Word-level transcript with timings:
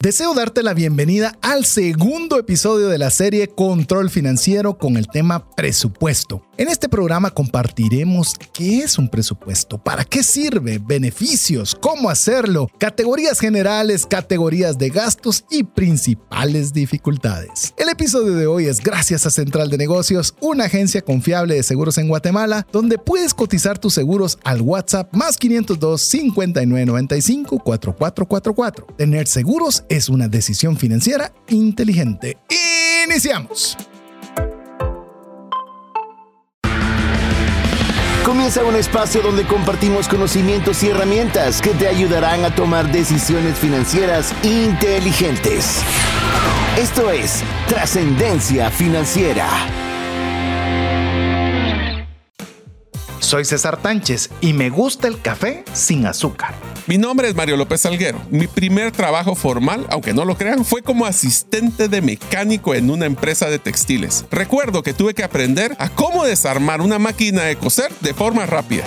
Deseo 0.00 0.32
darte 0.32 0.62
la 0.62 0.74
bienvenida 0.74 1.36
al 1.42 1.64
segundo 1.64 2.38
episodio 2.38 2.86
de 2.86 2.98
la 2.98 3.10
serie 3.10 3.48
Control 3.48 4.10
Financiero 4.10 4.78
con 4.78 4.96
el 4.96 5.08
tema 5.08 5.50
presupuesto. 5.56 6.47
En 6.58 6.66
este 6.66 6.88
programa 6.88 7.30
compartiremos 7.30 8.34
qué 8.52 8.80
es 8.80 8.98
un 8.98 9.08
presupuesto, 9.08 9.78
para 9.78 10.04
qué 10.04 10.24
sirve, 10.24 10.80
beneficios, 10.84 11.76
cómo 11.80 12.10
hacerlo, 12.10 12.68
categorías 12.78 13.38
generales, 13.38 14.04
categorías 14.04 14.76
de 14.76 14.88
gastos 14.88 15.44
y 15.52 15.62
principales 15.62 16.72
dificultades. 16.72 17.72
El 17.76 17.88
episodio 17.90 18.34
de 18.34 18.48
hoy 18.48 18.66
es 18.66 18.80
gracias 18.80 19.24
a 19.24 19.30
Central 19.30 19.70
de 19.70 19.78
Negocios, 19.78 20.34
una 20.40 20.64
agencia 20.64 21.00
confiable 21.00 21.54
de 21.54 21.62
seguros 21.62 21.96
en 21.96 22.08
Guatemala, 22.08 22.66
donde 22.72 22.98
puedes 22.98 23.34
cotizar 23.34 23.78
tus 23.78 23.94
seguros 23.94 24.36
al 24.42 24.60
WhatsApp 24.60 25.14
más 25.14 25.36
502 25.36 26.02
5995 26.02 27.60
4444. 27.60 28.86
Tener 28.96 29.28
seguros 29.28 29.84
es 29.88 30.08
una 30.08 30.26
decisión 30.26 30.76
financiera 30.76 31.32
inteligente. 31.46 32.36
Iniciamos. 33.06 33.76
Comienza 38.48 38.64
un 38.64 38.76
espacio 38.76 39.20
donde 39.20 39.44
compartimos 39.44 40.08
conocimientos 40.08 40.82
y 40.82 40.88
herramientas 40.88 41.60
que 41.60 41.74
te 41.74 41.86
ayudarán 41.86 42.46
a 42.46 42.54
tomar 42.54 42.90
decisiones 42.90 43.58
financieras 43.58 44.34
inteligentes. 44.42 45.82
Esto 46.78 47.10
es 47.10 47.42
Trascendencia 47.68 48.70
Financiera. 48.70 49.50
Soy 53.20 53.44
César 53.44 53.80
Tánchez 53.82 54.30
y 54.40 54.52
me 54.52 54.70
gusta 54.70 55.08
el 55.08 55.20
café 55.20 55.64
sin 55.72 56.06
azúcar. 56.06 56.54
Mi 56.86 56.98
nombre 56.98 57.28
es 57.28 57.34
Mario 57.34 57.56
López 57.56 57.80
Salguero. 57.80 58.20
Mi 58.30 58.46
primer 58.46 58.92
trabajo 58.92 59.34
formal, 59.34 59.86
aunque 59.90 60.14
no 60.14 60.24
lo 60.24 60.36
crean, 60.36 60.64
fue 60.64 60.82
como 60.82 61.04
asistente 61.04 61.88
de 61.88 62.00
mecánico 62.00 62.74
en 62.74 62.90
una 62.90 63.06
empresa 63.06 63.50
de 63.50 63.58
textiles. 63.58 64.24
Recuerdo 64.30 64.82
que 64.82 64.94
tuve 64.94 65.14
que 65.14 65.24
aprender 65.24 65.76
a 65.78 65.90
cómo 65.90 66.24
desarmar 66.24 66.80
una 66.80 66.98
máquina 66.98 67.42
de 67.42 67.56
coser 67.56 67.92
de 68.00 68.14
forma 68.14 68.46
rápida. 68.46 68.84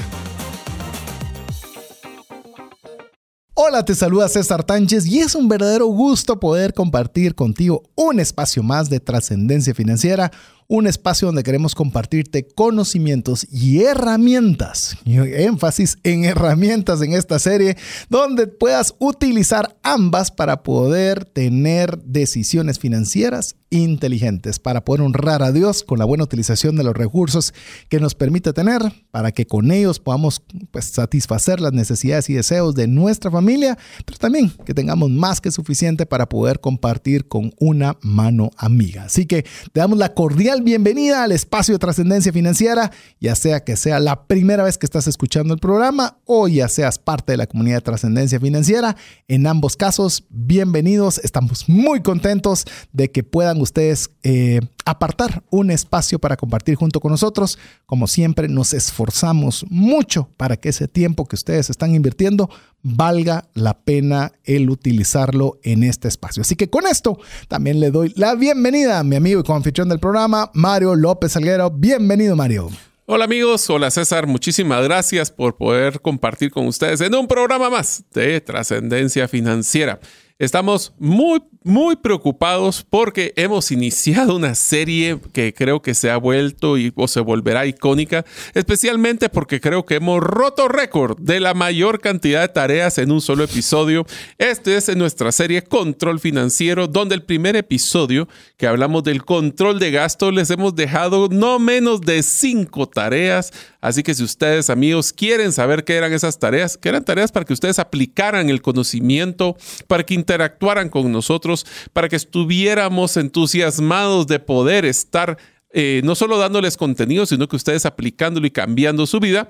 Hola, 3.53 3.85
te 3.85 3.93
saluda 3.93 4.27
César 4.27 4.63
Tánchez 4.63 5.05
y 5.05 5.19
es 5.19 5.35
un 5.35 5.47
verdadero 5.47 5.85
gusto 5.85 6.39
poder 6.39 6.73
compartir 6.73 7.35
contigo 7.35 7.83
un 7.95 8.19
espacio 8.19 8.63
más 8.63 8.89
de 8.89 8.99
trascendencia 8.99 9.75
financiera 9.75 10.31
un 10.71 10.87
espacio 10.87 11.25
donde 11.25 11.43
queremos 11.43 11.75
compartirte 11.75 12.47
conocimientos 12.47 13.45
y 13.51 13.83
herramientas, 13.83 14.95
y 15.03 15.17
énfasis 15.17 15.97
en 16.03 16.23
herramientas 16.23 17.01
en 17.01 17.11
esta 17.11 17.39
serie, 17.39 17.75
donde 18.09 18.47
puedas 18.47 18.95
utilizar 18.97 19.75
ambas 19.83 20.31
para 20.31 20.63
poder 20.63 21.25
tener 21.25 22.01
decisiones 22.03 22.79
financieras 22.79 23.57
inteligentes, 23.69 24.59
para 24.59 24.85
poder 24.85 25.01
honrar 25.01 25.43
a 25.43 25.51
Dios 25.51 25.83
con 25.83 25.99
la 25.99 26.05
buena 26.05 26.23
utilización 26.23 26.77
de 26.77 26.83
los 26.83 26.95
recursos 26.95 27.53
que 27.89 27.99
nos 27.99 28.15
permite 28.15 28.53
tener, 28.53 28.81
para 29.11 29.33
que 29.33 29.45
con 29.45 29.71
ellos 29.71 29.99
podamos 29.99 30.41
pues, 30.71 30.85
satisfacer 30.85 31.59
las 31.59 31.73
necesidades 31.73 32.29
y 32.29 32.33
deseos 32.33 32.75
de 32.75 32.87
nuestra 32.87 33.29
familia, 33.29 33.77
pero 34.05 34.17
también 34.19 34.53
que 34.65 34.73
tengamos 34.73 35.09
más 35.09 35.41
que 35.41 35.51
suficiente 35.51 36.05
para 36.05 36.29
poder 36.29 36.61
compartir 36.61 37.27
con 37.27 37.53
una 37.59 37.97
mano 38.01 38.51
amiga. 38.55 39.05
Así 39.05 39.25
que 39.25 39.43
te 39.43 39.79
damos 39.79 39.97
la 39.97 40.13
cordial 40.13 40.60
bienvenida 40.63 41.23
al 41.23 41.31
espacio 41.31 41.73
de 41.73 41.79
trascendencia 41.79 42.31
financiera, 42.31 42.91
ya 43.19 43.35
sea 43.35 43.63
que 43.63 43.75
sea 43.75 43.99
la 43.99 44.25
primera 44.27 44.63
vez 44.63 44.77
que 44.77 44.85
estás 44.85 45.07
escuchando 45.07 45.53
el 45.53 45.59
programa 45.59 46.17
o 46.25 46.47
ya 46.47 46.67
seas 46.67 46.99
parte 46.99 47.33
de 47.33 47.37
la 47.37 47.47
comunidad 47.47 47.77
de 47.77 47.81
trascendencia 47.81 48.39
financiera. 48.39 48.95
En 49.27 49.47
ambos 49.47 49.75
casos, 49.75 50.23
bienvenidos. 50.29 51.19
Estamos 51.19 51.67
muy 51.67 52.01
contentos 52.01 52.65
de 52.93 53.11
que 53.11 53.23
puedan 53.23 53.59
ustedes 53.61 54.09
eh, 54.23 54.61
apartar 54.85 55.43
un 55.49 55.71
espacio 55.71 56.19
para 56.19 56.37
compartir 56.37 56.75
junto 56.75 56.99
con 56.99 57.11
nosotros. 57.11 57.57
Como 57.85 58.07
siempre, 58.07 58.47
nos 58.47 58.73
esforzamos 58.73 59.65
mucho 59.69 60.29
para 60.37 60.57
que 60.57 60.69
ese 60.69 60.87
tiempo 60.87 61.25
que 61.25 61.35
ustedes 61.35 61.69
están 61.69 61.95
invirtiendo 61.95 62.49
valga 62.83 63.45
la 63.53 63.79
pena 63.79 64.31
el 64.43 64.69
utilizarlo 64.69 65.59
en 65.63 65.83
este 65.83 66.07
espacio. 66.07 66.41
Así 66.41 66.55
que 66.55 66.69
con 66.69 66.87
esto 66.87 67.19
también 67.47 67.79
le 67.79 67.91
doy 67.91 68.13
la 68.15 68.35
bienvenida 68.35 68.99
a 68.99 69.03
mi 69.03 69.15
amigo 69.15 69.41
y 69.41 69.43
confitrión 69.43 69.89
del 69.89 69.99
programa, 69.99 70.51
Mario 70.53 70.95
López 70.95 71.33
Salguero. 71.33 71.69
Bienvenido, 71.69 72.35
Mario. 72.35 72.69
Hola 73.07 73.25
amigos, 73.25 73.69
hola 73.69 73.91
César, 73.91 74.25
muchísimas 74.25 74.83
gracias 74.83 75.31
por 75.31 75.57
poder 75.57 75.99
compartir 75.99 76.49
con 76.49 76.67
ustedes 76.67 77.01
en 77.01 77.13
un 77.13 77.27
programa 77.27 77.69
más 77.69 78.05
de 78.13 78.39
trascendencia 78.39 79.27
financiera. 79.27 79.99
Estamos 80.41 80.91
muy, 80.97 81.43
muy 81.63 81.97
preocupados 81.97 82.83
porque 82.89 83.31
hemos 83.35 83.71
iniciado 83.71 84.35
una 84.35 84.55
serie 84.55 85.19
que 85.33 85.53
creo 85.53 85.83
que 85.83 85.93
se 85.93 86.09
ha 86.09 86.17
vuelto 86.17 86.79
y, 86.79 86.91
o 86.95 87.07
se 87.07 87.19
volverá 87.19 87.67
icónica, 87.67 88.25
especialmente 88.55 89.29
porque 89.29 89.61
creo 89.61 89.85
que 89.85 89.97
hemos 89.97 90.19
roto 90.19 90.67
récord 90.67 91.19
de 91.19 91.39
la 91.39 91.53
mayor 91.53 92.01
cantidad 92.01 92.41
de 92.41 92.47
tareas 92.47 92.97
en 92.97 93.11
un 93.11 93.21
solo 93.21 93.43
episodio. 93.43 94.07
Este 94.39 94.77
es 94.77 94.89
en 94.89 94.97
nuestra 94.97 95.31
serie 95.31 95.61
Control 95.61 96.19
Financiero, 96.19 96.87
donde 96.87 97.13
el 97.13 97.21
primer 97.21 97.55
episodio 97.55 98.27
que 98.57 98.65
hablamos 98.65 99.03
del 99.03 99.23
control 99.23 99.77
de 99.77 99.91
gastos 99.91 100.33
les 100.33 100.49
hemos 100.49 100.73
dejado 100.73 101.27
no 101.29 101.59
menos 101.59 102.01
de 102.01 102.23
cinco 102.23 102.89
tareas. 102.89 103.53
Así 103.81 104.03
que 104.03 104.13
si 104.13 104.23
ustedes 104.23 104.69
amigos 104.69 105.11
quieren 105.11 105.51
saber 105.51 105.83
qué 105.83 105.95
eran 105.95 106.13
esas 106.13 106.39
tareas, 106.39 106.77
que 106.77 106.89
eran 106.89 107.03
tareas 107.03 107.31
para 107.31 107.45
que 107.45 107.53
ustedes 107.53 107.79
aplicaran 107.79 108.49
el 108.49 108.61
conocimiento, 108.61 109.57
para 109.87 110.03
que 110.03 110.13
interactuaran 110.13 110.89
con 110.89 111.11
nosotros, 111.11 111.65
para 111.91 112.07
que 112.07 112.15
estuviéramos 112.15 113.17
entusiasmados 113.17 114.27
de 114.27 114.39
poder 114.39 114.85
estar 114.85 115.37
eh, 115.73 116.01
no 116.03 116.15
solo 116.15 116.37
dándoles 116.37 116.75
contenido, 116.75 117.25
sino 117.25 117.47
que 117.47 117.55
ustedes 117.55 117.85
aplicándolo 117.85 118.45
y 118.45 118.51
cambiando 118.51 119.07
su 119.07 119.21
vida, 119.21 119.47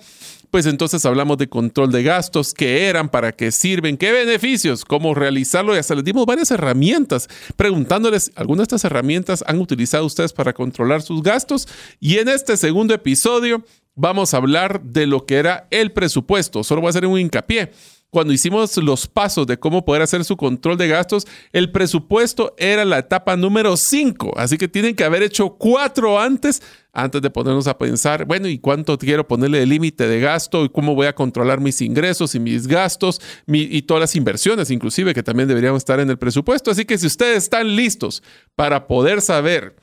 pues 0.51 0.67
entonces 0.67 1.03
hablamos 1.05 1.37
de 1.37 1.49
control 1.49 1.91
de 1.91 2.03
gastos, 2.03 2.53
qué 2.53 2.85
eran, 2.85 3.09
para 3.09 3.31
qué 3.31 3.51
sirven, 3.51 3.97
qué 3.97 4.11
beneficios, 4.11 4.85
cómo 4.85 5.15
realizarlo 5.15 5.73
y 5.73 5.79
hasta 5.79 5.95
les 5.95 6.03
dimos 6.03 6.27
varias 6.27 6.51
herramientas, 6.51 7.27
preguntándoles, 7.55 8.31
¿algunas 8.35 8.67
de 8.67 8.75
estas 8.75 8.85
herramientas 8.85 9.43
han 9.47 9.59
utilizado 9.59 10.05
ustedes 10.05 10.31
para 10.31 10.53
controlar 10.53 11.01
sus 11.01 11.23
gastos? 11.23 11.67
Y 11.99 12.17
en 12.19 12.27
este 12.27 12.55
segundo 12.55 12.93
episodio 12.93 13.63
vamos 13.95 14.33
a 14.33 14.37
hablar 14.37 14.81
de 14.83 15.07
lo 15.07 15.25
que 15.25 15.35
era 15.35 15.67
el 15.71 15.91
presupuesto. 15.91 16.63
Solo 16.63 16.81
voy 16.81 16.87
a 16.87 16.91
hacer 16.91 17.05
un 17.05 17.19
hincapié 17.19 17.71
cuando 18.11 18.33
hicimos 18.33 18.75
los 18.75 19.07
pasos 19.07 19.47
de 19.47 19.57
cómo 19.57 19.85
poder 19.85 20.01
hacer 20.01 20.25
su 20.25 20.35
control 20.35 20.77
de 20.77 20.89
gastos, 20.89 21.25
el 21.53 21.71
presupuesto 21.71 22.53
era 22.57 22.83
la 22.83 22.99
etapa 22.99 23.37
número 23.37 23.77
5. 23.77 24.33
Así 24.35 24.57
que 24.57 24.67
tienen 24.67 24.95
que 24.95 25.05
haber 25.05 25.23
hecho 25.23 25.51
cuatro 25.51 26.19
antes, 26.19 26.61
antes 26.91 27.21
de 27.21 27.29
ponernos 27.29 27.67
a 27.67 27.77
pensar, 27.77 28.25
bueno, 28.25 28.49
¿y 28.49 28.59
cuánto 28.59 28.97
quiero 28.97 29.25
ponerle 29.25 29.59
de 29.59 29.65
límite 29.65 30.09
de 30.09 30.19
gasto? 30.19 30.65
¿Y 30.65 30.69
cómo 30.69 30.93
voy 30.93 31.07
a 31.07 31.15
controlar 31.15 31.61
mis 31.61 31.81
ingresos 31.81 32.35
y 32.35 32.41
mis 32.41 32.67
gastos? 32.67 33.21
y 33.47 33.81
todas 33.83 34.01
las 34.01 34.15
inversiones, 34.17 34.71
inclusive, 34.71 35.13
que 35.13 35.23
también 35.23 35.47
deberían 35.47 35.75
estar 35.75 36.01
en 36.01 36.09
el 36.09 36.17
presupuesto. 36.17 36.69
Así 36.69 36.83
que 36.83 36.97
si 36.97 37.07
ustedes 37.07 37.43
están 37.43 37.77
listos 37.77 38.23
para 38.55 38.87
poder 38.87 39.21
saber 39.21 39.77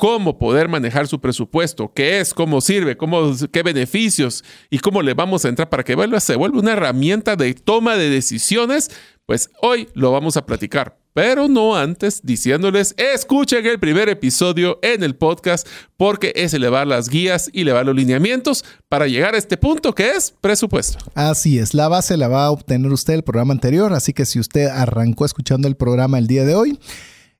cómo 0.00 0.38
poder 0.38 0.68
manejar 0.68 1.06
su 1.06 1.20
presupuesto, 1.20 1.92
qué 1.94 2.20
es, 2.20 2.32
cómo 2.32 2.62
sirve, 2.62 2.96
cómo, 2.96 3.34
qué 3.52 3.62
beneficios 3.62 4.42
y 4.70 4.78
cómo 4.78 5.02
le 5.02 5.12
vamos 5.12 5.44
a 5.44 5.50
entrar 5.50 5.68
para 5.68 5.84
que 5.84 5.94
vuelva, 5.94 6.20
se 6.20 6.36
vuelva 6.36 6.58
una 6.58 6.72
herramienta 6.72 7.36
de 7.36 7.52
toma 7.52 7.96
de 7.96 8.08
decisiones, 8.08 8.90
pues 9.26 9.50
hoy 9.60 9.88
lo 9.92 10.10
vamos 10.10 10.38
a 10.38 10.46
platicar. 10.46 10.96
Pero 11.12 11.48
no 11.48 11.76
antes 11.76 12.22
diciéndoles, 12.22 12.94
escuchen 12.96 13.66
el 13.66 13.78
primer 13.78 14.08
episodio 14.08 14.78
en 14.80 15.02
el 15.02 15.16
podcast 15.16 15.68
porque 15.98 16.32
es 16.34 16.54
elevar 16.54 16.86
las 16.86 17.10
guías 17.10 17.50
y 17.52 17.60
elevar 17.60 17.84
los 17.84 17.94
lineamientos 17.94 18.64
para 18.88 19.06
llegar 19.06 19.34
a 19.34 19.38
este 19.38 19.58
punto 19.58 19.94
que 19.94 20.12
es 20.12 20.32
presupuesto. 20.40 20.96
Así 21.14 21.58
es, 21.58 21.74
la 21.74 21.88
base 21.88 22.16
la 22.16 22.28
va 22.28 22.46
a 22.46 22.50
obtener 22.50 22.90
usted 22.90 23.12
el 23.12 23.22
programa 23.22 23.52
anterior, 23.52 23.92
así 23.92 24.14
que 24.14 24.24
si 24.24 24.40
usted 24.40 24.68
arrancó 24.68 25.26
escuchando 25.26 25.68
el 25.68 25.76
programa 25.76 26.16
el 26.16 26.26
día 26.26 26.46
de 26.46 26.54
hoy, 26.54 26.78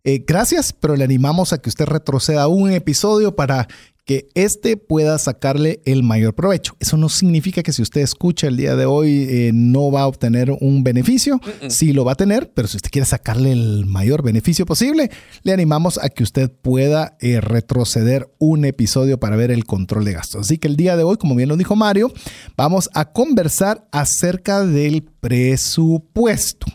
eh, 0.04 0.24
gracias, 0.26 0.72
pero 0.72 0.96
le 0.96 1.04
animamos 1.04 1.52
a 1.52 1.58
que 1.58 1.68
usted 1.68 1.86
retroceda 1.86 2.48
un 2.48 2.70
episodio 2.70 3.36
para 3.36 3.68
que 4.10 4.28
éste 4.34 4.76
pueda 4.76 5.18
sacarle 5.18 5.82
el 5.84 6.02
mayor 6.02 6.34
provecho. 6.34 6.74
Eso 6.80 6.96
no 6.96 7.08
significa 7.08 7.62
que 7.62 7.72
si 7.72 7.80
usted 7.80 8.00
escucha 8.00 8.48
el 8.48 8.56
día 8.56 8.74
de 8.74 8.84
hoy 8.84 9.26
eh, 9.28 9.50
no 9.54 9.92
va 9.92 10.00
a 10.00 10.06
obtener 10.08 10.50
un 10.60 10.82
beneficio. 10.82 11.40
Sí 11.68 11.92
lo 11.92 12.04
va 12.04 12.12
a 12.12 12.16
tener, 12.16 12.50
pero 12.52 12.66
si 12.66 12.76
usted 12.76 12.90
quiere 12.90 13.06
sacarle 13.06 13.52
el 13.52 13.86
mayor 13.86 14.24
beneficio 14.24 14.66
posible, 14.66 15.12
le 15.44 15.52
animamos 15.52 15.96
a 16.02 16.08
que 16.08 16.24
usted 16.24 16.50
pueda 16.50 17.16
eh, 17.20 17.40
retroceder 17.40 18.28
un 18.38 18.64
episodio 18.64 19.20
para 19.20 19.36
ver 19.36 19.52
el 19.52 19.64
control 19.64 20.04
de 20.04 20.14
gastos. 20.14 20.40
Así 20.40 20.58
que 20.58 20.66
el 20.66 20.76
día 20.76 20.96
de 20.96 21.04
hoy, 21.04 21.16
como 21.16 21.36
bien 21.36 21.48
lo 21.48 21.56
dijo 21.56 21.76
Mario, 21.76 22.12
vamos 22.56 22.90
a 22.94 23.12
conversar 23.12 23.86
acerca 23.92 24.64
del 24.64 25.04
presupuesto. 25.20 26.66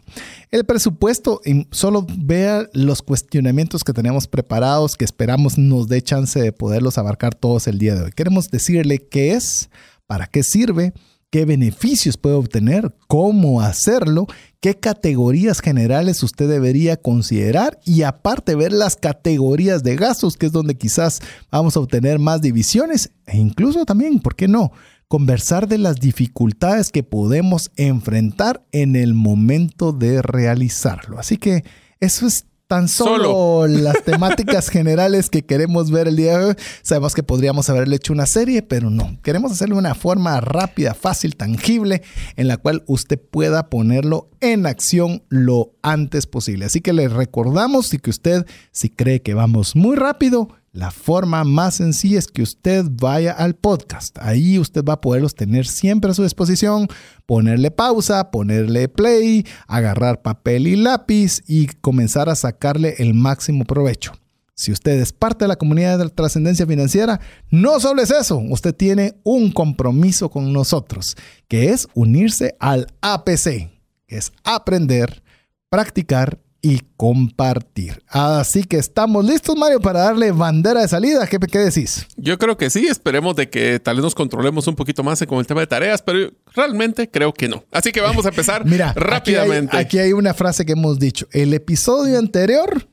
El 0.56 0.64
presupuesto, 0.64 1.42
solo 1.72 2.08
vea 2.18 2.70
los 2.72 3.02
cuestionamientos 3.02 3.84
que 3.84 3.92
tenemos 3.92 4.26
preparados, 4.26 4.96
que 4.96 5.04
esperamos 5.04 5.58
nos 5.58 5.90
dé 5.90 6.02
chance 6.02 6.40
de 6.40 6.54
poderlos 6.54 6.98
abarcar 6.98 7.36
todos 7.36 7.68
el 7.68 7.78
día 7.78 7.94
de 7.94 8.04
hoy. 8.04 8.12
Queremos 8.16 8.50
decirle 8.50 9.00
qué 9.00 9.34
es, 9.34 9.70
para 10.08 10.28
qué 10.28 10.44
sirve, 10.44 10.94
qué 11.30 11.44
beneficios 11.44 12.16
puede 12.16 12.36
obtener, 12.36 12.96
cómo 13.10 13.60
hacerlo, 13.60 14.28
qué 14.62 14.76
categorías 14.76 15.60
generales 15.60 16.24
usted 16.24 16.48
debería 16.48 16.96
considerar 16.96 17.78
y 17.84 18.04
aparte 18.04 18.56
ver 18.56 18.72
las 18.72 18.96
categorías 18.96 19.84
de 19.84 19.98
gastos, 19.98 20.38
que 20.38 20.46
es 20.46 20.54
donde 20.54 20.78
quizás 20.78 21.20
vamos 21.52 21.76
a 21.76 21.82
obtener 21.82 22.18
más 22.18 22.40
divisiones 22.40 23.12
e 23.26 23.36
incluso 23.36 23.84
también, 23.84 24.20
¿por 24.20 24.38
qué 24.38 24.48
no? 24.48 24.72
Conversar 25.08 25.68
de 25.68 25.78
las 25.78 26.00
dificultades 26.00 26.90
que 26.90 27.04
podemos 27.04 27.72
enfrentar 27.76 28.66
en 28.72 28.96
el 28.96 29.14
momento 29.14 29.92
de 29.92 30.22
realizarlo. 30.22 31.20
Así 31.20 31.38
que 31.38 31.64
eso 32.00 32.26
es 32.26 32.46
tan 32.68 32.88
solo, 32.88 33.68
las 33.70 34.02
temáticas 34.06 34.70
generales 34.70 35.30
que 35.30 35.46
queremos 35.46 35.92
ver 35.92 36.08
el 36.08 36.16
día 36.16 36.38
de 36.38 36.46
hoy. 36.46 36.56
Sabemos 36.82 37.14
que 37.14 37.24
podríamos 37.24 37.70
haberle 37.70 37.98
hecho 37.98 38.14
una 38.14 38.26
serie, 38.26 38.62
pero 38.62 38.90
no. 38.90 39.18
Queremos 39.22 39.52
hacerlo 39.52 39.76
de 39.76 39.80
una 39.80 39.96
forma 39.96 40.40
rápida, 40.42 40.94
fácil, 40.94 41.36
tangible, 41.36 42.02
en 42.36 42.48
la 42.48 42.58
cual 42.58 42.84
usted 42.88 43.20
pueda 43.20 43.70
ponerlo 43.70 44.30
en 44.42 44.66
acción 44.66 45.24
lo 45.30 45.74
antes 45.82 46.28
posible. 46.28 46.66
Así 46.66 46.82
que 46.82 46.94
le 46.94 47.08
recordamos 47.08 47.94
y 47.94 48.00
que 48.00 48.10
usted, 48.10 48.46
si 48.72 48.90
cree 48.90 49.22
que 49.22 49.34
vamos 49.34 49.76
muy 49.76 49.96
rápido, 49.96 50.50
la 50.76 50.92
forma 50.92 51.46
más 51.46 51.76
sencilla 51.76 52.20
es 52.20 52.28
que 52.28 52.42
usted 52.42 52.84
vaya 52.90 53.32
al 53.32 53.56
podcast. 53.56 54.18
Ahí 54.20 54.60
usted 54.60 54.84
va 54.84 54.94
a 54.94 55.02
poderlos 55.02 55.34
tener 55.34 55.66
siempre 55.66 56.12
a 56.12 56.14
su 56.14 56.24
disposición, 56.24 56.90
ponerle 57.26 57.72
pausa, 57.72 58.30
ponerle 58.30 58.90
play, 58.90 59.46
agarrar 59.68 60.22
papel 60.22 60.68
y 60.68 60.76
lápiz 60.76 61.42
y 61.48 61.68
comenzar 61.68 62.28
a 62.28 62.36
sacarle 62.36 62.96
el 62.98 63.14
máximo 63.14 63.64
provecho. 63.64 64.12
Si 64.54 64.74
usted 64.74 65.00
es 65.00 65.14
parte 65.14 65.46
de 65.46 65.50
la 65.50 65.56
comunidad 65.56 65.98
de 65.98 66.10
trascendencia 66.10 66.68
financiera, 66.68 67.22
no 67.50 67.80
solo 67.80 68.02
es 68.02 68.12
eso, 68.12 68.38
usted 68.38 68.76
tiene 68.76 69.16
un 69.24 69.54
compromiso 69.54 70.30
con 70.30 70.52
nosotros, 70.52 71.16
que 71.48 71.70
es 71.70 71.88
unirse 71.94 72.58
al 72.60 72.88
APC, 73.00 73.72
que 74.08 74.18
es 74.18 74.34
aprender, 74.44 75.24
practicar 75.70 76.38
y 76.66 76.82
compartir. 76.98 78.02
Así 78.08 78.64
que 78.64 78.78
estamos 78.78 79.24
listos, 79.24 79.56
Mario, 79.56 79.80
para 79.80 80.00
darle 80.00 80.32
bandera 80.32 80.82
de 80.82 80.88
salida. 80.88 81.28
¿Qué, 81.28 81.38
qué 81.38 81.60
decís? 81.60 82.08
Yo 82.18 82.40
creo 82.40 82.58
que 82.58 82.72
sí. 82.72 82.88
Esperemos 82.88 83.36
de 83.36 83.52
que 83.52 83.80
tal 83.80 83.98
vez 83.98 84.04
nos 84.04 84.16
controlemos 84.16 84.66
un 84.68 84.74
poquito 84.74 85.04
más 85.04 85.24
con 85.28 85.38
el 85.38 85.46
tema 85.46 85.62
de 85.62 85.68
tareas, 85.68 86.02
pero 86.02 86.32
realmente 86.56 87.08
creo 87.08 87.34
que 87.34 87.48
no. 87.48 87.64
Así 87.72 87.92
que 87.92 88.02
vamos 88.02 88.26
a 88.26 88.30
empezar 88.30 88.66
Mira, 88.66 88.94
rápidamente. 88.94 89.78
aquí 89.78 90.00
hay 90.00 90.14
una 90.14 90.34
frase 90.34 90.66
que 90.66 90.72
hemos 90.72 90.98
dicho. 90.98 91.28
El 91.34 91.54
episodio 91.54 92.18
anterior 92.18 92.88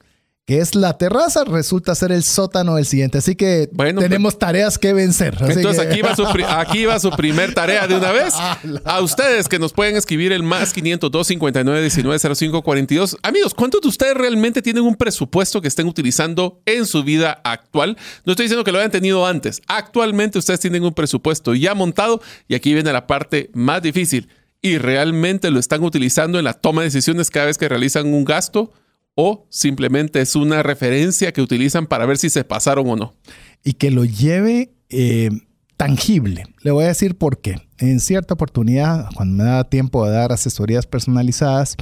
que 0.52 0.58
es 0.58 0.74
la 0.74 0.98
terraza, 0.98 1.44
resulta 1.44 1.94
ser 1.94 2.12
el 2.12 2.24
sótano 2.24 2.74
del 2.74 2.84
siguiente. 2.84 3.16
Así 3.16 3.36
que 3.36 3.70
tenemos 3.98 4.38
tareas 4.38 4.76
que 4.76 4.92
vencer. 4.92 5.34
entonces 5.40 5.78
aquí, 5.78 6.02
va 6.02 6.14
su 6.14 6.26
aquí 6.26 6.84
va 6.84 7.00
su 7.00 7.08
primer 7.12 7.54
tarea 7.54 7.86
de 7.86 7.96
una 7.96 8.12
vez. 8.12 8.34
A 8.84 9.00
ustedes 9.00 9.48
que 9.48 9.58
nos 9.58 9.72
pueden 9.72 9.96
escribir 9.96 10.30
el 10.30 10.42
más 10.42 10.74
502 10.74 11.26
59 11.26 11.80
19 11.80 12.34
05 12.34 12.60
42. 12.60 13.16
Amigos, 13.22 13.54
¿cuántos 13.54 13.80
de 13.80 13.88
ustedes 13.88 14.12
realmente 14.12 14.60
tienen 14.60 14.84
un 14.84 14.94
presupuesto 14.94 15.62
que 15.62 15.68
estén 15.68 15.88
utilizando 15.88 16.60
en 16.66 16.84
su 16.84 17.02
vida 17.02 17.40
actual? 17.44 17.96
No 18.26 18.32
estoy 18.32 18.44
diciendo 18.44 18.62
que 18.62 18.72
lo 18.72 18.78
hayan 18.78 18.90
tenido 18.90 19.26
antes. 19.26 19.62
Actualmente 19.68 20.38
ustedes 20.38 20.60
tienen 20.60 20.84
un 20.84 20.92
presupuesto 20.92 21.54
ya 21.54 21.74
montado 21.74 22.20
y 22.46 22.56
aquí 22.56 22.74
viene 22.74 22.92
la 22.92 23.06
parte 23.06 23.48
más 23.54 23.80
difícil. 23.80 24.28
Y 24.60 24.76
realmente 24.76 25.50
lo 25.50 25.58
están 25.58 25.82
utilizando 25.82 26.38
en 26.38 26.44
la 26.44 26.52
toma 26.52 26.82
de 26.82 26.88
decisiones 26.88 27.30
cada 27.30 27.46
vez 27.46 27.56
que 27.56 27.70
realizan 27.70 28.12
un 28.12 28.26
gasto 28.26 28.70
o 29.14 29.46
simplemente 29.50 30.20
es 30.20 30.36
una 30.36 30.62
referencia 30.62 31.32
que 31.32 31.42
utilizan 31.42 31.86
para 31.86 32.06
ver 32.06 32.18
si 32.18 32.30
se 32.30 32.44
pasaron 32.44 32.88
o 32.88 32.96
no. 32.96 33.14
Y 33.62 33.74
que 33.74 33.90
lo 33.90 34.04
lleve 34.04 34.72
eh, 34.88 35.30
tangible. 35.76 36.44
Le 36.62 36.70
voy 36.70 36.84
a 36.84 36.88
decir 36.88 37.16
por 37.16 37.40
qué. 37.40 37.56
En 37.78 38.00
cierta 38.00 38.34
oportunidad, 38.34 39.08
cuando 39.14 39.42
me 39.42 39.44
da 39.44 39.64
tiempo 39.64 40.06
de 40.06 40.12
dar 40.12 40.32
asesorías 40.32 40.86
personalizadas, 40.86 41.76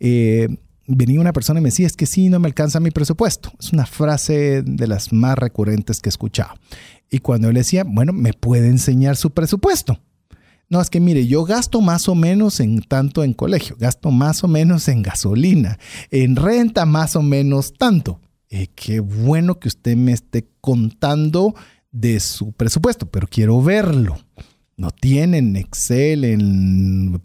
eh, 0.00 0.48
venía 0.86 1.20
una 1.20 1.32
persona 1.32 1.60
y 1.60 1.62
me 1.62 1.68
decía, 1.68 1.86
es 1.86 1.96
que 1.96 2.06
sí, 2.06 2.28
no 2.28 2.38
me 2.38 2.48
alcanza 2.48 2.80
mi 2.80 2.90
presupuesto. 2.90 3.52
Es 3.58 3.72
una 3.72 3.86
frase 3.86 4.62
de 4.62 4.86
las 4.86 5.12
más 5.12 5.38
recurrentes 5.38 6.00
que 6.00 6.08
he 6.08 6.10
escuchado. 6.10 6.54
Y 7.10 7.20
cuando 7.20 7.50
le 7.52 7.60
decía, 7.60 7.84
bueno, 7.86 8.12
¿me 8.12 8.32
puede 8.32 8.68
enseñar 8.68 9.16
su 9.16 9.30
presupuesto? 9.30 10.00
No, 10.68 10.80
es 10.80 10.90
que 10.90 11.00
mire, 11.00 11.26
yo 11.26 11.44
gasto 11.44 11.80
más 11.80 12.08
o 12.08 12.14
menos 12.14 12.58
en 12.60 12.80
tanto 12.80 13.22
en 13.22 13.34
colegio, 13.34 13.76
gasto 13.78 14.10
más 14.10 14.42
o 14.44 14.48
menos 14.48 14.88
en 14.88 15.02
gasolina, 15.02 15.78
en 16.10 16.36
renta 16.36 16.86
más 16.86 17.16
o 17.16 17.22
menos 17.22 17.74
tanto. 17.74 18.20
Eh, 18.48 18.68
qué 18.74 19.00
bueno 19.00 19.58
que 19.58 19.68
usted 19.68 19.96
me 19.96 20.12
esté 20.12 20.48
contando 20.60 21.54
de 21.92 22.18
su 22.20 22.52
presupuesto, 22.52 23.06
pero 23.06 23.26
quiero 23.28 23.60
verlo. 23.62 24.18
¿No 24.76 24.90
tiene 24.90 25.38
en 25.38 25.54
Excel, 25.56 26.24
en 26.24 27.20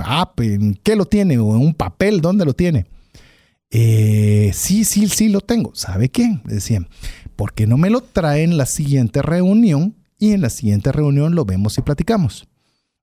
qué 0.83 0.95
lo 0.95 1.05
tiene? 1.05 1.39
¿O 1.39 1.55
en 1.55 1.61
un 1.61 1.73
papel? 1.73 2.21
¿Dónde 2.21 2.45
lo 2.45 2.53
tiene? 2.53 2.85
Eh, 3.71 4.51
sí, 4.53 4.83
sí, 4.83 5.07
sí 5.07 5.29
lo 5.29 5.41
tengo. 5.41 5.73
¿Sabe 5.73 6.09
qué? 6.09 6.39
Decían, 6.45 6.87
¿por 7.35 7.53
qué 7.53 7.65
no 7.65 7.77
me 7.77 7.89
lo 7.89 8.01
trae 8.01 8.43
en 8.43 8.57
la 8.57 8.65
siguiente 8.65 9.21
reunión? 9.21 9.95
Y 10.19 10.33
en 10.33 10.41
la 10.41 10.49
siguiente 10.49 10.91
reunión 10.91 11.33
lo 11.33 11.45
vemos 11.45 11.77
y 11.77 11.81
platicamos 11.81 12.48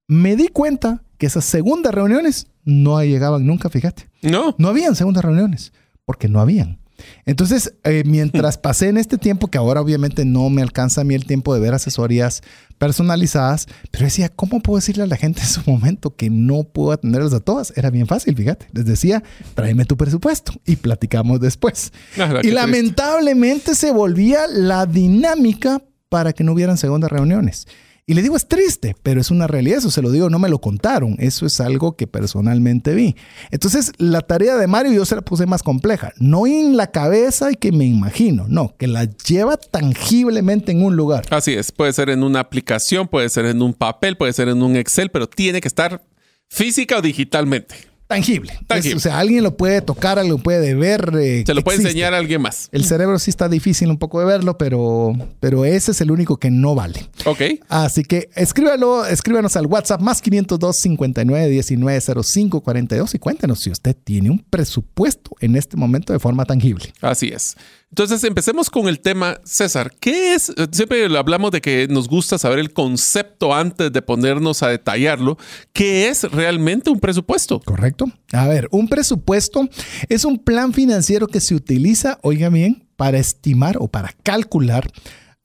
me 0.09 0.37
di 0.37 0.49
cuenta 0.49 1.03
que 1.19 1.27
esas 1.27 1.45
segundas 1.45 1.95
reuniones 1.95 2.49
no 2.65 3.03
llegaban 3.03 3.47
nunca, 3.47 3.71
fíjate. 3.71 4.09
No. 4.23 4.55
No 4.59 4.69
habían 4.69 4.95
segundas 4.97 5.25
reuniones, 5.25 5.73
porque 6.05 6.29
no 6.29 6.41
habían. 6.41 6.79
Entonces, 7.25 7.75
eh, 7.85 8.03
mientras 8.07 8.59
pasé 8.59 8.89
en 8.89 8.97
este 8.97 9.19
tiempo, 9.19 9.49
que 9.49 9.59
ahora 9.59 9.81
obviamente 9.81 10.25
no 10.25 10.49
me 10.51 10.63
alcanza 10.63 11.03
a 11.03 11.05
mí 11.05 11.15
el 11.15 11.27
tiempo 11.27 11.55
de 11.55 11.61
ver 11.61 11.75
asesorías 11.75 12.43
personalizadas, 12.79 13.67
pero 13.91 14.05
decía, 14.05 14.29
¿cómo 14.29 14.61
puedo 14.61 14.77
decirle 14.77 15.05
a 15.05 15.07
la 15.07 15.17
gente 15.17 15.41
en 15.41 15.47
su 15.47 15.63
momento 15.71 16.15
que 16.15 16.31
no 16.31 16.65
puedo 16.65 16.93
atenderlas 16.93 17.33
a 17.33 17.41
todas? 17.41 17.73
Era 17.77 17.91
bien 17.91 18.07
fácil, 18.07 18.37
fíjate. 18.37 18.69
Les 18.73 18.85
decía, 18.85 19.23
tráeme 19.55 19.85
tu 19.85 19.97
presupuesto 19.97 20.53
y 20.67 20.77
platicamos 20.77 21.41
después. 21.41 21.93
Ah, 22.19 22.41
y 22.43 22.51
lamentablemente 22.51 23.75
se 23.75 23.93
volvía 23.93 24.47
la 24.47 24.87
dinámica 24.87 25.83
para 26.09 26.33
que 26.33 26.45
no 26.45 26.53
hubieran 26.53 26.79
segundas 26.79 27.11
reuniones. 27.11 27.67
Y 28.09 28.15
le 28.15 28.23
digo, 28.23 28.37
es 28.37 28.47
triste, 28.47 28.95
pero 29.03 29.21
es 29.21 29.33
una 29.33 29.49
realidad, 29.49 29.79
eso 29.79 29.91
se 29.91 30.01
lo 30.01 30.13
digo, 30.13 30.31
no 30.31 30.39
me 30.39 30.49
lo 30.49 30.61
contaron, 30.61 31.17
eso 31.19 31.45
es 31.45 31.61
algo 31.61 31.97
que 31.97 32.07
personalmente 32.07 32.95
vi. 32.95 33.17
Entonces, 33.51 33.91
la 33.99 34.21
tarea 34.21 34.55
de 34.55 34.69
Mario 34.69 34.93
yo 34.93 35.05
se 35.05 35.17
la 35.17 35.23
puse 35.23 35.45
más 35.45 35.65
compleja, 35.65 36.13
no 36.19 36.47
en 36.47 36.77
la 36.77 36.93
cabeza 36.93 37.51
y 37.51 37.57
que 37.57 37.73
me 37.73 37.85
imagino, 37.85 38.47
no, 38.49 38.77
que 38.79 38.87
la 38.87 39.07
lleva 39.07 39.57
tangiblemente 39.57 40.71
en 40.71 40.85
un 40.85 40.95
lugar. 40.95 41.25
Así 41.31 41.55
es, 41.55 41.73
puede 41.73 41.93
ser 41.93 42.09
en 42.11 42.23
una 42.23 42.39
aplicación, 42.39 43.09
puede 43.09 43.29
ser 43.29 43.45
en 43.47 43.61
un 43.61 43.75
papel, 43.75 44.17
puede 44.17 44.33
ser 44.33 44.47
en 44.51 44.63
un 44.63 44.77
Excel, 44.77 45.11
pero 45.11 45.29
tiene 45.29 45.61
que 45.61 45.67
estar 45.67 46.05
física 46.49 46.99
o 46.99 47.03
digitalmente 47.03 47.75
tangible. 48.07 48.53
o 48.95 49.01
sea, 49.01 49.19
alguien 49.19 49.43
lo 49.43 49.57
puede 49.57 49.81
tocar, 49.83 50.19
alguien 50.19 50.37
lo 50.37 50.43
puede 50.43 50.75
ver. 50.75 51.13
Eh, 51.21 51.45
Se 51.47 51.55
lo 51.55 51.63
puede 51.63 51.79
enseñar 51.79 52.15
a 52.15 52.19
alguien 52.19 52.41
más. 52.43 52.69
El 52.73 52.85
cerebro 52.85 53.19
sí 53.19 53.31
está 53.31 53.49
difícil 53.49 53.91
un 53.91 53.99
poco 53.99 54.21
de 54.21 54.27
verlo, 54.27 54.59
pero, 54.59 55.13
pero 55.41 55.65
ese 55.65 55.91
es 55.93 56.01
el 56.01 56.11
único 56.11 56.37
que 56.39 56.51
no 56.51 56.75
vale. 56.75 57.09
Ok. 57.25 57.41
Así 57.69 58.03
que 58.05 58.29
escríbalo, 58.35 59.05
escríbanos 59.07 59.57
al 59.57 59.67
WhatsApp 59.67 60.01
más 60.01 60.21
502 60.23 60.77
59 60.77 61.49
19 61.49 62.01
05 62.23 62.61
42 62.61 63.15
y 63.15 63.19
cuéntenos 63.19 63.61
si 63.61 63.71
usted 63.71 63.97
tiene 64.05 64.31
un 64.31 64.39
presupuesto 64.39 65.33
en 65.41 65.57
este 65.57 65.77
momento 65.77 66.13
de 66.13 66.19
forma 66.19 66.45
tangible. 66.45 66.93
Así 67.01 67.29
es. 67.29 67.57
Entonces 67.91 68.25
empecemos 68.25 68.69
con 68.69 68.89
el 68.89 69.01
tema, 69.01 69.41
César. 69.45 69.93
¿Qué 70.01 70.35
es? 70.35 70.53
Siempre 70.73 71.07
hablamos 71.17 71.51
de 71.51 71.61
que 71.61 71.87
nos 71.89 72.09
gusta 72.09 72.37
saber 72.37 72.59
el 72.59 72.73
concepto 72.73 73.55
antes 73.55 73.93
de 73.93 74.03
ponernos 74.03 74.63
a 74.63 74.69
detallarlo. 74.69 75.39
¿Qué 75.73 76.09
es 76.09 76.25
realmente 76.25 76.91
un 76.91 77.01
presupuesto? 77.01 77.61
Correcto. 77.61 78.07
A 78.33 78.47
ver, 78.49 78.69
un 78.71 78.89
presupuesto 78.89 79.69
es 80.09 80.25
un 80.25 80.39
plan 80.39 80.75
financiero 80.75 81.27
que 81.29 81.41
se 81.41 81.55
utiliza, 81.55 82.19
oiga 82.23 82.49
bien, 82.49 82.87
para 82.97 83.19
estimar 83.19 83.77
o 83.79 83.89
para 83.89 84.15
calcular 84.23 84.91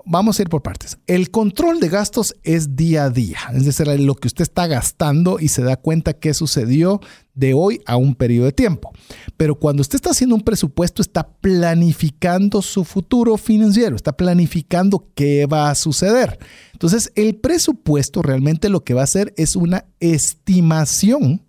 Vamos 0.06 0.40
a 0.40 0.42
ir 0.42 0.50
por 0.50 0.62
partes. 0.62 0.98
El 1.08 1.32
control 1.32 1.80
de 1.80 1.90
gastos 1.90 2.36
es 2.44 2.76
día 2.76 3.06
a 3.06 3.10
día, 3.10 3.40
es 3.54 3.66
decir, 3.66 3.88
lo 3.88 4.16
que 4.16 4.28
usted 4.28 4.44
está 4.44 4.68
gastando 4.68 5.40
y 5.40 5.48
se 5.50 5.64
da 5.64 5.76
cuenta 5.76 6.14
qué 6.14 6.34
sucedió 6.34 7.02
de 7.34 7.54
hoy 7.54 7.82
a 7.86 7.96
un 7.98 8.16
periodo 8.16 8.46
de 8.46 8.52
tiempo. 8.52 8.92
Pero 9.38 9.56
cuando 9.56 9.82
usted 9.82 9.96
está 9.96 10.12
haciendo 10.12 10.36
un 10.36 10.42
presupuesto, 10.42 11.02
está 11.02 11.28
planificando 11.28 12.62
su 12.62 12.84
futuro 12.84 13.38
financiero, 13.38 13.96
está 13.96 14.12
planificando 14.12 15.08
qué 15.16 15.46
va 15.46 15.70
a 15.70 15.76
suceder. 15.76 16.40
Entonces, 16.74 17.12
el 17.16 17.36
presupuesto 17.36 18.22
realmente 18.22 18.70
lo 18.70 18.84
que 18.84 18.94
va 18.94 19.02
a 19.02 19.06
hacer 19.06 19.34
es 19.38 19.56
una 19.56 19.86
estimación 20.00 21.42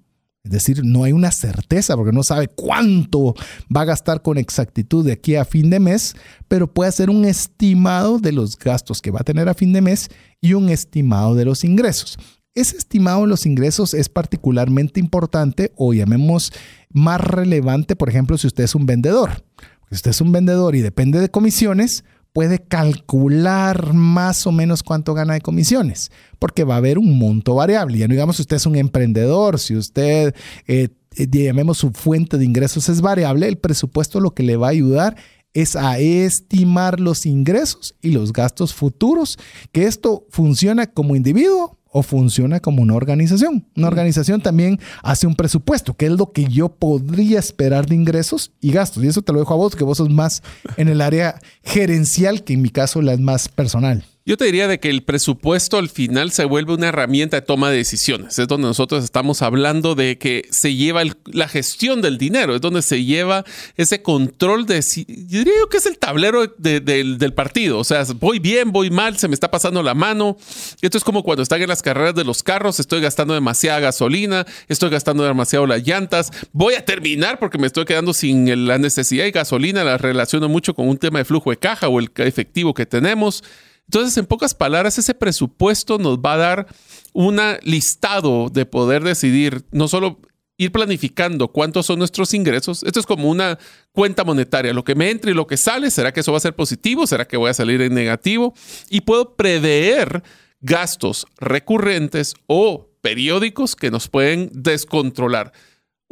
es 0.44 0.50
decir, 0.50 0.84
no 0.84 1.04
hay 1.04 1.12
una 1.12 1.30
certeza 1.30 1.96
porque 1.96 2.12
no 2.12 2.24
sabe 2.24 2.48
cuánto 2.48 3.34
va 3.74 3.82
a 3.82 3.86
gastar 3.86 4.22
con 4.22 4.38
exactitud 4.38 5.04
de 5.04 5.12
aquí 5.12 5.36
a 5.36 5.44
fin 5.44 5.70
de 5.70 5.78
mes, 5.78 6.16
pero 6.48 6.72
puede 6.72 6.88
hacer 6.88 7.10
un 7.10 7.24
estimado 7.24 8.18
de 8.18 8.32
los 8.32 8.58
gastos 8.58 9.00
que 9.00 9.12
va 9.12 9.20
a 9.20 9.24
tener 9.24 9.48
a 9.48 9.54
fin 9.54 9.72
de 9.72 9.80
mes 9.80 10.08
y 10.40 10.54
un 10.54 10.68
estimado 10.68 11.36
de 11.36 11.44
los 11.44 11.62
ingresos. 11.62 12.18
Ese 12.54 12.76
estimado 12.76 13.22
de 13.22 13.28
los 13.28 13.46
ingresos 13.46 13.94
es 13.94 14.08
particularmente 14.08 14.98
importante 14.98 15.72
o 15.76 15.94
llamemos 15.94 16.52
más 16.90 17.20
relevante, 17.20 17.94
por 17.94 18.08
ejemplo, 18.08 18.36
si 18.36 18.48
usted 18.48 18.64
es 18.64 18.74
un 18.74 18.84
vendedor. 18.84 19.44
Si 19.90 19.94
usted 19.96 20.10
es 20.10 20.20
un 20.20 20.32
vendedor 20.32 20.74
y 20.74 20.80
depende 20.80 21.20
de 21.20 21.30
comisiones, 21.30 22.04
puede 22.32 22.58
calcular 22.60 23.92
más 23.92 24.46
o 24.46 24.52
menos 24.52 24.82
cuánto 24.82 25.14
gana 25.14 25.34
de 25.34 25.40
comisiones, 25.40 26.10
porque 26.38 26.64
va 26.64 26.74
a 26.74 26.78
haber 26.78 26.98
un 26.98 27.18
monto 27.18 27.54
variable. 27.54 27.98
Ya 27.98 28.08
no 28.08 28.12
digamos 28.12 28.36
si 28.36 28.42
usted 28.42 28.56
es 28.56 28.66
un 28.66 28.76
emprendedor, 28.76 29.58
si 29.58 29.76
usted, 29.76 30.34
eh, 30.66 30.88
eh, 31.16 31.26
llamemos 31.30 31.78
su 31.78 31.90
fuente 31.90 32.38
de 32.38 32.44
ingresos 32.44 32.88
es 32.88 33.00
variable, 33.00 33.48
el 33.48 33.58
presupuesto 33.58 34.20
lo 34.20 34.32
que 34.32 34.42
le 34.42 34.56
va 34.56 34.68
a 34.68 34.70
ayudar 34.70 35.16
es 35.54 35.76
a 35.76 35.98
estimar 35.98 36.98
los 36.98 37.26
ingresos 37.26 37.94
y 38.00 38.12
los 38.12 38.32
gastos 38.32 38.72
futuros, 38.72 39.38
que 39.70 39.84
esto 39.84 40.26
funciona 40.30 40.86
como 40.86 41.14
individuo 41.14 41.78
o 41.92 42.02
funciona 42.02 42.60
como 42.60 42.82
una 42.82 42.94
organización. 42.94 43.66
Una 43.76 43.88
organización 43.88 44.40
también 44.40 44.80
hace 45.02 45.26
un 45.26 45.36
presupuesto, 45.36 45.94
que 45.94 46.06
es 46.06 46.12
lo 46.12 46.32
que 46.32 46.46
yo 46.46 46.70
podría 46.70 47.38
esperar 47.38 47.86
de 47.86 47.94
ingresos 47.94 48.52
y 48.60 48.72
gastos. 48.72 49.04
Y 49.04 49.08
eso 49.08 49.22
te 49.22 49.32
lo 49.32 49.38
dejo 49.38 49.54
a 49.54 49.58
vos, 49.58 49.76
que 49.76 49.84
vos 49.84 49.98
sos 49.98 50.10
más 50.10 50.42
en 50.76 50.88
el 50.88 51.00
área 51.00 51.38
gerencial, 51.62 52.44
que 52.44 52.54
en 52.54 52.62
mi 52.62 52.70
caso 52.70 53.02
la 53.02 53.12
es 53.12 53.20
más 53.20 53.48
personal. 53.48 54.04
Yo 54.24 54.36
te 54.36 54.44
diría 54.44 54.68
de 54.68 54.78
que 54.78 54.88
el 54.88 55.02
presupuesto 55.02 55.78
al 55.78 55.88
final 55.88 56.30
se 56.30 56.44
vuelve 56.44 56.74
una 56.74 56.88
herramienta 56.88 57.38
de 57.38 57.42
toma 57.42 57.70
de 57.70 57.78
decisiones. 57.78 58.38
Es 58.38 58.46
donde 58.46 58.68
nosotros 58.68 59.02
estamos 59.02 59.42
hablando 59.42 59.96
de 59.96 60.16
que 60.16 60.46
se 60.52 60.76
lleva 60.76 61.02
la 61.26 61.48
gestión 61.48 62.00
del 62.02 62.18
dinero, 62.18 62.54
es 62.54 62.60
donde 62.60 62.82
se 62.82 63.02
lleva 63.02 63.44
ese 63.76 64.00
control 64.00 64.64
de... 64.66 64.80
Yo 64.80 65.38
diría 65.40 65.52
que 65.68 65.78
es 65.78 65.86
el 65.86 65.98
tablero 65.98 66.46
del 66.46 67.32
partido. 67.34 67.80
O 67.80 67.84
sea, 67.84 68.04
voy 68.20 68.38
bien, 68.38 68.70
voy 68.70 68.90
mal, 68.90 69.18
se 69.18 69.26
me 69.26 69.34
está 69.34 69.50
pasando 69.50 69.82
la 69.82 69.94
mano. 69.94 70.36
Esto 70.80 70.98
es 70.98 71.02
como 71.02 71.24
cuando 71.24 71.42
están 71.42 71.60
en 71.60 71.68
las 71.68 71.82
carreras 71.82 72.14
de 72.14 72.22
los 72.22 72.44
carros, 72.44 72.78
estoy 72.78 73.00
gastando 73.00 73.34
demasiada 73.34 73.80
gasolina, 73.80 74.46
estoy 74.68 74.90
gastando 74.90 75.24
demasiado 75.24 75.66
las 75.66 75.84
llantas, 75.84 76.30
voy 76.52 76.74
a 76.74 76.84
terminar 76.84 77.40
porque 77.40 77.58
me 77.58 77.66
estoy 77.66 77.86
quedando 77.86 78.14
sin 78.14 78.68
la 78.68 78.78
necesidad 78.78 79.24
de 79.24 79.32
gasolina, 79.32 79.82
la 79.82 79.98
relaciono 79.98 80.48
mucho 80.48 80.74
con 80.74 80.88
un 80.88 80.96
tema 80.96 81.18
de 81.18 81.24
flujo 81.24 81.50
de 81.50 81.56
caja 81.56 81.88
o 81.88 81.98
el 81.98 82.08
efectivo 82.18 82.72
que 82.72 82.86
tenemos. 82.86 83.42
Entonces, 83.86 84.16
en 84.16 84.26
pocas 84.26 84.54
palabras, 84.54 84.98
ese 84.98 85.14
presupuesto 85.14 85.98
nos 85.98 86.18
va 86.18 86.34
a 86.34 86.38
dar 86.38 86.66
un 87.12 87.38
listado 87.62 88.48
de 88.48 88.64
poder 88.64 89.02
decidir, 89.04 89.64
no 89.70 89.88
solo 89.88 90.20
ir 90.56 90.72
planificando 90.72 91.48
cuántos 91.48 91.86
son 91.86 91.98
nuestros 91.98 92.34
ingresos. 92.34 92.82
Esto 92.84 93.00
es 93.00 93.06
como 93.06 93.28
una 93.28 93.58
cuenta 93.92 94.24
monetaria. 94.24 94.72
Lo 94.72 94.84
que 94.84 94.94
me 94.94 95.10
entra 95.10 95.30
y 95.30 95.34
lo 95.34 95.46
que 95.46 95.56
sale, 95.56 95.90
¿será 95.90 96.12
que 96.12 96.20
eso 96.20 96.32
va 96.32 96.38
a 96.38 96.42
ser 96.42 96.54
positivo? 96.54 97.06
¿Será 97.06 97.26
que 97.26 97.36
voy 97.36 97.50
a 97.50 97.54
salir 97.54 97.80
en 97.82 97.94
negativo? 97.94 98.54
Y 98.88 99.02
puedo 99.02 99.34
prever 99.34 100.22
gastos 100.60 101.26
recurrentes 101.38 102.34
o 102.46 102.88
periódicos 103.00 103.74
que 103.74 103.90
nos 103.90 104.08
pueden 104.08 104.50
descontrolar. 104.52 105.52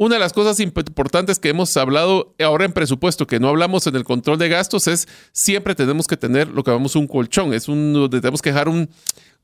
Una 0.01 0.15
de 0.15 0.19
las 0.19 0.33
cosas 0.33 0.59
importantes 0.59 1.37
que 1.37 1.49
hemos 1.49 1.77
hablado 1.77 2.33
ahora 2.43 2.65
en 2.65 2.73
presupuesto, 2.73 3.27
que 3.27 3.39
no 3.39 3.49
hablamos 3.49 3.85
en 3.85 3.95
el 3.95 4.03
control 4.03 4.39
de 4.39 4.49
gastos, 4.49 4.87
es 4.87 5.07
siempre 5.31 5.75
tenemos 5.75 6.07
que 6.07 6.17
tener 6.17 6.47
lo 6.47 6.63
que 6.63 6.71
llamamos 6.71 6.95
un 6.95 7.05
colchón. 7.05 7.53
Es 7.53 7.67
un, 7.67 8.09
tenemos 8.09 8.41
que 8.41 8.49
dejar 8.49 8.67
un, 8.67 8.89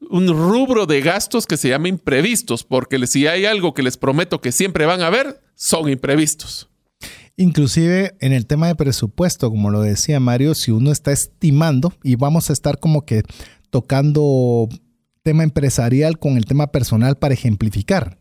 un 0.09 0.27
rubro 0.29 0.87
de 0.87 1.01
gastos 1.01 1.45
que 1.45 1.57
se 1.57 1.69
llama 1.69 1.89
imprevistos, 1.89 2.63
porque 2.63 3.05
si 3.05 3.27
hay 3.27 3.45
algo 3.45 3.75
que 3.75 3.83
les 3.83 3.97
prometo 3.97 4.41
que 4.41 4.51
siempre 4.51 4.87
van 4.87 5.01
a 5.01 5.11
ver, 5.11 5.39
son 5.53 5.89
imprevistos. 5.89 6.67
Inclusive 7.35 8.15
en 8.19 8.33
el 8.33 8.47
tema 8.47 8.65
de 8.65 8.73
presupuesto, 8.73 9.51
como 9.51 9.69
lo 9.69 9.81
decía 9.81 10.19
Mario, 10.19 10.55
si 10.55 10.71
uno 10.71 10.91
está 10.91 11.11
estimando 11.11 11.93
y 12.01 12.15
vamos 12.15 12.49
a 12.49 12.53
estar 12.53 12.79
como 12.79 13.05
que 13.05 13.21
tocando 13.69 14.69
tema 15.21 15.43
empresarial 15.43 16.17
con 16.17 16.35
el 16.35 16.45
tema 16.45 16.71
personal 16.71 17.15
para 17.19 17.35
ejemplificar. 17.35 18.17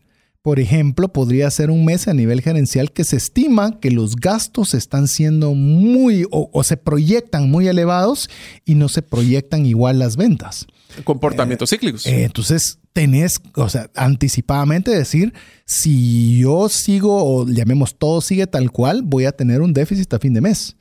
Por 0.47 0.61
ejemplo, 0.61 1.11
podría 1.11 1.51
ser 1.51 1.69
un 1.69 1.83
mes 1.83 2.07
a 2.07 2.13
nivel 2.13 2.39
gerencial 2.39 2.93
que 2.93 3.03
se 3.03 3.17
estima 3.17 3.81
que 3.81 3.91
los 3.91 4.15
gastos 4.15 4.75
están 4.75 5.09
siendo 5.09 5.53
muy 5.53 6.25
o, 6.31 6.63
se 6.63 6.77
proyectan 6.77 7.51
muy 7.51 7.67
elevados 7.67 8.29
y 8.63 8.75
no 8.75 8.87
se 8.87 9.01
proyectan 9.01 9.65
igual 9.65 9.99
las 9.99 10.15
ventas. 10.15 10.65
Comportamientos 11.03 11.69
cíclicos. 11.69 12.05
Eh, 12.05 12.23
entonces, 12.23 12.79
tenés, 12.93 13.41
o 13.55 13.67
sea, 13.67 13.91
anticipadamente 13.93 14.89
decir, 14.89 15.33
si 15.65 16.39
yo 16.39 16.69
sigo, 16.69 17.25
o 17.25 17.45
llamemos 17.45 17.97
todo 17.99 18.21
sigue 18.21 18.47
tal 18.47 18.71
cual, 18.71 19.01
voy 19.03 19.25
a 19.25 19.33
tener 19.33 19.59
un 19.61 19.73
déficit 19.73 20.13
a 20.13 20.19
fin 20.19 20.33
de 20.33 20.39
mes. 20.39 20.77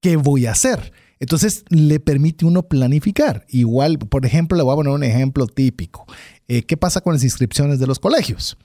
¿Qué 0.00 0.14
voy 0.14 0.46
a 0.46 0.52
hacer? 0.52 0.92
Entonces, 1.18 1.64
le 1.70 1.98
permite 1.98 2.44
uno 2.44 2.68
planificar. 2.68 3.46
Igual, 3.48 3.98
por 3.98 4.24
ejemplo, 4.24 4.56
le 4.56 4.62
voy 4.62 4.74
a 4.74 4.76
poner 4.76 4.92
un 4.92 5.02
ejemplo 5.02 5.48
típico. 5.48 6.06
Eh, 6.46 6.62
¿Qué 6.62 6.76
pasa 6.76 7.00
con 7.00 7.14
las 7.14 7.24
inscripciones 7.24 7.80
de 7.80 7.88
los 7.88 7.98
colegios? 7.98 8.56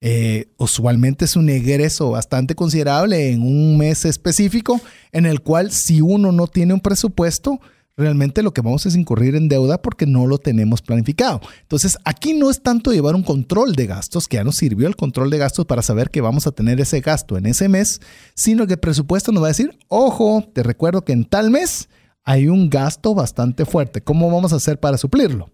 Eh, 0.00 0.52
usualmente 0.58 1.24
es 1.24 1.34
un 1.34 1.48
egreso 1.48 2.10
bastante 2.10 2.54
considerable 2.54 3.32
en 3.32 3.42
un 3.42 3.76
mes 3.76 4.04
específico 4.04 4.80
en 5.10 5.26
el 5.26 5.40
cual 5.40 5.72
si 5.72 6.00
uno 6.00 6.30
no 6.30 6.46
tiene 6.46 6.72
un 6.72 6.80
presupuesto, 6.80 7.58
realmente 7.96 8.44
lo 8.44 8.54
que 8.54 8.60
vamos 8.60 8.86
es 8.86 8.94
incurrir 8.94 9.34
en 9.34 9.48
deuda 9.48 9.82
porque 9.82 10.06
no 10.06 10.26
lo 10.26 10.38
tenemos 10.38 10.80
planificado. 10.80 11.40
Entonces, 11.62 11.98
aquí 12.04 12.32
no 12.32 12.48
es 12.48 12.62
tanto 12.62 12.92
llevar 12.92 13.16
un 13.16 13.24
control 13.24 13.74
de 13.74 13.86
gastos, 13.86 14.28
que 14.28 14.36
ya 14.36 14.44
nos 14.44 14.56
sirvió 14.56 14.86
el 14.86 14.96
control 14.96 15.30
de 15.30 15.38
gastos 15.38 15.66
para 15.66 15.82
saber 15.82 16.10
que 16.10 16.20
vamos 16.20 16.46
a 16.46 16.52
tener 16.52 16.80
ese 16.80 17.00
gasto 17.00 17.36
en 17.36 17.46
ese 17.46 17.68
mes, 17.68 18.00
sino 18.34 18.66
que 18.66 18.74
el 18.74 18.78
presupuesto 18.78 19.32
nos 19.32 19.42
va 19.42 19.48
a 19.48 19.50
decir, 19.50 19.76
ojo, 19.88 20.48
te 20.54 20.62
recuerdo 20.62 21.04
que 21.04 21.12
en 21.12 21.24
tal 21.24 21.50
mes 21.50 21.88
hay 22.24 22.46
un 22.48 22.70
gasto 22.70 23.14
bastante 23.14 23.64
fuerte. 23.64 24.00
¿Cómo 24.00 24.30
vamos 24.30 24.52
a 24.52 24.56
hacer 24.56 24.78
para 24.78 24.96
suplirlo? 24.96 25.50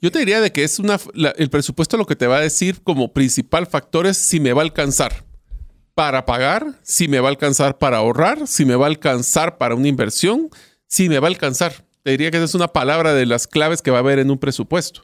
Yo 0.00 0.10
te 0.10 0.18
diría 0.18 0.40
de 0.40 0.52
que 0.52 0.64
es 0.64 0.78
una, 0.78 0.98
el 1.36 1.50
presupuesto 1.50 1.96
lo 1.96 2.06
que 2.06 2.16
te 2.16 2.26
va 2.26 2.36
a 2.36 2.40
decir 2.40 2.82
como 2.82 3.12
principal 3.12 3.66
factor 3.66 4.06
es 4.06 4.18
si 4.18 4.40
me 4.40 4.52
va 4.52 4.62
a 4.62 4.64
alcanzar 4.64 5.24
para 5.94 6.26
pagar, 6.26 6.78
si 6.82 7.08
me 7.08 7.20
va 7.20 7.28
a 7.28 7.30
alcanzar 7.30 7.78
para 7.78 7.98
ahorrar, 7.98 8.46
si 8.46 8.64
me 8.64 8.74
va 8.74 8.86
a 8.86 8.88
alcanzar 8.88 9.58
para 9.58 9.74
una 9.74 9.88
inversión, 9.88 10.50
si 10.86 11.08
me 11.08 11.18
va 11.18 11.28
a 11.28 11.30
alcanzar. 11.30 11.84
Te 12.02 12.10
diría 12.10 12.30
que 12.30 12.36
esa 12.36 12.44
es 12.44 12.54
una 12.54 12.68
palabra 12.68 13.14
de 13.14 13.26
las 13.26 13.46
claves 13.46 13.80
que 13.80 13.90
va 13.90 13.98
a 13.98 14.00
haber 14.00 14.18
en 14.18 14.30
un 14.30 14.38
presupuesto. 14.38 15.02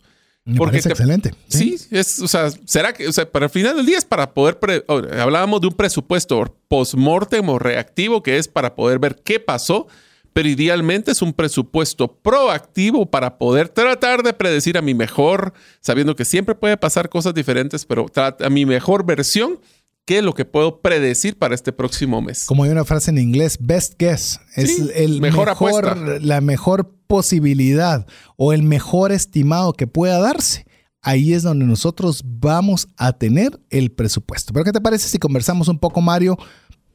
Porque 0.56 0.78
excelente. 0.78 1.34
Sí, 1.48 1.76
es, 1.90 2.18
o 2.20 2.26
sea, 2.26 2.50
será 2.64 2.92
que, 2.92 3.06
o 3.06 3.12
sea, 3.12 3.30
para 3.30 3.46
el 3.46 3.50
final 3.50 3.76
del 3.76 3.86
día 3.86 3.98
es 3.98 4.04
para 4.04 4.32
poder, 4.32 4.58
hablábamos 4.88 5.60
de 5.60 5.68
un 5.68 5.74
presupuesto 5.74 6.56
post-mortem 6.66 7.48
o 7.48 7.58
reactivo 7.58 8.22
que 8.22 8.38
es 8.38 8.48
para 8.48 8.74
poder 8.74 8.98
ver 8.98 9.16
qué 9.22 9.38
pasó 9.38 9.86
pero 10.32 10.48
idealmente 10.48 11.10
es 11.10 11.22
un 11.22 11.32
presupuesto 11.32 12.20
proactivo 12.20 13.10
para 13.10 13.38
poder 13.38 13.68
tratar 13.68 14.22
de 14.22 14.32
predecir 14.32 14.78
a 14.78 14.82
mi 14.82 14.94
mejor, 14.94 15.52
sabiendo 15.80 16.16
que 16.16 16.24
siempre 16.24 16.54
puede 16.54 16.76
pasar 16.76 17.08
cosas 17.08 17.34
diferentes, 17.34 17.84
pero 17.84 18.06
a 18.16 18.50
mi 18.50 18.66
mejor 18.66 19.04
versión, 19.04 19.60
qué 20.04 20.18
es 20.18 20.24
lo 20.24 20.34
que 20.34 20.44
puedo 20.44 20.80
predecir 20.80 21.38
para 21.38 21.54
este 21.54 21.72
próximo 21.72 22.20
mes. 22.20 22.44
Como 22.46 22.64
hay 22.64 22.70
una 22.70 22.84
frase 22.84 23.10
en 23.10 23.18
inglés, 23.18 23.58
best 23.60 23.94
guess, 23.98 24.40
es 24.56 24.90
el 24.94 25.20
mejor, 25.20 26.22
la 26.22 26.40
mejor 26.40 26.94
posibilidad 27.06 28.06
o 28.36 28.52
el 28.52 28.62
mejor 28.62 29.12
estimado 29.12 29.72
que 29.72 29.86
pueda 29.86 30.18
darse. 30.18 30.66
Ahí 31.02 31.32
es 31.32 31.42
donde 31.42 31.64
nosotros 31.64 32.22
vamos 32.24 32.88
a 32.96 33.14
tener 33.14 33.58
el 33.70 33.90
presupuesto. 33.90 34.52
Pero 34.52 34.64
¿qué 34.64 34.72
te 34.72 34.82
parece 34.82 35.08
si 35.08 35.18
conversamos 35.18 35.68
un 35.68 35.78
poco, 35.78 36.02
Mario, 36.02 36.36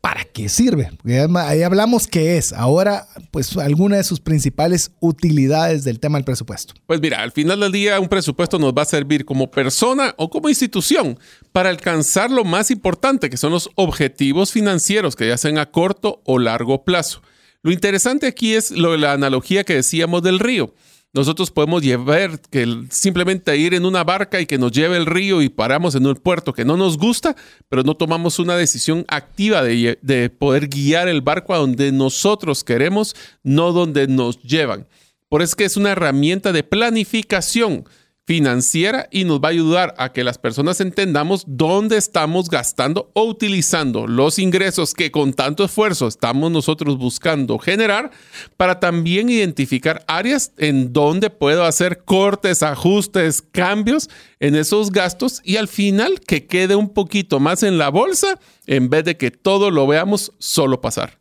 ¿para 0.05 0.23
qué 0.23 0.49
sirve? 0.49 0.91
ahí 1.35 1.63
hablamos 1.63 2.05
qué 2.05 2.37
es. 2.37 2.53
Ahora, 2.53 3.07
pues 3.31 3.57
alguna 3.57 3.97
de 3.97 4.03
sus 4.03 4.19
principales 4.19 4.91
utilidades 4.99 5.83
del 5.83 5.99
tema 5.99 6.19
del 6.19 6.25
presupuesto. 6.25 6.75
Pues 6.85 7.01
mira, 7.01 7.23
al 7.23 7.31
final 7.31 7.59
del 7.59 7.71
día 7.71 7.99
un 7.99 8.07
presupuesto 8.07 8.59
nos 8.59 8.71
va 8.71 8.83
a 8.83 8.85
servir 8.85 9.25
como 9.25 9.49
persona 9.49 10.13
o 10.19 10.29
como 10.29 10.47
institución 10.47 11.17
para 11.51 11.71
alcanzar 11.71 12.29
lo 12.29 12.43
más 12.43 12.69
importante, 12.69 13.31
que 13.31 13.37
son 13.37 13.51
los 13.51 13.71
objetivos 13.73 14.51
financieros, 14.51 15.15
que 15.15 15.27
ya 15.27 15.39
sean 15.39 15.57
a 15.57 15.71
corto 15.71 16.21
o 16.23 16.37
largo 16.37 16.83
plazo. 16.83 17.23
Lo 17.63 17.71
interesante 17.71 18.27
aquí 18.27 18.53
es 18.53 18.69
lo 18.69 18.91
de 18.91 18.99
la 18.99 19.13
analogía 19.13 19.63
que 19.63 19.73
decíamos 19.73 20.21
del 20.21 20.37
río 20.37 20.75
nosotros 21.15 21.49
podemos 21.49 21.81
llevar, 21.81 22.41
que 22.41 22.87
simplemente 22.91 23.55
ir 23.55 23.73
en 23.73 23.85
una 23.85 24.03
barca 24.03 24.41
y 24.41 24.45
que 24.45 24.57
nos 24.57 24.73
lleve 24.73 24.97
el 24.97 25.05
río 25.05 25.41
y 25.41 25.47
paramos 25.47 25.95
en 25.95 26.05
un 26.05 26.15
puerto 26.15 26.51
que 26.51 26.65
no 26.65 26.75
nos 26.75 26.97
gusta, 26.97 27.37
pero 27.69 27.83
no 27.83 27.95
tomamos 27.95 28.37
una 28.37 28.57
decisión 28.57 29.05
activa 29.07 29.63
de, 29.63 29.97
de 30.01 30.29
poder 30.29 30.67
guiar 30.67 31.07
el 31.07 31.21
barco 31.21 31.53
a 31.53 31.57
donde 31.57 31.93
nosotros 31.93 32.65
queremos, 32.65 33.15
no 33.43 33.71
donde 33.71 34.07
nos 34.07 34.41
llevan. 34.43 34.87
Por 35.29 35.41
eso 35.41 35.51
es 35.51 35.55
que 35.55 35.63
es 35.63 35.77
una 35.77 35.91
herramienta 35.91 36.51
de 36.51 36.63
planificación 36.63 37.85
financiera 38.25 39.07
y 39.11 39.23
nos 39.23 39.39
va 39.39 39.49
a 39.49 39.51
ayudar 39.51 39.93
a 39.97 40.11
que 40.11 40.23
las 40.23 40.39
personas 40.39 40.81
entendamos 40.81 41.43
dónde 41.47 41.97
estamos 41.97 42.49
gastando 42.49 43.11
o 43.13 43.25
utilizando 43.25 44.07
los 44.07 44.39
ingresos 44.39 44.93
que 44.93 45.11
con 45.11 45.33
tanto 45.33 45.63
esfuerzo 45.63 46.07
estamos 46.07 46.51
nosotros 46.51 46.97
buscando 46.97 47.59
generar 47.59 48.11
para 48.57 48.79
también 48.79 49.29
identificar 49.29 50.03
áreas 50.07 50.53
en 50.57 50.91
donde 50.91 51.29
puedo 51.29 51.63
hacer 51.65 52.03
cortes, 52.03 52.63
ajustes, 52.63 53.43
cambios 53.43 54.09
en 54.39 54.55
esos 54.55 54.91
gastos 54.91 55.41
y 55.43 55.57
al 55.57 55.67
final 55.67 56.19
que 56.19 56.47
quede 56.47 56.75
un 56.75 56.89
poquito 56.89 57.39
más 57.39 57.61
en 57.61 57.77
la 57.77 57.89
bolsa 57.89 58.39
en 58.65 58.89
vez 58.89 59.05
de 59.05 59.17
que 59.17 59.29
todo 59.29 59.69
lo 59.69 59.85
veamos 59.85 60.33
solo 60.39 60.81
pasar. 60.81 61.19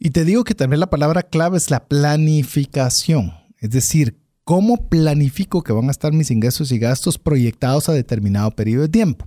Y 0.00 0.10
te 0.10 0.24
digo 0.24 0.44
que 0.44 0.54
también 0.54 0.80
la 0.80 0.90
palabra 0.90 1.22
clave 1.22 1.58
es 1.58 1.70
la 1.70 1.86
planificación. 1.86 3.34
Es 3.58 3.70
decir, 3.70 4.16
¿Cómo 4.44 4.88
planifico 4.88 5.62
que 5.62 5.72
van 5.72 5.88
a 5.88 5.90
estar 5.92 6.12
mis 6.12 6.30
ingresos 6.30 6.72
y 6.72 6.78
gastos 6.78 7.18
proyectados 7.18 7.88
a 7.88 7.92
determinado 7.92 8.50
periodo 8.50 8.82
de 8.82 8.88
tiempo? 8.88 9.24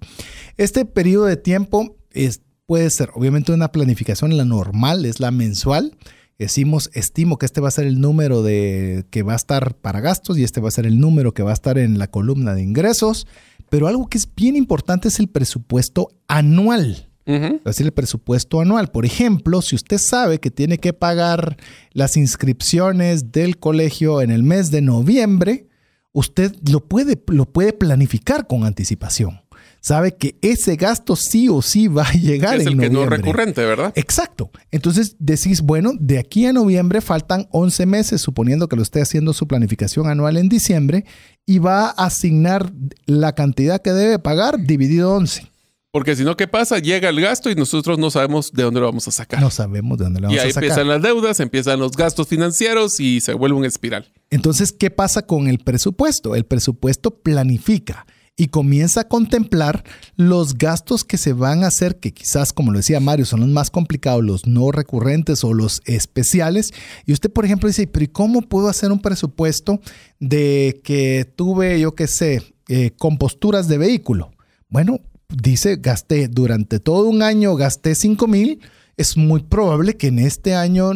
Este 0.58 0.86
periodo 0.86 1.26
de 1.26 1.38
tiempo 1.38 1.96
es, 2.12 2.42
puede 2.66 2.90
ser 2.90 3.10
obviamente 3.14 3.54
una 3.54 3.72
planificación, 3.72 4.36
la 4.36 4.46
normal 4.46 5.06
es 5.06 5.20
la 5.20 5.32
mensual, 5.32 5.96
decimos, 6.38 6.90
estimo 6.94 7.38
que 7.38 7.46
este 7.46 7.62
va 7.62 7.70
a 7.70 7.72
ser 7.72 7.86
el 7.86 8.02
número 8.02 8.44
de 8.44 9.06
que 9.12 9.24
va 9.24 9.34
a 9.34 9.38
estar 9.38 9.76
para 9.76 10.02
gastos 10.02 10.38
y 10.38 10.44
este 10.44 10.62
va 10.62 10.68
a 10.68 10.72
ser 10.72 10.86
el 10.86 11.00
número 11.00 11.34
que 11.34 11.44
va 11.44 11.52
a 11.52 11.54
estar 11.54 11.78
en 11.78 12.00
la 12.00 12.08
columna 12.08 12.54
de 12.54 12.64
ingresos, 12.64 13.28
pero 13.70 13.88
algo 13.88 14.08
que 14.08 14.18
es 14.18 14.28
bien 14.36 14.56
importante 14.56 15.08
es 15.08 15.20
el 15.20 15.30
presupuesto 15.30 16.10
anual. 16.28 17.13
Es 17.26 17.64
decir, 17.64 17.86
el 17.86 17.94
presupuesto 17.94 18.60
anual. 18.60 18.90
Por 18.92 19.06
ejemplo, 19.06 19.62
si 19.62 19.76
usted 19.76 19.98
sabe 19.98 20.40
que 20.40 20.52
tiene 20.52 20.78
que 20.78 20.94
pagar 20.94 21.58
las 21.92 22.18
inscripciones 22.18 23.32
del 23.32 23.58
colegio 23.58 24.22
en 24.22 24.32
el 24.32 24.44
mes 24.44 24.72
de 24.72 24.82
noviembre, 24.82 25.68
usted 26.12 26.54
lo 26.70 26.82
puede, 26.82 27.22
lo 27.28 27.46
puede 27.46 27.74
planificar 27.74 28.48
con 28.48 28.66
anticipación 28.66 29.44
sabe 29.84 30.16
que 30.16 30.38
ese 30.42 30.78
gasto 30.78 31.18
sí 31.18 31.50
o 31.50 31.62
sí 31.62 31.90
va 31.90 32.04
a 32.04 32.14
llegar. 32.14 32.60
Es 32.60 32.68
el 32.68 32.80
que 32.80 32.90
no 32.90 33.04
es 33.04 33.10
recurrente, 33.10 33.66
¿verdad? 33.66 33.92
Exacto. 33.96 34.50
Entonces 34.72 35.18
decís, 35.20 35.62
bueno, 35.62 35.92
de 36.00 36.20
aquí 36.20 36.46
a 36.46 36.54
noviembre 36.54 37.02
faltan 37.02 37.48
11 37.52 37.86
meses, 37.86 38.22
suponiendo 38.22 38.70
que 38.70 38.78
lo 38.78 38.82
esté 38.82 39.02
haciendo 39.02 39.34
su 39.34 39.46
planificación 39.46 40.08
anual 40.08 40.38
en 40.38 40.48
diciembre, 40.48 41.04
y 41.46 41.60
va 41.60 41.88
a 41.88 42.06
asignar 42.06 42.72
la 43.06 43.36
cantidad 43.36 43.82
que 43.82 43.92
debe 43.92 44.20
pagar 44.20 44.58
dividido 44.58 45.14
11. 45.14 45.52
Porque 45.94 46.16
si 46.16 46.24
no, 46.24 46.36
¿qué 46.36 46.48
pasa? 46.48 46.80
Llega 46.80 47.08
el 47.10 47.22
gasto 47.22 47.52
y 47.52 47.56
nosotros 47.56 48.00
no 48.00 48.10
sabemos 48.10 48.52
de 48.52 48.64
dónde 48.64 48.80
lo 48.80 48.88
vamos 48.88 49.08
a 49.08 49.12
sacar. 49.12 49.40
No 49.40 49.52
sabemos 49.52 50.00
de 50.00 50.06
dónde 50.06 50.22
lo 50.22 50.28
vamos 50.28 50.40
a 50.40 50.48
sacar. 50.48 50.64
Y 50.64 50.66
ahí 50.66 50.72
empiezan 50.72 50.88
las 50.88 51.02
deudas, 51.04 51.40
empiezan 51.40 51.80
los 51.80 51.92
gastos 51.92 52.28
financieros 52.28 53.00
y 53.00 53.22
se 53.22 53.36
vuelve 53.36 53.58
un 53.58 53.64
espiral. 53.64 54.12
Entonces, 54.32 54.72
¿qué 54.72 54.90
pasa 54.90 55.28
con 55.28 55.48
el 55.48 55.60
presupuesto? 55.60 56.34
El 56.34 56.46
presupuesto 56.46 57.12
planifica 57.20 58.08
y 58.36 58.48
comienza 58.48 59.02
a 59.02 59.08
contemplar 59.08 59.84
los 60.16 60.58
gastos 60.58 61.04
que 61.04 61.20
se 61.20 61.34
van 61.34 61.64
a 61.64 61.68
hacer, 61.68 62.00
que 62.00 62.12
quizás, 62.12 62.54
como 62.54 62.72
lo 62.72 62.80
decía 62.80 63.00
Mario, 63.00 63.28
son 63.28 63.42
los 63.42 63.50
más 63.50 63.70
complicados, 63.70 64.24
los 64.24 64.48
no 64.48 64.72
recurrentes 64.72 65.44
o 65.44 65.54
los 65.54 65.84
especiales. 65.86 66.74
Y 67.06 67.14
usted, 67.14 67.32
por 67.32 67.46
ejemplo, 67.46 67.68
dice, 67.68 67.86
pero 67.86 68.06
¿y 68.06 68.08
cómo 68.08 68.42
puedo 68.42 68.68
hacer 68.68 68.92
un 68.92 69.00
presupuesto 69.00 69.80
de 70.20 70.82
que 70.84 71.32
tuve, 71.36 71.80
yo 71.80 71.94
qué 71.94 72.08
sé, 72.08 72.56
eh, 72.68 72.90
composturas 72.98 73.68
de 73.68 73.78
vehículo? 73.78 74.32
Bueno, 74.70 75.00
dice, 75.30 75.78
gasté 75.78 76.28
durante 76.28 76.80
todo 76.80 77.10
un 77.10 77.22
año, 77.22 77.56
gasté 77.56 77.96
5 77.96 78.28
mil. 78.28 78.62
Es 78.98 79.18
muy 79.18 79.44
probable 79.44 79.98
que 79.98 80.08
en 80.08 80.20
este 80.20 80.56
año 80.56 80.92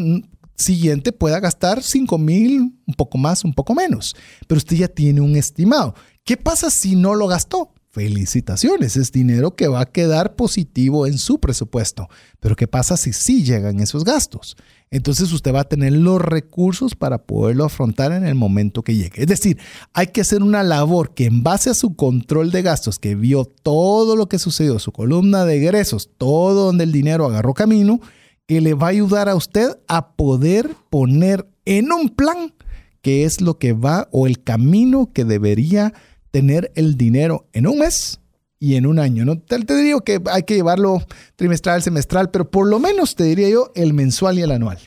siguiente 0.56 1.12
pueda 1.12 1.40
gastar 1.40 1.84
5 1.84 2.18
mil, 2.18 2.80
un 2.86 2.94
poco 2.96 3.18
más, 3.18 3.44
un 3.44 3.54
poco 3.54 3.74
menos. 3.74 4.16
Pero 4.48 4.58
usted 4.58 4.78
ya 4.78 4.88
tiene 4.88 5.22
un 5.22 5.36
estimado. 5.36 5.96
¿Qué 6.24 6.38
pasa 6.38 6.70
si 6.70 6.96
no 6.96 7.16
lo 7.16 7.28
gastó? 7.28 7.74
Felicitaciones, 7.90 8.96
es 8.96 9.12
dinero 9.12 9.56
que 9.56 9.68
va 9.68 9.82
a 9.82 9.86
quedar 9.92 10.36
positivo 10.36 11.08
en 11.08 11.18
su 11.18 11.40
presupuesto. 11.40 12.10
Pero 12.40 12.56
¿qué 12.56 12.68
pasa 12.68 12.98
si 12.98 13.14
sí 13.14 13.44
llegan 13.44 13.80
esos 13.80 14.04
gastos? 14.04 14.56
Entonces 14.90 15.34
usted 15.34 15.54
va 15.54 15.62
a 15.62 15.70
tener 15.70 15.92
los 15.92 16.22
recursos 16.22 16.96
para 16.96 17.20
poderlo 17.26 17.66
afrontar 17.66 18.14
en 18.14 18.26
el 18.26 18.36
momento 18.36 18.84
que 18.84 18.96
llegue. 18.96 19.22
Es 19.22 19.28
decir, 19.28 19.58
hay 19.94 20.08
que 20.08 20.22
hacer 20.22 20.42
una 20.44 20.64
labor 20.64 21.14
que 21.14 21.26
en 21.26 21.44
base 21.44 21.70
a 21.70 21.74
su 21.74 21.96
control 21.96 22.52
de 22.52 22.62
gastos, 22.62 22.98
que 22.98 23.16
vio 23.16 23.46
todo 23.46 24.16
lo 24.16 24.30
que 24.30 24.40
sucedió, 24.40 24.80
su 24.80 24.94
columna 24.94 25.46
de 25.46 25.58
egresos, 25.58 26.10
todo 26.18 26.66
donde 26.66 26.86
el 26.86 26.94
dinero 26.94 27.26
agarró 27.26 27.54
camino, 27.54 28.00
que 28.46 28.62
le 28.62 28.76
va 28.76 28.88
a 28.88 28.92
ayudar 28.92 29.28
a 29.28 29.36
usted 29.36 29.78
a 29.90 30.16
poder 30.16 30.70
poner 30.90 31.46
en 31.66 31.92
un 31.92 32.10
plan 32.10 32.54
qué 33.02 33.26
es 33.26 33.42
lo 33.42 33.60
que 33.60 33.74
va 33.74 34.08
o 34.12 34.26
el 34.26 34.42
camino 34.42 35.12
que 35.12 35.26
debería 35.26 35.94
tener 36.32 36.72
el 36.76 36.96
dinero 36.96 37.48
en 37.52 37.68
un 37.68 37.80
mes 37.80 38.22
y 38.60 38.76
en 38.76 38.86
un 38.86 39.00
año. 39.00 39.26
No 39.26 39.40
te, 39.40 39.58
digo 39.76 40.02
que 40.02 40.22
hay 40.32 40.44
que 40.44 40.56
llevarlo 40.56 41.06
trimestral, 41.36 41.84
semestral, 41.84 42.32
pero 42.32 42.50
por 42.50 42.68
lo 42.68 42.80
menos 42.80 43.16
te 43.16 43.24
diría 43.24 43.50
yo 43.50 43.72
el 43.76 43.94
mensual 43.94 44.40
y 44.40 44.42
el 44.42 44.52
anual. 44.52 44.80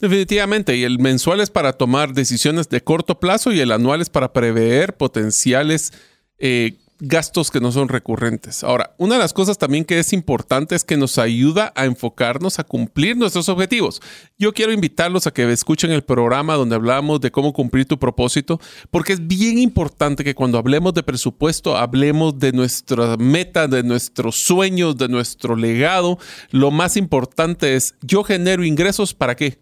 Definitivamente, 0.00 0.76
y 0.76 0.84
el 0.84 0.98
mensual 0.98 1.40
es 1.40 1.50
para 1.50 1.72
tomar 1.72 2.12
decisiones 2.12 2.68
de 2.68 2.82
corto 2.82 3.18
plazo 3.18 3.52
y 3.52 3.60
el 3.60 3.72
anual 3.72 4.02
es 4.02 4.10
para 4.10 4.32
prever 4.32 4.96
potenciales 4.96 5.92
eh, 6.38 6.78
gastos 7.06 7.50
que 7.50 7.60
no 7.60 7.72
son 7.72 7.88
recurrentes. 7.88 8.64
Ahora, 8.64 8.94
una 8.98 9.14
de 9.14 9.20
las 9.20 9.32
cosas 9.32 9.58
también 9.58 9.84
que 9.84 9.98
es 9.98 10.12
importante 10.12 10.74
es 10.74 10.84
que 10.84 10.96
nos 10.96 11.18
ayuda 11.18 11.72
a 11.76 11.84
enfocarnos 11.84 12.58
a 12.58 12.64
cumplir 12.64 13.16
nuestros 13.16 13.48
objetivos. 13.48 14.00
Yo 14.38 14.52
quiero 14.52 14.72
invitarlos 14.72 15.26
a 15.26 15.30
que 15.32 15.50
escuchen 15.52 15.90
el 15.90 16.02
programa 16.02 16.54
donde 16.54 16.74
hablamos 16.74 17.20
de 17.20 17.30
cómo 17.30 17.52
cumplir 17.52 17.86
tu 17.86 17.98
propósito, 17.98 18.60
porque 18.90 19.12
es 19.12 19.26
bien 19.26 19.58
importante 19.58 20.24
que 20.24 20.34
cuando 20.34 20.58
hablemos 20.58 20.94
de 20.94 21.02
presupuesto 21.02 21.76
hablemos 21.76 22.38
de 22.38 22.52
nuestra 22.52 23.16
meta, 23.16 23.68
de 23.68 23.82
nuestros 23.82 24.42
sueños, 24.42 24.96
de 24.96 25.08
nuestro 25.08 25.56
legado. 25.56 26.18
Lo 26.50 26.70
más 26.70 26.96
importante 26.96 27.76
es, 27.76 27.94
yo 28.02 28.24
genero 28.24 28.64
ingresos 28.64 29.14
para 29.14 29.36
qué? 29.36 29.58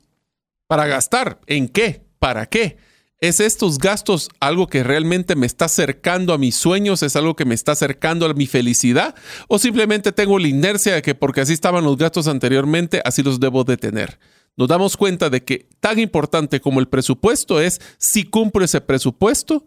Para 0.66 0.87
gastar. 0.87 1.40
¿En 1.46 1.68
qué? 1.68 2.02
¿Para 2.18 2.46
qué? 2.46 2.78
¿Es 3.22 3.38
estos 3.38 3.78
gastos 3.78 4.28
algo 4.40 4.66
que 4.66 4.82
realmente 4.82 5.37
me 5.37 5.46
está 5.46 5.66
acercando 5.66 6.32
a 6.32 6.38
mis 6.38 6.56
sueños? 6.56 7.04
¿Es 7.04 7.14
algo 7.14 7.37
que 7.37 7.44
me 7.44 7.54
está 7.54 7.70
acercando 7.70 8.26
a 8.26 8.35
mi 8.35 8.48
felicidad? 8.48 9.14
¿O 9.46 9.61
simplemente 9.61 10.11
tengo 10.11 10.40
la 10.40 10.48
inercia 10.48 10.94
de 10.96 11.02
que 11.02 11.14
porque 11.14 11.40
así 11.40 11.52
estaban 11.52 11.85
los 11.85 11.96
gastos 11.96 12.26
anteriormente, 12.26 13.00
así 13.04 13.22
los 13.22 13.38
debo 13.38 13.62
de 13.62 13.76
tener? 13.76 14.18
Nos 14.56 14.66
damos 14.66 14.96
cuenta 14.96 15.30
de 15.30 15.44
que 15.44 15.68
tan 15.78 16.00
importante 16.00 16.61
como 16.61 16.80
el 16.80 16.88
presupuesto 16.88 17.61
es 17.61 17.80
si 17.96 18.24
cumplo 18.24 18.64
ese 18.64 18.80
presupuesto, 18.80 19.66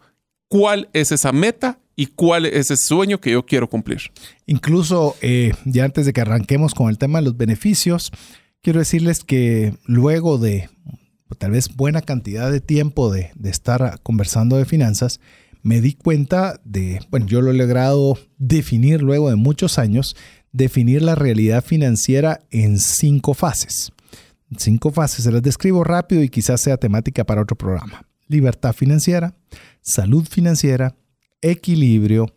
cuál 0.50 0.89
es 0.91 1.13
esa 1.13 1.32
meta 1.32 1.80
y 1.96 2.08
cuál 2.08 2.48
es 2.48 2.70
ese 2.70 2.76
sueño 2.76 3.22
que 3.22 3.32
yo 3.32 3.46
quiero 3.46 3.70
cumplir. 3.70 4.02
Incluso, 4.48 5.15
eh, 5.22 5.54
ya 5.63 5.86
antes 5.86 6.06
de 6.06 6.12
que 6.12 6.20
arranquemos 6.20 6.74
con 6.74 6.89
el 6.89 6.98
tema 6.98 7.20
de 7.20 7.26
los 7.26 7.38
beneficios, 7.38 8.12
quiero 8.62 8.80
decirles 8.80 9.24
que 9.24 9.78
luego 9.86 10.39
de 10.39 10.70
tal 11.34 11.52
vez 11.52 11.76
buena 11.76 12.02
cantidad 12.02 12.52
de 12.52 12.62
tiempo 12.62 13.12
de, 13.12 13.32
estar 13.44 14.00
conversando 14.04 14.58
de 14.58 14.66
finanzas, 14.66 15.20
me 15.64 15.82
di 15.82 15.94
cuenta 15.94 16.62
de, 16.64 17.02
bueno, 17.10 17.26
yo 17.26 17.42
lo 17.42 17.52
he 17.52 17.56
logrado 17.56 18.18
definir 18.38 19.02
luego 19.02 19.30
de 19.30 19.36
muchos 19.36 19.80
años, 19.80 20.16
definir 20.52 21.02
la 21.02 21.16
realidad 21.16 21.64
financiera 21.64 22.42
en 22.52 22.78
cinco 22.78 23.34
fases. 23.34 23.92
Cinco 24.58 24.92
fases, 24.92 25.24
se 25.24 25.32
las 25.32 25.42
describo 25.42 25.84
rápido 25.84 26.22
y 26.22 26.30
quizás 26.30 26.62
sea 26.62 26.78
temática 26.78 27.24
para 27.24 27.42
otro 27.42 27.58
programa. 27.58 28.06
Libertad 28.28 28.74
financiera, 28.74 29.36
salud 29.82 30.26
financiera, 30.30 30.96
equilibrio, 31.42 32.28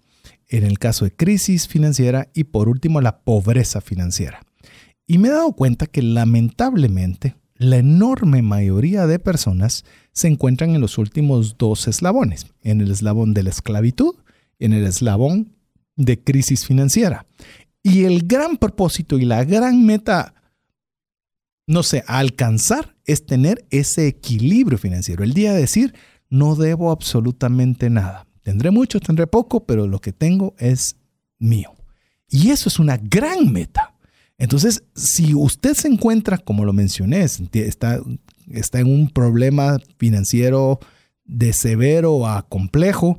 en 0.48 0.64
el 0.64 0.79
caso 0.79 1.05
de 1.05 1.14
crisis 1.14 1.68
financiera 1.68 2.29
y 2.33 2.44
por 2.44 2.68
último 2.68 3.01
la 3.03 3.20
pobreza 3.20 3.81
financiera. 3.81 4.40
Y 5.07 5.18
me 5.18 5.29
he 5.29 5.33
dado 5.33 5.53
cuenta 5.53 5.87
que 5.87 6.03
lamentablemente 6.03 7.35
la 7.59 7.77
enorme 7.77 8.42
mayoría 8.42 9.07
de 9.07 9.18
personas 9.18 9.85
se 10.12 10.29
encuentran 10.29 10.71
en 10.71 10.81
los 10.81 10.99
últimos 10.99 11.59
dos 11.59 11.87
eslabones, 11.88 12.47
en 12.62 12.81
el 12.81 12.90
eslabón 12.90 13.35
de 13.35 13.42
la 13.42 13.51
esclavitud 13.51 14.14
en 14.59 14.73
el 14.73 14.87
eslabón 14.87 15.57
de 15.97 16.23
crisis 16.23 16.66
financiera. 16.66 17.27
Y 17.83 18.05
el 18.05 18.27
gran 18.27 18.57
propósito 18.57 19.18
y 19.18 19.25
la 19.25 19.44
gran 19.44 19.85
meta, 19.85 20.35
no 21.66 21.83
sé, 21.83 22.05
alcanzar 22.07 22.97
es 23.05 23.25
tener 23.25 23.66
ese 23.71 24.07
equilibrio 24.07 24.79
financiero. 24.79 25.25
El 25.25 25.33
día 25.33 25.53
de 25.53 25.61
decir, 25.61 25.94
no 26.29 26.57
debo 26.57 26.90
absolutamente 26.90 27.88
nada. 27.88 28.27
Tendré 28.42 28.71
mucho, 28.71 29.01
tendré 29.01 29.27
poco, 29.27 29.64
pero 29.64 29.87
lo 29.87 30.01
que 30.01 30.12
tengo 30.12 30.55
es 30.59 30.97
mío. 31.38 31.75
Y 32.29 32.51
eso 32.51 32.68
es 32.68 32.79
una 32.79 32.97
gran 32.97 33.53
meta. 33.53 33.94
Entonces, 34.38 34.85
si 34.94 35.35
usted 35.35 35.74
se 35.74 35.88
encuentra, 35.88 36.38
como 36.38 36.64
lo 36.64 36.72
mencioné, 36.72 37.22
está, 37.22 38.01
está 38.51 38.81
en 38.81 38.87
un 38.87 39.11
problema 39.11 39.79
financiero 39.98 40.79
de 41.24 41.53
severo 41.53 42.27
a 42.27 42.48
complejo, 42.48 43.18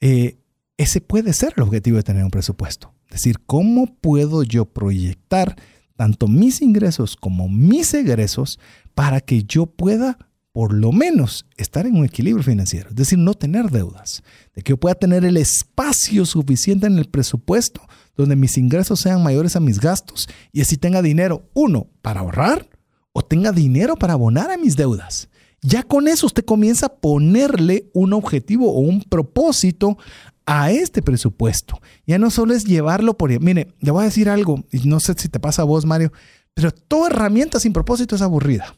eh, 0.00 0.36
ese 0.76 1.00
puede 1.00 1.32
ser 1.32 1.54
el 1.56 1.62
objetivo 1.62 1.96
de 1.96 2.02
tener 2.02 2.24
un 2.24 2.30
presupuesto. 2.30 2.92
Es 3.06 3.22
decir, 3.22 3.38
¿cómo 3.46 3.86
puedo 3.86 4.42
yo 4.42 4.66
proyectar 4.66 5.56
tanto 5.96 6.28
mis 6.28 6.60
ingresos 6.60 7.16
como 7.16 7.48
mis 7.48 7.94
egresos 7.94 8.58
para 8.94 9.20
que 9.20 9.44
yo 9.44 9.66
pueda 9.66 10.18
por 10.52 10.72
lo 10.72 10.90
menos 10.90 11.44
estar 11.58 11.86
en 11.86 11.96
un 11.96 12.06
equilibrio 12.06 12.42
financiero, 12.42 12.88
es 12.88 12.96
decir, 12.96 13.18
no 13.18 13.34
tener 13.34 13.70
deudas, 13.70 14.22
de 14.54 14.62
que 14.62 14.70
yo 14.70 14.78
pueda 14.78 14.94
tener 14.94 15.22
el 15.26 15.36
espacio 15.36 16.24
suficiente 16.24 16.86
en 16.86 16.96
el 16.96 17.10
presupuesto 17.10 17.82
donde 18.16 18.36
mis 18.36 18.58
ingresos 18.58 19.00
sean 19.00 19.22
mayores 19.22 19.56
a 19.56 19.60
mis 19.60 19.80
gastos 19.80 20.28
y 20.52 20.60
así 20.60 20.76
tenga 20.76 21.02
dinero, 21.02 21.48
uno, 21.54 21.88
para 22.02 22.20
ahorrar 22.20 22.68
o 23.12 23.22
tenga 23.22 23.52
dinero 23.52 23.96
para 23.96 24.14
abonar 24.14 24.50
a 24.50 24.56
mis 24.56 24.76
deudas. 24.76 25.28
Ya 25.62 25.82
con 25.82 26.06
eso 26.06 26.26
usted 26.26 26.44
comienza 26.44 26.86
a 26.86 26.94
ponerle 26.96 27.90
un 27.92 28.12
objetivo 28.12 28.72
o 28.72 28.80
un 28.80 29.02
propósito 29.02 29.96
a 30.44 30.70
este 30.70 31.02
presupuesto. 31.02 31.80
Ya 32.06 32.18
no 32.18 32.30
solo 32.30 32.54
es 32.54 32.64
llevarlo 32.64 33.16
por... 33.16 33.38
Mire, 33.40 33.68
le 33.80 33.90
voy 33.90 34.02
a 34.02 34.04
decir 34.06 34.28
algo, 34.28 34.64
y 34.70 34.86
no 34.88 35.00
sé 35.00 35.14
si 35.16 35.28
te 35.28 35.40
pasa 35.40 35.62
a 35.62 35.64
vos, 35.64 35.84
Mario, 35.84 36.12
pero 36.54 36.70
toda 36.70 37.08
herramienta 37.08 37.58
sin 37.58 37.72
propósito 37.72 38.14
es 38.14 38.22
aburrida. 38.22 38.76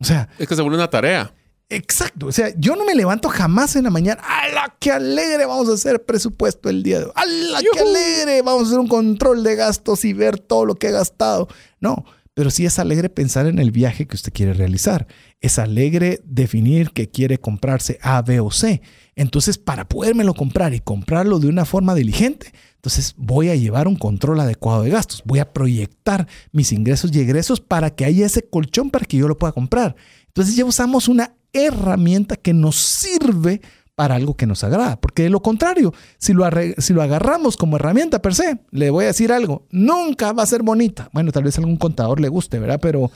O 0.00 0.04
sea... 0.04 0.28
Es 0.38 0.46
que 0.46 0.54
se 0.54 0.62
vuelve 0.62 0.76
una 0.76 0.90
tarea. 0.90 1.34
Exacto. 1.72 2.26
O 2.26 2.32
sea, 2.32 2.52
yo 2.56 2.76
no 2.76 2.84
me 2.84 2.94
levanto 2.94 3.28
jamás 3.28 3.76
en 3.76 3.84
la 3.84 3.90
mañana. 3.90 4.22
¡Hala, 4.22 4.76
qué 4.78 4.92
alegre! 4.92 5.46
Vamos 5.46 5.68
a 5.68 5.74
hacer 5.74 6.04
presupuesto 6.04 6.68
el 6.68 6.82
día 6.82 6.98
de 6.98 7.06
hoy. 7.06 7.12
¡Hala, 7.14 7.60
qué 7.72 7.80
alegre! 7.80 8.42
Vamos 8.42 8.64
a 8.64 8.66
hacer 8.66 8.78
un 8.78 8.88
control 8.88 9.42
de 9.42 9.56
gastos 9.56 10.04
y 10.04 10.12
ver 10.12 10.38
todo 10.38 10.66
lo 10.66 10.74
que 10.74 10.88
he 10.88 10.92
gastado. 10.92 11.48
No, 11.80 12.04
pero 12.34 12.50
sí 12.50 12.66
es 12.66 12.78
alegre 12.78 13.08
pensar 13.08 13.46
en 13.46 13.58
el 13.58 13.70
viaje 13.70 14.06
que 14.06 14.16
usted 14.16 14.32
quiere 14.32 14.52
realizar. 14.52 15.06
Es 15.40 15.58
alegre 15.58 16.20
definir 16.24 16.90
que 16.90 17.08
quiere 17.10 17.38
comprarse 17.38 17.98
A, 18.02 18.22
B 18.22 18.40
o 18.40 18.50
C. 18.50 18.82
Entonces, 19.16 19.58
para 19.58 19.88
podérmelo 19.88 20.34
comprar 20.34 20.74
y 20.74 20.80
comprarlo 20.80 21.38
de 21.38 21.48
una 21.48 21.64
forma 21.64 21.94
diligente, 21.94 22.52
entonces 22.76 23.14
voy 23.16 23.48
a 23.48 23.54
llevar 23.54 23.86
un 23.86 23.96
control 23.96 24.40
adecuado 24.40 24.82
de 24.82 24.90
gastos. 24.90 25.22
Voy 25.24 25.38
a 25.38 25.52
proyectar 25.52 26.26
mis 26.52 26.72
ingresos 26.72 27.14
y 27.14 27.20
egresos 27.20 27.60
para 27.60 27.94
que 27.94 28.04
haya 28.04 28.26
ese 28.26 28.42
colchón 28.48 28.90
para 28.90 29.04
que 29.04 29.18
yo 29.18 29.28
lo 29.28 29.38
pueda 29.38 29.52
comprar. 29.52 29.94
Entonces 30.26 30.56
ya 30.56 30.64
usamos 30.64 31.08
una 31.08 31.34
herramienta 31.52 32.36
que 32.36 32.52
nos 32.52 32.76
sirve 32.76 33.60
para 33.94 34.14
algo 34.14 34.36
que 34.36 34.46
nos 34.46 34.64
agrada. 34.64 35.00
Porque 35.00 35.24
de 35.24 35.30
lo 35.30 35.40
contrario, 35.40 35.92
si 36.18 36.32
lo, 36.32 36.48
si 36.78 36.92
lo 36.92 37.02
agarramos 37.02 37.56
como 37.56 37.76
herramienta 37.76 38.20
per 38.20 38.34
se, 38.34 38.58
le 38.70 38.90
voy 38.90 39.04
a 39.04 39.08
decir 39.08 39.32
algo, 39.32 39.66
nunca 39.70 40.32
va 40.32 40.42
a 40.42 40.46
ser 40.46 40.62
bonita. 40.62 41.08
Bueno, 41.12 41.32
tal 41.32 41.44
vez 41.44 41.56
a 41.56 41.60
algún 41.60 41.76
contador 41.76 42.20
le 42.20 42.28
guste, 42.28 42.58
¿verdad? 42.58 42.80
Pero 42.80 43.10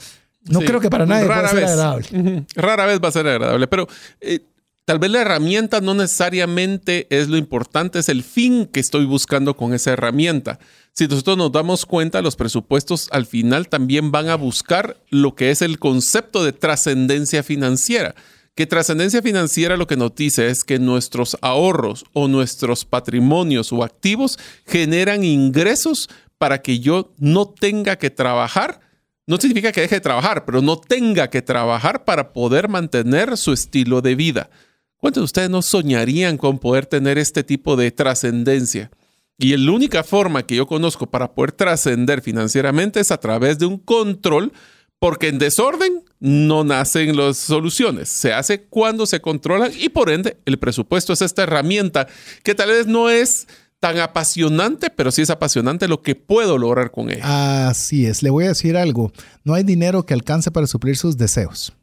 no 0.49 0.59
creo 0.61 0.79
que 0.79 0.89
para 0.89 1.05
nadie 1.05 1.27
va 1.27 1.39
a 1.39 1.47
ser 1.49 1.65
agradable. 1.65 2.45
Rara 2.55 2.85
vez 2.85 2.99
va 3.03 3.09
a 3.09 3.11
ser 3.11 3.27
agradable, 3.27 3.67
pero 3.67 3.87
eh, 4.21 4.45
tal 4.85 4.99
vez 4.99 5.11
la 5.11 5.21
herramienta 5.21 5.81
no 5.81 5.93
necesariamente 5.93 7.07
es 7.09 7.27
lo 7.27 7.37
importante, 7.37 7.99
es 7.99 8.09
el 8.09 8.23
fin 8.23 8.65
que 8.65 8.79
estoy 8.79 9.05
buscando 9.05 9.55
con 9.55 9.73
esa 9.73 9.91
herramienta. 9.91 10.59
Si 10.97 11.07
nosotros 11.07 11.37
nos 11.37 11.51
damos 11.51 11.85
cuenta, 11.85 12.23
los 12.23 12.35
presupuestos 12.35 13.07
al 13.11 13.27
final 13.27 13.69
también 13.69 14.11
van 14.11 14.29
a 14.29 14.35
buscar 14.35 14.97
lo 15.11 15.35
que 15.35 15.51
es 15.51 15.61
el 15.61 15.77
concepto 15.77 16.43
de 16.43 16.53
trascendencia 16.53 17.43
financiera 17.43 18.15
que 18.57 18.65
trascendencia 18.65 19.21
financiera 19.21 19.77
lo 19.77 19.85
que 19.85 19.97
nos 19.97 20.15
dice 20.15 20.49
es 20.49 20.63
que 20.63 20.79
nuestros 20.79 21.37
ahorros 21.41 22.05
o 22.13 22.27
nuestros 22.27 22.85
patrimonios 22.85 23.71
o 23.71 23.83
activos 23.83 24.39
generan 24.65 25.23
ingresos 25.23 26.09
para 26.39 26.63
que 26.63 26.79
yo 26.79 27.13
no 27.19 27.47
tenga 27.47 27.97
que 27.97 28.09
trabajar. 28.09 28.79
No 29.27 29.37
significa 29.37 29.71
que 29.71 29.81
deje 29.81 29.95
de 29.95 30.01
trabajar, 30.01 30.43
pero 30.43 30.63
no 30.63 30.79
tenga 30.79 31.29
que 31.29 31.43
trabajar 31.43 32.03
para 32.03 32.33
poder 32.33 32.67
mantener 32.67 33.37
su 33.37 33.53
estilo 33.53 34.01
de 34.01 34.15
vida. 34.15 34.49
¿Cuántos 34.97 35.21
de 35.21 35.25
ustedes 35.25 35.49
no 35.51 35.61
soñarían 35.61 36.37
con 36.37 36.57
poder 36.57 36.87
tener 36.87 37.19
este 37.19 37.43
tipo 37.43 37.75
de 37.75 37.91
trascendencia? 37.91 38.89
Y 39.37 39.55
la 39.55 39.71
única 39.71 40.03
forma 40.03 40.43
que 40.43 40.55
yo 40.55 40.65
conozco 40.65 41.07
para 41.07 41.33
poder 41.33 41.51
trascender 41.51 42.21
financieramente 42.21 42.99
es 42.99 43.11
a 43.11 43.17
través 43.17 43.59
de 43.59 43.67
un 43.67 43.77
control 43.77 44.51
porque 44.99 45.27
en 45.27 45.37
desorden 45.37 46.03
no 46.19 46.63
nacen 46.63 47.15
las 47.15 47.37
soluciones. 47.37 48.09
Se 48.09 48.33
hace 48.33 48.63
cuando 48.63 49.05
se 49.05 49.21
controlan 49.21 49.71
y 49.77 49.89
por 49.89 50.09
ende 50.09 50.37
el 50.45 50.57
presupuesto 50.57 51.13
es 51.13 51.21
esta 51.21 51.43
herramienta 51.43 52.07
que 52.43 52.55
tal 52.55 52.69
vez 52.69 52.87
no 52.87 53.09
es 53.09 53.47
tan 53.79 53.99
apasionante, 53.99 54.89
pero 54.89 55.11
sí 55.11 55.21
es 55.21 55.29
apasionante 55.29 55.87
lo 55.87 56.01
que 56.01 56.15
puedo 56.15 56.57
lograr 56.57 56.89
con 56.89 57.11
ella. 57.11 57.67
Así 57.69 58.07
es. 58.07 58.23
Le 58.23 58.31
voy 58.31 58.45
a 58.45 58.49
decir 58.49 58.75
algo. 58.75 59.11
No 59.43 59.53
hay 59.53 59.63
dinero 59.63 60.03
que 60.03 60.15
alcance 60.15 60.49
para 60.49 60.65
suplir 60.65 60.97
sus 60.97 61.15
deseos. 61.15 61.76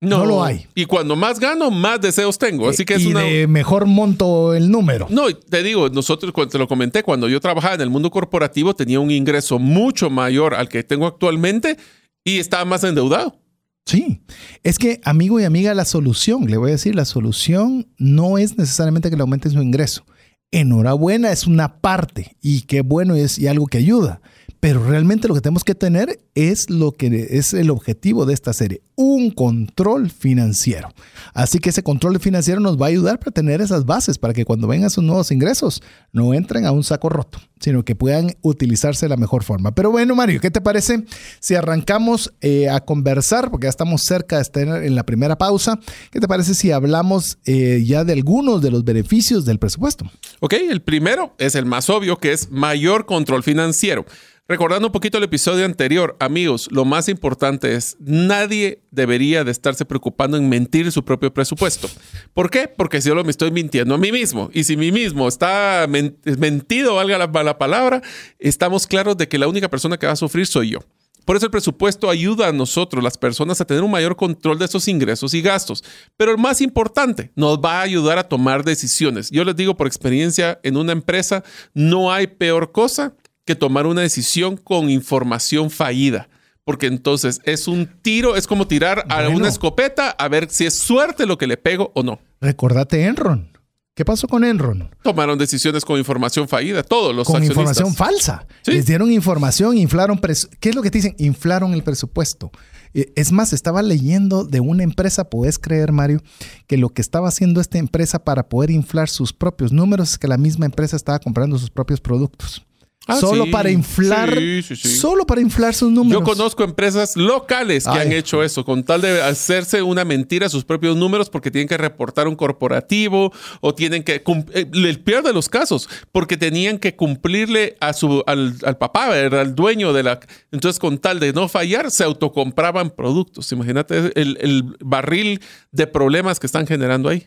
No, 0.00 0.24
lo 0.24 0.42
hay. 0.42 0.66
Y 0.74 0.86
cuando 0.86 1.14
más 1.14 1.38
gano, 1.38 1.70
más 1.70 2.00
deseos 2.00 2.38
tengo. 2.38 2.70
Así 2.70 2.86
que 2.86 2.94
es 2.94 3.02
y 3.02 3.12
de 3.12 3.46
mejor 3.46 3.84
monto 3.84 4.54
el 4.54 4.70
número. 4.70 5.06
No, 5.10 5.34
te 5.34 5.62
digo, 5.62 5.90
nosotros, 5.90 6.32
cuando 6.32 6.52
te 6.52 6.58
lo 6.58 6.66
comenté, 6.66 7.02
cuando 7.02 7.28
yo 7.28 7.38
trabajaba 7.38 7.74
en 7.74 7.82
el 7.82 7.90
mundo 7.90 8.10
corporativo, 8.10 8.74
tenía 8.74 8.98
un 8.98 9.10
ingreso 9.10 9.58
mucho 9.58 10.08
mayor 10.08 10.54
al 10.54 10.70
que 10.70 10.82
tengo 10.82 11.06
actualmente 11.06 11.76
y 12.24 12.38
estaba 12.38 12.64
más 12.64 12.82
endeudado. 12.84 13.36
Sí, 13.84 14.22
es 14.62 14.78
que 14.78 15.00
amigo 15.04 15.40
y 15.40 15.44
amiga, 15.44 15.74
la 15.74 15.84
solución, 15.84 16.46
le 16.46 16.56
voy 16.56 16.70
a 16.70 16.72
decir, 16.72 16.94
la 16.94 17.04
solución 17.04 17.88
no 17.98 18.38
es 18.38 18.56
necesariamente 18.56 19.10
que 19.10 19.16
le 19.16 19.22
aumente 19.22 19.50
su 19.50 19.60
ingreso. 19.60 20.04
Enhorabuena, 20.52 21.30
es 21.30 21.46
una 21.46 21.80
parte 21.80 22.36
y 22.40 22.62
qué 22.62 22.80
bueno 22.80 23.14
es 23.16 23.38
y 23.38 23.48
algo 23.48 23.66
que 23.66 23.78
ayuda. 23.78 24.20
Pero 24.60 24.84
realmente 24.84 25.26
lo 25.26 25.34
que 25.34 25.40
tenemos 25.40 25.64
que 25.64 25.74
tener 25.74 26.20
es 26.34 26.68
lo 26.68 26.92
que 26.92 27.28
es 27.30 27.54
el 27.54 27.70
objetivo 27.70 28.26
de 28.26 28.34
esta 28.34 28.52
serie, 28.52 28.82
un 28.94 29.30
control 29.30 30.10
financiero. 30.10 30.92
Así 31.32 31.58
que 31.58 31.70
ese 31.70 31.82
control 31.82 32.20
financiero 32.20 32.60
nos 32.60 32.78
va 32.78 32.86
a 32.86 32.88
ayudar 32.90 33.18
para 33.18 33.30
tener 33.30 33.62
esas 33.62 33.86
bases 33.86 34.18
para 34.18 34.34
que 34.34 34.44
cuando 34.44 34.68
vengan 34.68 34.90
sus 34.90 35.02
nuevos 35.02 35.30
ingresos 35.30 35.82
no 36.12 36.34
entren 36.34 36.66
a 36.66 36.72
un 36.72 36.84
saco 36.84 37.08
roto, 37.08 37.38
sino 37.58 37.86
que 37.86 37.94
puedan 37.94 38.36
utilizarse 38.42 39.06
de 39.06 39.10
la 39.10 39.16
mejor 39.16 39.44
forma. 39.44 39.74
Pero 39.74 39.90
bueno, 39.90 40.14
Mario, 40.14 40.40
¿qué 40.42 40.50
te 40.50 40.60
parece 40.60 41.04
si 41.40 41.54
arrancamos 41.54 42.34
eh, 42.42 42.68
a 42.68 42.80
conversar? 42.80 43.50
Porque 43.50 43.64
ya 43.64 43.70
estamos 43.70 44.02
cerca 44.02 44.36
de 44.36 44.42
estar 44.42 44.84
en 44.84 44.94
la 44.94 45.04
primera 45.04 45.38
pausa. 45.38 45.80
¿Qué 46.10 46.20
te 46.20 46.28
parece 46.28 46.54
si 46.54 46.70
hablamos 46.70 47.38
eh, 47.46 47.82
ya 47.86 48.04
de 48.04 48.12
algunos 48.12 48.60
de 48.60 48.70
los 48.70 48.84
beneficios 48.84 49.46
del 49.46 49.58
presupuesto? 49.58 50.04
Ok, 50.40 50.52
el 50.52 50.82
primero 50.82 51.34
es 51.38 51.54
el 51.54 51.64
más 51.64 51.88
obvio, 51.88 52.18
que 52.18 52.32
es 52.32 52.50
mayor 52.50 53.06
control 53.06 53.42
financiero. 53.42 54.04
Recordando 54.50 54.88
un 54.88 54.92
poquito 54.92 55.16
el 55.16 55.22
episodio 55.22 55.64
anterior, 55.64 56.16
amigos, 56.18 56.66
lo 56.72 56.84
más 56.84 57.08
importante 57.08 57.76
es 57.76 57.96
nadie 58.00 58.82
debería 58.90 59.44
de 59.44 59.52
estarse 59.52 59.84
preocupando 59.84 60.36
en 60.36 60.48
mentir 60.48 60.90
su 60.90 61.04
propio 61.04 61.32
presupuesto. 61.32 61.88
¿Por 62.34 62.50
qué? 62.50 62.66
Porque 62.66 63.00
si 63.00 63.10
yo 63.10 63.14
me 63.22 63.30
estoy 63.30 63.52
mintiendo 63.52 63.94
a 63.94 63.98
mí 63.98 64.10
mismo 64.10 64.50
y 64.52 64.64
si 64.64 64.76
mí 64.76 64.90
mismo 64.90 65.28
está 65.28 65.86
mentido, 65.88 66.96
valga 66.96 67.16
la, 67.16 67.44
la 67.44 67.58
palabra, 67.58 68.02
estamos 68.40 68.88
claros 68.88 69.16
de 69.16 69.28
que 69.28 69.38
la 69.38 69.46
única 69.46 69.68
persona 69.68 69.96
que 69.96 70.08
va 70.08 70.14
a 70.14 70.16
sufrir 70.16 70.48
soy 70.48 70.70
yo. 70.70 70.80
Por 71.24 71.36
eso 71.36 71.46
el 71.46 71.52
presupuesto 71.52 72.10
ayuda 72.10 72.48
a 72.48 72.52
nosotros, 72.52 73.04
las 73.04 73.16
personas, 73.16 73.60
a 73.60 73.64
tener 73.64 73.84
un 73.84 73.90
mayor 73.92 74.16
control 74.16 74.58
de 74.58 74.64
esos 74.64 74.88
ingresos 74.88 75.32
y 75.32 75.42
gastos. 75.42 75.84
Pero 76.16 76.32
el 76.32 76.38
más 76.38 76.60
importante, 76.60 77.30
nos 77.36 77.58
va 77.58 77.78
a 77.78 77.82
ayudar 77.82 78.18
a 78.18 78.28
tomar 78.28 78.64
decisiones. 78.64 79.30
Yo 79.30 79.44
les 79.44 79.54
digo 79.54 79.76
por 79.76 79.86
experiencia, 79.86 80.58
en 80.64 80.76
una 80.76 80.90
empresa 80.90 81.44
no 81.72 82.12
hay 82.12 82.26
peor 82.26 82.72
cosa 82.72 83.14
que 83.44 83.54
tomar 83.54 83.86
una 83.86 84.02
decisión 84.02 84.56
con 84.56 84.90
información 84.90 85.70
fallida. 85.70 86.28
Porque 86.64 86.86
entonces 86.86 87.40
es 87.44 87.68
un 87.68 87.86
tiro, 88.02 88.36
es 88.36 88.46
como 88.46 88.66
tirar 88.66 89.04
a 89.08 89.28
una 89.28 89.48
escopeta 89.48 90.10
a 90.10 90.28
ver 90.28 90.50
si 90.50 90.66
es 90.66 90.78
suerte 90.78 91.26
lo 91.26 91.38
que 91.38 91.46
le 91.46 91.56
pego 91.56 91.90
o 91.94 92.02
no. 92.02 92.20
Recordate 92.40 93.04
Enron. 93.04 93.50
¿Qué 93.94 94.04
pasó 94.04 94.28
con 94.28 94.44
Enron? 94.44 94.94
Tomaron 95.02 95.38
decisiones 95.38 95.84
con 95.84 95.98
información 95.98 96.48
fallida, 96.48 96.82
todos 96.82 97.14
los 97.14 97.26
Con 97.26 97.42
información 97.42 97.94
falsa. 97.94 98.46
Les 98.66 98.86
dieron 98.86 99.10
información, 99.10 99.76
inflaron. 99.76 100.18
¿Qué 100.60 100.68
es 100.68 100.74
lo 100.74 100.82
que 100.82 100.90
te 100.90 100.98
dicen? 100.98 101.14
Inflaron 101.18 101.74
el 101.74 101.82
presupuesto. 101.82 102.50
Eh, 102.94 103.12
es 103.14 103.32
más, 103.32 103.52
estaba 103.52 103.82
leyendo 103.82 104.44
de 104.44 104.60
una 104.60 104.84
empresa, 104.84 105.28
puedes 105.28 105.58
creer, 105.58 105.92
Mario, 105.92 106.22
que 106.66 106.76
lo 106.76 106.90
que 106.90 107.02
estaba 107.02 107.28
haciendo 107.28 107.60
esta 107.60 107.78
empresa 107.78 108.24
para 108.24 108.48
poder 108.48 108.70
inflar 108.70 109.08
sus 109.08 109.32
propios 109.32 109.72
números 109.72 110.12
es 110.12 110.18
que 110.18 110.28
la 110.28 110.38
misma 110.38 110.66
empresa 110.66 110.96
estaba 110.96 111.18
comprando 111.18 111.58
sus 111.58 111.70
propios 111.70 112.00
productos. 112.00 112.64
Ah, 113.06 113.16
solo 113.16 113.50
para 113.50 113.70
inflar, 113.70 114.38
solo 114.74 115.24
para 115.24 115.40
inflar 115.40 115.74
sus 115.74 115.90
números. 115.90 116.20
Yo 116.20 116.24
conozco 116.24 116.62
empresas 116.62 117.16
locales 117.16 117.84
que 117.84 117.98
han 117.98 118.12
hecho 118.12 118.42
eso, 118.42 118.62
con 118.62 118.84
tal 118.84 119.00
de 119.00 119.22
hacerse 119.22 119.80
una 119.80 120.04
mentira 120.04 120.46
a 120.46 120.48
sus 120.50 120.64
propios 120.64 120.98
números 120.98 121.30
porque 121.30 121.50
tienen 121.50 121.66
que 121.66 121.78
reportar 121.78 122.28
un 122.28 122.36
corporativo 122.36 123.32
o 123.62 123.74
tienen 123.74 124.02
que, 124.02 124.22
eh, 124.52 124.66
el 124.72 125.00
peor 125.00 125.24
de 125.24 125.32
los 125.32 125.48
casos, 125.48 125.88
porque 126.12 126.36
tenían 126.36 126.78
que 126.78 126.94
cumplirle 126.94 127.78
a 127.80 127.94
su, 127.94 128.22
al, 128.26 128.58
papá, 128.78 129.06
al 129.14 129.54
dueño 129.54 129.94
de 129.94 130.02
la, 130.02 130.20
entonces 130.52 130.78
con 130.78 130.98
tal 130.98 131.20
de 131.20 131.32
no 131.32 131.48
fallar, 131.48 131.90
se 131.90 132.04
autocompraban 132.04 132.90
productos. 132.90 133.50
Imagínate 133.50 134.12
el, 134.20 134.36
el 134.42 134.76
barril 134.80 135.40
de 135.72 135.86
problemas 135.86 136.38
que 136.38 136.46
están 136.46 136.66
generando 136.66 137.08
ahí. 137.08 137.26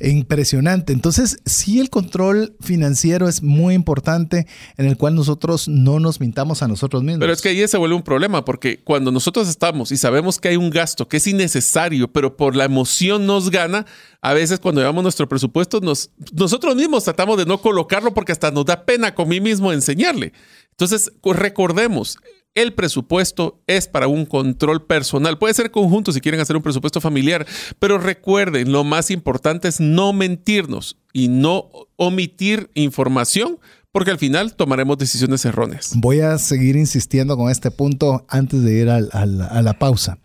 Impresionante. 0.00 0.92
Entonces, 0.92 1.38
sí, 1.46 1.80
el 1.80 1.88
control 1.88 2.56
financiero 2.60 3.28
es 3.28 3.42
muy 3.42 3.74
importante 3.74 4.46
en 4.76 4.86
el 4.86 4.96
cual 4.96 5.14
nosotros 5.14 5.68
no 5.68 6.00
nos 6.00 6.20
mintamos 6.20 6.62
a 6.62 6.68
nosotros 6.68 7.02
mismos. 7.02 7.20
Pero 7.20 7.32
es 7.32 7.40
que 7.40 7.50
ahí 7.50 7.68
se 7.68 7.78
vuelve 7.78 7.94
un 7.94 8.02
problema 8.02 8.44
porque 8.44 8.80
cuando 8.82 9.12
nosotros 9.12 9.48
estamos 9.48 9.92
y 9.92 9.96
sabemos 9.96 10.38
que 10.38 10.48
hay 10.48 10.56
un 10.56 10.70
gasto 10.70 11.08
que 11.08 11.18
es 11.18 11.26
innecesario, 11.26 12.12
pero 12.12 12.36
por 12.36 12.56
la 12.56 12.64
emoción 12.64 13.26
nos 13.26 13.50
gana, 13.50 13.86
a 14.20 14.34
veces 14.34 14.58
cuando 14.58 14.80
llevamos 14.80 15.02
nuestro 15.02 15.28
presupuesto, 15.28 15.80
nos, 15.80 16.10
nosotros 16.32 16.74
mismos 16.74 17.04
tratamos 17.04 17.38
de 17.38 17.46
no 17.46 17.60
colocarlo 17.60 18.12
porque 18.12 18.32
hasta 18.32 18.50
nos 18.50 18.64
da 18.64 18.84
pena 18.84 19.14
con 19.14 19.28
mí 19.28 19.40
mismo 19.40 19.72
enseñarle. 19.72 20.32
Entonces, 20.70 21.12
recordemos, 21.22 22.18
el 22.54 22.72
presupuesto 22.72 23.62
es 23.66 23.88
para 23.88 24.06
un 24.06 24.26
control 24.26 24.86
personal. 24.86 25.38
Puede 25.38 25.54
ser 25.54 25.70
conjunto 25.70 26.12
si 26.12 26.20
quieren 26.20 26.40
hacer 26.40 26.56
un 26.56 26.62
presupuesto 26.62 27.00
familiar, 27.00 27.46
pero 27.78 27.98
recuerden, 27.98 28.72
lo 28.72 28.84
más 28.84 29.10
importante 29.10 29.68
es 29.68 29.80
no 29.80 30.12
mentirnos 30.12 30.96
y 31.12 31.28
no 31.28 31.70
omitir 31.96 32.70
información 32.74 33.58
porque 33.92 34.10
al 34.10 34.18
final 34.18 34.56
tomaremos 34.56 34.98
decisiones 34.98 35.44
erróneas. 35.44 35.92
Voy 35.94 36.20
a 36.20 36.38
seguir 36.38 36.76
insistiendo 36.76 37.36
con 37.36 37.50
este 37.50 37.70
punto 37.70 38.26
antes 38.28 38.62
de 38.62 38.72
ir 38.72 38.90
a, 38.90 39.00
la 39.00 39.78
pausa. 39.78 40.18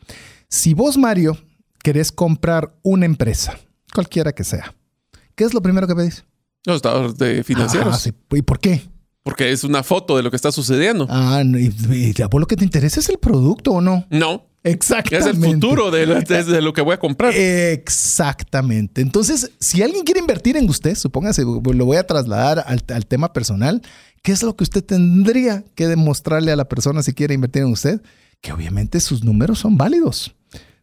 Si 0.48 0.74
vos, 0.74 0.98
Mario, 0.98 1.38
querés 1.84 2.12
comprar 2.12 2.76
una 2.82 3.06
empresa, 3.06 3.60
cualquiera 3.94 4.34
que 4.34 4.44
sea, 4.44 4.74
¿qué 5.36 5.44
es 5.44 5.54
lo 5.54 5.62
primero 5.62 5.88
que 5.88 5.96
pedís? 5.96 6.26
Los 6.66 6.78
estados 6.78 7.18
de 7.18 7.44
financieros. 7.44 8.08
Ah, 8.08 8.12
¿Y 8.32 8.42
por 8.42 8.60
qué? 8.60 8.82
Porque 9.24 9.52
es 9.52 9.64
una 9.64 9.84
foto 9.84 10.18
de 10.18 10.24
lo 10.24 10.30
que 10.30 10.36
está 10.36 10.52
sucediendo. 10.52 11.08
Ah, 11.10 11.44
y, 11.44 12.14
lo 12.14 12.48
que 12.48 12.56
te 12.56 12.64
interesa 12.64 13.00
es 13.00 13.10
el 13.10 13.18
producto 13.18 13.72
o 13.72 13.82
no. 13.82 14.06
No. 14.10 14.46
Exactamente. 14.62 15.30
Es 15.30 15.36
el 15.36 15.42
futuro 15.42 15.90
de, 15.90 16.06
lo 16.62 16.74
que 16.74 16.82
voy 16.82 16.94
a 16.94 17.00
comprar. 17.00 17.34
Exactamente. 17.34 19.02
Entonces, 19.02 19.52
si 19.60 19.82
alguien 19.82 20.04
quiere 20.04 20.20
invertir 20.20 20.58
en 20.58 20.70
usted, 20.70 20.96
supóngase, 20.96 21.44
lo 21.44 21.86
voy 21.86 21.96
a 21.96 22.06
trasladar 22.06 22.64
al, 22.68 22.84
al, 22.90 23.06
tema 23.06 23.32
personal, 23.32 23.82
¿qué 24.22 24.34
es 24.34 24.44
lo 24.44 24.58
que 24.58 24.66
usted 24.66 24.84
tendría 24.84 25.64
que 25.76 25.88
demostrarle 25.88 26.52
a 26.52 26.58
la 26.58 26.68
persona 26.68 27.04
si 27.04 27.14
quiere 27.14 27.34
invertir 27.34 27.62
en 27.62 27.70
usted? 27.70 28.02
que 28.42 28.52
obviamente 28.52 29.00
sus 29.00 29.24
números 29.24 29.60
son 29.60 29.78
válidos 29.78 30.36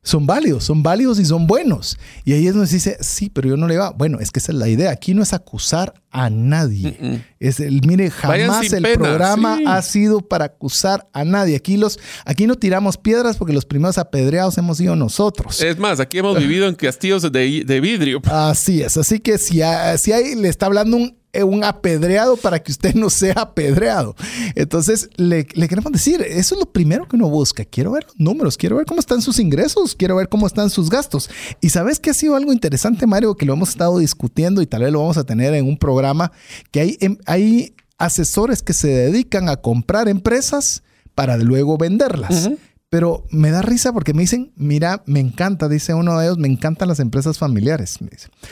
son 0.06 0.24
válidos, 0.24 0.62
son 0.62 0.84
válidos 0.84 1.18
y 1.18 1.24
son 1.24 1.48
buenos. 1.48 1.98
Y 2.24 2.32
ahí 2.32 2.46
es 2.46 2.54
donde 2.54 2.68
se 2.68 2.76
dice, 2.76 2.96
sí, 3.00 3.28
pero 3.28 3.48
yo 3.48 3.56
no 3.56 3.66
le 3.66 3.76
va. 3.76 3.90
Bueno, 3.90 4.20
es 4.20 4.30
que 4.30 4.38
esa 4.38 4.52
es 4.52 4.58
la 4.58 4.68
idea. 4.68 4.92
Aquí 4.92 5.14
no 5.14 5.22
es 5.22 5.32
acusar 5.32 5.94
a 6.12 6.30
nadie. 6.30 7.24
Es 7.40 7.58
el, 7.58 7.84
mire, 7.84 8.12
jamás 8.12 8.72
el 8.72 8.84
programa 8.94 9.58
ha 9.66 9.82
sido 9.82 10.20
para 10.20 10.44
acusar 10.44 11.08
a 11.12 11.24
nadie. 11.24 11.56
Aquí, 11.56 11.76
los, 11.76 11.98
aquí 12.24 12.46
no 12.46 12.54
tiramos 12.54 12.98
piedras 12.98 13.36
porque 13.36 13.52
los 13.52 13.64
primeros 13.64 13.98
apedreados 13.98 14.56
hemos 14.58 14.78
sido 14.78 14.94
nosotros. 14.94 15.60
Es 15.60 15.76
más, 15.76 15.98
aquí 15.98 16.18
hemos 16.18 16.38
vivido 16.38 16.68
en 16.68 16.76
castillos 16.76 17.22
de, 17.22 17.64
de 17.66 17.80
vidrio. 17.80 18.22
Así 18.26 18.82
es. 18.82 18.96
Así 18.96 19.18
que 19.18 19.38
si, 19.38 19.60
si 19.98 20.12
hay, 20.12 20.36
le 20.36 20.48
está 20.48 20.66
hablando 20.66 20.98
un 20.98 21.18
un 21.44 21.64
apedreado 21.64 22.36
para 22.36 22.62
que 22.62 22.72
usted 22.72 22.94
no 22.94 23.10
sea 23.10 23.34
apedreado. 23.36 24.14
Entonces, 24.54 25.08
le, 25.16 25.44
queremos 25.44 25.92
decir, 25.92 26.22
eso 26.22 26.54
es 26.54 26.58
lo 26.58 26.72
primero 26.72 27.06
que 27.06 27.16
uno 27.16 27.28
busca. 27.28 27.64
Quiero 27.64 27.92
ver 27.92 28.06
números, 28.16 28.56
quiero 28.56 28.76
ver 28.76 28.86
cómo 28.86 29.00
están 29.00 29.22
sus 29.22 29.38
ingresos, 29.38 29.94
quiero 29.94 30.16
ver 30.16 30.28
cómo 30.28 30.46
están 30.46 30.70
sus 30.70 30.90
gastos. 30.90 31.30
Y 31.60 31.70
sabes 31.70 32.00
que 32.00 32.10
ha 32.10 32.14
sido 32.14 32.36
algo 32.36 32.52
interesante, 32.52 33.06
Mario, 33.06 33.34
que 33.34 33.46
lo 33.46 33.54
hemos 33.54 33.70
estado 33.70 33.98
discutiendo 33.98 34.62
y 34.62 34.66
tal 34.66 34.82
vez 34.82 34.92
lo 34.92 35.00
vamos 35.00 35.16
a 35.16 35.24
tener 35.24 35.54
en 35.54 35.66
un 35.66 35.78
programa, 35.78 36.32
que 36.70 36.80
hay, 36.80 36.96
em, 37.00 37.18
hay 37.26 37.74
asesores 37.98 38.62
que 38.62 38.72
se 38.72 38.88
dedican 38.88 39.48
a 39.48 39.56
comprar 39.56 40.08
empresas 40.08 40.82
para 41.14 41.36
luego 41.38 41.78
venderlas. 41.78 42.50
Pero 42.88 43.24
me 43.30 43.50
da 43.50 43.62
risa 43.62 43.92
porque 43.92 44.14
me 44.14 44.22
dicen, 44.22 44.52
mira, 44.54 45.02
me 45.06 45.18
encanta, 45.18 45.68
dice 45.68 45.92
uno 45.92 46.18
de 46.18 46.26
ellos, 46.26 46.38
me 46.38 46.46
encantan 46.46 46.88
las 46.88 47.00
empresas 47.00 47.36
familiares. 47.36 47.98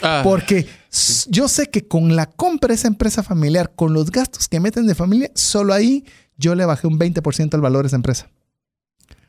Ah. 0.02 0.22
Porque 0.24 0.66
yo 1.28 1.46
sé 1.46 1.70
que 1.70 1.86
con 1.86 2.16
la 2.16 2.26
compra 2.26 2.68
de 2.68 2.74
esa 2.74 2.88
empresa 2.88 3.22
familiar, 3.22 3.72
con 3.76 3.92
los 3.92 4.10
gastos 4.10 4.48
que 4.48 4.58
meten 4.58 4.86
de 4.86 4.96
familia, 4.96 5.30
solo 5.34 5.72
ahí 5.72 6.04
yo 6.36 6.54
le 6.56 6.64
bajé 6.64 6.88
un 6.88 6.98
20% 6.98 7.54
al 7.54 7.60
valor 7.60 7.84
de 7.84 7.88
esa 7.88 7.96
empresa. 7.96 8.28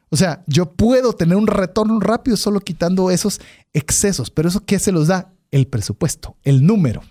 O 0.10 0.18
sea, 0.18 0.44
yo 0.48 0.72
puedo 0.72 1.14
tener 1.14 1.36
un 1.36 1.48
retorno 1.48 2.00
rápido 2.00 2.38
solo 2.38 2.60
quitando 2.60 3.12
esos 3.12 3.42
excesos, 3.74 4.32
pero 4.32 4.50
eso 4.50 4.66
¿qué 4.66 4.80
se 4.80 4.92
los 4.92 5.08
da? 5.08 5.34
El 5.52 5.68
presupuesto, 5.68 6.36
el 6.44 6.66
número. 6.66 7.02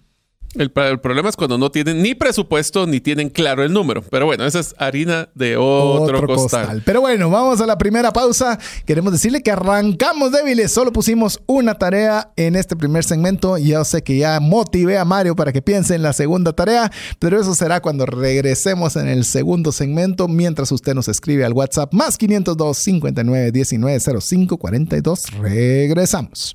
El, 0.54 0.70
problema 0.70 1.28
es 1.28 1.36
cuando 1.36 1.58
no 1.58 1.70
tienen 1.70 2.02
ni 2.02 2.14
presupuesto 2.14 2.86
ni 2.86 3.00
tienen 3.00 3.28
claro 3.28 3.64
el 3.64 3.72
número. 3.72 4.02
Pero 4.02 4.26
bueno, 4.26 4.44
esa 4.46 4.60
es 4.60 4.74
harina 4.78 5.28
de 5.34 5.56
otro, 5.56 6.26
costal. 6.26 6.82
Pero 6.84 7.00
bueno, 7.00 7.30
vamos 7.30 7.60
a 7.60 7.66
la 7.66 7.76
primera 7.76 8.12
pausa. 8.12 8.58
Queremos 8.86 9.12
decirle 9.12 9.42
que 9.42 9.50
arrancamos 9.50 10.32
débiles. 10.32 10.72
Solo 10.72 10.92
pusimos 10.92 11.42
una 11.46 11.74
tarea 11.74 12.32
en 12.36 12.56
este 12.56 12.76
primer 12.76 13.04
segmento. 13.04 13.58
Y 13.58 13.68
yo 13.68 13.84
sé 13.84 14.02
que 14.02 14.16
ya 14.16 14.38
motivé 14.40 14.98
a 14.98 15.04
Mario 15.04 15.34
para 15.34 15.52
que 15.52 15.62
piense 15.62 15.94
en 15.94 16.02
la 16.02 16.12
segunda 16.12 16.52
tarea. 16.52 16.90
Pero 17.18 17.40
eso 17.40 17.54
será 17.54 17.80
cuando 17.80 18.06
regresemos 18.06 18.96
en 18.96 19.08
el 19.08 19.24
segundo 19.24 19.72
segmento. 19.72 20.28
Mientras 20.28 20.70
usted 20.72 20.94
nos 20.94 21.08
escribe 21.08 21.44
al 21.44 21.52
WhatsApp 21.52 21.92
más 21.92 22.16
502 22.16 22.78
59 22.78 23.52
19 23.52 24.00
05 24.20 24.56
42. 24.56 25.24
Regresamos. 25.40 26.54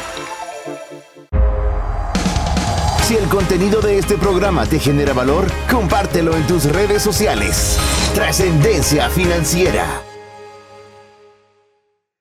Si 3.11 3.17
el 3.17 3.27
contenido 3.27 3.81
de 3.81 3.97
este 3.97 4.17
programa 4.17 4.65
te 4.65 4.79
genera 4.79 5.11
valor, 5.11 5.45
compártelo 5.69 6.33
en 6.33 6.47
tus 6.47 6.63
redes 6.63 7.01
sociales. 7.03 7.77
Trascendencia 8.15 9.09
financiera. 9.09 10.01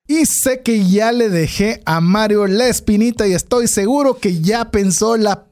Y 0.09 0.27
sé 0.27 0.63
que 0.63 0.85
ya 0.89 1.13
le 1.13 1.29
dejé 1.29 1.81
a 1.87 2.01
Mario 2.01 2.49
la 2.49 2.67
espinita 2.67 3.29
y 3.29 3.35
estoy 3.35 3.69
seguro 3.69 4.19
que 4.19 4.41
ya 4.41 4.73
pensó 4.73 5.17
la 5.17 5.47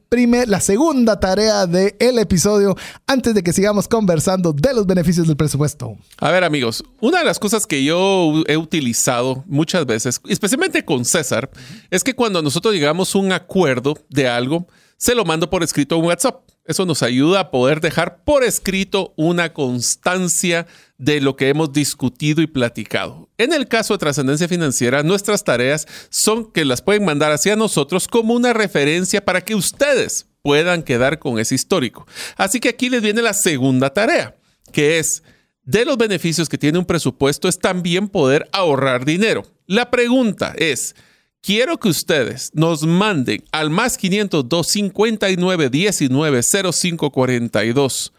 la 0.46 0.60
segunda 0.60 1.20
tarea 1.20 1.66
del 1.66 1.94
el 1.98 2.18
episodio 2.18 2.74
antes 3.06 3.34
de 3.34 3.42
que 3.42 3.52
sigamos 3.52 3.86
conversando 3.88 4.54
de 4.54 4.72
los 4.72 4.86
beneficios 4.86 5.26
del 5.26 5.36
presupuesto. 5.36 5.98
A 6.16 6.30
ver 6.30 6.44
amigos, 6.44 6.82
una 7.00 7.18
de 7.18 7.26
las 7.26 7.38
cosas 7.38 7.66
que 7.66 7.84
yo 7.84 8.42
he 8.46 8.56
utilizado 8.56 9.44
muchas 9.46 9.84
veces, 9.84 10.18
especialmente 10.26 10.82
con 10.82 11.04
César, 11.04 11.50
es 11.90 12.02
que 12.02 12.14
cuando 12.14 12.40
nosotros 12.40 12.72
llegamos 12.72 13.14
a 13.14 13.18
un 13.18 13.32
acuerdo 13.32 13.98
de 14.08 14.26
algo, 14.26 14.66
se 14.98 15.14
lo 15.14 15.24
mando 15.24 15.48
por 15.48 15.62
escrito 15.62 15.94
a 15.94 15.98
un 15.98 16.04
WhatsApp. 16.04 16.42
Eso 16.64 16.84
nos 16.84 17.02
ayuda 17.02 17.40
a 17.40 17.50
poder 17.50 17.80
dejar 17.80 18.24
por 18.24 18.44
escrito 18.44 19.14
una 19.16 19.54
constancia 19.54 20.66
de 20.98 21.22
lo 21.22 21.34
que 21.34 21.48
hemos 21.48 21.72
discutido 21.72 22.42
y 22.42 22.46
platicado. 22.46 23.30
En 23.38 23.54
el 23.54 23.68
caso 23.68 23.94
de 23.94 23.98
trascendencia 23.98 24.48
financiera, 24.48 25.02
nuestras 25.02 25.44
tareas 25.44 25.86
son 26.10 26.52
que 26.52 26.66
las 26.66 26.82
pueden 26.82 27.06
mandar 27.06 27.32
hacia 27.32 27.56
nosotros 27.56 28.06
como 28.06 28.34
una 28.34 28.52
referencia 28.52 29.24
para 29.24 29.40
que 29.40 29.54
ustedes 29.54 30.26
puedan 30.42 30.82
quedar 30.82 31.18
con 31.18 31.38
ese 31.38 31.54
histórico. 31.54 32.06
Así 32.36 32.60
que 32.60 32.68
aquí 32.68 32.90
les 32.90 33.00
viene 33.00 33.22
la 33.22 33.32
segunda 33.32 33.90
tarea, 33.90 34.36
que 34.70 34.98
es 34.98 35.22
de 35.62 35.84
los 35.84 35.96
beneficios 35.96 36.48
que 36.48 36.58
tiene 36.58 36.78
un 36.78 36.86
presupuesto 36.86 37.48
es 37.48 37.58
también 37.58 38.08
poder 38.08 38.48
ahorrar 38.52 39.04
dinero. 39.04 39.44
La 39.66 39.90
pregunta 39.90 40.54
es, 40.56 40.94
quiero 41.42 41.78
que 41.78 41.88
ustedes 41.88 42.50
nos 42.54 42.84
manden 42.84 43.44
al 43.52 43.70
más 43.70 43.96
502 43.96 44.66
59 44.66 45.70
19 45.70 46.40
05 46.42 47.10
42 47.10 48.12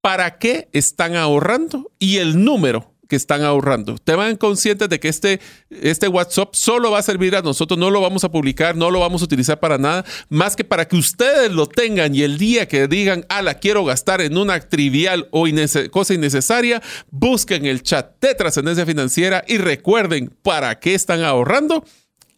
para 0.00 0.38
qué 0.38 0.68
están 0.72 1.16
ahorrando 1.16 1.90
y 1.98 2.18
el 2.18 2.44
número 2.44 2.94
que 3.08 3.16
están 3.16 3.42
ahorrando. 3.42 3.96
Te 3.96 4.14
van 4.14 4.36
conscientes 4.36 4.88
de 4.88 5.00
que 5.00 5.08
este, 5.08 5.40
este 5.70 6.08
WhatsApp 6.08 6.50
solo 6.52 6.90
va 6.90 6.98
a 6.98 7.02
servir 7.02 7.34
a 7.34 7.42
nosotros, 7.42 7.78
no 7.78 7.90
lo 7.90 8.00
vamos 8.00 8.22
a 8.22 8.30
publicar, 8.30 8.76
no 8.76 8.90
lo 8.90 9.00
vamos 9.00 9.22
a 9.22 9.24
utilizar 9.24 9.58
para 9.58 9.78
nada, 9.78 10.04
más 10.28 10.54
que 10.54 10.64
para 10.64 10.86
que 10.86 10.96
ustedes 10.96 11.50
lo 11.50 11.66
tengan 11.66 12.14
y 12.14 12.22
el 12.22 12.38
día 12.38 12.68
que 12.68 12.86
digan, 12.86 13.24
ah, 13.30 13.42
la 13.42 13.54
quiero 13.54 13.84
gastar 13.84 14.20
en 14.20 14.36
una 14.36 14.60
trivial 14.60 15.26
o 15.30 15.46
cosa 15.90 16.14
innecesaria, 16.14 16.82
busquen 17.10 17.64
el 17.64 17.82
chat 17.82 18.20
de 18.20 18.34
trascendencia 18.34 18.84
financiera 18.84 19.42
y 19.48 19.56
recuerden 19.56 20.30
para 20.42 20.78
qué 20.78 20.94
están 20.94 21.22
ahorrando 21.22 21.84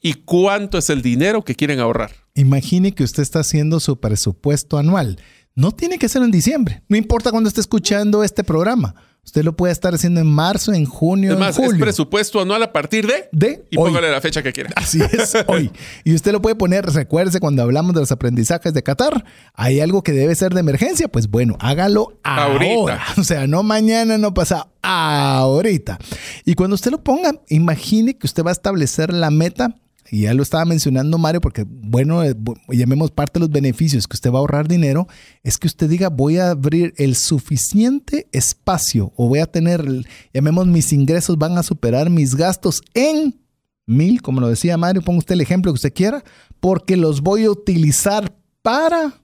y 0.00 0.14
cuánto 0.14 0.78
es 0.78 0.90
el 0.90 1.02
dinero 1.02 1.42
que 1.44 1.54
quieren 1.54 1.80
ahorrar. 1.80 2.12
Imagine 2.34 2.92
que 2.92 3.04
usted 3.04 3.22
está 3.22 3.40
haciendo 3.40 3.80
su 3.80 4.00
presupuesto 4.00 4.78
anual. 4.78 5.18
No 5.54 5.72
tiene 5.72 5.98
que 5.98 6.08
ser 6.08 6.22
en 6.22 6.30
diciembre, 6.30 6.82
no 6.88 6.96
importa 6.96 7.30
cuando 7.30 7.48
esté 7.48 7.60
escuchando 7.60 8.24
este 8.24 8.44
programa. 8.44 8.94
Usted 9.22 9.44
lo 9.44 9.54
puede 9.54 9.72
estar 9.72 9.94
haciendo 9.94 10.20
en 10.20 10.26
marzo, 10.26 10.72
en 10.72 10.86
junio, 10.86 11.32
Además, 11.32 11.56
en 11.58 11.64
julio. 11.64 11.76
es 11.76 11.82
presupuesto 11.82 12.40
anual 12.40 12.62
a 12.62 12.72
partir 12.72 13.06
de... 13.06 13.28
De 13.32 13.66
Y 13.70 13.76
póngale 13.76 14.10
la 14.10 14.20
fecha 14.20 14.42
que 14.42 14.52
quiera. 14.52 14.70
Así 14.76 14.98
es, 15.02 15.36
hoy. 15.46 15.70
Y 16.04 16.14
usted 16.14 16.32
lo 16.32 16.40
puede 16.40 16.54
poner, 16.54 16.86
recuerde 16.86 17.38
cuando 17.38 17.62
hablamos 17.62 17.92
de 17.94 18.00
los 18.00 18.10
aprendizajes 18.12 18.72
de 18.72 18.82
Qatar, 18.82 19.24
hay 19.52 19.80
algo 19.80 20.02
que 20.02 20.12
debe 20.12 20.34
ser 20.34 20.54
de 20.54 20.60
emergencia, 20.60 21.06
pues 21.08 21.28
bueno, 21.28 21.56
hágalo 21.60 22.18
ahorita. 22.24 23.02
O 23.18 23.24
sea, 23.24 23.46
no 23.46 23.62
mañana, 23.62 24.16
no 24.16 24.32
pasa, 24.32 24.68
ahorita. 24.82 25.98
Y 26.46 26.54
cuando 26.54 26.74
usted 26.74 26.90
lo 26.90 27.04
ponga, 27.04 27.32
imagine 27.48 28.16
que 28.16 28.26
usted 28.26 28.42
va 28.42 28.50
a 28.50 28.52
establecer 28.52 29.12
la 29.12 29.30
meta 29.30 29.76
y 30.10 30.22
ya 30.22 30.34
lo 30.34 30.42
estaba 30.42 30.64
mencionando 30.64 31.18
Mario, 31.18 31.40
porque 31.40 31.64
bueno, 31.68 32.24
eh, 32.24 32.34
llamemos 32.68 33.10
parte 33.10 33.34
de 33.34 33.40
los 33.40 33.50
beneficios 33.50 34.08
que 34.08 34.16
usted 34.16 34.30
va 34.30 34.38
a 34.38 34.40
ahorrar 34.40 34.66
dinero, 34.66 35.06
es 35.42 35.56
que 35.56 35.68
usted 35.68 35.88
diga, 35.88 36.08
voy 36.08 36.38
a 36.38 36.50
abrir 36.50 36.92
el 36.96 37.14
suficiente 37.14 38.28
espacio 38.32 39.12
o 39.16 39.28
voy 39.28 39.38
a 39.38 39.46
tener, 39.46 39.84
llamemos 40.32 40.66
mis 40.66 40.92
ingresos 40.92 41.38
van 41.38 41.56
a 41.58 41.62
superar 41.62 42.10
mis 42.10 42.34
gastos 42.34 42.82
en 42.94 43.40
mil, 43.86 44.20
como 44.22 44.40
lo 44.40 44.48
decía 44.48 44.76
Mario, 44.76 45.02
ponga 45.02 45.18
usted 45.18 45.34
el 45.34 45.40
ejemplo 45.40 45.72
que 45.72 45.76
usted 45.76 45.94
quiera, 45.94 46.24
porque 46.58 46.96
los 46.96 47.20
voy 47.20 47.44
a 47.44 47.50
utilizar 47.50 48.36
para 48.62 49.22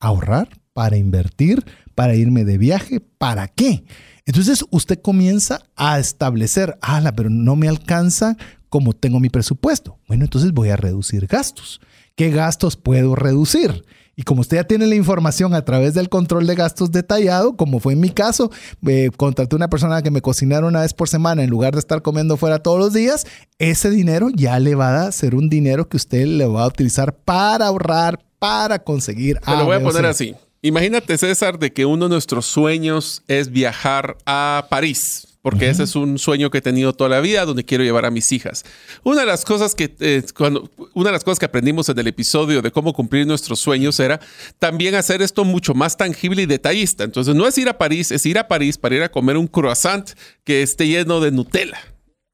ahorrar, 0.00 0.48
para 0.72 0.96
invertir, 0.96 1.64
para 1.94 2.14
irme 2.14 2.44
de 2.44 2.58
viaje, 2.58 3.00
¿para 3.00 3.48
qué? 3.48 3.84
Entonces 4.26 4.64
usted 4.70 5.00
comienza 5.00 5.62
a 5.76 5.98
establecer, 5.98 6.78
ala, 6.82 7.14
pero 7.14 7.30
no 7.30 7.56
me 7.56 7.68
alcanza 7.68 8.36
como 8.76 8.92
tengo 8.92 9.20
mi 9.20 9.30
presupuesto. 9.30 9.96
Bueno, 10.06 10.24
entonces 10.24 10.52
voy 10.52 10.68
a 10.68 10.76
reducir 10.76 11.26
gastos. 11.26 11.80
¿Qué 12.14 12.28
gastos 12.28 12.76
puedo 12.76 13.14
reducir? 13.14 13.86
Y 14.16 14.24
como 14.24 14.42
usted 14.42 14.58
ya 14.58 14.64
tiene 14.64 14.86
la 14.86 14.96
información 14.96 15.54
a 15.54 15.64
través 15.64 15.94
del 15.94 16.10
control 16.10 16.46
de 16.46 16.56
gastos 16.56 16.92
detallado, 16.92 17.56
como 17.56 17.80
fue 17.80 17.94
en 17.94 18.00
mi 18.00 18.10
caso, 18.10 18.50
eh, 18.86 19.08
contraté 19.16 19.56
una 19.56 19.70
persona 19.70 20.02
que 20.02 20.10
me 20.10 20.20
cocinara 20.20 20.66
una 20.66 20.82
vez 20.82 20.92
por 20.92 21.08
semana 21.08 21.42
en 21.42 21.48
lugar 21.48 21.72
de 21.72 21.78
estar 21.78 22.02
comiendo 22.02 22.36
fuera 22.36 22.58
todos 22.58 22.78
los 22.78 22.92
días, 22.92 23.26
ese 23.58 23.88
dinero 23.88 24.28
ya 24.34 24.58
le 24.58 24.74
va 24.74 25.06
a 25.06 25.12
ser 25.12 25.34
un 25.34 25.48
dinero 25.48 25.88
que 25.88 25.96
usted 25.96 26.26
le 26.26 26.46
va 26.46 26.64
a 26.64 26.66
utilizar 26.66 27.16
para 27.16 27.68
ahorrar, 27.68 28.22
para 28.38 28.78
conseguir. 28.80 29.38
Te 29.38 29.52
lo 29.52 29.64
voy 29.64 29.76
a 29.76 29.80
poner 29.80 30.04
así. 30.04 30.34
Imagínate, 30.60 31.16
César, 31.16 31.58
de 31.58 31.72
que 31.72 31.86
uno 31.86 32.08
de 32.08 32.10
nuestros 32.10 32.44
sueños 32.44 33.22
es 33.26 33.50
viajar 33.50 34.18
a 34.26 34.66
París 34.68 35.35
porque 35.46 35.68
ese 35.68 35.84
es 35.84 35.94
un 35.94 36.18
sueño 36.18 36.50
que 36.50 36.58
he 36.58 36.60
tenido 36.60 36.92
toda 36.92 37.08
la 37.08 37.20
vida, 37.20 37.44
donde 37.44 37.64
quiero 37.64 37.84
llevar 37.84 38.04
a 38.04 38.10
mis 38.10 38.32
hijas. 38.32 38.64
Una 39.04 39.20
de 39.20 39.26
las 39.26 39.44
cosas 39.44 39.76
que 39.76 39.94
eh, 40.00 40.24
cuando 40.36 40.68
una 40.92 41.10
de 41.10 41.12
las 41.12 41.22
cosas 41.22 41.38
que 41.38 41.44
aprendimos 41.44 41.88
en 41.88 41.96
el 42.00 42.08
episodio 42.08 42.62
de 42.62 42.72
cómo 42.72 42.92
cumplir 42.92 43.28
nuestros 43.28 43.60
sueños 43.60 44.00
era 44.00 44.18
también 44.58 44.96
hacer 44.96 45.22
esto 45.22 45.44
mucho 45.44 45.72
más 45.72 45.96
tangible 45.96 46.42
y 46.42 46.46
detallista. 46.46 47.04
Entonces 47.04 47.36
no 47.36 47.46
es 47.46 47.56
ir 47.58 47.68
a 47.68 47.78
París, 47.78 48.10
es 48.10 48.26
ir 48.26 48.40
a 48.40 48.48
París 48.48 48.76
para 48.76 48.96
ir 48.96 49.04
a 49.04 49.08
comer 49.08 49.36
un 49.36 49.46
croissant 49.46 50.10
que 50.42 50.62
esté 50.62 50.88
lleno 50.88 51.20
de 51.20 51.30
Nutella, 51.30 51.78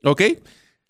¿ok? 0.05 0.23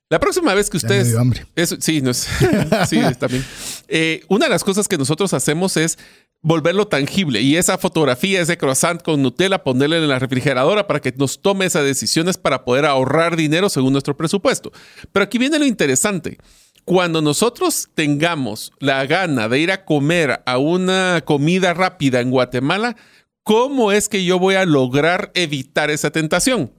La 0.09 0.21
próxima 0.21 0.55
vez 0.55 0.71
que 0.71 0.77
ustedes... 0.77 1.17
hambre. 1.17 1.45
sí, 1.81 2.03
no 2.03 2.13
es, 2.13 2.29
sí, 2.89 3.01
también. 3.19 3.45
Eh, 3.89 4.23
una 4.29 4.47
de 4.47 4.51
las 4.51 4.63
cosas 4.63 4.87
que 4.87 4.97
nosotros 4.97 5.35
hacemos 5.35 5.77
es 5.77 5.99
volverlo 6.43 6.89
tangible 6.89 7.41
y 7.41 7.57
esa 7.57 7.79
fotografía, 7.79 8.41
ese 8.41 8.59
croissant 8.59 9.01
con 9.01 9.23
Nutella, 9.23 9.63
ponerle 9.63 9.99
en 9.99 10.09
la 10.09 10.19
refrigeradora 10.19 10.87
para 10.87 11.01
que 11.01 11.15
nos 11.17 11.41
tome 11.41 11.65
esas 11.65 11.85
decisiones 11.85 12.37
para 12.37 12.65
poder 12.65 12.85
ahorrar 12.85 13.37
dinero 13.37 13.69
según 13.69 13.93
nuestro 13.93 14.17
presupuesto. 14.17 14.73
Pero 15.13 15.25
aquí 15.25 15.39
viene 15.39 15.59
lo 15.59 15.65
interesante. 15.65 16.39
Cuando 16.85 17.23
nosotros 17.23 17.89
tengamos 17.95 18.73
la 18.81 19.07
gana 19.07 19.49
de 19.49 19.61
ir 19.61 19.71
a 19.71 19.85
comer 19.85 20.43
a 20.45 20.59
una 20.59 21.23
comida 21.25 21.75
rápida 21.75 22.21
en 22.21 22.31
Guatemala, 22.31 22.97
¿cómo 23.45 23.93
es 23.93 24.09
que 24.09 24.25
yo 24.25 24.41
voy 24.41 24.57
a 24.57 24.67
lograr 24.67 25.31
evitar 25.35 25.91
esa 25.91 26.11
tentación? 26.11 26.73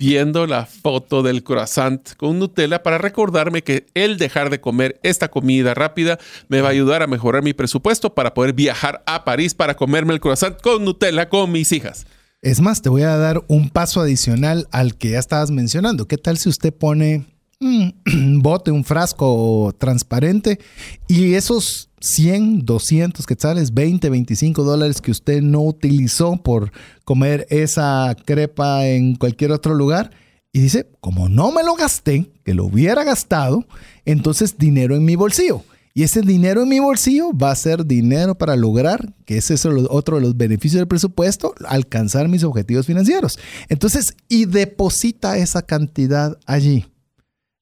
Viendo 0.00 0.46
la 0.46 0.64
foto 0.64 1.22
del 1.22 1.44
croissant 1.44 2.14
con 2.16 2.38
Nutella 2.38 2.82
para 2.82 2.96
recordarme 2.96 3.62
que 3.62 3.86
el 3.92 4.16
dejar 4.16 4.48
de 4.48 4.58
comer 4.58 4.98
esta 5.02 5.28
comida 5.28 5.74
rápida 5.74 6.18
me 6.48 6.62
va 6.62 6.68
a 6.68 6.70
ayudar 6.70 7.02
a 7.02 7.06
mejorar 7.06 7.42
mi 7.42 7.52
presupuesto 7.52 8.14
para 8.14 8.32
poder 8.32 8.54
viajar 8.54 9.02
a 9.04 9.24
París 9.24 9.54
para 9.54 9.76
comerme 9.76 10.14
el 10.14 10.20
croissant 10.20 10.58
con 10.62 10.86
Nutella 10.86 11.28
con 11.28 11.52
mis 11.52 11.70
hijas. 11.72 12.06
Es 12.40 12.62
más, 12.62 12.80
te 12.80 12.88
voy 12.88 13.02
a 13.02 13.18
dar 13.18 13.44
un 13.48 13.68
paso 13.68 14.00
adicional 14.00 14.66
al 14.72 14.96
que 14.96 15.10
ya 15.10 15.18
estabas 15.18 15.50
mencionando. 15.50 16.08
¿Qué 16.08 16.16
tal 16.16 16.38
si 16.38 16.48
usted 16.48 16.72
pone 16.72 17.26
un 17.60 17.94
bote, 18.42 18.70
un 18.70 18.84
frasco 18.84 19.74
transparente 19.78 20.58
y 21.06 21.34
esos 21.34 21.90
100, 22.00 22.64
200 22.64 23.26
quetzales, 23.26 23.74
20, 23.74 24.08
25 24.08 24.64
dólares 24.64 25.00
que 25.00 25.10
usted 25.10 25.42
no 25.42 25.60
utilizó 25.60 26.36
por 26.38 26.72
comer 27.04 27.46
esa 27.50 28.16
crepa 28.24 28.86
en 28.86 29.14
cualquier 29.16 29.52
otro 29.52 29.74
lugar. 29.74 30.10
Y 30.52 30.60
dice, 30.60 30.88
como 31.00 31.28
no 31.28 31.52
me 31.52 31.62
lo 31.62 31.76
gasté, 31.76 32.28
que 32.44 32.54
lo 32.54 32.64
hubiera 32.64 33.04
gastado, 33.04 33.66
entonces 34.04 34.58
dinero 34.58 34.96
en 34.96 35.04
mi 35.04 35.14
bolsillo. 35.14 35.62
Y 35.92 36.02
ese 36.02 36.22
dinero 36.22 36.62
en 36.62 36.68
mi 36.68 36.80
bolsillo 36.80 37.32
va 37.36 37.50
a 37.50 37.56
ser 37.56 37.84
dinero 37.84 38.36
para 38.36 38.56
lograr, 38.56 39.12
que 39.26 39.36
ese 39.36 39.54
es 39.54 39.66
otro 39.66 40.16
de 40.16 40.22
los 40.22 40.36
beneficios 40.36 40.80
del 40.80 40.88
presupuesto, 40.88 41.54
alcanzar 41.66 42.28
mis 42.28 42.42
objetivos 42.42 42.86
financieros. 42.86 43.38
Entonces, 43.68 44.16
y 44.28 44.46
deposita 44.46 45.36
esa 45.36 45.62
cantidad 45.62 46.38
allí 46.46 46.89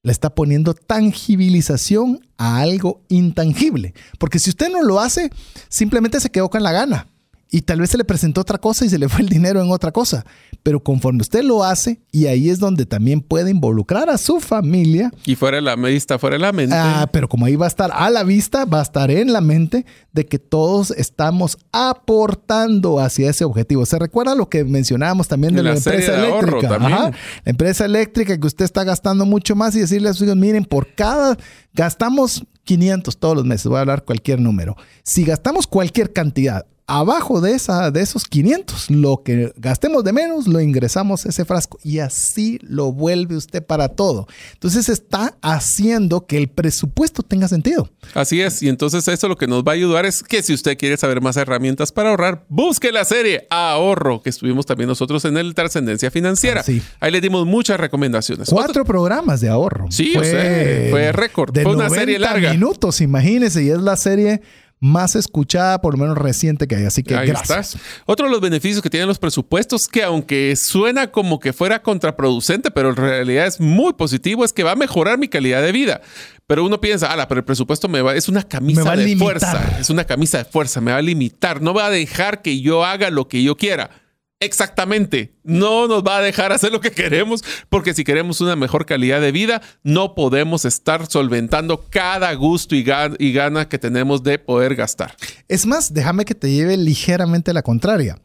le 0.01 0.11
está 0.11 0.33
poniendo 0.33 0.73
tangibilización 0.73 2.25
a 2.37 2.59
algo 2.59 3.01
intangible. 3.09 3.93
Porque 4.17 4.39
si 4.39 4.49
usted 4.49 4.69
no 4.69 4.81
lo 4.81 4.99
hace, 4.99 5.29
simplemente 5.67 6.19
se 6.19 6.29
quedó 6.29 6.49
con 6.49 6.63
la 6.63 6.71
gana 6.71 7.07
y 7.51 7.61
tal 7.61 7.79
vez 7.79 7.89
se 7.89 7.97
le 7.97 8.03
presentó 8.03 8.41
otra 8.41 8.59
cosa 8.59 8.85
y 8.85 8.89
se 8.89 8.99
le 8.99 9.09
fue 9.09 9.21
el 9.21 9.29
dinero 9.29 9.61
en 9.61 9.71
otra 9.71 9.91
cosa. 9.91 10.23
Pero 10.61 10.83
conforme 10.83 11.21
usted 11.21 11.41
lo 11.41 11.63
hace, 11.63 11.99
y 12.11 12.27
ahí 12.27 12.49
es 12.49 12.59
donde 12.59 12.85
también 12.85 13.21
puede 13.21 13.49
involucrar 13.49 14.09
a 14.09 14.19
su 14.19 14.39
familia. 14.39 15.11
Y 15.25 15.35
fuera 15.35 15.55
de 15.55 15.61
la 15.61 15.75
vista, 15.75 16.19
fuera 16.19 16.35
de 16.35 16.41
la 16.41 16.51
mente. 16.51 16.75
Ah, 16.77 17.09
pero 17.11 17.27
como 17.27 17.45
ahí 17.45 17.55
va 17.55 17.65
a 17.65 17.69
estar 17.69 17.89
a 17.91 18.09
la 18.11 18.23
vista, 18.23 18.65
va 18.65 18.79
a 18.79 18.83
estar 18.83 19.09
en 19.09 19.33
la 19.33 19.41
mente 19.41 19.85
de 20.11 20.27
que 20.27 20.37
todos 20.37 20.91
estamos 20.91 21.57
aportando 21.71 22.99
hacia 22.99 23.31
ese 23.31 23.45
objetivo. 23.45 23.85
¿Se 23.85 23.97
recuerda 23.97 24.35
lo 24.35 24.47
que 24.47 24.63
mencionábamos 24.63 25.27
también 25.27 25.55
de 25.55 25.63
la, 25.63 25.75
empresa 25.75 26.15
eléctrica? 26.23 26.77
La 26.77 27.11
empresa 27.45 27.85
eléctrica 27.85 28.39
que 28.39 28.45
usted 28.45 28.65
está 28.65 28.83
gastando 28.83 29.25
mucho 29.25 29.55
más 29.55 29.75
y 29.75 29.79
decirle 29.79 30.09
a 30.09 30.13
sus 30.13 30.27
hijos, 30.27 30.37
miren, 30.37 30.65
por 30.65 30.93
cada 30.93 31.35
gastamos 31.73 32.43
500 32.65 33.17
todos 33.17 33.35
los 33.35 33.45
meses, 33.45 33.65
voy 33.65 33.77
a 33.77 33.81
hablar 33.81 34.03
cualquier 34.03 34.39
número. 34.39 34.75
Si 35.03 35.23
gastamos 35.23 35.65
cualquier 35.65 36.13
cantidad, 36.13 36.67
abajo 36.89 37.39
de, 37.39 37.53
esa, 37.53 37.91
de 37.91 38.01
esos 38.01 38.25
500, 38.25 38.89
lo 38.89 39.21
que 39.23 39.53
gastemos 39.57 40.03
de 40.03 40.11
menos, 40.11 40.47
lo 40.47 40.59
ingresamos 40.59 41.25
a 41.25 41.29
ese 41.29 41.45
frasco 41.45 41.77
y 41.83 41.99
así 41.99 42.59
lo 42.63 42.91
vuelve 42.91 43.35
usted 43.35 43.63
para 43.63 43.89
todo. 43.89 44.27
Entonces 44.53 44.89
está 44.89 45.37
haciendo 45.41 46.25
que 46.25 46.37
el 46.37 46.49
presupuesto 46.49 47.21
tenga 47.21 47.47
sentido. 47.47 47.89
Así 48.15 48.41
es, 48.41 48.63
y 48.63 48.69
entonces 48.69 49.07
eso 49.07 49.27
lo 49.27 49.37
que 49.37 49.45
nos 49.45 49.63
va 49.63 49.73
a 49.73 49.75
ayudar 49.75 50.07
es 50.07 50.23
que 50.23 50.41
si 50.41 50.51
usted 50.53 50.77
quiere 50.77 50.97
saber 50.97 51.21
más 51.21 51.37
herramientas 51.37 51.91
para 51.91 52.09
ahorrar, 52.09 52.45
busque 52.49 52.91
la 52.91 53.05
serie 53.05 53.45
Ahorro, 53.51 54.23
que 54.23 54.31
estuvimos 54.31 54.65
también 54.65 54.87
nosotros 54.87 55.23
en 55.25 55.37
el 55.37 55.53
Trascendencia 55.53 56.09
Financiera. 56.09 56.63
Ahí 56.99 57.11
le 57.11 57.21
dimos 57.21 57.45
muchas 57.45 57.79
recomendaciones. 57.79 58.49
Cuatro 58.49 58.83
programas 58.83 59.41
de 59.41 59.49
ahorro. 59.49 59.85
Sí, 59.91 60.13
fue, 60.15 60.87
fue 60.89 61.11
récord. 61.11 61.53
Fue 61.53 61.75
una 61.75 61.89
serie 61.89 62.17
larga. 62.17 62.51
minutos, 62.51 62.99
imagínese, 63.01 63.63
y 63.63 63.69
es 63.69 63.79
la 63.79 63.95
serie 63.95 64.41
más 64.79 65.15
escuchada, 65.15 65.81
por 65.81 65.93
lo 65.93 65.99
menos 65.99 66.17
reciente 66.17 66.67
que 66.67 66.75
hay. 66.75 66.85
Así 66.85 67.03
que 67.03 67.13
gracias. 67.13 67.77
Otro 68.05 68.27
de 68.27 68.31
los 68.31 68.41
beneficios 68.41 68.81
que 68.81 68.89
tienen 68.89 69.07
los 69.07 69.19
presupuestos, 69.19 69.87
que 69.87 70.03
aunque 70.03 70.55
suena 70.55 71.11
como 71.11 71.39
que 71.39 71.53
fuera 71.53 71.81
contraproducente, 71.81 72.71
pero 72.71 72.89
en 72.89 72.95
realidad 72.95 73.47
es 73.47 73.59
muy 73.59 73.93
positivo, 73.93 74.45
es 74.45 74.53
que 74.53 74.63
va 74.63 74.71
a 74.71 74.75
mejorar 74.75 75.17
mi 75.17 75.27
calidad 75.27 75.61
de 75.61 75.71
vida. 75.71 76.01
Pero 76.47 76.65
uno 76.65 76.81
piensa, 76.81 77.13
ah, 77.13 77.27
pero 77.27 77.39
el 77.39 77.45
presupuesto 77.45 77.87
me 77.87 78.01
va, 78.01 78.15
es 78.15 78.27
una 78.27 78.43
camisa 78.43 78.95
de 78.95 79.15
fuerza, 79.15 79.77
es 79.79 79.89
una 79.89 80.05
camisa 80.05 80.39
de 80.39 80.45
fuerza, 80.45 80.81
me 80.81 80.91
va 80.91 80.97
a 80.97 81.01
limitar, 81.01 81.61
no 81.61 81.73
va 81.73 81.85
a 81.85 81.89
dejar 81.91 82.41
que 82.41 82.59
yo 82.59 82.83
haga 82.83 83.11
lo 83.11 83.27
que 83.27 83.43
yo 83.43 83.55
quiera. 83.55 83.91
Exactamente. 84.39 85.33
No 85.43 85.87
nos 85.87 86.03
va 86.03 86.17
a 86.17 86.21
dejar 86.21 86.53
hacer 86.53 86.71
lo 86.71 86.79
que 86.79 86.91
queremos, 86.91 87.43
porque 87.69 87.93
si 87.93 88.05
queremos 88.05 88.39
una 88.39 88.55
mejor 88.55 88.85
calidad 88.85 89.19
de 89.19 89.33
vida, 89.33 89.61
no 89.83 90.15
podemos 90.15 90.63
estar 90.63 91.05
solventando 91.07 91.85
cada 91.89 92.33
gusto 92.33 92.75
y, 92.75 92.83
gana 92.83 93.67
que 93.67 93.77
tenemos 93.77 94.23
de 94.23 94.39
poder 94.39 94.75
gastar. 94.75 95.15
Es 95.49 95.65
más, 95.65 95.93
déjame 95.93 96.23
que 96.23 96.35
te 96.35 96.51
lleve 96.51 96.77
ligeramente 96.77 97.53
la 97.53 97.63
contraria. 97.63 98.21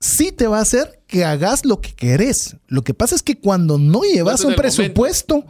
Sí 0.00 0.32
te 0.32 0.48
va 0.48 0.58
a 0.58 0.62
hacer 0.62 1.00
que 1.06 1.24
hagas 1.24 1.64
lo 1.64 1.80
que 1.80 1.94
querés. 1.94 2.56
Lo 2.66 2.82
que 2.82 2.92
pasa 2.92 3.14
es 3.14 3.22
que 3.22 3.38
cuando 3.38 3.78
no 3.78 4.02
llevas 4.02 4.44
un 4.44 4.56
presupuesto, 4.56 5.44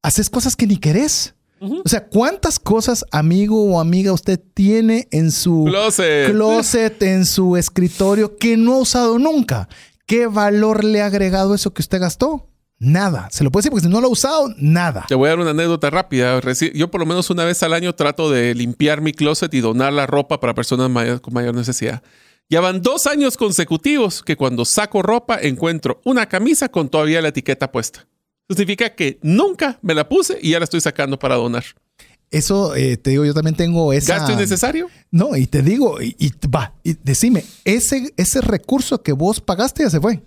haces 0.00 0.30
cosas 0.30 0.56
que 0.56 0.66
ni 0.66 0.78
querés. 0.78 1.34
O 1.60 1.88
sea, 1.88 2.06
¿cuántas 2.06 2.58
cosas, 2.58 3.04
amigo 3.10 3.62
o 3.62 3.80
amiga, 3.80 4.12
usted 4.12 4.40
tiene 4.54 5.08
en 5.10 5.30
su 5.30 5.66
closet. 5.66 7.02
en 7.02 7.26
su 7.26 7.56
escritorio, 7.56 8.38
que 8.38 8.56
no 8.56 8.74
ha 8.74 8.78
usado 8.78 9.18
nunca? 9.18 9.68
¿Qué 10.06 10.26
valor 10.26 10.84
le 10.84 11.02
ha 11.02 11.06
agregado 11.06 11.54
eso 11.54 11.74
que 11.74 11.82
usted 11.82 12.00
gastó? 12.00 12.46
Nada. 12.78 13.28
Se 13.30 13.44
lo 13.44 13.50
puede 13.50 13.60
decir 13.60 13.72
porque 13.72 13.86
si 13.86 13.92
no 13.92 14.00
lo 14.00 14.06
ha 14.06 14.10
usado, 14.10 14.54
nada. 14.56 15.04
Te 15.06 15.14
voy 15.14 15.26
a 15.26 15.30
dar 15.30 15.40
una 15.40 15.50
anécdota 15.50 15.90
rápida. 15.90 16.40
Yo 16.72 16.90
por 16.90 17.00
lo 17.00 17.06
menos 17.06 17.28
una 17.28 17.44
vez 17.44 17.62
al 17.62 17.74
año 17.74 17.94
trato 17.94 18.30
de 18.30 18.54
limpiar 18.54 19.02
mi 19.02 19.12
closet 19.12 19.52
y 19.52 19.60
donar 19.60 19.92
la 19.92 20.06
ropa 20.06 20.40
para 20.40 20.54
personas 20.54 21.20
con 21.20 21.34
mayor 21.34 21.54
necesidad. 21.54 22.02
Ya 22.48 22.62
van 22.62 22.80
dos 22.80 23.06
años 23.06 23.36
consecutivos 23.36 24.22
que 24.22 24.36
cuando 24.36 24.64
saco 24.64 25.02
ropa 25.02 25.38
encuentro 25.40 26.00
una 26.04 26.26
camisa 26.26 26.70
con 26.70 26.88
todavía 26.88 27.20
la 27.20 27.28
etiqueta 27.28 27.70
puesta 27.70 28.06
significa 28.56 28.94
que 28.94 29.18
nunca 29.22 29.78
me 29.82 29.94
la 29.94 30.08
puse 30.08 30.38
y 30.40 30.50
ya 30.50 30.58
la 30.58 30.64
estoy 30.64 30.80
sacando 30.80 31.18
para 31.18 31.36
donar. 31.36 31.64
Eso, 32.30 32.76
eh, 32.76 32.96
te 32.96 33.10
digo, 33.10 33.24
yo 33.24 33.34
también 33.34 33.56
tengo 33.56 33.92
esa... 33.92 34.18
¿Gasto 34.18 34.32
innecesario? 34.32 34.88
No, 35.10 35.36
y 35.36 35.48
te 35.48 35.62
digo, 35.62 36.00
y, 36.00 36.32
va, 36.54 36.74
y 36.84 36.94
decime, 37.02 37.44
ese, 37.64 38.14
ese 38.16 38.40
recurso 38.40 39.02
que 39.02 39.12
vos 39.12 39.40
pagaste 39.40 39.82
ya 39.82 39.90
se 39.90 40.00
fue. 40.00 40.22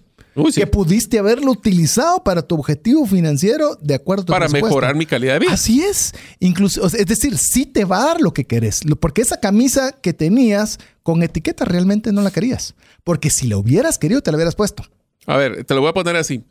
Que 0.53 0.67
pudiste 0.67 1.19
haberlo 1.19 1.51
utilizado 1.51 2.23
para 2.23 2.41
tu 2.41 2.55
objetivo 2.55 3.05
financiero 3.05 3.77
de 3.81 3.93
acuerdo 3.93 4.23
a 4.23 4.25
tu 4.25 4.33
Para 4.33 4.47
mejorar 4.47 4.95
mi 4.95 5.05
calidad 5.05 5.33
de 5.33 5.39
vida. 5.39 5.53
Así 5.53 5.83
es. 5.83 6.13
Incluso, 6.39 6.85
es 6.85 7.05
decir, 7.05 7.37
sí 7.37 7.67
te 7.67 7.85
va 7.85 8.01
a 8.01 8.05
dar 8.05 8.21
lo 8.21 8.33
que 8.33 8.45
querés. 8.45 8.81
Porque 8.99 9.21
esa 9.21 9.39
camisa 9.39 9.91
que 9.91 10.11
tenías 10.11 10.79
con 11.03 11.21
etiqueta 11.21 11.65
realmente 11.65 12.11
no 12.11 12.21
la 12.21 12.31
querías. 12.31 12.73
Porque 13.03 13.29
si 13.29 13.47
la 13.47 13.57
hubieras 13.57 13.99
querido, 13.99 14.21
te 14.21 14.31
la 14.31 14.37
hubieras 14.37 14.55
puesto. 14.55 14.83
A 15.27 15.37
ver, 15.37 15.65
te 15.65 15.73
lo 15.75 15.81
voy 15.81 15.91
a 15.91 15.93
poner 15.93 16.15
así. 16.15 16.43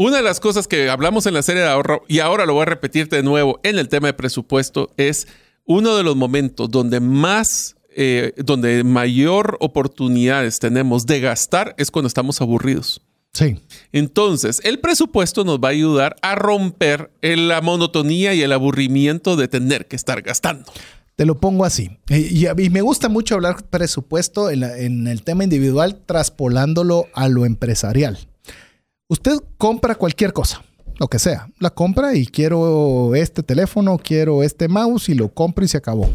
Una 0.00 0.18
de 0.18 0.22
las 0.22 0.38
cosas 0.38 0.68
que 0.68 0.88
hablamos 0.90 1.26
en 1.26 1.34
la 1.34 1.42
serie 1.42 1.62
de 1.62 1.68
ahorro, 1.68 2.04
y 2.06 2.20
ahora 2.20 2.46
lo 2.46 2.54
voy 2.54 2.62
a 2.62 2.66
repetir 2.66 3.08
de 3.08 3.24
nuevo 3.24 3.58
en 3.64 3.80
el 3.80 3.88
tema 3.88 4.06
de 4.06 4.12
presupuesto, 4.12 4.94
es 4.96 5.26
uno 5.64 5.96
de 5.96 6.04
los 6.04 6.14
momentos 6.14 6.70
donde 6.70 7.00
más, 7.00 7.74
eh, 7.96 8.32
donde 8.36 8.84
mayor 8.84 9.56
oportunidades 9.58 10.60
tenemos 10.60 11.04
de 11.04 11.18
gastar 11.18 11.74
es 11.78 11.90
cuando 11.90 12.06
estamos 12.06 12.40
aburridos. 12.40 13.02
Sí. 13.32 13.56
Entonces, 13.90 14.60
el 14.62 14.78
presupuesto 14.78 15.42
nos 15.42 15.58
va 15.58 15.66
a 15.66 15.72
ayudar 15.72 16.14
a 16.22 16.36
romper 16.36 17.10
la 17.20 17.60
monotonía 17.60 18.34
y 18.34 18.42
el 18.42 18.52
aburrimiento 18.52 19.34
de 19.34 19.48
tener 19.48 19.88
que 19.88 19.96
estar 19.96 20.22
gastando. 20.22 20.70
Te 21.16 21.26
lo 21.26 21.40
pongo 21.40 21.64
así. 21.64 21.98
Y, 22.08 22.46
y 22.46 22.70
me 22.70 22.82
gusta 22.82 23.08
mucho 23.08 23.34
hablar 23.34 23.64
presupuesto 23.68 24.48
en, 24.48 24.62
en 24.62 25.08
el 25.08 25.24
tema 25.24 25.42
individual, 25.42 26.00
traspolándolo 26.06 27.08
a 27.14 27.26
lo 27.26 27.44
empresarial. 27.44 28.28
Usted 29.10 29.38
compra 29.56 29.94
cualquier 29.94 30.34
cosa, 30.34 30.62
lo 30.98 31.08
que 31.08 31.18
sea. 31.18 31.48
La 31.60 31.70
compra 31.70 32.14
y 32.14 32.26
quiero 32.26 33.14
este 33.14 33.42
teléfono, 33.42 33.96
quiero 33.96 34.42
este 34.42 34.68
mouse 34.68 35.08
y 35.08 35.14
lo 35.14 35.32
compro 35.32 35.64
y 35.64 35.68
se 35.68 35.78
acabó. 35.78 36.10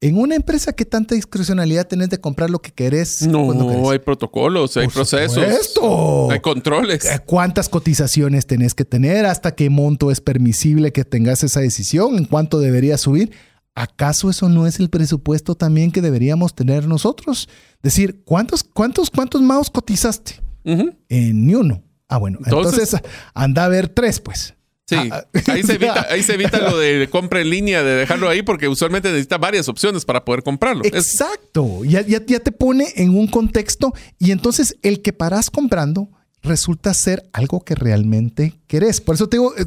En 0.00 0.16
una 0.16 0.34
empresa, 0.34 0.72
¿qué 0.72 0.86
tanta 0.86 1.14
discrecionalidad 1.14 1.86
tenés 1.86 2.08
de 2.08 2.18
comprar 2.18 2.48
lo 2.48 2.60
que 2.60 2.72
querés? 2.72 3.26
No, 3.26 3.90
hay 3.90 3.98
protocolos, 3.98 4.74
hay 4.78 4.88
procesos, 4.88 5.34
supuesto. 5.34 6.30
hay 6.30 6.40
controles. 6.40 7.04
Eh, 7.04 7.20
¿Cuántas 7.26 7.68
cotizaciones 7.68 8.46
tenés 8.46 8.72
que 8.74 8.86
tener? 8.86 9.26
¿Hasta 9.26 9.54
qué 9.54 9.68
monto 9.68 10.10
es 10.10 10.22
permisible 10.22 10.92
que 10.92 11.04
tengas 11.04 11.44
esa 11.44 11.60
decisión? 11.60 12.16
¿En 12.16 12.24
cuánto 12.24 12.58
debería 12.58 12.96
subir? 12.96 13.32
¿Acaso 13.74 14.30
eso 14.30 14.48
no 14.48 14.66
es 14.66 14.80
el 14.80 14.88
presupuesto 14.88 15.56
también 15.56 15.92
que 15.92 16.00
deberíamos 16.00 16.54
tener 16.54 16.88
nosotros? 16.88 17.50
Decir, 17.82 18.22
¿cuántos, 18.24 18.64
cuántos, 18.64 19.10
cuántos 19.10 19.42
mouse 19.42 19.68
cotizaste? 19.68 20.40
En 20.64 21.46
ni 21.46 21.54
uno. 21.54 21.82
Ah, 22.08 22.18
bueno. 22.18 22.38
Entonces, 22.44 22.96
anda 23.34 23.64
a 23.64 23.68
ver 23.68 23.88
tres, 23.88 24.20
pues. 24.20 24.54
Sí, 24.86 24.96
ah, 24.96 25.24
ah. 25.24 25.40
ahí, 25.52 26.22
se 26.22 26.34
evita, 26.34 26.58
lo 26.58 26.76
de 26.78 27.08
compra 27.10 27.40
en 27.40 27.50
línea, 27.50 27.82
de 27.82 27.94
dejarlo 27.94 28.28
ahí, 28.28 28.42
porque 28.42 28.68
usualmente 28.68 29.08
necesita 29.08 29.38
varias 29.38 29.68
opciones 29.68 30.04
para 30.04 30.24
poder 30.24 30.42
comprarlo. 30.42 30.84
Exacto, 30.84 31.84
ya, 31.84 32.02
ya, 32.02 32.24
ya 32.24 32.40
te 32.40 32.52
pone 32.52 32.92
en 32.96 33.16
un 33.16 33.26
contexto 33.26 33.94
y 34.18 34.30
entonces 34.30 34.76
el 34.82 35.00
que 35.00 35.12
paras 35.12 35.50
comprando 35.50 36.10
resulta 36.44 36.92
ser 36.94 37.28
algo 37.32 37.64
que 37.64 37.74
realmente 37.74 38.60
querés. 38.66 39.00
Por 39.00 39.14
eso 39.14 39.28
te 39.28 39.38
digo, 39.38 39.54
eh, 39.56 39.66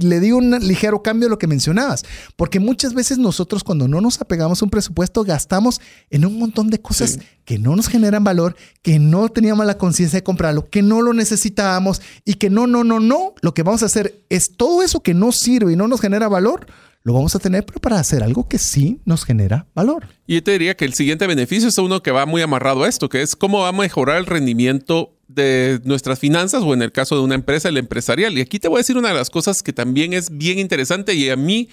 le, 0.00 0.20
digo 0.20 0.38
un 0.38 0.58
ligero 0.58 1.02
cambio 1.02 1.28
a 1.28 1.30
lo 1.30 1.38
que 1.38 1.46
mencionabas, 1.46 2.04
porque 2.36 2.58
muchas 2.58 2.94
veces 2.94 3.18
nosotros 3.18 3.62
cuando 3.62 3.86
no 3.86 4.00
nos 4.00 4.20
apegamos 4.20 4.60
a 4.60 4.64
un 4.64 4.70
presupuesto 4.70 5.22
gastamos 5.22 5.80
en 6.08 6.24
un 6.24 6.38
montón 6.38 6.70
de 6.70 6.80
cosas 6.80 7.18
que 7.44 7.58
no 7.58 7.76
nos 7.76 7.88
generan 7.88 8.24
valor, 8.24 8.56
que 8.82 8.98
no 8.98 9.28
teníamos 9.28 9.66
la 9.66 9.78
conciencia 9.78 10.18
de 10.18 10.24
comprarlo, 10.24 10.68
que 10.68 10.82
no 10.82 11.02
lo 11.02 11.12
necesitábamos 11.12 12.00
y 12.24 12.34
que 12.34 12.50
no, 12.50 12.66
no, 12.66 12.82
no, 12.82 12.98
no, 12.98 13.34
lo 13.42 13.54
que 13.54 13.62
vamos 13.62 13.82
a 13.82 13.86
hacer 13.86 14.24
es 14.30 14.56
todo 14.56 14.82
eso 14.82 15.02
que 15.02 15.14
no 15.14 15.32
sirve 15.32 15.74
y 15.74 15.76
no 15.76 15.86
nos 15.86 16.00
genera 16.00 16.28
valor, 16.28 16.66
lo 17.02 17.14
vamos 17.14 17.34
a 17.34 17.38
tener, 17.38 17.64
pero 17.64 17.80
para 17.80 17.98
hacer 17.98 18.22
algo 18.22 18.48
que 18.48 18.58
sí 18.58 19.00
nos 19.04 19.24
genera 19.24 19.66
valor. 19.74 20.06
Y 20.26 20.34
yo 20.34 20.42
te 20.42 20.52
diría 20.52 20.76
que 20.76 20.84
el 20.84 20.94
siguiente 20.94 21.26
beneficio 21.26 21.68
es 21.68 21.78
uno 21.78 22.02
que 22.02 22.10
va 22.10 22.26
muy 22.26 22.42
amarrado 22.42 22.84
a 22.84 22.88
esto, 22.88 23.08
que 23.08 23.22
es 23.22 23.36
cómo 23.36 23.60
va 23.60 23.68
a 23.68 23.72
mejorar 23.72 24.18
el 24.18 24.26
rendimiento 24.26 25.19
de 25.34 25.80
nuestras 25.84 26.18
finanzas 26.18 26.62
o 26.62 26.74
en 26.74 26.82
el 26.82 26.92
caso 26.92 27.16
de 27.16 27.22
una 27.22 27.34
empresa, 27.34 27.68
el 27.68 27.76
empresarial. 27.76 28.36
Y 28.36 28.40
aquí 28.40 28.58
te 28.58 28.68
voy 28.68 28.78
a 28.78 28.80
decir 28.80 28.96
una 28.96 29.08
de 29.08 29.14
las 29.14 29.30
cosas 29.30 29.62
que 29.62 29.72
también 29.72 30.12
es 30.12 30.36
bien 30.36 30.58
interesante 30.58 31.14
y 31.14 31.30
a 31.30 31.36
mí, 31.36 31.68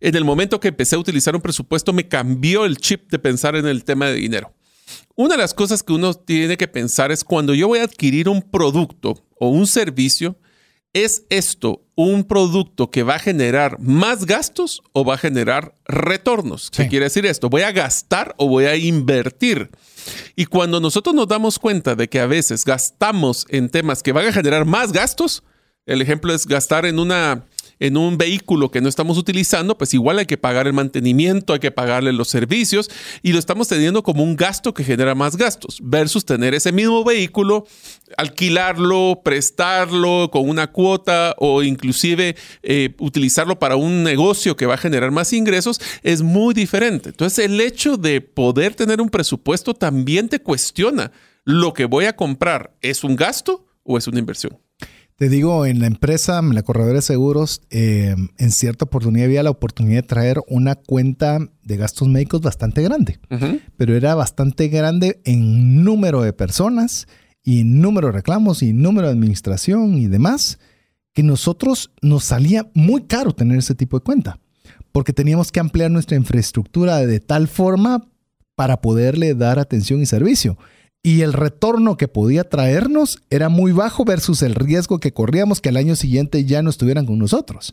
en 0.00 0.14
el 0.16 0.24
momento 0.24 0.60
que 0.60 0.68
empecé 0.68 0.96
a 0.96 0.98
utilizar 0.98 1.34
un 1.34 1.42
presupuesto, 1.42 1.92
me 1.92 2.08
cambió 2.08 2.64
el 2.64 2.76
chip 2.78 3.10
de 3.10 3.18
pensar 3.18 3.56
en 3.56 3.66
el 3.66 3.84
tema 3.84 4.08
de 4.08 4.14
dinero. 4.14 4.52
Una 5.14 5.34
de 5.34 5.40
las 5.40 5.54
cosas 5.54 5.82
que 5.82 5.92
uno 5.92 6.14
tiene 6.14 6.56
que 6.56 6.68
pensar 6.68 7.10
es 7.10 7.24
cuando 7.24 7.54
yo 7.54 7.68
voy 7.68 7.78
a 7.78 7.84
adquirir 7.84 8.28
un 8.28 8.42
producto 8.42 9.24
o 9.38 9.48
un 9.48 9.66
servicio, 9.66 10.38
¿es 10.92 11.24
esto 11.30 11.82
un 11.94 12.24
producto 12.24 12.90
que 12.90 13.02
va 13.02 13.14
a 13.14 13.18
generar 13.18 13.78
más 13.80 14.26
gastos 14.26 14.82
o 14.92 15.04
va 15.04 15.14
a 15.14 15.18
generar 15.18 15.74
retornos? 15.86 16.70
¿Qué 16.70 16.88
quiere 16.88 17.06
decir 17.06 17.24
esto? 17.24 17.48
¿Voy 17.48 17.62
a 17.62 17.72
gastar 17.72 18.34
o 18.36 18.48
voy 18.48 18.66
a 18.66 18.76
invertir? 18.76 19.70
Y 20.34 20.46
cuando 20.46 20.80
nosotros 20.80 21.14
nos 21.14 21.28
damos 21.28 21.58
cuenta 21.58 21.94
de 21.94 22.08
que 22.08 22.20
a 22.20 22.26
veces 22.26 22.64
gastamos 22.64 23.46
en 23.48 23.68
temas 23.68 24.02
que 24.02 24.12
van 24.12 24.26
a 24.26 24.32
generar 24.32 24.64
más 24.64 24.92
gastos, 24.92 25.42
el 25.86 26.02
ejemplo 26.02 26.34
es 26.34 26.46
gastar 26.46 26.86
en 26.86 26.98
una 26.98 27.46
en 27.78 27.96
un 27.96 28.16
vehículo 28.18 28.70
que 28.70 28.80
no 28.80 28.88
estamos 28.88 29.18
utilizando, 29.18 29.76
pues 29.76 29.92
igual 29.94 30.18
hay 30.18 30.26
que 30.26 30.38
pagar 30.38 30.66
el 30.66 30.72
mantenimiento, 30.72 31.52
hay 31.52 31.58
que 31.58 31.70
pagarle 31.70 32.12
los 32.12 32.28
servicios 32.28 32.90
y 33.22 33.32
lo 33.32 33.38
estamos 33.38 33.68
teniendo 33.68 34.02
como 34.02 34.22
un 34.22 34.36
gasto 34.36 34.72
que 34.74 34.84
genera 34.84 35.14
más 35.14 35.36
gastos 35.36 35.78
versus 35.82 36.24
tener 36.24 36.54
ese 36.54 36.72
mismo 36.72 37.04
vehículo, 37.04 37.66
alquilarlo, 38.16 39.20
prestarlo 39.22 40.30
con 40.32 40.48
una 40.48 40.68
cuota 40.68 41.34
o 41.38 41.62
inclusive 41.62 42.36
eh, 42.62 42.94
utilizarlo 42.98 43.58
para 43.58 43.76
un 43.76 44.02
negocio 44.02 44.56
que 44.56 44.66
va 44.66 44.74
a 44.74 44.78
generar 44.78 45.10
más 45.10 45.32
ingresos 45.32 45.80
es 46.02 46.22
muy 46.22 46.54
diferente. 46.54 47.10
Entonces 47.10 47.44
el 47.44 47.60
hecho 47.60 47.96
de 47.96 48.20
poder 48.20 48.74
tener 48.74 49.00
un 49.00 49.10
presupuesto 49.10 49.74
también 49.74 50.28
te 50.28 50.40
cuestiona. 50.40 51.12
¿Lo 51.44 51.72
que 51.74 51.84
voy 51.84 52.06
a 52.06 52.16
comprar 52.16 52.76
es 52.80 53.04
un 53.04 53.14
gasto 53.14 53.66
o 53.84 53.98
es 53.98 54.08
una 54.08 54.18
inversión? 54.18 54.65
Te 55.16 55.30
digo, 55.30 55.64
en 55.64 55.80
la 55.80 55.86
empresa, 55.86 56.38
en 56.38 56.54
la 56.54 56.62
corredora 56.62 56.96
de 56.96 57.02
seguros, 57.02 57.62
eh, 57.70 58.14
en 58.36 58.50
cierta 58.50 58.84
oportunidad 58.84 59.24
había 59.24 59.42
la 59.42 59.48
oportunidad 59.48 60.02
de 60.02 60.08
traer 60.08 60.42
una 60.46 60.74
cuenta 60.74 61.38
de 61.62 61.76
gastos 61.78 62.06
médicos 62.06 62.42
bastante 62.42 62.82
grande, 62.82 63.18
pero 63.78 63.96
era 63.96 64.14
bastante 64.14 64.68
grande 64.68 65.22
en 65.24 65.82
número 65.84 66.20
de 66.20 66.34
personas 66.34 67.08
y 67.42 67.60
en 67.60 67.80
número 67.80 68.08
de 68.08 68.12
reclamos 68.12 68.62
y 68.62 68.74
número 68.74 69.06
de 69.06 69.14
administración 69.14 69.96
y 69.96 70.06
demás, 70.06 70.58
que 71.14 71.22
nosotros 71.22 71.92
nos 72.02 72.24
salía 72.24 72.70
muy 72.74 73.04
caro 73.04 73.32
tener 73.32 73.56
ese 73.56 73.74
tipo 73.74 73.98
de 73.98 74.04
cuenta, 74.04 74.38
porque 74.92 75.14
teníamos 75.14 75.50
que 75.50 75.60
ampliar 75.60 75.90
nuestra 75.90 76.18
infraestructura 76.18 76.98
de 76.98 77.20
tal 77.20 77.48
forma 77.48 78.06
para 78.54 78.82
poderle 78.82 79.34
dar 79.34 79.58
atención 79.58 80.02
y 80.02 80.06
servicio 80.06 80.58
y 81.06 81.22
el 81.22 81.34
retorno 81.34 81.96
que 81.96 82.08
podía 82.08 82.42
traernos 82.42 83.22
era 83.30 83.48
muy 83.48 83.70
bajo 83.70 84.04
versus 84.04 84.42
el 84.42 84.56
riesgo 84.56 84.98
que 84.98 85.12
corríamos 85.12 85.60
que 85.60 85.68
al 85.68 85.76
año 85.76 85.94
siguiente 85.94 86.44
ya 86.44 86.62
no 86.62 86.70
estuvieran 86.70 87.06
con 87.06 87.16
nosotros. 87.16 87.72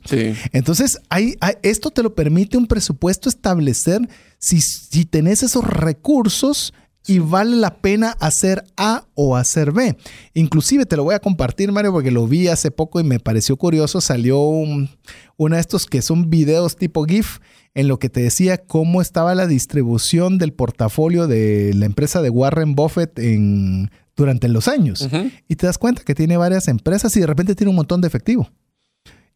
Entonces, 0.52 1.00
hay, 1.10 1.34
esto 1.64 1.90
te 1.90 2.04
lo 2.04 2.14
permite 2.14 2.58
un 2.58 2.68
presupuesto 2.68 3.30
establecer 3.30 4.08
si, 4.38 4.62
si 4.62 5.06
tenés 5.06 5.42
esos 5.42 5.64
recursos 5.64 6.76
y 7.06 7.20
vale 7.20 7.56
la 7.56 7.76
pena 7.76 8.16
hacer 8.20 8.64
A 8.78 9.06
o 9.14 9.36
hacer 9.36 9.72
B. 9.72 9.98
Inclusive 10.34 10.86
te 10.86 10.96
lo 10.96 11.04
voy 11.04 11.16
a 11.16 11.20
compartir, 11.20 11.72
Mario, 11.72 11.92
porque 11.92 12.12
lo 12.12 12.28
vi 12.28 12.48
hace 12.48 12.72
poco 12.72 13.00
y 13.00 13.04
me 13.04 13.20
pareció 13.20 13.58
curioso. 13.58 14.00
Salió 14.02 14.40
un, 14.40 14.90
uno 15.38 15.56
de 15.56 15.62
estos 15.62 15.86
que 15.86 16.02
son 16.02 16.30
videos 16.30 16.78
tipo 16.78 17.04
GIF 17.06 17.40
en 17.76 17.88
lo 17.88 18.00
que 18.00 18.10
te 18.10 18.22
decía 18.22 18.58
cómo 18.58 19.02
estaba 19.02 19.36
la 19.36 19.48
distribución 19.48 20.38
del 20.38 20.54
portafolio 20.54 21.28
de 21.28 21.74
la 21.74 21.86
empresa 21.86 22.22
de 22.22 22.30
Warren 22.30 22.76
Buffett 22.76 23.18
en, 23.20 23.90
durante 24.16 24.48
los 24.48 24.68
años. 24.68 25.10
Y 25.48 25.56
te 25.56 25.66
das 25.66 25.78
cuenta 25.78 26.04
que 26.04 26.16
tiene 26.16 26.38
varias 26.38 26.68
empresas 26.68 27.16
y 27.18 27.20
de 27.20 27.28
repente 27.28 27.56
tiene 27.56 27.72
un 27.72 27.76
montón 27.76 28.02
de 28.02 28.08
efectivo. 28.08 28.50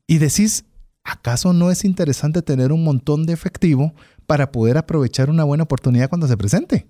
Y 0.06 0.20
decís, 0.20 0.66
¿acaso 1.04 1.52
no 1.52 1.72
es 1.72 1.84
interesante 1.84 2.42
tener 2.42 2.72
un 2.72 2.84
montón 2.84 3.26
de 3.26 3.34
efectivo 3.34 3.94
para 4.26 4.52
poder 4.52 4.78
aprovechar 4.78 5.30
una 5.30 5.44
buena 5.44 5.64
oportunidad 5.64 6.10
cuando 6.10 6.28
se 6.28 6.38
presente? 6.38 6.88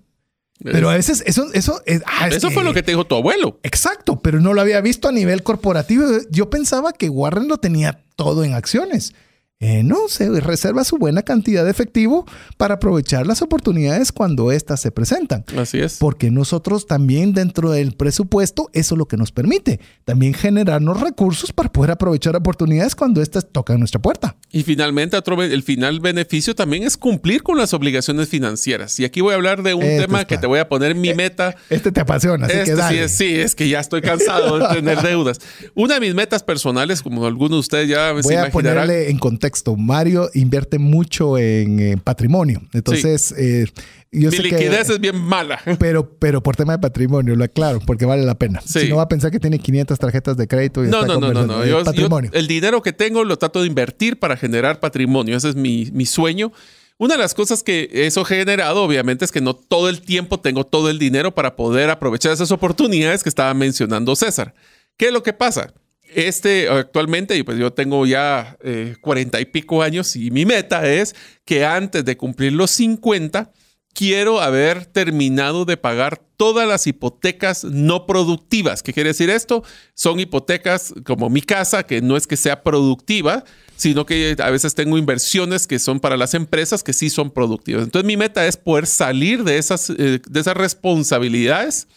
Pero 0.62 0.90
a 0.90 0.94
veces 0.94 1.22
eso, 1.26 1.46
eso, 1.52 1.80
ah, 2.06 2.28
eso 2.28 2.50
fue 2.50 2.64
lo 2.64 2.74
que 2.74 2.82
te 2.82 2.90
dijo 2.90 3.04
tu 3.04 3.14
abuelo. 3.14 3.60
Exacto, 3.62 4.20
pero 4.20 4.40
no 4.40 4.54
lo 4.54 4.60
había 4.60 4.80
visto 4.80 5.08
a 5.08 5.12
nivel 5.12 5.42
corporativo. 5.42 6.04
Yo 6.30 6.50
pensaba 6.50 6.92
que 6.92 7.08
Warren 7.08 7.48
lo 7.48 7.58
tenía 7.58 8.02
todo 8.16 8.42
en 8.44 8.54
acciones. 8.54 9.14
Eh, 9.60 9.82
no, 9.82 10.06
se 10.06 10.40
reserva 10.40 10.84
su 10.84 10.98
buena 10.98 11.22
cantidad 11.22 11.64
de 11.64 11.72
efectivo 11.72 12.24
para 12.56 12.74
aprovechar 12.74 13.26
las 13.26 13.42
oportunidades 13.42 14.12
cuando 14.12 14.52
éstas 14.52 14.80
se 14.80 14.92
presentan. 14.92 15.44
Así 15.56 15.80
es. 15.80 15.96
Porque 15.98 16.30
nosotros 16.30 16.86
también 16.86 17.32
dentro 17.32 17.72
del 17.72 17.94
presupuesto, 17.94 18.70
eso 18.72 18.94
es 18.94 18.98
lo 18.98 19.08
que 19.08 19.16
nos 19.16 19.32
permite, 19.32 19.80
también 20.04 20.32
generarnos 20.32 21.00
recursos 21.00 21.52
para 21.52 21.72
poder 21.72 21.90
aprovechar 21.90 22.36
oportunidades 22.36 22.94
cuando 22.94 23.20
éstas 23.20 23.48
tocan 23.50 23.80
nuestra 23.80 24.00
puerta. 24.00 24.36
Y 24.52 24.62
finalmente, 24.62 25.16
el 25.16 25.62
final 25.64 25.98
beneficio 25.98 26.54
también 26.54 26.84
es 26.84 26.96
cumplir 26.96 27.42
con 27.42 27.58
las 27.58 27.74
obligaciones 27.74 28.28
financieras. 28.28 29.00
Y 29.00 29.04
aquí 29.04 29.20
voy 29.20 29.32
a 29.32 29.36
hablar 29.36 29.64
de 29.64 29.74
un 29.74 29.82
tema 29.82 30.24
que 30.24 30.38
te 30.38 30.46
voy 30.46 30.60
a 30.60 30.68
poner 30.68 30.94
mi 30.94 31.08
eh, 31.08 31.14
meta. 31.16 31.56
Este 31.68 31.90
te 31.90 32.00
apasiona, 32.00 32.46
así 32.46 32.58
este 32.58 32.76
que 32.76 32.82
Sí 32.88 32.96
es, 32.98 33.16
sí, 33.16 33.34
es 33.34 33.54
que 33.56 33.68
ya 33.68 33.80
estoy 33.80 34.02
cansado 34.02 34.60
de 34.60 34.68
tener 34.68 35.02
deudas. 35.02 35.40
Una 35.74 35.94
de 35.94 36.00
mis 36.00 36.14
metas 36.14 36.44
personales, 36.44 37.02
como 37.02 37.26
algunos 37.26 37.50
de 37.50 37.58
ustedes 37.58 37.88
ya 37.88 38.12
voy 38.12 38.36
a 38.36 38.50
ponerle 38.52 39.10
en 39.10 39.18
contexto 39.18 39.47
Mario 39.76 40.30
invierte 40.34 40.78
mucho 40.78 41.38
en, 41.38 42.00
patrimonio. 42.00 42.62
Entonces, 42.72 43.32
eh, 43.36 43.66
yo 44.10 44.30
Mi 44.30 44.38
liquidez 44.38 44.90
es 44.90 45.00
bien 45.00 45.16
mala. 45.16 45.60
Pero, 45.78 46.18
pero 46.18 46.42
por 46.42 46.56
tema 46.56 46.72
de 46.72 46.78
patrimonio, 46.78 47.36
lo 47.36 47.44
aclaro, 47.44 47.80
porque 47.80 48.06
vale 48.06 48.24
la 48.24 48.36
pena. 48.36 48.60
Si 48.64 48.88
no 48.88 48.96
va 48.96 49.02
a 49.02 49.08
pensar 49.08 49.30
que 49.30 49.38
tiene 49.38 49.58
500 49.58 49.98
tarjetas 49.98 50.36
de 50.36 50.48
crédito 50.48 50.84
y 50.84 50.88
no, 50.88 51.04
no, 51.04 51.20
no, 51.20 51.32
no, 51.32 51.46
no. 51.46 51.84
patrimonio. 51.84 52.30
el 52.32 52.46
dinero 52.46 52.82
que 52.82 52.92
tengo 52.92 53.24
lo 53.24 53.36
trato 53.36 53.60
de 53.60 53.66
invertir 53.66 54.18
para 54.18 54.36
generar 54.36 54.80
patrimonio. 54.80 55.36
Ese 55.36 55.50
es 55.50 55.56
mi, 55.56 55.90
mi 55.92 56.06
sueño. 56.06 56.52
Una 56.96 57.14
de 57.14 57.20
las 57.20 57.34
cosas 57.34 57.62
que 57.62 57.88
eso 57.92 58.22
ha 58.22 58.24
generado, 58.24 58.82
obviamente, 58.82 59.24
es 59.24 59.30
que 59.30 59.40
no 59.40 59.54
todo 59.54 59.88
el 59.88 60.00
tiempo 60.00 60.40
tengo 60.40 60.64
todo 60.64 60.90
el 60.90 60.98
dinero 60.98 61.34
para 61.34 61.54
poder 61.54 61.90
aprovechar 61.90 62.32
esas 62.32 62.50
oportunidades 62.50 63.22
que 63.22 63.28
estaba 63.28 63.54
mencionando 63.54 64.16
César. 64.16 64.54
¿Qué 64.96 65.06
es 65.06 65.12
lo 65.12 65.22
que 65.22 65.32
pasa? 65.32 65.72
Este 66.14 66.68
actualmente, 66.68 67.42
pues 67.44 67.58
yo 67.58 67.72
tengo 67.72 68.06
ya 68.06 68.56
eh, 68.62 68.96
cuarenta 69.00 69.40
y 69.40 69.44
pico 69.44 69.82
años 69.82 70.16
y 70.16 70.30
mi 70.30 70.44
meta 70.44 70.88
es 70.88 71.14
que 71.44 71.64
antes 71.64 72.04
de 72.04 72.16
cumplir 72.16 72.52
los 72.52 72.70
50 72.72 73.52
quiero 73.98 74.40
haber 74.40 74.86
terminado 74.86 75.64
de 75.64 75.76
pagar 75.76 76.22
todas 76.36 76.68
las 76.68 76.86
hipotecas 76.86 77.64
no 77.64 78.06
productivas. 78.06 78.82
¿Qué 78.82 78.92
quiere 78.92 79.08
decir 79.08 79.28
esto? 79.28 79.64
Son 79.94 80.20
hipotecas 80.20 80.94
como 81.04 81.28
mi 81.28 81.42
casa, 81.42 81.82
que 81.82 82.00
no 82.00 82.16
es 82.16 82.28
que 82.28 82.36
sea 82.36 82.62
productiva, 82.62 83.44
sino 83.74 84.06
que 84.06 84.36
a 84.38 84.50
veces 84.50 84.76
tengo 84.76 84.98
inversiones 84.98 85.66
que 85.66 85.80
son 85.80 85.98
para 85.98 86.16
las 86.16 86.34
empresas 86.34 86.84
que 86.84 86.92
sí 86.92 87.10
son 87.10 87.32
productivas. 87.32 87.82
Entonces 87.82 88.06
mi 88.06 88.16
meta 88.16 88.46
es 88.46 88.56
poder 88.56 88.86
salir 88.86 89.42
de 89.42 89.58
esas, 89.58 89.90
eh, 89.90 90.20
de 90.24 90.40
esas 90.40 90.56
responsabilidades 90.56 91.88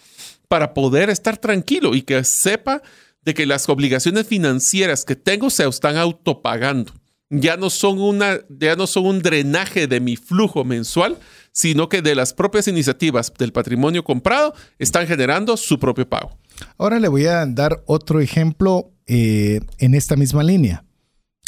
para 0.47 0.73
poder 0.73 1.11
estar 1.11 1.37
tranquilo 1.37 1.93
y 1.93 2.01
que 2.01 2.23
sepa 2.23 2.81
de 3.23 3.33
que 3.33 3.45
las 3.45 3.69
obligaciones 3.69 4.27
financieras 4.27 5.05
que 5.05 5.15
tengo 5.15 5.49
se 5.49 5.67
están 5.67 5.97
autopagando. 5.97 6.93
Ya 7.29 7.55
no 7.55 7.69
son 7.69 7.99
una, 8.01 8.39
ya 8.49 8.75
no 8.75 8.87
son 8.87 9.05
un 9.05 9.21
drenaje 9.21 9.87
de 9.87 10.01
mi 10.01 10.17
flujo 10.17 10.65
mensual, 10.65 11.17
sino 11.53 11.87
que 11.87 12.01
de 12.01 12.15
las 12.15 12.33
propias 12.33 12.67
iniciativas 12.67 13.31
del 13.37 13.53
patrimonio 13.53 14.03
comprado 14.03 14.53
están 14.79 15.07
generando 15.07 15.55
su 15.55 15.79
propio 15.79 16.09
pago. 16.09 16.37
Ahora 16.77 16.99
le 16.99 17.07
voy 17.07 17.25
a 17.25 17.45
dar 17.45 17.83
otro 17.85 18.19
ejemplo 18.19 18.91
eh, 19.05 19.61
en 19.77 19.95
esta 19.95 20.15
misma 20.15 20.43
línea. 20.43 20.83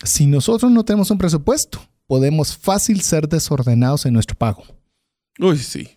Si 0.04 0.26
nosotros 0.26 0.72
no 0.72 0.86
tenemos 0.86 1.12
un 1.12 1.18
presupuesto, 1.18 1.82
podemos 2.08 2.56
fácil 2.56 3.02
ser 3.02 3.28
desordenados 3.28 4.06
en 4.06 4.14
nuestro 4.14 4.38
pago. 4.38 4.64
Uy, 5.40 5.58
sí. 5.58 5.90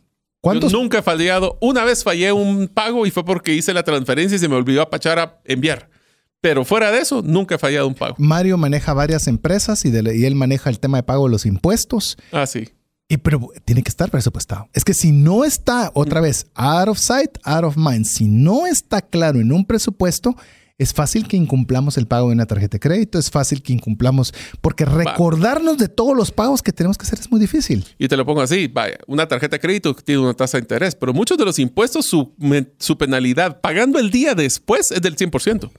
¿Cuántos? 0.47 0.72
Yo 0.72 0.78
nunca 0.78 0.99
he 0.99 1.03
fallado. 1.03 1.59
Una 1.61 1.84
vez 1.84 2.05
fallé 2.05 2.32
un 2.32 2.68
pago 2.68 3.05
y 3.05 3.11
fue 3.11 3.24
porque 3.24 3.53
hice 3.53 3.74
la 3.74 3.82
transferencia 3.82 4.36
y 4.36 4.38
se 4.38 4.49
me 4.49 4.55
olvidó 4.55 4.82
apachar 4.82 5.18
a 5.18 5.40
enviar. 5.44 5.90
Pero 6.40 6.64
fuera 6.64 6.92
de 6.92 6.99
eso, 6.99 7.22
nunca 7.22 7.57
he 7.57 7.59
fallado 7.59 7.88
un 7.88 7.94
pago. 7.94 8.14
Mario 8.18 8.57
maneja 8.57 8.94
varias 8.94 9.26
empresas 9.26 9.84
y, 9.84 9.88
y 9.88 10.24
él 10.24 10.34
maneja 10.36 10.70
el 10.70 10.78
tema 10.78 10.99
de 10.99 11.03
pago 11.03 11.24
de 11.24 11.32
los 11.32 11.47
impuestos. 11.47 12.16
Ah, 12.30 12.47
sí. 12.47 12.68
Y 13.09 13.16
pero 13.16 13.49
tiene 13.64 13.82
que 13.82 13.88
estar 13.88 14.11
presupuestado. 14.11 14.68
Es 14.72 14.84
que 14.84 14.94
si 14.94 15.11
no 15.11 15.44
está, 15.44 15.90
otra 15.94 16.20
vez, 16.20 16.47
out 16.55 16.88
of 16.88 16.99
sight, 16.99 17.38
out 17.42 17.64
of 17.64 17.76
mind, 17.76 18.05
si 18.05 18.26
no 18.26 18.66
está 18.66 19.01
claro 19.01 19.40
en 19.40 19.53
un 19.53 19.64
presupuesto, 19.64 20.36
es 20.79 20.93
fácil 20.93 21.27
que 21.27 21.37
incumplamos 21.37 21.97
el 21.97 22.07
pago 22.07 22.29
de 22.29 22.35
una 22.35 22.47
tarjeta 22.47 22.74
de 22.74 22.81
crédito, 22.81 23.18
es 23.18 23.31
fácil 23.31 23.62
que 23.62 23.72
incumplamos, 23.72 24.35
porque 24.61 24.85
recordarnos 24.85 25.79
de 25.79 25.89
todos 25.89 26.14
los 26.14 26.31
pagos 26.31 26.62
que 26.62 26.72
tenemos 26.72 26.99
que 26.99 27.05
hacer 27.05 27.18
es 27.18 27.31
muy 27.31 27.41
difícil. 27.41 27.85
Y 27.99 28.09
te 28.09 28.16
lo 28.16 28.27
pongo 28.27 28.43
así, 28.43 28.68
vaya, 28.68 28.99
una 29.07 29.27
tarjeta 29.27 29.57
de 29.57 29.61
crédito 29.61 29.95
tiene 29.95 30.20
una 30.20 30.35
tasa 30.35 30.59
de 30.59 30.62
interés, 30.62 30.95
pero 30.95 31.14
muchos 31.14 31.39
de 31.39 31.45
los 31.45 31.59
impuestos, 31.59 32.07
su, 32.07 32.35
su 32.79 32.99
penalidad 32.99 33.61
pagando 33.61 33.99
el 33.99 34.11
día 34.11 34.35
después 34.35 34.91
es 34.91 35.01
del 35.01 35.16
100%. 35.16 35.70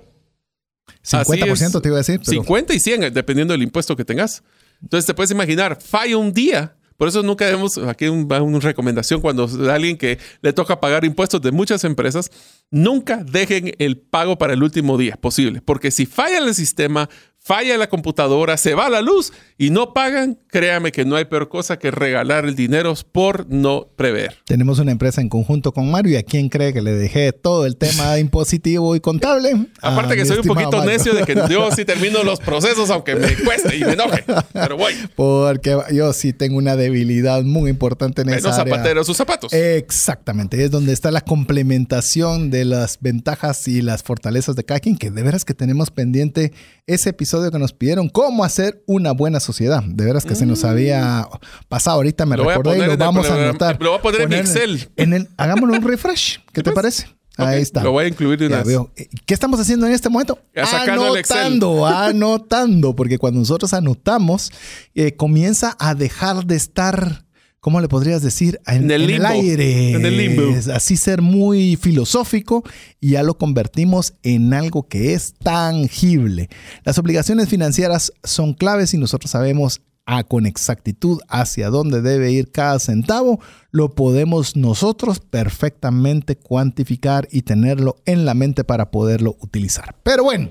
50% 1.03 1.81
te 1.81 1.87
iba 1.87 1.97
a 1.97 1.99
decir. 1.99 2.19
50 2.23 2.73
y 2.73 2.79
100, 2.79 3.13
dependiendo 3.13 3.53
del 3.53 3.63
impuesto 3.63 3.95
que 3.95 4.03
tengas. 4.03 4.43
Entonces 4.81 5.05
te 5.05 5.13
puedes 5.13 5.31
imaginar, 5.31 5.79
falla 5.81 6.17
un 6.17 6.33
día 6.33 6.75
por 6.97 7.07
eso 7.07 7.23
nunca 7.23 7.45
vemos, 7.45 7.77
aquí 7.77 8.07
va 8.07 8.41
una 8.41 8.59
recomendación 8.59 9.21
cuando 9.21 9.47
alguien 9.71 9.97
que 9.97 10.17
le 10.41 10.51
toca 10.51 10.79
pagar 10.79 11.05
impuestos 11.05 11.41
de 11.41 11.51
muchas 11.51 11.83
empresas, 11.83 12.31
nunca 12.71 13.23
dejen 13.23 13.73
el 13.77 13.97
pago 13.97 14.37
para 14.37 14.53
el 14.53 14.63
último 14.63 14.97
día 14.97 15.15
posible, 15.15 15.61
porque 15.61 15.91
si 15.91 16.05
falla 16.05 16.39
el 16.39 16.53
sistema, 16.55 17.09
falla 17.47 17.77
la 17.77 17.87
computadora, 17.87 18.57
se 18.57 18.75
va 18.75 18.89
la 18.89 19.01
luz 19.01 19.31
y 19.57 19.69
no 19.69 19.93
pagan, 19.93 20.37
créame 20.49 20.91
que 20.91 21.05
no 21.05 21.15
hay 21.15 21.25
peor 21.25 21.47
cosa 21.47 21.79
que 21.79 21.91
regalar 21.91 22.43
el 22.43 22.55
dinero 22.55 22.93
por 23.13 23.49
no 23.49 23.87
prever. 23.95 24.35
Tenemos 24.45 24.79
una 24.79 24.91
empresa 24.91 25.21
en 25.21 25.29
conjunto 25.29 25.71
con 25.71 25.89
Mario 25.89 26.11
y 26.11 26.15
a 26.17 26.23
quién 26.23 26.49
cree 26.49 26.73
que 26.73 26.81
le 26.81 26.91
dejé 26.91 27.31
todo 27.31 27.65
el 27.65 27.77
tema 27.77 28.19
impositivo 28.19 28.97
y 28.97 28.99
contable. 28.99 29.67
Aparte 29.81 30.17
que 30.17 30.25
soy 30.25 30.39
un 30.39 30.43
poquito 30.43 30.83
necio 30.83 31.13
de 31.13 31.23
que 31.23 31.35
yo 31.49 31.71
sí 31.71 31.85
termino 31.85 32.21
los 32.23 32.39
procesos 32.41 32.89
aunque 32.89 33.15
me 33.15 33.33
cueste 33.37 33.77
y 33.77 33.85
me 33.85 33.93
enoje, 33.93 34.25
pero 34.51 34.75
voy. 34.75 34.93
Porque 35.15 35.77
yo 35.93 36.11
sí 36.11 36.33
tengo 36.33 36.57
una 36.57 36.75
debilidad 36.75 37.43
muy 37.43 37.69
importante 37.69 38.23
en 38.23 38.29
esa 38.29 38.49
área. 38.49 38.73
zapateros 38.73 39.07
sus 39.07 39.15
zapatos. 39.15 39.53
Exactamente, 39.53 40.61
es 40.65 40.69
donde 40.69 40.91
está 40.91 41.11
la 41.11 41.21
complementación 41.21 42.51
de 42.51 42.65
las 42.65 42.97
ventajas 42.99 43.69
y 43.69 43.81
las 43.81 44.03
fortalezas 44.03 44.57
de 44.57 44.65
cada 44.65 44.81
quien, 44.81 44.97
que 44.97 45.11
de 45.11 45.23
veras 45.23 45.45
que 45.45 45.53
tenemos 45.53 45.91
pendiente 45.91 46.51
ese 46.87 47.11
episodio 47.11 47.36
que 47.51 47.59
nos 47.59 47.73
pidieron, 47.73 48.09
cómo 48.09 48.43
hacer 48.43 48.83
una 48.85 49.11
buena 49.11 49.39
sociedad. 49.39 49.83
De 49.83 50.05
veras 50.05 50.25
que 50.25 50.35
se 50.35 50.45
nos 50.45 50.63
mm. 50.63 50.67
había 50.67 51.27
pasado, 51.67 51.97
ahorita 51.97 52.25
me 52.25 52.35
recordé 52.35 52.77
y 52.77 52.85
lo 52.85 52.97
vamos 52.97 53.29
a 53.29 53.35
anotar. 53.35 53.77
Lo 53.81 53.91
voy 53.91 53.99
a 53.99 54.01
poner 54.01 54.21
en 54.21 54.33
Excel. 54.33 54.89
En 54.95 55.13
el, 55.13 55.29
hagámoslo 55.37 55.75
un 55.75 55.81
refresh, 55.83 56.39
¿qué 56.53 56.63
te 56.63 56.71
parece? 56.71 57.07
Ahí 57.37 57.61
está. 57.61 57.83
Lo 57.83 57.91
voy 57.91 58.05
a 58.05 58.07
incluir 58.07 58.39
de 58.39 58.47
una 58.47 58.63
vez. 58.63 58.79
¿Qué 59.25 59.33
estamos 59.33 59.59
haciendo 59.59 59.85
en 59.85 59.93
este 59.93 60.09
momento? 60.09 60.39
anotando, 60.55 61.85
anotando, 61.85 62.95
porque 62.95 63.19
cuando 63.19 63.39
nosotros 63.39 63.73
anotamos, 63.73 64.51
eh, 64.95 65.15
comienza 65.15 65.75
a 65.79 65.93
dejar 65.93 66.45
de 66.45 66.55
estar 66.55 67.26
¿cómo 67.67 67.81
le 67.81 67.89
podrías 67.89 68.21
decir? 68.21 68.61
En, 68.65 68.89
el, 68.89 69.25
aire. 69.25 69.91
En 69.91 70.05
el 70.05 70.15
limbo. 70.15 70.55
así 70.73 70.95
ser 70.95 71.21
muy 71.21 71.75
filosófico 71.75 72.63
y 73.01 73.09
ya 73.09 73.23
lo 73.23 73.37
convertimos 73.37 74.13
en 74.23 74.53
algo 74.53 74.87
que 74.87 75.11
es 75.11 75.33
tangible. 75.43 76.47
Las 76.85 76.97
obligaciones 76.97 77.49
financieras 77.49 78.13
son 78.23 78.53
claves 78.53 78.93
y 78.93 78.97
nosotros 78.97 79.31
sabemos 79.31 79.81
a 80.07 80.23
con 80.23 80.45
exactitud 80.45 81.19
hacia 81.27 81.69
dónde 81.69 82.01
debe 82.01 82.31
ir 82.31 82.49
cada 82.49 82.79
centavo, 82.79 83.39
lo 83.71 83.93
podemos 83.93 84.55
nosotros 84.55 85.19
perfectamente 85.19 86.37
cuantificar 86.37 87.27
y 87.29 87.41
tenerlo 87.41 87.97
en 88.05 88.25
la 88.25 88.33
mente 88.33 88.63
para 88.63 88.89
poderlo 88.89 89.35
utilizar. 89.41 89.95
Pero 90.03 90.23
bueno, 90.23 90.49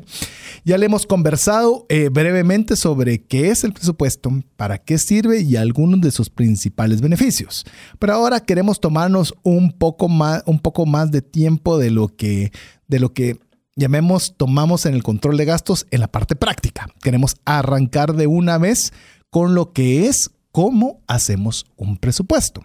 ya 0.65 0.77
le 0.77 0.87
hemos 0.87 1.07
conversado 1.07 1.87
eh, 1.89 2.11
brevemente 2.11 2.77
sobre 2.77 3.25
qué 3.25 3.49
es 3.49 3.65
el 3.65 3.73
presupuesto, 3.73 4.31
para 4.57 4.77
qué 4.79 4.99
sirve 4.99 5.41
y 5.41 5.57
algunos 5.57 6.03
de 6.03 6.11
sus 6.11 6.29
principales 6.29 7.01
beneficios. 7.01 7.65
Pero 7.99 8.13
ahora 8.13 8.41
queremos 8.41 8.79
tomarnos 8.79 9.35
un 9.43 9.73
poco 9.73 10.09
más, 10.11 10.43
un 10.45 10.61
poco 10.61 10.85
más 10.85 11.11
de 11.11 11.23
tiempo 11.23 11.79
de 11.79 11.91
lo 11.91 12.09
que, 12.09 12.53
de 12.89 13.01
lo 13.01 13.15
que 13.15 13.39
llamemos 13.75 14.35
tomamos 14.37 14.87
en 14.87 14.95
el 14.95 15.03
control 15.03 15.37
de 15.37 15.45
gastos 15.45 15.87
en 15.91 16.01
la 16.01 16.09
parte 16.09 16.35
práctica. 16.35 16.89
Queremos 17.03 17.37
arrancar 17.45 18.15
de 18.15 18.27
una 18.27 18.59
vez 18.59 18.93
con 19.37 19.55
lo 19.55 19.75
que 19.75 20.07
es 20.07 20.31
cómo 20.51 21.03
hacemos 21.07 21.67
un 21.77 21.99
presupuesto. 21.99 22.65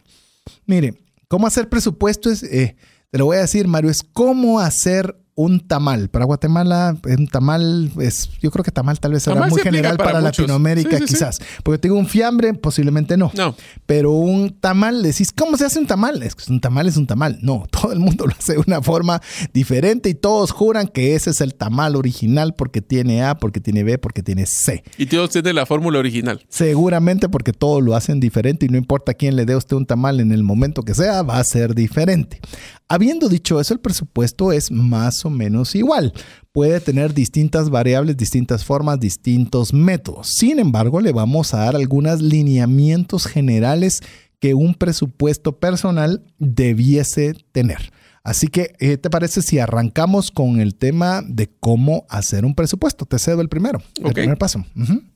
Mire, 0.66 1.04
cómo 1.28 1.46
hacer 1.46 1.68
presupuesto 1.68 2.30
es, 2.30 2.44
eh, 2.44 2.78
te 3.10 3.18
lo 3.18 3.26
voy 3.26 3.36
a 3.36 3.42
decir, 3.42 3.68
Mario, 3.68 3.92
es 3.92 4.04
cómo 4.04 4.62
hacer 4.62 5.21
un 5.36 5.60
tamal. 5.60 6.10
Para 6.10 6.26
Guatemala, 6.26 6.98
un 7.04 7.28
tamal 7.28 7.92
es, 8.00 8.30
yo 8.42 8.52
creo 8.52 8.64
que 8.64 8.72
tamal 8.72 9.00
tal 9.00 9.14
vez 9.14 9.24
será 9.24 9.48
muy 9.48 9.62
general 9.62 9.98
para, 9.98 10.22
Latinoamérica, 10.22 11.00
quizás. 11.00 11.40
Porque 11.64 11.80
tengo 11.80 11.96
un 11.96 12.08
fiambre, 12.08 12.54
posiblemente 12.54 13.18
no. 13.18 13.32
No. 13.34 13.56
Pero 13.86 14.12
un 14.12 14.52
tamal, 14.60 15.02
decís, 15.04 15.32
¿cómo 15.32 15.58
se 15.58 15.66
hace 15.66 15.80
un 15.80 15.88
tamal? 15.88 16.22
Es 16.24 16.36
que 16.36 16.52
un 16.52 16.60
tamal 16.60 16.88
es 16.88 16.98
un 16.98 17.08
tamal. 17.08 17.40
No, 17.42 17.66
todo 17.72 17.94
el 17.94 18.00
mundo 18.00 18.26
lo 18.28 18.34
hace 18.34 18.54
de 18.54 18.64
una 18.66 18.82
forma 18.82 19.22
diferente 19.54 20.10
y 20.10 20.14
todos 20.14 20.52
juran 20.52 20.88
que 20.88 21.16
ese 21.16 21.30
es 21.30 21.42
el 21.42 21.56
tamal 21.56 21.96
original 21.96 22.54
porque 22.56 22.82
tiene 22.82 23.24
A, 23.24 23.38
porque 23.38 23.60
tiene 23.62 23.84
B, 23.84 23.98
porque 23.98 24.24
tiene 24.24 24.46
C. 24.46 24.84
Y 24.98 25.06
todos 25.06 25.30
tienen 25.32 25.56
la 25.56 25.66
fórmula 25.66 26.00
original. 26.00 26.44
Seguramente 26.50 27.30
porque 27.30 27.54
todos 27.54 27.82
lo 27.82 27.96
hacen 27.96 28.20
diferente 28.20 28.66
y 28.66 28.70
no 28.70 28.78
importa 28.78 29.14
quién 29.14 29.36
le 29.36 29.46
dé 29.46 29.54
a 29.54 29.58
usted 29.58 29.78
un 29.78 29.86
tamal 29.86 30.20
en 30.20 30.32
el 30.32 30.44
momento 30.44 30.84
que 30.84 30.94
sea, 30.94 31.24
va 31.24 31.38
a 31.38 31.44
ser 31.44 31.74
diferente. 31.74 32.40
Habiendo 32.88 33.30
dicho 33.30 33.62
eso, 33.62 33.74
el 33.74 33.80
presupuesto 33.80 34.52
es 34.52 34.70
más 34.70 35.21
o 35.26 35.30
menos 35.30 35.76
igual. 35.76 36.14
Puede 36.52 36.80
tener 36.80 37.14
distintas 37.14 37.70
variables, 37.70 38.18
distintas 38.18 38.66
formas, 38.66 39.00
distintos 39.00 39.74
métodos. 39.74 40.28
Sin 40.28 40.60
embargo, 40.60 41.02
le 41.02 41.12
vamos 41.12 41.54
a 41.54 41.60
dar 41.60 41.76
algunos 41.76 42.22
lineamientos 42.22 43.26
generales 43.26 44.02
que 44.40 44.54
un 44.54 44.74
presupuesto 44.74 45.60
personal 45.60 46.24
debiese 46.40 47.36
tener. 47.52 47.92
Así 48.24 48.48
que, 48.48 48.74
¿qué 48.78 48.98
te 48.98 49.10
parece 49.10 49.42
si 49.42 49.58
arrancamos 49.58 50.30
con 50.30 50.60
el 50.60 50.76
tema 50.76 51.24
de 51.26 51.50
cómo 51.60 52.06
hacer 52.08 52.46
un 52.46 52.54
presupuesto? 52.54 53.06
Te 53.06 53.18
cedo 53.18 53.42
el 53.42 53.50
primero, 53.50 53.82
el 54.04 54.14
primer 54.14 54.38
paso. 54.38 54.64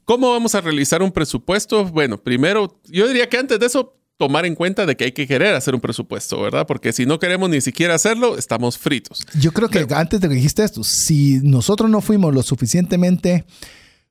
¿Cómo 0.06 0.32
vamos 0.32 0.56
a 0.56 0.62
realizar 0.62 1.03
un 1.03 1.12
presupuesto? 1.12 1.86
Bueno, 1.86 2.18
primero, 2.18 2.80
yo 2.86 3.08
diría 3.08 3.30
que 3.30 3.38
antes 3.38 3.60
de 3.60 3.66
eso 3.68 3.95
tomar 4.18 4.45
en 4.45 4.55
cuenta 4.55 4.86
de 4.86 4.95
que 4.95 5.05
hay 5.05 5.11
que 5.11 5.28
querer 5.28 5.55
hacer 5.55 5.76
un 5.76 5.82
presupuesto, 5.82 6.41
¿verdad? 6.41 6.66
Porque 6.66 6.93
si 6.93 7.05
no 7.05 7.20
queremos 7.20 7.49
ni 7.49 7.61
siquiera 7.61 7.95
hacerlo, 7.95 8.38
estamos 8.38 8.78
fritos. 8.78 9.26
Yo 9.39 9.51
creo 9.51 9.70
que 9.70 9.86
antes 9.93 10.22
de 10.22 10.30
que 10.30 10.36
dijiste 10.36 10.63
esto, 10.63 10.84
si 10.84 11.39
nosotros 11.43 11.89
no 11.89 12.01
fuimos 12.01 12.34
lo 12.34 12.41
suficientemente, 12.43 13.45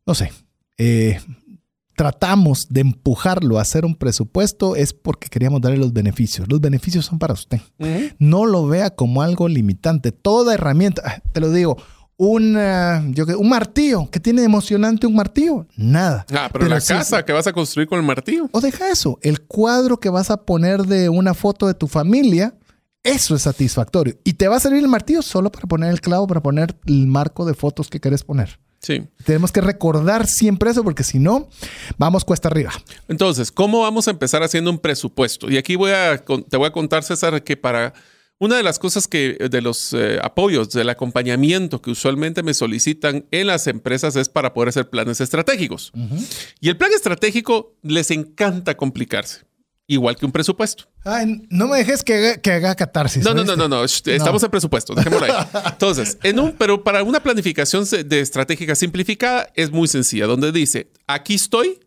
no 0.07 0.15
sé, 0.15 0.33
eh, 0.77 1.21
tratamos 1.97 2.67
de 2.69 2.81
empujarlo 2.81 3.59
a 3.59 3.63
hacer 3.63 3.85
un 3.85 3.95
presupuesto 3.95 4.77
es 4.77 4.93
porque 4.93 5.29
queríamos 5.29 5.61
darle 5.61 5.79
los 5.79 5.93
beneficios. 5.93 6.49
Los 6.49 6.61
beneficios 6.61 7.07
son 7.07 7.19
para 7.19 7.35
usted. 7.35 7.61
No 8.19 8.47
lo 8.47 8.67
vea 8.67 8.91
como 8.91 9.23
algo 9.23 9.49
limitante. 9.49 10.13
Toda 10.13 10.55
herramienta, 10.55 11.03
ah, 11.05 11.23
te 11.33 11.41
lo 11.41 11.51
digo, 11.51 11.77
un, 12.17 13.15
yo, 13.15 13.25
un 13.39 13.49
martillo. 13.49 14.09
¿Qué 14.11 14.21
tiene 14.21 14.45
emocionante 14.45 15.07
un 15.07 15.15
martillo? 15.15 15.67
Nada. 15.77 16.25
Ah, 16.33 16.49
pero, 16.53 16.67
la 16.67 16.81
casa 16.81 17.25
que 17.25 17.33
vas 17.33 17.47
a 17.47 17.53
construir 17.53 17.89
con 17.89 17.99
el 17.99 18.05
martillo. 18.05 18.49
O 18.53 18.61
deja 18.61 18.91
eso. 18.91 19.19
El 19.23 19.43
cuadro 19.43 19.99
que 19.99 20.09
vas 20.09 20.31
a 20.31 20.39
poner 20.45 20.83
de 20.83 21.09
una 21.09 21.35
foto 21.35 21.67
de 21.67 21.75
tu 21.75 21.87
familia, 21.89 22.55
eso 23.03 23.35
es 23.35 23.43
satisfactorio. 23.43 24.17
Y 24.25 24.35
te 24.35 24.49
va 24.49 24.57
a 24.57 24.61
servir 24.61 24.83
el 24.83 24.89
martillo 24.89 25.23
solo 25.23 25.51
para 25.51 25.67
poner 25.67 25.91
el 25.91 26.01
clavo, 26.01 26.27
para 26.27 26.43
poner 26.43 26.77
el 26.87 27.07
marco 27.07 27.45
de 27.45 27.55
fotos 27.55 27.89
que 27.89 28.01
quieres 28.01 28.23
poner. 28.23 28.59
Sí. 28.81 29.03
Tenemos 29.25 29.51
que 29.51 29.63
recordar 29.63 30.27
siempre 30.27 30.71
eso 30.71 30.85
porque 30.85 31.05
si 31.05 31.19
no, 31.19 31.49
vamos 31.97 32.25
cuesta 32.25 32.49
arriba. 32.49 32.71
Entonces, 33.09 33.51
¿cómo 33.51 33.81
vamos 33.81 34.09
a 34.09 34.11
empezar 34.11 34.43
haciendo 34.43 34.71
un 34.71 34.79
presupuesto? 34.79 35.51
Y 35.51 35.57
aquí 35.57 35.75
voy 35.75 35.93
a, 35.93 36.19
te 36.19 36.57
voy 36.59 36.67
a 36.67 36.71
contar, 36.71 37.03
César, 37.03 37.43
que 37.43 37.57
para 37.57 37.95
una 38.39 38.57
de 38.57 38.63
las 38.63 38.79
cosas 38.79 39.09
que 39.09 39.37
de 39.51 39.61
los 39.63 39.93
eh, 39.93 40.19
apoyos, 40.23 40.71
del 40.71 40.89
acompañamiento 40.89 41.81
que 41.81 41.91
usualmente 41.91 42.43
me 42.43 42.55
solicitan 42.55 43.27
en 43.31 43.47
las 43.47 43.67
empresas 43.67 44.17
es 44.17 44.29
para 44.29 44.53
poder 44.53 44.71
hacer 44.71 44.91
planes 44.91 45.21
estratégicos. 45.21 45.93
Y 46.61 46.69
el 46.69 46.77
plan 46.77 46.93
estratégico 46.93 47.77
les 47.83 48.11
encanta 48.11 48.77
complicarse 48.77 49.45
igual 49.87 50.17
que 50.17 50.27
un 50.27 50.33
presupuesto. 50.33 50.85
Ay, 51.05 51.43
no 51.51 51.69
me 51.69 51.79
dejes 51.79 52.03
que 52.03 52.41
haga, 52.51 52.75
catarsis. 52.75 53.23
No, 53.23 53.35
no, 53.35 53.45
no, 53.45 53.57
no, 53.57 53.69
no, 53.69 53.85
estamos 53.85 54.43
en 54.43 54.51
presupuesto, 54.51 54.95
dejémoslo 54.95 55.27
ahí. 55.27 55.47
Entonces, 55.67 56.19
en 56.23 56.41
un, 56.41 56.53
pero 56.53 56.83
para 56.83 57.03
una 57.03 57.23
planificación 57.23 57.85
de 57.85 58.21
estratégica 58.21 58.75
simplificada 58.75 59.51
es 59.55 59.71
muy 59.71 59.89
sencilla, 59.89 60.27
donde 60.27 60.53
dice, 60.53 60.91
aquí 61.07 61.35
estoy, 61.35 61.81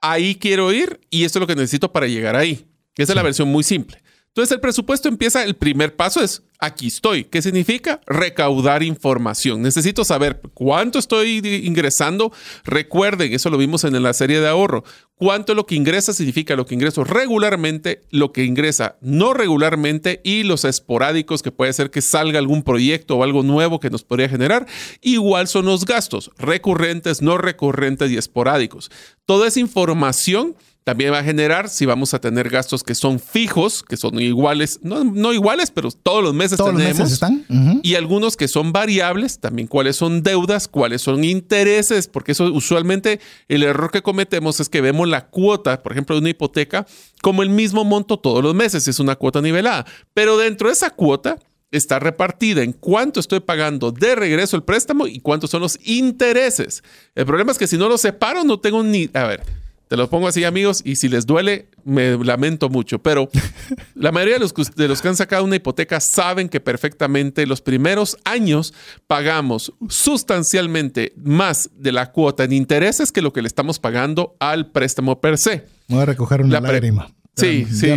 ahí 0.00 0.34
quiero 0.34 0.72
ir 0.72 1.00
y 1.10 1.24
esto 1.24 1.38
es 1.38 1.40
lo 1.40 1.46
que 1.46 1.56
necesito 1.56 1.92
para 1.92 2.06
llegar 2.06 2.36
ahí. 2.36 2.66
Esa 2.96 3.12
es 3.12 3.16
la 3.16 3.22
versión 3.22 3.48
muy 3.48 3.64
simple. 3.64 4.02
Entonces 4.30 4.52
el 4.52 4.60
presupuesto 4.60 5.08
empieza, 5.08 5.42
el 5.42 5.56
primer 5.56 5.96
paso 5.96 6.22
es, 6.22 6.44
aquí 6.60 6.86
estoy. 6.86 7.24
¿Qué 7.24 7.42
significa? 7.42 8.00
Recaudar 8.06 8.84
información. 8.84 9.60
Necesito 9.60 10.04
saber 10.04 10.40
cuánto 10.54 11.00
estoy 11.00 11.38
ingresando. 11.64 12.32
Recuerden, 12.64 13.32
eso 13.32 13.50
lo 13.50 13.58
vimos 13.58 13.82
en 13.82 14.00
la 14.00 14.12
serie 14.12 14.40
de 14.40 14.46
ahorro. 14.46 14.84
Cuánto 15.16 15.54
lo 15.54 15.66
que 15.66 15.74
ingresa 15.74 16.12
significa 16.12 16.54
lo 16.54 16.64
que 16.64 16.74
ingreso 16.74 17.02
regularmente, 17.02 18.02
lo 18.10 18.32
que 18.32 18.44
ingresa 18.44 18.96
no 19.00 19.34
regularmente 19.34 20.20
y 20.22 20.44
los 20.44 20.64
esporádicos 20.64 21.42
que 21.42 21.50
puede 21.50 21.72
ser 21.72 21.90
que 21.90 22.00
salga 22.00 22.38
algún 22.38 22.62
proyecto 22.62 23.16
o 23.16 23.24
algo 23.24 23.42
nuevo 23.42 23.80
que 23.80 23.90
nos 23.90 24.04
podría 24.04 24.28
generar. 24.28 24.64
Igual 25.00 25.48
son 25.48 25.64
los 25.64 25.84
gastos 25.86 26.30
recurrentes, 26.38 27.20
no 27.20 27.36
recurrentes 27.36 28.12
y 28.12 28.16
esporádicos. 28.16 28.92
Toda 29.26 29.48
esa 29.48 29.58
información 29.58 30.54
también 30.90 31.12
va 31.12 31.20
a 31.20 31.22
generar 31.22 31.68
si 31.68 31.86
vamos 31.86 32.14
a 32.14 32.20
tener 32.20 32.48
gastos 32.48 32.82
que 32.82 32.96
son 32.96 33.20
fijos, 33.20 33.84
que 33.84 33.96
son 33.96 34.18
iguales, 34.18 34.80
no, 34.82 35.32
iguales, 35.32 35.70
pero 35.70 35.92
todos 35.92 36.20
los 36.20 36.34
meses 36.34 36.58
todos 36.58 36.72
tenemos. 36.72 36.98
Los 36.98 36.98
meses 36.98 37.12
están. 37.12 37.80
Y 37.84 37.94
algunos 37.94 38.36
que 38.36 38.48
son 38.48 38.72
variables, 38.72 39.38
también 39.38 39.68
cuáles 39.68 39.94
son 39.94 40.24
deudas, 40.24 40.66
cuáles 40.66 41.00
son 41.02 41.22
intereses, 41.22 42.08
porque 42.08 42.32
eso 42.32 42.52
usualmente 42.52 43.20
el 43.46 43.62
error 43.62 43.92
que 43.92 44.02
cometemos 44.02 44.58
es 44.58 44.68
que 44.68 44.80
vemos 44.80 45.06
la 45.06 45.28
cuota, 45.28 45.80
por 45.80 45.92
ejemplo, 45.92 46.16
de 46.16 46.22
una 46.22 46.30
hipoteca, 46.30 46.84
como 47.22 47.44
el 47.44 47.50
mismo 47.50 47.84
monto 47.84 48.18
todos 48.18 48.42
los 48.42 48.56
meses, 48.56 48.88
es 48.88 48.98
una 48.98 49.14
cuota 49.14 49.40
nivelada. 49.40 49.86
Pero 50.12 50.38
dentro 50.38 50.66
de 50.66 50.72
esa 50.72 50.90
cuota 50.90 51.36
está 51.70 52.00
repartida 52.00 52.64
en 52.64 52.72
cuánto 52.72 53.20
estoy 53.20 53.38
pagando 53.38 53.92
de 53.92 54.16
regreso 54.16 54.56
el 54.56 54.64
préstamo 54.64 55.06
y 55.06 55.20
cuántos 55.20 55.50
son 55.50 55.62
los 55.62 55.78
intereses. 55.84 56.82
El 57.14 57.26
problema 57.26 57.52
es 57.52 57.58
que 57.58 57.68
si 57.68 57.78
no 57.78 57.88
lo 57.88 57.96
separo, 57.96 58.42
no 58.42 58.58
tengo 58.58 58.82
ni... 58.82 59.08
A 59.14 59.22
ver 59.22 59.59
te 59.90 59.96
lo 59.96 60.08
pongo 60.08 60.28
así, 60.28 60.44
amigos, 60.44 60.82
y 60.84 60.94
si 60.94 61.08
les 61.08 61.26
duele, 61.26 61.68
me 61.82 62.16
lamento 62.16 62.68
mucho, 62.68 63.00
pero 63.00 63.28
la 63.96 64.12
mayoría 64.12 64.34
de 64.34 64.38
los, 64.38 64.54
de 64.54 64.86
los 64.86 65.02
que 65.02 65.08
han 65.08 65.16
sacado 65.16 65.42
una 65.42 65.56
hipoteca 65.56 65.98
saben 65.98 66.48
que 66.48 66.60
perfectamente 66.60 67.44
los 67.44 67.60
primeros 67.60 68.16
años 68.24 68.72
pagamos 69.08 69.72
sustancialmente 69.88 71.12
más 71.16 71.70
de 71.74 71.90
la 71.90 72.12
cuota 72.12 72.44
en 72.44 72.52
intereses 72.52 73.10
que 73.10 73.20
lo 73.20 73.32
que 73.32 73.42
le 73.42 73.48
estamos 73.48 73.80
pagando 73.80 74.36
al 74.38 74.70
préstamo 74.70 75.20
per 75.20 75.38
se. 75.38 75.66
Voy 75.88 76.02
a 76.02 76.06
recoger 76.06 76.42
una 76.42 76.60
lágrima. 76.60 77.12
Sí, 77.34 77.66
sí. 77.68 77.88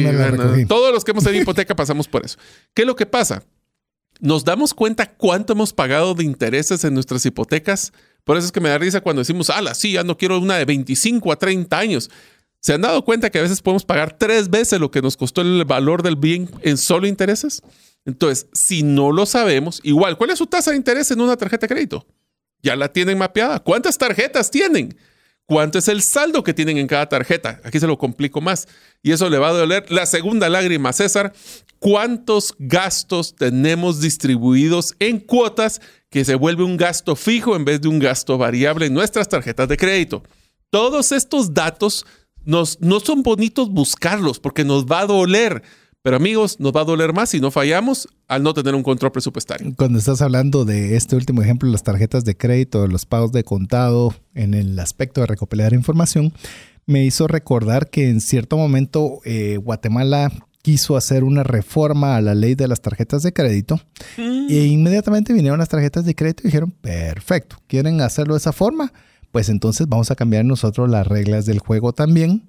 todos 0.67 0.91
los 0.91 1.03
que 1.03 1.11
hemos 1.11 1.23
tenido 1.23 1.43
hipoteca 1.43 1.75
pasamos 1.75 2.07
por 2.07 2.25
eso. 2.25 2.39
¿Qué 2.73 2.81
es 2.81 2.87
lo 2.87 2.95
que 2.95 3.05
pasa? 3.05 3.43
Nos 4.19 4.43
damos 4.43 4.73
cuenta 4.73 5.11
cuánto 5.11 5.53
hemos 5.53 5.73
pagado 5.73 6.15
de 6.15 6.23
intereses 6.23 6.83
en 6.85 6.95
nuestras 6.95 7.23
hipotecas 7.27 7.93
por 8.23 8.37
eso 8.37 8.45
es 8.45 8.51
que 8.51 8.61
me 8.61 8.69
da 8.69 8.77
risa 8.77 9.01
cuando 9.01 9.21
decimos, 9.21 9.49
ala, 9.49 9.73
sí, 9.73 9.93
ya 9.93 10.03
no 10.03 10.17
quiero 10.17 10.39
una 10.39 10.57
de 10.57 10.65
25 10.65 11.31
a 11.31 11.35
30 11.35 11.77
años. 11.77 12.09
¿Se 12.59 12.73
han 12.73 12.81
dado 12.81 13.03
cuenta 13.03 13.29
que 13.29 13.39
a 13.39 13.41
veces 13.41 13.61
podemos 13.61 13.83
pagar 13.83 14.17
tres 14.17 14.49
veces 14.49 14.79
lo 14.79 14.89
que 14.89 15.01
nos 15.01 15.17
costó 15.17 15.41
el 15.41 15.65
valor 15.65 16.01
del 16.01 16.15
bien 16.15 16.49
en 16.61 16.77
solo 16.77 17.07
intereses? 17.07 17.61
Entonces, 18.05 18.47
si 18.53 18.83
no 18.83 19.11
lo 19.11 19.25
sabemos, 19.25 19.81
igual, 19.83 20.17
¿cuál 20.17 20.29
es 20.29 20.37
su 20.37 20.47
tasa 20.47 20.71
de 20.71 20.77
interés 20.77 21.11
en 21.11 21.19
una 21.19 21.35
tarjeta 21.35 21.67
de 21.67 21.73
crédito? 21.73 22.05
Ya 22.61 22.77
la 22.77 22.91
tienen 22.91 23.17
mapeada. 23.17 23.59
¿Cuántas 23.59 23.97
tarjetas 23.97 24.49
tienen? 24.49 24.97
¿Cuánto 25.45 25.77
es 25.77 25.89
el 25.89 26.01
saldo 26.01 26.43
que 26.43 26.53
tienen 26.53 26.77
en 26.77 26.87
cada 26.87 27.09
tarjeta? 27.09 27.59
Aquí 27.65 27.79
se 27.79 27.87
lo 27.87 27.97
complico 27.97 28.39
más. 28.39 28.67
Y 29.01 29.11
eso 29.11 29.29
le 29.29 29.37
va 29.37 29.49
a 29.49 29.53
doler 29.53 29.91
la 29.91 30.05
segunda 30.05 30.47
lágrima, 30.47 30.93
César. 30.93 31.33
¿Cuántos 31.79 32.55
gastos 32.59 33.35
tenemos 33.35 33.99
distribuidos 33.99 34.95
en 34.99 35.19
cuotas 35.19 35.81
que 36.13 36.23
se 36.23 36.35
vuelve 36.35 36.63
un 36.63 36.77
gasto 36.77 37.15
fijo 37.15 37.55
en 37.55 37.65
vez 37.65 37.81
de 37.81 37.87
un 37.87 37.97
gasto 37.97 38.37
variable 38.37 38.85
en 38.85 38.93
nuestras 38.93 39.27
tarjetas 39.27 39.67
de 39.67 39.77
crédito. 39.77 40.21
Todos 40.69 41.11
estos 41.11 41.55
datos 41.55 42.05
nos, 42.45 42.79
no 42.81 42.99
son 42.99 43.23
bonitos 43.23 43.71
buscarlos 43.71 44.39
porque 44.39 44.63
nos 44.63 44.85
va 44.85 44.99
a 44.99 45.05
doler. 45.07 45.63
Pero 46.03 46.15
amigos, 46.17 46.59
nos 46.59 46.71
va 46.71 46.81
a 46.81 46.83
doler 46.83 47.13
más 47.13 47.31
si 47.31 47.39
no 47.39 47.49
fallamos 47.49 48.07
al 48.27 48.43
no 48.43 48.53
tener 48.53 48.75
un 48.75 48.83
control 48.83 49.11
presupuestario. 49.11 49.73
Cuando 49.75 49.97
estás 49.97 50.21
hablando 50.21 50.65
de 50.65 50.97
este 50.97 51.15
último 51.15 51.41
ejemplo, 51.41 51.67
las 51.71 51.81
tarjetas 51.81 52.23
de 52.25 52.37
crédito, 52.37 52.85
los 52.85 53.07
pagos 53.07 53.31
de 53.31 53.43
contado, 53.43 54.13
en 54.35 54.53
el 54.53 54.77
aspecto 54.77 55.21
de 55.21 55.25
recopilar 55.25 55.73
información, 55.73 56.31
me 56.85 57.03
hizo 57.03 57.27
recordar 57.27 57.89
que 57.89 58.07
en 58.07 58.21
cierto 58.21 58.55
momento 58.55 59.19
eh, 59.25 59.57
Guatemala 59.57 60.31
quiso 60.63 60.95
hacer 60.95 61.23
una 61.25 61.43
reforma 61.43 62.15
a 62.15 62.21
la 62.21 62.33
ley 62.33 62.55
de 62.55 62.69
las 62.69 62.81
tarjetas 62.81 63.21
de 63.21 63.33
crédito 63.33 63.81
mm. 64.17 64.47
e 64.49 64.65
inmediatamente 64.65 65.33
vinieron 65.33 65.59
las 65.59 65.69
tarjetas 65.69 66.05
de 66.05 66.15
crédito 66.15 66.43
y 66.43 66.47
dijeron, 66.47 66.71
perfecto, 66.71 67.57
¿quieren 67.67 68.01
hacerlo 68.01 68.33
de 68.33 68.39
esa 68.39 68.53
forma? 68.53 68.91
Pues 69.31 69.49
entonces 69.49 69.87
vamos 69.87 70.09
a 70.09 70.15
cambiar 70.15 70.45
nosotros 70.45 70.89
las 70.89 71.05
reglas 71.05 71.45
del 71.45 71.59
juego 71.59 71.91
también 71.91 72.43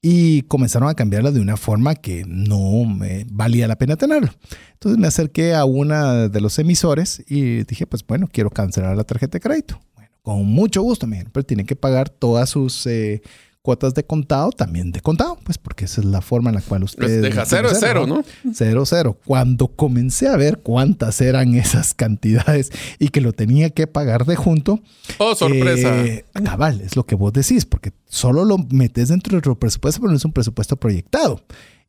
y 0.00 0.42
comenzaron 0.42 0.88
a 0.88 0.94
cambiarlas 0.94 1.34
de 1.34 1.40
una 1.40 1.58
forma 1.58 1.94
que 1.94 2.24
no 2.26 2.86
me 2.86 3.26
valía 3.30 3.68
la 3.68 3.76
pena 3.76 3.96
tenerlo. 3.96 4.30
Entonces 4.72 4.98
me 4.98 5.06
acerqué 5.06 5.54
a 5.54 5.66
una 5.66 6.28
de 6.28 6.40
los 6.40 6.58
emisores 6.58 7.22
y 7.28 7.64
dije, 7.64 7.86
pues 7.86 8.06
bueno, 8.06 8.26
quiero 8.32 8.48
cancelar 8.48 8.96
la 8.96 9.04
tarjeta 9.04 9.32
de 9.36 9.40
crédito. 9.40 9.78
Bueno, 9.94 10.10
con 10.22 10.46
mucho 10.46 10.80
gusto, 10.80 11.06
me 11.06 11.26
pero 11.30 11.44
tienen 11.44 11.66
que 11.66 11.76
pagar 11.76 12.08
todas 12.08 12.48
sus... 12.48 12.86
Eh, 12.86 13.20
cuotas 13.62 13.92
de 13.94 14.04
contado, 14.04 14.50
también 14.50 14.90
de 14.90 15.00
contado, 15.00 15.38
pues 15.44 15.58
porque 15.58 15.84
esa 15.84 16.00
es 16.00 16.06
la 16.06 16.22
forma 16.22 16.50
en 16.50 16.56
la 16.56 16.62
cual 16.62 16.80
pues 16.80 16.92
ustedes... 16.92 17.22
Deja 17.22 17.44
cero 17.44 17.68
es 17.70 17.78
cero, 17.78 18.06
¿no? 18.06 18.24
Cero, 18.54 18.84
cero. 18.86 19.18
Cuando 19.24 19.68
comencé 19.68 20.28
a 20.28 20.36
ver 20.36 20.60
cuántas 20.60 21.20
eran 21.20 21.54
esas 21.54 21.92
cantidades 21.94 22.70
y 22.98 23.08
que 23.08 23.20
lo 23.20 23.32
tenía 23.32 23.70
que 23.70 23.86
pagar 23.86 24.24
de 24.24 24.36
junto... 24.36 24.80
¡Oh, 25.18 25.34
sorpresa! 25.34 26.04
Eh, 26.04 26.24
cabal, 26.44 26.80
es 26.80 26.96
lo 26.96 27.04
que 27.04 27.14
vos 27.14 27.32
decís, 27.32 27.66
porque 27.66 27.92
solo 28.06 28.44
lo 28.44 28.58
metes 28.58 29.08
dentro 29.08 29.36
de 29.36 29.42
tu 29.42 29.58
presupuesto, 29.58 30.00
pero 30.00 30.10
no 30.10 30.16
es 30.16 30.24
un 30.24 30.32
presupuesto 30.32 30.76
proyectado. 30.76 31.42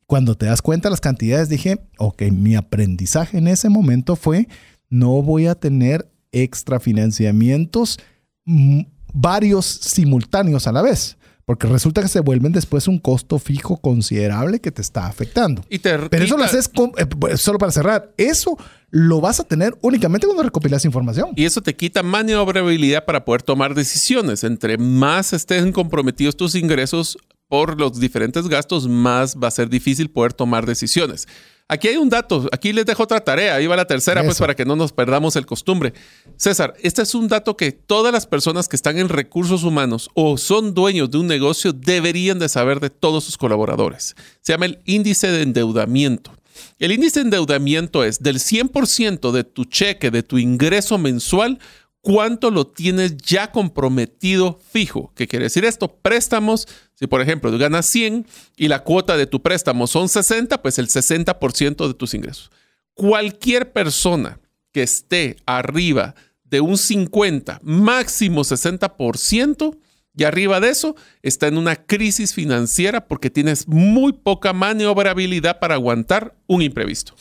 Cuando 0.06 0.36
te 0.36 0.46
das 0.46 0.60
cuenta 0.60 0.88
de 0.88 0.90
las 0.90 1.00
cantidades, 1.00 1.48
dije, 1.48 1.80
ok, 1.96 2.22
mi 2.32 2.54
aprendizaje 2.54 3.38
en 3.38 3.48
ese 3.48 3.70
momento 3.70 4.14
fue, 4.14 4.46
no 4.90 5.22
voy 5.22 5.46
a 5.46 5.54
tener 5.54 6.10
extra 6.32 6.80
financiamientos 6.80 7.98
mm, 8.44 8.80
varios 9.14 9.64
simultáneos 9.66 10.66
a 10.66 10.72
la 10.72 10.82
vez 10.82 11.16
porque 11.44 11.66
resulta 11.66 12.02
que 12.02 12.08
se 12.08 12.20
vuelven 12.20 12.52
después 12.52 12.88
un 12.88 12.98
costo 12.98 13.38
fijo 13.38 13.76
considerable 13.78 14.60
que 14.60 14.70
te 14.70 14.82
está 14.82 15.06
afectando. 15.06 15.64
Pero 16.10 16.24
eso 16.24 16.36
lo 16.36 16.44
haces 16.44 16.70
eh, 16.98 17.06
pues, 17.06 17.40
solo 17.40 17.58
para 17.58 17.72
cerrar. 17.72 18.12
Eso 18.16 18.56
lo 18.90 19.20
vas 19.20 19.40
a 19.40 19.44
tener 19.44 19.76
únicamente 19.82 20.26
cuando 20.26 20.42
recopilas 20.42 20.84
información. 20.84 21.30
Y 21.34 21.44
eso 21.44 21.60
te 21.60 21.74
quita 21.74 22.02
maniobrabilidad 22.02 23.04
para 23.04 23.24
poder 23.24 23.42
tomar 23.42 23.74
decisiones. 23.74 24.44
Entre 24.44 24.78
más 24.78 25.32
estén 25.32 25.72
comprometidos 25.72 26.36
tus 26.36 26.54
ingresos 26.54 27.18
por 27.48 27.78
los 27.78 27.98
diferentes 27.98 28.48
gastos, 28.48 28.88
más 28.88 29.36
va 29.36 29.48
a 29.48 29.50
ser 29.50 29.68
difícil 29.68 30.10
poder 30.10 30.32
tomar 30.32 30.64
decisiones. 30.64 31.26
Aquí 31.72 31.88
hay 31.88 31.96
un 31.96 32.10
dato, 32.10 32.50
aquí 32.52 32.70
les 32.74 32.84
dejo 32.84 33.04
otra 33.04 33.18
tarea, 33.18 33.54
ahí 33.54 33.66
va 33.66 33.76
la 33.76 33.86
tercera, 33.86 34.22
pues 34.22 34.38
para 34.38 34.54
que 34.54 34.66
no 34.66 34.76
nos 34.76 34.92
perdamos 34.92 35.36
el 35.36 35.46
costumbre. 35.46 35.94
César, 36.36 36.74
este 36.82 37.00
es 37.00 37.14
un 37.14 37.28
dato 37.28 37.56
que 37.56 37.72
todas 37.72 38.12
las 38.12 38.26
personas 38.26 38.68
que 38.68 38.76
están 38.76 38.98
en 38.98 39.08
recursos 39.08 39.64
humanos 39.64 40.10
o 40.12 40.36
son 40.36 40.74
dueños 40.74 41.10
de 41.10 41.16
un 41.16 41.26
negocio 41.26 41.72
deberían 41.72 42.38
de 42.38 42.50
saber 42.50 42.78
de 42.78 42.90
todos 42.90 43.24
sus 43.24 43.38
colaboradores. 43.38 44.14
Se 44.42 44.52
llama 44.52 44.66
el 44.66 44.80
índice 44.84 45.28
de 45.28 45.40
endeudamiento. 45.40 46.32
El 46.78 46.92
índice 46.92 47.20
de 47.20 47.24
endeudamiento 47.24 48.04
es 48.04 48.22
del 48.22 48.36
100% 48.36 49.32
de 49.32 49.42
tu 49.42 49.64
cheque, 49.64 50.10
de 50.10 50.22
tu 50.22 50.36
ingreso 50.36 50.98
mensual, 50.98 51.58
cuánto 52.02 52.50
lo 52.50 52.66
tienes 52.66 53.16
ya 53.16 53.50
comprometido 53.50 54.60
fijo. 54.70 55.12
¿Qué 55.14 55.26
quiere 55.26 55.44
decir 55.44 55.64
esto? 55.64 55.88
Préstamos, 55.88 56.68
si 56.94 57.06
por 57.06 57.22
ejemplo 57.22 57.50
tú 57.50 57.58
ganas 57.58 57.86
100 57.86 58.26
y 58.56 58.68
la 58.68 58.80
cuota 58.80 59.16
de 59.16 59.26
tu 59.26 59.40
préstamo 59.40 59.86
son 59.86 60.08
60, 60.08 60.60
pues 60.60 60.78
el 60.78 60.88
60% 60.88 61.88
de 61.88 61.94
tus 61.94 62.12
ingresos. 62.12 62.50
Cualquier 62.94 63.72
persona 63.72 64.38
que 64.72 64.82
esté 64.82 65.36
arriba 65.46 66.14
de 66.44 66.60
un 66.60 66.76
50, 66.76 67.60
máximo 67.62 68.42
60%, 68.42 69.78
y 70.14 70.24
arriba 70.24 70.60
de 70.60 70.68
eso 70.68 70.94
está 71.22 71.46
en 71.46 71.56
una 71.56 71.76
crisis 71.76 72.34
financiera 72.34 73.06
porque 73.08 73.30
tienes 73.30 73.66
muy 73.66 74.12
poca 74.12 74.52
maniobrabilidad 74.52 75.58
para 75.58 75.74
aguantar 75.74 76.36
un 76.46 76.60
imprevisto. 76.60 77.14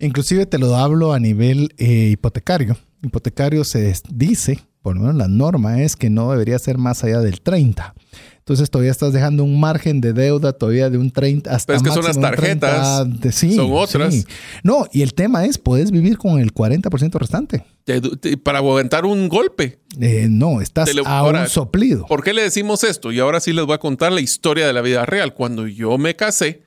Inclusive 0.00 0.46
te 0.46 0.58
lo 0.58 0.74
hablo 0.74 1.12
a 1.12 1.20
nivel 1.20 1.72
eh, 1.76 2.08
hipotecario 2.10 2.76
hipotecario 3.02 3.64
se 3.64 3.94
dice 4.10 4.58
por 4.82 4.96
lo 4.96 5.02
menos 5.02 5.16
la 5.16 5.28
norma 5.28 5.80
es 5.80 5.94
que 5.96 6.10
no 6.10 6.32
debería 6.32 6.58
ser 6.58 6.76
más 6.76 7.04
allá 7.04 7.20
del 7.20 7.40
30. 7.40 7.94
Entonces 8.38 8.68
todavía 8.68 8.90
estás 8.90 9.12
dejando 9.12 9.44
un 9.44 9.60
margen 9.60 10.00
de 10.00 10.12
deuda 10.12 10.52
todavía 10.52 10.90
de 10.90 10.98
un 10.98 11.12
30 11.12 11.48
hasta 11.48 11.66
Pero 11.66 11.76
es 11.76 11.82
que 11.84 11.90
son 11.90 12.04
las 12.04 12.20
tarjetas, 12.20 13.06
son 13.32 13.72
otras. 13.72 14.26
No, 14.64 14.88
y 14.92 15.02
el 15.02 15.14
tema 15.14 15.44
es, 15.44 15.58
puedes 15.58 15.92
vivir 15.92 16.18
con 16.18 16.40
el 16.40 16.52
40% 16.52 17.18
restante. 17.20 17.64
para 18.42 18.58
aguantar 18.58 19.04
un 19.04 19.28
golpe. 19.28 19.78
Eh, 20.00 20.26
no, 20.28 20.60
estás 20.60 20.90
a 21.06 21.22
un 21.22 21.48
soplido. 21.48 22.06
¿Por 22.06 22.24
qué 22.24 22.32
le 22.32 22.42
decimos 22.42 22.82
esto? 22.82 23.12
Y 23.12 23.20
ahora 23.20 23.38
sí 23.38 23.52
les 23.52 23.64
voy 23.64 23.76
a 23.76 23.78
contar 23.78 24.10
la 24.10 24.20
historia 24.20 24.66
de 24.66 24.72
la 24.72 24.80
vida 24.82 25.06
real. 25.06 25.32
Cuando 25.34 25.68
yo 25.68 25.96
me 25.96 26.16
casé 26.16 26.64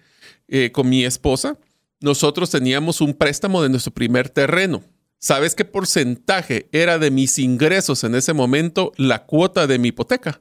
eh, 0.48 0.72
con 0.72 0.88
mi 0.88 1.04
esposa, 1.04 1.58
nosotros 2.00 2.50
teníamos 2.50 3.02
un 3.02 3.14
préstamo 3.14 3.62
de 3.62 3.68
nuestro 3.68 3.94
primer 3.94 4.30
terreno. 4.30 4.82
¿Sabes 5.26 5.56
qué 5.56 5.66
porcentaje 5.66 6.70
era 6.72 7.00
de 7.00 7.10
mis 7.10 7.40
ingresos 7.40 8.04
en 8.04 8.14
ese 8.14 8.34
momento 8.34 8.92
la 8.96 9.26
cuota 9.26 9.66
de 9.66 9.80
mi 9.80 9.88
hipoteca? 9.88 10.40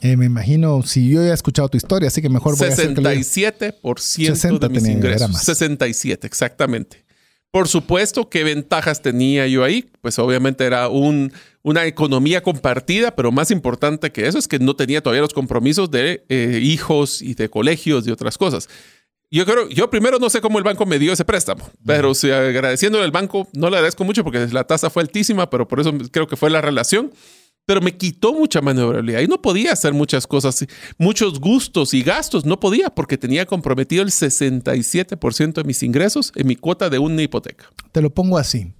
Eh, 0.00 0.16
me 0.16 0.24
imagino, 0.24 0.82
si 0.82 1.10
yo 1.10 1.20
he 1.20 1.30
escuchado 1.30 1.68
tu 1.68 1.76
historia, 1.76 2.08
así 2.08 2.22
que 2.22 2.30
mejor 2.30 2.56
voy 2.56 2.68
67% 2.68 2.70
a 2.70 4.00
67 4.00 4.58
de 4.58 4.68
mis 4.70 4.86
ingresos. 4.88 5.42
67, 5.42 6.26
exactamente. 6.26 7.04
Por 7.50 7.68
supuesto, 7.68 8.30
¿qué 8.30 8.44
ventajas 8.44 9.02
tenía 9.02 9.46
yo 9.46 9.62
ahí? 9.62 9.90
Pues 10.00 10.18
obviamente 10.18 10.64
era 10.64 10.88
un, 10.88 11.30
una 11.62 11.84
economía 11.84 12.42
compartida, 12.42 13.14
pero 13.14 13.30
más 13.30 13.50
importante 13.50 14.10
que 14.10 14.26
eso 14.26 14.38
es 14.38 14.48
que 14.48 14.58
no 14.58 14.74
tenía 14.74 15.02
todavía 15.02 15.20
los 15.20 15.34
compromisos 15.34 15.90
de 15.90 16.24
eh, 16.30 16.60
hijos 16.62 17.20
y 17.20 17.34
de 17.34 17.50
colegios 17.50 18.06
y 18.06 18.10
otras 18.10 18.38
cosas. 18.38 18.70
Yo 19.30 19.44
creo, 19.44 19.68
yo 19.68 19.90
primero 19.90 20.18
no 20.18 20.30
sé 20.30 20.40
cómo 20.40 20.58
el 20.58 20.64
banco 20.64 20.86
me 20.86 20.98
dio 20.98 21.12
ese 21.12 21.24
préstamo, 21.24 21.68
pero 21.84 22.14
si 22.14 22.30
agradeciéndole 22.30 23.04
al 23.04 23.10
banco, 23.10 23.48
no 23.52 23.68
le 23.68 23.76
agradezco 23.76 24.04
mucho 24.04 24.22
porque 24.22 24.46
la 24.52 24.64
tasa 24.64 24.90
fue 24.90 25.02
altísima, 25.02 25.50
pero 25.50 25.66
por 25.66 25.80
eso 25.80 25.92
creo 26.12 26.26
que 26.26 26.36
fue 26.36 26.50
la 26.50 26.60
relación 26.60 27.10
pero 27.66 27.80
me 27.80 27.96
quitó 27.96 28.34
mucha 28.34 28.60
maniobrabilidad 28.60 29.20
y 29.20 29.26
no 29.26 29.40
podía 29.40 29.72
hacer 29.72 29.92
muchas 29.92 30.26
cosas, 30.26 30.66
muchos 30.98 31.40
gustos 31.40 31.94
y 31.94 32.02
gastos, 32.02 32.44
no 32.44 32.60
podía 32.60 32.90
porque 32.90 33.18
tenía 33.18 33.46
comprometido 33.46 34.02
el 34.02 34.10
67% 34.10 35.54
de 35.54 35.64
mis 35.64 35.82
ingresos 35.82 36.32
en 36.34 36.46
mi 36.46 36.56
cuota 36.56 36.90
de 36.90 36.98
una 36.98 37.22
hipoteca. 37.22 37.70
Te 37.92 38.02
lo 38.02 38.10
pongo 38.10 38.38
así. 38.38 38.72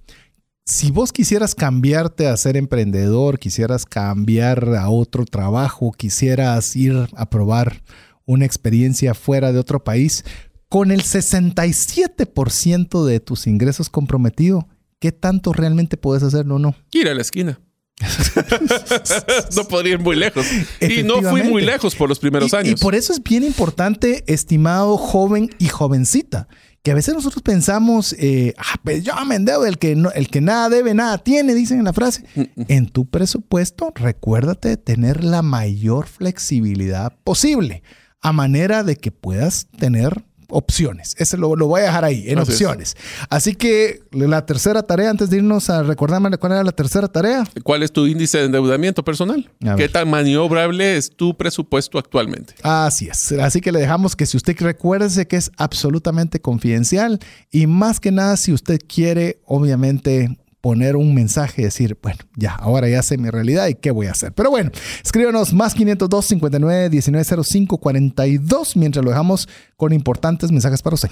Si 0.65 0.91
vos 0.91 1.11
quisieras 1.11 1.53
cambiarte 1.53 2.27
a 2.27 2.37
ser 2.37 2.57
emprendedor, 2.57 3.37
quisieras 3.37 3.85
cambiar 3.85 4.75
a 4.75 4.89
otro 4.89 5.25
trabajo, 5.25 5.91
quisieras 5.91 6.75
ir 6.75 7.07
a 7.15 7.29
probar 7.29 7.83
una 8.25 8.45
experiencia 8.45 9.13
fuera 9.13 9.51
de 9.51 9.59
otro 9.59 9.83
país, 9.83 10.23
con 10.69 10.91
el 10.91 11.03
67% 11.03 13.05
de 13.05 13.19
tus 13.19 13.47
ingresos 13.47 13.89
comprometido, 13.89 14.67
¿qué 14.99 15.11
tanto 15.11 15.53
realmente 15.53 15.97
puedes 15.97 16.23
hacerlo 16.23 16.55
o 16.55 16.59
no? 16.59 16.75
Ir 16.91 17.07
a 17.07 17.13
la 17.13 17.21
esquina. 17.21 17.59
no 19.55 19.67
podría 19.67 19.93
ir 19.93 19.99
muy 19.99 20.15
lejos. 20.15 20.45
Y 20.81 21.03
no 21.03 21.21
fui 21.21 21.43
muy 21.43 21.63
lejos 21.63 21.95
por 21.95 22.09
los 22.09 22.19
primeros 22.19 22.53
años. 22.53 22.79
Y 22.79 22.83
por 22.83 22.95
eso 22.95 23.13
es 23.13 23.23
bien 23.23 23.43
importante, 23.43 24.23
estimado 24.27 24.97
joven 24.97 25.49
y 25.59 25.67
jovencita, 25.67 26.47
que 26.83 26.91
a 26.91 26.95
veces 26.95 27.13
nosotros 27.13 27.41
pensamos, 27.41 28.13
eh, 28.19 28.53
ah, 28.57 28.79
pues 28.83 29.03
yo 29.03 29.13
me 29.25 29.35
endeudo, 29.35 29.65
el 29.65 29.77
que, 29.77 29.93
el 29.93 30.27
que 30.27 30.41
nada 30.41 30.69
debe, 30.69 30.93
nada 30.93 31.17
tiene, 31.17 31.55
dicen 31.55 31.79
en 31.79 31.85
la 31.85 31.93
frase. 31.93 32.25
Mm, 32.35 32.41
mm. 32.41 32.65
En 32.67 32.87
tu 32.87 33.09
presupuesto, 33.09 33.91
recuérdate 33.95 34.69
de 34.69 34.77
tener 34.77 35.23
la 35.23 35.41
mayor 35.41 36.07
flexibilidad 36.07 37.17
posible, 37.23 37.81
a 38.25 38.31
manera 38.31 38.83
de 38.83 38.95
que 38.95 39.11
puedas 39.11 39.67
tener 39.77 40.25
opciones. 40.49 41.13
Ese 41.19 41.37
lo, 41.37 41.55
lo 41.55 41.67
voy 41.67 41.81
a 41.81 41.83
dejar 41.83 42.05
ahí, 42.05 42.23
en 42.27 42.39
opciones. 42.39 42.97
Así 43.29 43.53
que 43.53 43.99
la 44.11 44.47
tercera 44.47 44.81
tarea, 44.81 45.11
antes 45.11 45.29
de 45.29 45.37
irnos 45.37 45.69
a 45.69 45.83
recordarme 45.83 46.35
cuál 46.39 46.53
era 46.53 46.63
la 46.63 46.71
tercera 46.71 47.07
tarea. 47.07 47.43
¿Cuál 47.61 47.83
es 47.83 47.91
tu 47.91 48.07
índice 48.07 48.39
de 48.39 48.45
endeudamiento 48.45 49.03
personal? 49.03 49.47
¿Qué 49.77 49.89
tan 49.89 50.09
maniobrable 50.09 50.97
es 50.97 51.15
tu 51.15 51.37
presupuesto 51.37 51.99
actualmente? 51.99 52.55
Así 52.63 53.07
es. 53.07 53.31
Así 53.33 53.61
que 53.61 53.71
le 53.71 53.79
dejamos 53.79 54.15
que 54.15 54.25
si 54.25 54.37
usted 54.37 54.55
recuerde 54.59 55.27
que 55.27 55.35
es 55.35 55.51
absolutamente 55.57 56.41
confidencial 56.41 57.19
y 57.51 57.67
más 57.67 57.99
que 57.99 58.11
nada 58.11 58.37
si 58.37 58.53
usted 58.53 58.79
quiere, 58.87 59.39
obviamente, 59.45 60.35
poner 60.65 60.95
un 60.95 61.13
mensaje 61.13 61.61
y 61.61 61.65
decir, 61.65 61.95
bueno, 62.01 62.17
ya, 62.35 62.55
ahora 62.55 62.89
ya 62.89 63.03
sé 63.03 63.19
mi 63.19 63.29
realidad 63.29 63.67
y 63.67 63.75
qué 63.75 63.91
voy 63.91 64.07
a 64.07 64.13
hacer. 64.13 64.33
Pero 64.33 64.49
bueno, 64.49 64.71
escríbanos 65.03 65.53
más 65.53 65.75
502 65.75 66.25
59 66.25 66.89
1905 66.89 67.77
42 67.77 68.75
mientras 68.75 69.05
lo 69.05 69.11
dejamos 69.11 69.47
con 69.77 69.93
importantes 69.93 70.51
mensajes 70.51 70.81
para 70.81 70.95
usted. 70.95 71.11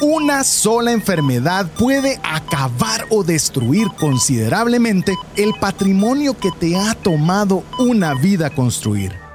Una 0.00 0.42
sola 0.42 0.92
enfermedad 0.92 1.66
puede 1.78 2.18
acabar 2.22 3.04
o 3.10 3.24
destruir 3.24 3.88
considerablemente 4.00 5.14
el 5.36 5.52
patrimonio 5.60 6.32
que 6.32 6.48
te 6.58 6.76
ha 6.76 6.94
tomado 6.94 7.62
una 7.78 8.14
vida 8.14 8.48
construir. 8.48 9.23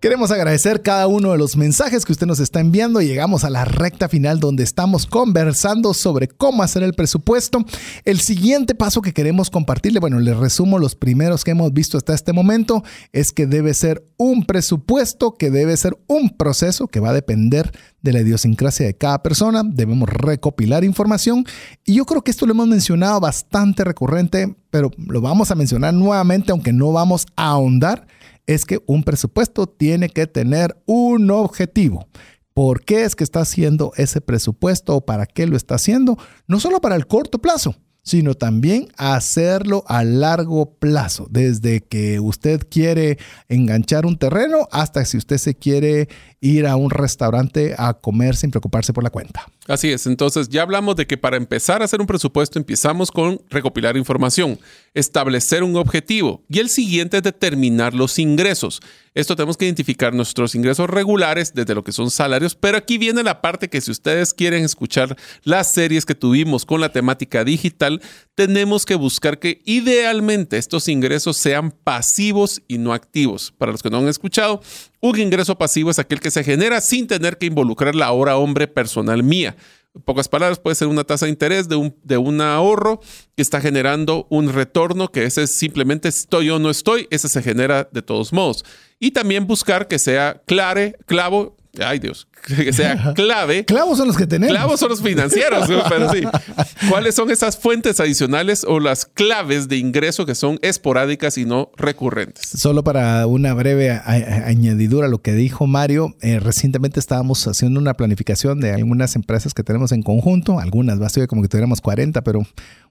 Queremos 0.00 0.30
agradecer 0.30 0.82
cada 0.82 1.08
uno 1.08 1.32
de 1.32 1.38
los 1.38 1.56
mensajes 1.56 2.04
que 2.04 2.12
usted 2.12 2.28
nos 2.28 2.38
está 2.38 2.60
enviando. 2.60 3.00
Llegamos 3.00 3.42
a 3.42 3.50
la 3.50 3.64
recta 3.64 4.08
final 4.08 4.38
donde 4.38 4.62
estamos 4.62 5.08
conversando 5.08 5.92
sobre 5.92 6.28
cómo 6.28 6.62
hacer 6.62 6.84
el 6.84 6.94
presupuesto. 6.94 7.64
El 8.04 8.20
siguiente 8.20 8.76
paso 8.76 9.02
que 9.02 9.12
queremos 9.12 9.50
compartirle, 9.50 9.98
bueno, 9.98 10.20
le 10.20 10.34
resumo 10.34 10.78
los 10.78 10.94
primeros 10.94 11.42
que 11.42 11.50
hemos 11.50 11.72
visto 11.72 11.98
hasta 11.98 12.14
este 12.14 12.32
momento, 12.32 12.84
es 13.12 13.32
que 13.32 13.48
debe 13.48 13.74
ser 13.74 14.06
un 14.18 14.44
presupuesto, 14.46 15.34
que 15.34 15.50
debe 15.50 15.76
ser 15.76 15.98
un 16.06 16.30
proceso 16.30 16.86
que 16.86 17.00
va 17.00 17.08
a 17.08 17.14
depender 17.14 17.72
de 18.00 18.12
la 18.12 18.20
idiosincrasia 18.20 18.86
de 18.86 18.96
cada 18.96 19.20
persona. 19.24 19.64
Debemos 19.64 20.08
recopilar 20.08 20.84
información 20.84 21.44
y 21.84 21.94
yo 21.94 22.04
creo 22.04 22.22
que 22.22 22.30
esto 22.30 22.46
lo 22.46 22.52
hemos 22.52 22.68
mencionado 22.68 23.18
bastante 23.18 23.82
recurrente, 23.82 24.54
pero 24.70 24.92
lo 24.96 25.20
vamos 25.20 25.50
a 25.50 25.56
mencionar 25.56 25.92
nuevamente, 25.92 26.52
aunque 26.52 26.72
no 26.72 26.92
vamos 26.92 27.26
a 27.34 27.48
ahondar 27.48 28.06
es 28.48 28.64
que 28.64 28.80
un 28.86 29.04
presupuesto 29.04 29.68
tiene 29.68 30.08
que 30.08 30.26
tener 30.26 30.76
un 30.86 31.30
objetivo. 31.30 32.08
¿Por 32.54 32.82
qué 32.84 33.04
es 33.04 33.14
que 33.14 33.22
está 33.22 33.40
haciendo 33.40 33.92
ese 33.96 34.20
presupuesto 34.20 34.96
o 34.96 35.06
para 35.06 35.26
qué 35.26 35.46
lo 35.46 35.56
está 35.56 35.76
haciendo? 35.76 36.18
No 36.48 36.58
solo 36.58 36.80
para 36.80 36.96
el 36.96 37.06
corto 37.06 37.38
plazo, 37.38 37.76
sino 38.02 38.34
también 38.34 38.88
hacerlo 38.96 39.84
a 39.86 40.02
largo 40.02 40.74
plazo, 40.78 41.28
desde 41.30 41.82
que 41.82 42.20
usted 42.20 42.66
quiere 42.68 43.18
enganchar 43.48 44.06
un 44.06 44.18
terreno 44.18 44.66
hasta 44.72 45.04
si 45.04 45.18
usted 45.18 45.36
se 45.36 45.54
quiere 45.54 46.08
ir 46.40 46.66
a 46.66 46.76
un 46.76 46.90
restaurante 46.90 47.74
a 47.76 47.94
comer 47.94 48.34
sin 48.34 48.50
preocuparse 48.50 48.94
por 48.94 49.04
la 49.04 49.10
cuenta. 49.10 49.46
Así 49.68 49.90
es, 49.90 50.06
entonces 50.06 50.48
ya 50.48 50.62
hablamos 50.62 50.96
de 50.96 51.06
que 51.06 51.18
para 51.18 51.36
empezar 51.36 51.82
a 51.82 51.84
hacer 51.84 52.00
un 52.00 52.06
presupuesto 52.06 52.58
empezamos 52.58 53.10
con 53.10 53.38
recopilar 53.50 53.98
información, 53.98 54.58
establecer 54.94 55.62
un 55.62 55.76
objetivo 55.76 56.42
y 56.48 56.60
el 56.60 56.70
siguiente 56.70 57.18
es 57.18 57.22
determinar 57.22 57.92
los 57.92 58.18
ingresos. 58.18 58.80
Esto 59.14 59.36
tenemos 59.36 59.56
que 59.58 59.66
identificar 59.66 60.14
nuestros 60.14 60.54
ingresos 60.54 60.88
regulares 60.88 61.52
desde 61.52 61.74
lo 61.74 61.84
que 61.84 61.92
son 61.92 62.10
salarios, 62.10 62.54
pero 62.54 62.78
aquí 62.78 62.96
viene 62.96 63.22
la 63.22 63.42
parte 63.42 63.68
que 63.68 63.82
si 63.82 63.90
ustedes 63.90 64.32
quieren 64.32 64.64
escuchar 64.64 65.16
las 65.42 65.74
series 65.74 66.06
que 66.06 66.14
tuvimos 66.14 66.64
con 66.64 66.80
la 66.80 66.92
temática 66.92 67.44
digital, 67.44 68.00
tenemos 68.34 68.86
que 68.86 68.94
buscar 68.94 69.38
que 69.38 69.60
idealmente 69.66 70.56
estos 70.56 70.88
ingresos 70.88 71.36
sean 71.36 71.72
pasivos 71.72 72.62
y 72.68 72.78
no 72.78 72.94
activos. 72.94 73.52
Para 73.58 73.72
los 73.72 73.82
que 73.82 73.90
no 73.90 73.98
han 73.98 74.08
escuchado, 74.08 74.62
un 75.00 75.18
ingreso 75.18 75.56
pasivo 75.56 75.90
es 75.90 75.98
aquel 75.98 76.20
que 76.20 76.30
se 76.30 76.44
genera 76.44 76.80
sin 76.80 77.06
tener 77.06 77.38
que 77.38 77.46
involucrar 77.46 77.94
la 77.94 78.12
hora 78.12 78.36
hombre 78.36 78.66
personal 78.66 79.22
mía. 79.22 79.56
En 79.94 80.02
pocas 80.02 80.28
palabras, 80.28 80.58
puede 80.58 80.76
ser 80.76 80.88
una 80.88 81.04
tasa 81.04 81.26
de 81.26 81.30
interés 81.30 81.68
de 81.68 81.76
un, 81.76 81.96
de 82.02 82.18
un 82.18 82.40
ahorro 82.40 83.00
que 83.36 83.42
está 83.42 83.60
generando 83.60 84.26
un 84.30 84.52
retorno, 84.52 85.10
que 85.10 85.24
ese 85.24 85.44
es 85.44 85.58
simplemente 85.58 86.08
estoy 86.08 86.50
o 86.50 86.58
no 86.58 86.70
estoy, 86.70 87.06
ese 87.10 87.28
se 87.28 87.42
genera 87.42 87.88
de 87.90 88.02
todos 88.02 88.32
modos. 88.32 88.64
Y 89.00 89.12
también 89.12 89.46
buscar 89.46 89.88
que 89.88 89.98
sea 89.98 90.42
clare, 90.46 90.96
clavo, 91.06 91.56
ay 91.84 91.98
Dios, 91.98 92.28
que 92.46 92.72
sea 92.72 93.12
clave. 93.14 93.64
Clavos 93.66 93.98
son 93.98 94.08
los 94.08 94.16
que 94.16 94.26
tenemos. 94.26 94.54
Clavos 94.54 94.80
son 94.80 94.90
los 94.90 95.02
financieros, 95.02 95.68
pero 95.88 96.12
sí. 96.12 96.22
¿Cuáles 96.88 97.14
son 97.14 97.30
esas 97.30 97.56
fuentes 97.56 98.00
adicionales 98.00 98.64
o 98.66 98.80
las 98.80 99.06
claves 99.06 99.68
de 99.68 99.76
ingreso 99.76 100.26
que 100.26 100.34
son 100.34 100.58
esporádicas 100.62 101.38
y 101.38 101.44
no 101.44 101.70
recurrentes? 101.76 102.46
Solo 102.46 102.84
para 102.84 103.26
una 103.26 103.54
breve 103.54 103.90
añadidura 103.90 105.06
a 105.06 105.10
lo 105.10 105.22
que 105.22 105.32
dijo 105.32 105.66
Mario, 105.66 106.16
eh, 106.20 106.40
recientemente 106.40 107.00
estábamos 107.00 107.46
haciendo 107.46 107.80
una 107.80 107.94
planificación 107.94 108.60
de 108.60 108.72
algunas 108.72 109.16
empresas 109.16 109.54
que 109.54 109.62
tenemos 109.62 109.92
en 109.92 110.02
conjunto, 110.02 110.58
algunas, 110.58 111.00
va 111.00 111.06
a 111.06 111.10
ser 111.10 111.26
como 111.26 111.42
que 111.42 111.48
tuviéramos 111.48 111.80
40, 111.80 112.22
pero 112.22 112.46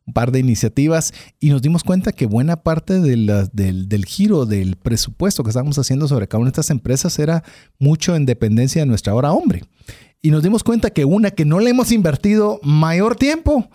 un 0.08 0.14
par 0.14 0.32
de 0.32 0.40
iniciativas 0.40 1.14
y 1.40 1.50
nos 1.50 1.62
dimos 1.62 1.84
cuenta 1.84 2.14
que 2.14 2.26
buena 2.26 2.64
parte 2.64 3.00
del, 3.00 3.30
del, 3.52 4.06
giro 4.06 4.46
del 4.46 4.78
presupuesto 4.78 5.44
que 5.44 5.50
estábamos 5.50 5.78
haciendo 5.78 6.08
sobre 6.08 6.28
cada 6.28 6.40
una 6.40 6.48
de 6.48 6.54
estas 6.54 6.70
empresas 6.70 7.20
era 7.20 7.44
mucho 7.78 8.16
en 8.16 8.26
dependencia 8.26 8.82
de 8.82 8.86
nuestra 8.86 9.14
hora 9.14 9.34
hombre. 9.34 9.66
Y 10.22 10.32
nos 10.32 10.42
dimos 10.42 10.64
cuenta 10.64 10.90
que 10.90 11.06
una 11.06 11.32
que 11.32 11.46
no 11.46 11.60
le 11.60 11.70
hemos 11.70 11.92
invertido 11.92 12.60
mayor 12.64 13.16
tiempo, 13.16 13.70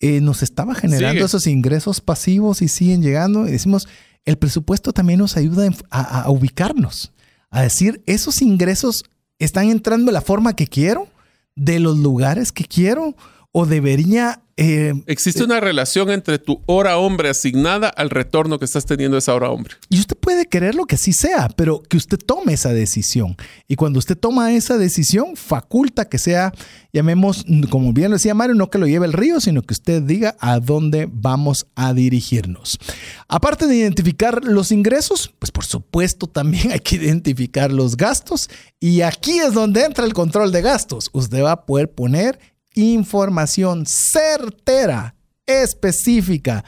eh, 0.00 0.20
nos 0.20 0.42
estaba 0.42 0.74
generando 0.74 1.24
esos 1.24 1.46
ingresos 1.46 2.00
pasivos 2.00 2.62
y 2.62 2.68
siguen 2.68 3.02
llegando. 3.02 3.46
Y 3.46 3.52
decimos, 3.52 3.86
el 4.24 4.36
presupuesto 4.36 4.92
también 4.92 5.20
nos 5.20 5.36
ayuda 5.36 5.68
a, 5.90 6.22
a 6.22 6.30
ubicarnos, 6.30 7.12
a 7.50 7.62
decir, 7.62 8.02
esos 8.06 8.42
ingresos 8.42 9.04
están 9.38 9.68
entrando 9.68 10.06
de 10.06 10.12
la 10.12 10.20
forma 10.20 10.56
que 10.56 10.66
quiero, 10.66 11.08
de 11.54 11.78
los 11.78 11.98
lugares 11.98 12.52
que 12.52 12.64
quiero, 12.64 13.14
o 13.56 13.66
debería 13.66 14.42
eh, 14.56 14.94
Existe 15.06 15.42
una 15.42 15.58
relación 15.58 16.10
entre 16.10 16.38
tu 16.38 16.62
hora 16.66 16.96
hombre 16.98 17.28
asignada 17.28 17.88
al 17.88 18.08
retorno 18.10 18.58
que 18.58 18.64
estás 18.64 18.86
teniendo 18.86 19.16
esa 19.16 19.34
hora 19.34 19.50
hombre. 19.50 19.74
Y 19.88 19.98
usted 19.98 20.16
puede 20.16 20.46
querer 20.46 20.76
lo 20.76 20.84
que 20.84 20.94
así 20.94 21.12
sea, 21.12 21.48
pero 21.56 21.82
que 21.82 21.96
usted 21.96 22.18
tome 22.18 22.52
esa 22.52 22.72
decisión. 22.72 23.36
Y 23.66 23.74
cuando 23.74 23.98
usted 23.98 24.16
toma 24.16 24.52
esa 24.52 24.78
decisión, 24.78 25.34
faculta 25.34 26.08
que 26.08 26.18
sea, 26.18 26.52
llamemos, 26.92 27.44
como 27.68 27.92
bien 27.92 28.10
lo 28.10 28.16
decía 28.16 28.34
Mario, 28.34 28.54
no 28.54 28.70
que 28.70 28.78
lo 28.78 28.86
lleve 28.86 29.06
el 29.06 29.12
río, 29.12 29.40
sino 29.40 29.62
que 29.62 29.74
usted 29.74 30.02
diga 30.02 30.36
a 30.38 30.60
dónde 30.60 31.08
vamos 31.10 31.66
a 31.74 31.92
dirigirnos. 31.92 32.78
Aparte 33.26 33.66
de 33.66 33.74
identificar 33.74 34.44
los 34.44 34.70
ingresos, 34.70 35.34
pues 35.40 35.50
por 35.50 35.64
supuesto 35.64 36.28
también 36.28 36.70
hay 36.70 36.80
que 36.80 36.96
identificar 36.96 37.72
los 37.72 37.96
gastos. 37.96 38.48
Y 38.78 39.00
aquí 39.00 39.40
es 39.40 39.52
donde 39.52 39.84
entra 39.84 40.04
el 40.04 40.12
control 40.12 40.52
de 40.52 40.62
gastos. 40.62 41.10
Usted 41.12 41.42
va 41.42 41.52
a 41.52 41.66
poder 41.66 41.90
poner 41.90 42.38
información 42.74 43.86
certera, 43.86 45.14
específica, 45.46 46.64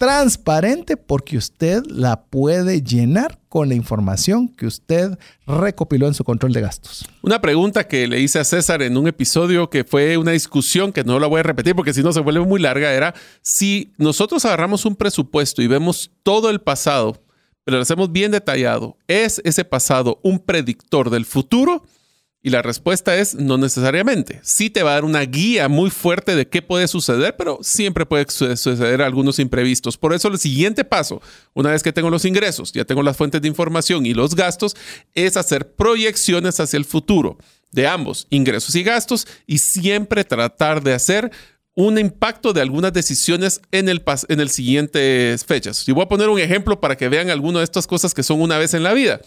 transparente, 0.00 0.96
porque 0.96 1.36
usted 1.36 1.82
la 1.86 2.24
puede 2.24 2.80
llenar 2.82 3.38
con 3.50 3.68
la 3.68 3.74
información 3.74 4.48
que 4.48 4.64
usted 4.64 5.18
recopiló 5.46 6.06
en 6.06 6.14
su 6.14 6.24
control 6.24 6.54
de 6.54 6.62
gastos. 6.62 7.04
Una 7.20 7.42
pregunta 7.42 7.86
que 7.86 8.06
le 8.08 8.18
hice 8.18 8.38
a 8.38 8.44
César 8.44 8.80
en 8.80 8.96
un 8.96 9.08
episodio 9.08 9.68
que 9.68 9.84
fue 9.84 10.16
una 10.16 10.30
discusión 10.30 10.94
que 10.94 11.04
no 11.04 11.18
la 11.18 11.26
voy 11.26 11.40
a 11.40 11.42
repetir 11.42 11.74
porque 11.74 11.92
si 11.92 12.02
no 12.02 12.14
se 12.14 12.20
vuelve 12.20 12.40
muy 12.40 12.60
larga, 12.60 12.94
era 12.94 13.14
si 13.42 13.92
nosotros 13.98 14.42
agarramos 14.46 14.86
un 14.86 14.96
presupuesto 14.96 15.60
y 15.60 15.66
vemos 15.66 16.10
todo 16.22 16.48
el 16.48 16.62
pasado, 16.62 17.22
pero 17.64 17.76
lo 17.76 17.82
hacemos 17.82 18.10
bien 18.10 18.32
detallado, 18.32 18.96
¿es 19.06 19.42
ese 19.44 19.66
pasado 19.66 20.18
un 20.22 20.38
predictor 20.38 21.10
del 21.10 21.26
futuro? 21.26 21.82
Y 22.42 22.48
la 22.50 22.62
respuesta 22.62 23.16
es 23.16 23.34
no 23.34 23.58
necesariamente. 23.58 24.40
Sí 24.42 24.70
te 24.70 24.82
va 24.82 24.92
a 24.92 24.94
dar 24.94 25.04
una 25.04 25.20
guía 25.20 25.68
muy 25.68 25.90
fuerte 25.90 26.34
de 26.34 26.48
qué 26.48 26.62
puede 26.62 26.88
suceder, 26.88 27.36
pero 27.36 27.58
siempre 27.60 28.06
puede 28.06 28.26
suceder 28.30 29.02
algunos 29.02 29.38
imprevistos. 29.38 29.98
Por 29.98 30.14
eso 30.14 30.28
el 30.28 30.38
siguiente 30.38 30.84
paso, 30.84 31.20
una 31.52 31.70
vez 31.70 31.82
que 31.82 31.92
tengo 31.92 32.08
los 32.08 32.24
ingresos, 32.24 32.72
ya 32.72 32.86
tengo 32.86 33.02
las 33.02 33.18
fuentes 33.18 33.42
de 33.42 33.48
información 33.48 34.06
y 34.06 34.14
los 34.14 34.34
gastos, 34.34 34.74
es 35.14 35.36
hacer 35.36 35.74
proyecciones 35.74 36.58
hacia 36.60 36.78
el 36.78 36.86
futuro 36.86 37.36
de 37.72 37.86
ambos, 37.86 38.26
ingresos 38.30 38.74
y 38.74 38.82
gastos, 38.82 39.26
y 39.46 39.58
siempre 39.58 40.24
tratar 40.24 40.82
de 40.82 40.94
hacer 40.94 41.30
un 41.74 41.98
impacto 41.98 42.52
de 42.52 42.60
algunas 42.60 42.92
decisiones 42.92 43.60
en 43.70 43.88
el, 43.88 44.02
en 44.28 44.40
el 44.40 44.50
siguientes 44.50 45.44
fechas. 45.44 45.88
Y 45.88 45.92
voy 45.92 46.02
a 46.02 46.08
poner 46.08 46.28
un 46.28 46.38
ejemplo 46.38 46.80
para 46.80 46.96
que 46.96 47.08
vean 47.08 47.30
algunas 47.30 47.60
de 47.60 47.64
estas 47.64 47.86
cosas 47.86 48.12
que 48.12 48.22
son 48.22 48.40
una 48.40 48.58
vez 48.58 48.74
en 48.74 48.82
la 48.82 48.92
vida. 48.92 49.20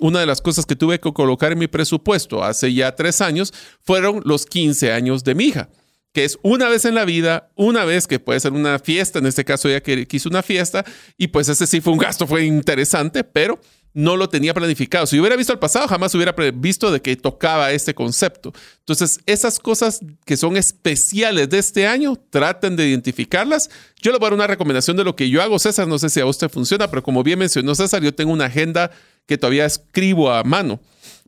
Una 0.00 0.20
de 0.20 0.26
las 0.26 0.40
cosas 0.40 0.66
que 0.66 0.76
tuve 0.76 0.98
que 0.98 1.12
colocar 1.12 1.52
en 1.52 1.58
mi 1.58 1.66
presupuesto 1.66 2.42
hace 2.42 2.72
ya 2.72 2.94
tres 2.94 3.20
años 3.20 3.52
fueron 3.82 4.22
los 4.24 4.46
15 4.46 4.92
años 4.92 5.24
de 5.24 5.34
mi 5.34 5.44
hija 5.44 5.68
que 6.12 6.24
es 6.24 6.38
una 6.42 6.68
vez 6.68 6.84
en 6.84 6.94
la 6.94 7.04
vida, 7.04 7.50
una 7.54 7.84
vez 7.84 8.06
que 8.06 8.18
puede 8.18 8.40
ser 8.40 8.52
una 8.52 8.78
fiesta, 8.78 9.20
en 9.20 9.26
este 9.26 9.44
caso 9.44 9.68
ella 9.68 9.80
quiso 9.80 10.28
una 10.28 10.42
fiesta, 10.42 10.84
y 11.16 11.28
pues 11.28 11.48
ese 11.48 11.66
sí 11.66 11.80
fue 11.80 11.92
un 11.92 12.00
gasto, 12.00 12.26
fue 12.26 12.44
interesante, 12.44 13.22
pero 13.22 13.60
no 13.92 14.16
lo 14.16 14.28
tenía 14.28 14.54
planificado. 14.54 15.06
Si 15.06 15.18
hubiera 15.18 15.36
visto 15.36 15.52
el 15.52 15.58
pasado, 15.58 15.88
jamás 15.88 16.14
hubiera 16.14 16.34
visto 16.54 16.92
de 16.92 17.00
que 17.00 17.16
tocaba 17.16 17.72
este 17.72 17.94
concepto. 17.94 18.52
Entonces, 18.78 19.20
esas 19.26 19.58
cosas 19.58 20.00
que 20.24 20.36
son 20.36 20.56
especiales 20.56 21.48
de 21.48 21.58
este 21.58 21.86
año, 21.86 22.16
traten 22.30 22.76
de 22.76 22.88
identificarlas. 22.88 23.68
Yo 24.00 24.12
le 24.12 24.18
voy 24.18 24.26
a 24.26 24.30
dar 24.30 24.34
una 24.34 24.46
recomendación 24.46 24.96
de 24.96 25.04
lo 25.04 25.16
que 25.16 25.28
yo 25.28 25.42
hago, 25.42 25.58
César. 25.58 25.88
No 25.88 25.98
sé 25.98 26.08
si 26.08 26.20
a 26.20 26.26
usted 26.26 26.48
funciona, 26.48 26.88
pero 26.88 27.02
como 27.02 27.22
bien 27.22 27.38
mencionó 27.38 27.74
César, 27.74 28.02
yo 28.02 28.14
tengo 28.14 28.32
una 28.32 28.46
agenda 28.46 28.90
que 29.26 29.38
todavía 29.38 29.66
escribo 29.66 30.30
a 30.30 30.44
mano. 30.44 30.80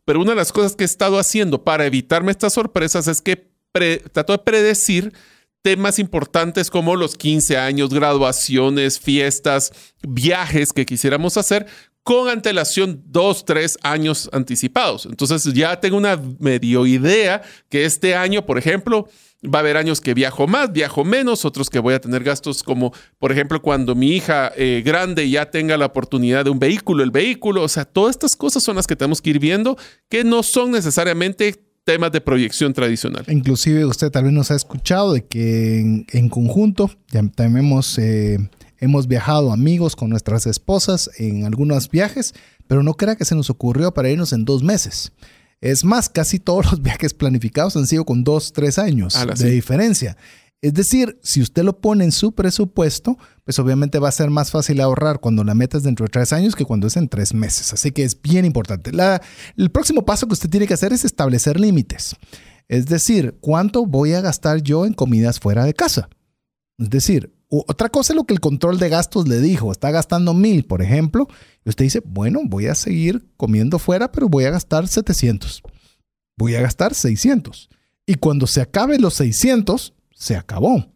Pero 0.05 0.21
una 0.21 0.31
de 0.31 0.37
las 0.37 0.53
cosas 0.53 0.77
que 0.77 0.85
he 0.85 0.87
estado 0.87 1.19
haciendo 1.19 1.65
para 1.65 1.87
evitarme 1.87 2.33
estas 2.33 2.55
sorpresas 2.55 3.09
es 3.09 3.21
que 3.21 3.51
trato 4.13 4.33
de 4.33 4.39
predecir 4.39 5.13
temas 5.63 5.99
importantes 5.99 6.71
como 6.71 6.97
los 6.97 7.17
15 7.17 7.57
años, 7.57 7.91
graduaciones, 7.91 8.99
fiestas, 8.99 9.73
viajes 10.03 10.73
que 10.73 10.85
quisiéramos 10.85 11.37
hacer 11.37 11.67
con 12.03 12.29
antelación 12.29 13.03
dos, 13.07 13.45
tres 13.45 13.79
años 13.83 14.29
anticipados. 14.33 15.07
Entonces 15.07 15.45
ya 15.53 15.79
tengo 15.81 15.97
una 15.97 16.21
medio 16.39 16.87
idea 16.87 17.43
que 17.69 17.85
este 17.85 18.15
año, 18.15 18.45
por 18.45 18.59
ejemplo, 18.59 19.09
va 19.43 19.59
a 19.59 19.61
haber 19.61 19.77
años 19.77 20.01
que 20.01 20.15
viajo 20.15 20.47
más, 20.47 20.73
viajo 20.73 21.05
menos, 21.05 21.45
otros 21.45 21.69
que 21.69 21.79
voy 21.79 21.95
a 21.95 22.01
tener 22.01 22.23
gastos 22.23 22.63
como, 22.63 22.93
por 23.19 23.33
ejemplo, 23.33 23.61
cuando 23.61 23.95
mi 23.95 24.13
hija 24.13 24.53
eh, 24.57 24.83
grande 24.85 25.29
ya 25.29 25.51
tenga 25.51 25.77
la 25.77 25.87
oportunidad 25.87 26.45
de 26.45 26.51
un 26.51 26.59
vehículo, 26.59 27.03
el 27.03 27.11
vehículo, 27.11 27.63
o 27.63 27.69
sea, 27.69 27.85
todas 27.85 28.11
estas 28.11 28.37
cosas 28.37 28.63
son 28.63 28.77
las 28.77 28.87
que 28.87 28.97
tenemos 28.97 29.21
que 29.21 29.31
ir 29.31 29.39
viendo 29.39 29.77
que 30.09 30.25
no 30.25 30.43
son 30.43 30.71
necesariamente 30.71 31.61
temas 31.85 32.13
de 32.13 32.21
proyección 32.21 32.73
tradicional. 32.73 33.25
Inclusive 33.29 33.85
usted 33.85 34.11
tal 34.11 34.25
vez 34.25 34.33
nos 34.33 34.51
ha 34.53 34.55
escuchado 34.55 35.13
de 35.13 35.25
que 35.25 36.05
en, 36.13 36.29
conjunto 36.29 36.91
ya 37.11 37.23
tenemos... 37.35 37.99
Hemos 38.83 39.07
viajado 39.07 39.53
amigos 39.53 39.95
con 39.95 40.11
nuestras 40.11 40.45
esposas 40.45 41.09
en 41.17 41.47
algunos 41.47 41.89
viajes, 41.89 42.35
pero 42.67 42.83
no 42.83 42.95
crea 42.95 43.15
que 43.15 43.25
se 43.25 43.37
nos 43.37 43.49
ocurrió 43.49 43.95
para 43.95 44.11
irnos 44.11 44.33
en 44.33 44.45
dos 44.45 44.65
meses. 44.65 45.13
Es 45.61 45.85
más, 45.85 46.09
casi 46.09 46.41
todos 46.41 46.69
los 46.69 46.83
viajes 46.83 47.15
planificados 47.15 47.77
han 47.77 47.87
sido 47.87 48.05
con 48.05 48.25
dos, 48.25 48.53
tres 48.53 48.81
años 48.81 49.17
de 49.39 49.51
diferencia. 49.51 50.17
Es 50.61 50.75
decir, 50.75 51.17
si 51.23 51.41
usted 51.41 51.63
lo 51.63 51.81
pone 51.81 52.03
en 52.03 52.11
su 52.11 52.33
presupuesto, 52.33 53.17
pues 53.45 53.57
obviamente 53.61 54.01
va 54.01 54.09
a 54.09 54.13
ser 54.13 54.31
más 54.31 54.51
fácil 54.51 54.81
ahorrar 54.81 55.21
cuando 55.21 55.45
la 55.45 55.55
meta 55.55 55.77
es 55.77 55.85
dentro 55.85 56.07
de 56.07 56.11
tres 56.11 56.33
años 56.33 56.57
que 56.57 56.65
cuando 56.65 56.89
es 56.89 56.97
en 56.97 57.09
tres 57.09 57.35
meses. 57.35 57.73
Así 57.73 57.93
que 57.93 58.03
es 58.03 58.21
bien 58.21 58.45
importante. 58.45 58.91
el 59.57 59.71
próximo 59.71 60.05
paso 60.05 60.27
que 60.27 60.33
usted 60.33 60.51
tiene 60.51 60.67
que 60.67 60.75
hacer 60.75 60.93
es 60.93 61.05
establecer 61.05 61.61
límites. 61.61 62.17
Es 62.67 62.87
decir, 62.87 63.39
¿cuánto 63.41 63.87
voy 63.87 64.15
a 64.15 64.21
gastar 64.21 64.61
yo 64.61 64.87
en 64.87 64.93
comidas 64.93 65.39
fuera 65.39 65.65
de 65.65 65.73
casa? 65.73 66.09
Es 66.79 66.91
decir, 66.91 67.33
otra 67.55 67.91
cosa 67.91 68.13
es 68.13 68.17
lo 68.17 68.25
que 68.25 68.33
el 68.33 68.41
control 68.41 68.79
de 68.79 68.89
gastos 68.89 69.29
le 69.29 69.39
dijo. 69.41 69.73
Está 69.73 69.91
gastando 69.91 70.33
mil, 70.33 70.65
por 70.65 70.81
ejemplo. 70.81 71.29
Y 71.65 71.69
usted 71.69 71.85
dice, 71.85 72.03
bueno, 72.05 72.41
voy 72.45 72.67
a 72.67 72.75
seguir 72.75 73.27
comiendo 73.37 73.79
fuera, 73.79 74.11
pero 74.11 74.29
voy 74.29 74.45
a 74.45 74.51
gastar 74.51 74.89
700. 74.89 75.63
Voy 76.39 76.55
a 76.55 76.63
gastar 76.63 76.95
600. 76.95 77.69
Y 78.07 78.15
cuando 78.15 78.47
se 78.47 78.63
acabe 78.63 78.99
los 78.99 79.15
600, 79.15 79.95
se 80.15 80.37
acabó. 80.37 80.87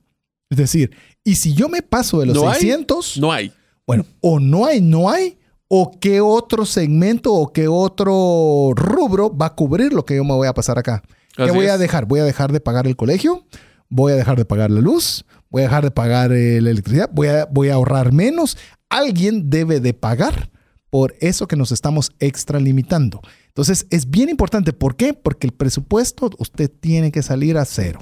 Es 0.48 0.56
decir, 0.56 0.92
y 1.22 1.36
si 1.36 1.52
yo 1.52 1.68
me 1.68 1.82
paso 1.82 2.20
de 2.20 2.26
los 2.26 2.38
600... 2.38 3.18
no 3.18 3.32
hay. 3.32 3.52
Bueno, 3.86 4.06
o 4.20 4.40
no 4.40 4.64
hay, 4.66 4.80
no 4.80 5.10
hay, 5.10 5.38
o 5.68 5.98
qué 6.00 6.20
otro 6.20 6.64
segmento 6.64 7.32
o 7.32 7.52
qué 7.52 7.68
otro 7.68 8.72
rubro 8.74 9.36
va 9.36 9.46
a 9.46 9.54
cubrir 9.54 9.92
lo 9.92 10.04
que 10.04 10.16
yo 10.16 10.24
me 10.24 10.34
voy 10.34 10.48
a 10.48 10.54
pasar 10.54 10.78
acá. 10.78 11.02
¿Qué 11.36 11.50
voy 11.50 11.66
a 11.66 11.76
dejar? 11.76 12.06
¿Voy 12.06 12.20
a 12.20 12.24
dejar 12.24 12.50
de 12.50 12.60
pagar 12.60 12.86
el 12.86 12.96
colegio? 12.96 13.44
¿Voy 13.88 14.12
a 14.12 14.16
dejar 14.16 14.38
de 14.38 14.44
pagar 14.44 14.70
la 14.70 14.80
luz? 14.80 15.24
Voy 15.56 15.62
a 15.62 15.68
dejar 15.68 15.84
de 15.84 15.90
pagar 15.90 16.32
eh, 16.32 16.60
la 16.60 16.68
electricidad, 16.68 17.08
voy 17.10 17.28
a, 17.28 17.46
voy 17.46 17.70
a 17.70 17.74
ahorrar 17.76 18.12
menos. 18.12 18.58
Alguien 18.90 19.48
debe 19.48 19.80
de 19.80 19.94
pagar 19.94 20.50
por 20.90 21.14
eso 21.20 21.48
que 21.48 21.56
nos 21.56 21.72
estamos 21.72 22.12
extralimitando. 22.18 23.22
Entonces 23.46 23.86
es 23.88 24.10
bien 24.10 24.28
importante. 24.28 24.74
¿Por 24.74 24.96
qué? 24.96 25.14
Porque 25.14 25.46
el 25.46 25.54
presupuesto 25.54 26.28
usted 26.36 26.70
tiene 26.70 27.10
que 27.10 27.22
salir 27.22 27.56
a 27.56 27.64
cero. 27.64 28.00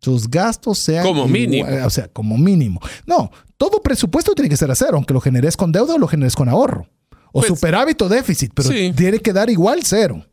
Sus 0.00 0.30
gastos 0.30 0.78
sean... 0.78 1.04
Como 1.04 1.28
mínimo. 1.28 1.68
o 1.84 1.90
sea, 1.90 2.08
como 2.08 2.38
mínimo. 2.38 2.80
No, 3.06 3.30
todo 3.58 3.82
presupuesto 3.82 4.32
tiene 4.32 4.48
que 4.48 4.56
ser 4.56 4.70
a 4.70 4.74
cero, 4.74 4.92
aunque 4.94 5.12
lo 5.12 5.20
generes 5.20 5.58
con 5.58 5.72
deuda 5.72 5.96
o 5.96 5.98
lo 5.98 6.08
generes 6.08 6.34
con 6.34 6.48
ahorro. 6.48 6.88
O 7.32 7.40
pues, 7.40 7.48
superávit 7.48 8.00
o 8.00 8.08
déficit, 8.08 8.52
pero 8.54 8.70
tiene 8.94 9.18
que 9.18 9.34
dar 9.34 9.50
igual 9.50 9.80
cero. 9.82 10.24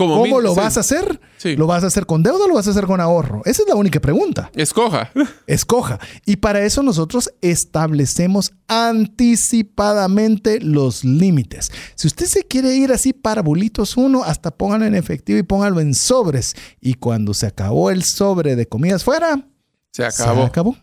Como 0.00 0.14
¿Cómo 0.14 0.36
mil- 0.36 0.44
lo 0.44 0.54
sí. 0.54 0.60
vas 0.60 0.78
a 0.78 0.80
hacer? 0.80 1.20
Sí. 1.36 1.56
¿Lo 1.56 1.66
vas 1.66 1.84
a 1.84 1.88
hacer 1.88 2.06
con 2.06 2.22
deuda 2.22 2.46
o 2.46 2.48
lo 2.48 2.54
vas 2.54 2.66
a 2.66 2.70
hacer 2.70 2.86
con 2.86 3.02
ahorro? 3.02 3.42
Esa 3.44 3.60
es 3.64 3.68
la 3.68 3.74
única 3.74 4.00
pregunta. 4.00 4.50
Escoja. 4.54 5.10
Escoja. 5.46 5.98
Y 6.24 6.36
para 6.36 6.64
eso 6.64 6.82
nosotros 6.82 7.30
establecemos 7.42 8.52
anticipadamente 8.66 10.60
los 10.60 11.04
límites. 11.04 11.70
Si 11.96 12.06
usted 12.06 12.24
se 12.26 12.44
quiere 12.44 12.74
ir 12.74 12.92
así 12.92 13.12
para 13.12 13.42
bolitos 13.42 13.98
uno, 13.98 14.24
hasta 14.24 14.50
póngalo 14.50 14.86
en 14.86 14.94
efectivo 14.94 15.38
y 15.38 15.42
póngalo 15.42 15.80
en 15.80 15.94
sobres. 15.94 16.54
Y 16.80 16.94
cuando 16.94 17.34
se 17.34 17.46
acabó 17.46 17.90
el 17.90 18.02
sobre 18.02 18.56
de 18.56 18.66
comidas 18.66 19.04
fuera, 19.04 19.46
Se 19.92 20.04
acabó. 20.04 20.40
se 20.42 20.46
acabó. 20.46 20.76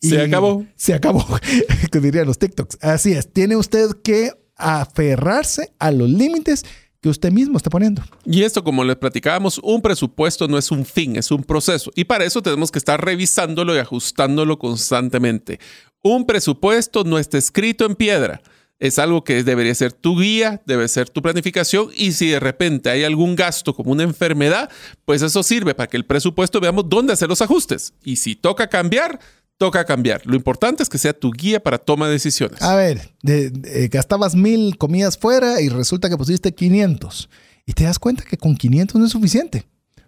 Se 0.00 0.20
acabó. 0.20 0.64
Se 0.74 0.94
acabó. 0.94 1.24
que 1.92 2.00
dirían 2.00 2.26
los 2.26 2.38
TikToks. 2.40 2.78
Así 2.82 3.12
es. 3.12 3.32
Tiene 3.32 3.54
usted 3.54 3.90
que 4.02 4.32
aferrarse 4.56 5.72
a 5.78 5.92
los 5.92 6.08
límites 6.10 6.64
que 7.02 7.08
usted 7.08 7.32
mismo 7.32 7.56
está 7.56 7.68
poniendo. 7.68 8.00
Y 8.24 8.44
esto, 8.44 8.62
como 8.62 8.84
les 8.84 8.96
platicábamos, 8.96 9.58
un 9.62 9.82
presupuesto 9.82 10.46
no 10.46 10.56
es 10.56 10.70
un 10.70 10.86
fin, 10.86 11.16
es 11.16 11.32
un 11.32 11.42
proceso. 11.42 11.90
Y 11.96 12.04
para 12.04 12.24
eso 12.24 12.40
tenemos 12.40 12.70
que 12.70 12.78
estar 12.78 13.04
revisándolo 13.04 13.74
y 13.74 13.78
ajustándolo 13.78 14.56
constantemente. 14.58 15.58
Un 16.00 16.26
presupuesto 16.26 17.02
no 17.02 17.18
está 17.18 17.38
escrito 17.38 17.84
en 17.84 17.96
piedra. 17.96 18.40
Es 18.78 18.98
algo 18.98 19.22
que 19.24 19.42
debería 19.42 19.74
ser 19.74 19.92
tu 19.92 20.18
guía, 20.18 20.62
debe 20.64 20.88
ser 20.88 21.08
tu 21.08 21.22
planificación 21.22 21.90
y 21.94 22.12
si 22.12 22.28
de 22.28 22.40
repente 22.40 22.90
hay 22.90 23.04
algún 23.04 23.36
gasto 23.36 23.74
como 23.74 23.92
una 23.92 24.02
enfermedad, 24.02 24.70
pues 25.04 25.22
eso 25.22 25.44
sirve 25.44 25.74
para 25.74 25.88
que 25.88 25.96
el 25.96 26.04
presupuesto 26.04 26.60
veamos 26.60 26.88
dónde 26.88 27.12
hacer 27.12 27.28
los 27.28 27.42
ajustes. 27.42 27.94
Y 28.02 28.16
si 28.16 28.34
toca 28.34 28.68
cambiar, 28.68 29.20
toca 29.66 29.84
cambiar. 29.84 30.22
Lo 30.24 30.34
importante 30.34 30.82
es 30.82 30.88
que 30.88 30.98
sea 30.98 31.12
tu 31.12 31.30
guía 31.30 31.62
para 31.62 31.78
toma 31.78 32.06
de 32.06 32.12
decisiones. 32.14 32.60
A 32.62 32.74
ver, 32.74 33.12
de- 33.22 33.50
de- 33.50 33.88
gastabas 33.88 34.34
mil 34.34 34.76
comidas 34.76 35.16
fuera 35.16 35.60
y 35.60 35.68
resulta 35.68 36.08
que 36.10 36.16
pusiste 36.16 36.52
500. 36.54 37.28
Y 37.66 37.72
te 37.74 37.84
das 37.84 37.98
cuenta 37.98 38.24
que 38.24 38.36
con 38.36 38.56
500 38.56 38.96
no 38.98 39.06
es 39.06 39.12
suficiente. 39.12 39.64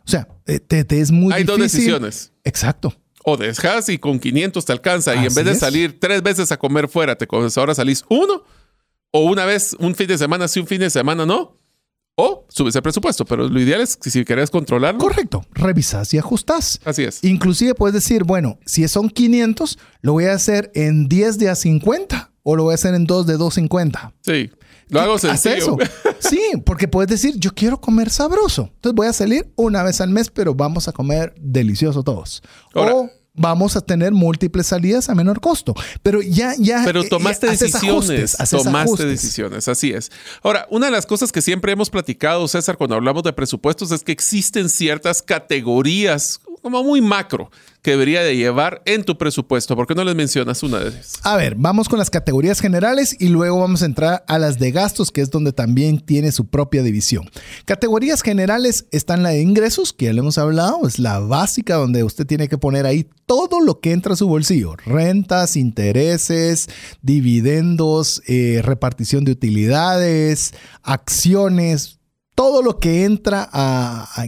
O 0.07 0.11
sea, 0.11 0.27
eh, 0.47 0.59
te, 0.59 0.85
te 0.85 1.01
es 1.01 1.11
muy 1.11 1.33
hay 1.33 1.43
difícil. 1.45 1.47
dos 1.47 1.73
decisiones. 1.73 2.33
Exacto. 2.43 2.95
O 3.25 3.37
dejas 3.37 3.89
y 3.89 3.99
con 3.99 4.19
500 4.19 4.65
te 4.65 4.73
alcanza 4.73 5.15
y 5.15 5.19
en 5.27 5.35
vez 5.35 5.45
de 5.45 5.53
es. 5.53 5.59
salir 5.61 5.99
tres 5.99 6.23
veces 6.23 6.51
a 6.53 6.59
comer 6.59 6.89
fuera, 6.89 7.17
te 7.17 7.27
ahora 7.57 7.75
salís 7.75 8.05
uno. 8.11 8.43
O 9.13 9.21
una 9.31 9.45
vez, 9.47 9.77
un 9.79 9.95
fin 9.95 10.09
de 10.09 10.19
semana 10.19 10.49
sí, 10.49 10.59
un 10.61 10.67
fin 10.67 10.81
de 10.81 10.91
semana 10.91 11.25
no. 11.25 11.57
O 12.17 12.47
subes 12.49 12.77
el 12.77 12.83
presupuesto, 12.83 13.25
pero 13.25 13.49
lo 13.49 13.61
ideal 13.61 13.81
es 13.81 13.97
que 13.97 14.09
si 14.09 14.25
querés 14.25 14.51
controlarlo. 14.51 15.01
Correcto. 15.01 15.45
Revisas 15.53 16.15
y 16.15 16.19
ajustas. 16.19 16.81
Así 16.85 17.03
es. 17.03 17.25
Inclusive 17.25 17.75
puedes 17.75 17.95
decir, 17.95 18.23
bueno, 18.25 18.59
si 18.65 18.87
son 18.87 19.09
500, 19.11 19.79
lo 20.03 20.13
voy 20.13 20.27
a 20.27 20.35
hacer 20.35 20.71
en 20.75 21.09
10 21.09 21.39
de 21.39 21.49
a 21.51 21.57
50 21.57 22.31
o 22.45 22.55
lo 22.57 22.65
voy 22.65 22.73
a 22.73 22.75
hacer 22.77 22.95
en 22.95 23.05
2 23.05 23.27
de 23.27 23.33
250. 23.33 24.15
Sí. 24.23 24.51
Lo 24.89 25.01
hago 25.01 25.15
Haz 25.15 25.23
sencillo. 25.23 25.57
eso. 25.57 25.79
Sí, 26.21 26.41
porque 26.65 26.89
puedes 26.89 27.11
decir, 27.11 27.35
yo 27.39 27.51
quiero 27.55 27.81
comer 27.81 28.09
sabroso. 28.09 28.71
Entonces 28.77 28.95
voy 28.95 29.07
a 29.09 29.13
salir 29.13 29.53
una 29.57 29.83
vez 29.83 30.01
al 30.01 30.09
mes, 30.09 30.31
pero 30.31 30.55
vamos 30.55 30.89
a 30.89 30.93
comer 30.93 31.35
delicioso 31.39 32.03
todos. 32.03 32.43
Ahora- 32.75 32.95
o 32.95 33.11
vamos 33.35 33.77
a 33.77 33.81
tener 33.81 34.13
múltiples 34.13 34.69
salidas 34.69 35.09
a 35.09 35.15
menor 35.15 35.41
costo. 35.41 35.75
Pero 36.03 36.23
ya, 36.23 36.55
ya. 36.59 36.83
Pero 36.85 37.03
eh, 37.03 37.09
tomaste 37.09 37.49
decisiones. 37.49 38.41
ajustes, 38.41 38.51
tomaste 38.51 38.79
ajustes. 38.79 39.07
decisiones, 39.09 39.69
así 39.69 39.93
es. 39.93 40.11
Ahora, 40.43 40.67
una 40.71 40.87
de 40.87 40.93
las 40.93 41.07
cosas 41.07 41.33
que 41.33 41.43
siempre 41.43 41.73
hemos 41.73 41.91
platicado, 41.91 42.47
César, 42.49 42.77
cuando 42.77 42.95
hablamos 42.95 43.23
de 43.25 43.33
presupuestos, 43.33 43.91
es 43.91 44.03
que 44.03 44.13
existen 44.13 44.69
ciertas 44.69 45.23
categorías 45.23 46.41
como 46.65 46.83
muy 46.83 47.03
macro 47.03 47.51
que 47.83 47.91
debería 47.91 48.23
de 48.23 48.39
llevar 48.39 48.81
en 48.87 49.05
tu 49.05 49.19
presupuesto. 49.19 49.77
¿Por 49.77 49.87
qué 49.87 49.95
no 49.95 50.03
les 50.03 50.15
mencionas 50.15 50.63
una 50.63 50.79
de 50.79 50.89
ellas? 50.89 51.21
A 51.23 51.37
ver, 51.37 51.57
vamos 51.59 51.91
con 51.91 51.99
las 51.99 52.09
categorías 52.09 52.59
generales 52.59 53.15
y 53.21 53.29
luego 53.29 53.61
vamos 53.61 53.83
a 53.83 53.85
entrar 53.85 54.25
a 54.27 54.39
las 54.39 54.59
de 54.59 54.71
gastos, 54.71 55.11
que 55.11 55.21
es 55.21 55.31
donde 55.31 55.53
también 55.53 56.01
tiene 56.01 56.33
su 56.33 56.47
propia 56.47 56.83
división. 56.83 57.31
Categorías 57.67 58.23
generales 58.23 58.87
están 58.93 59.23
la 59.23 59.29
de 59.29 59.43
ingresos, 59.43 59.93
que 59.93 60.07
ya 60.07 60.15
le 60.15 60.21
hemos 60.21 60.39
hablado, 60.39 60.89
es 60.89 60.99
la 60.99 61.19
básica 61.19 61.75
donde 61.75 62.03
usted 62.03 62.27
tiene 62.27 62.49
que 62.49 62.57
poner 62.57 62.87
ahí 62.87 63.07
todo 63.27 63.61
lo 63.61 63.81
que 63.81 63.93
entra 63.93 64.15
a 64.15 64.17
su 64.17 64.27
bolsillo, 64.27 64.75
rentas, 64.77 65.57
intereses, 65.57 66.71
dividendos, 67.03 68.23
eh, 68.27 68.63
repartición 68.65 69.27
de 69.27 69.33
utilidades, 69.33 70.55
acciones, 70.83 71.99
todo 72.35 72.63
lo 72.63 72.79
que 72.79 73.05
entra 73.05 73.49
a- 73.53 74.05
a- 74.23 74.27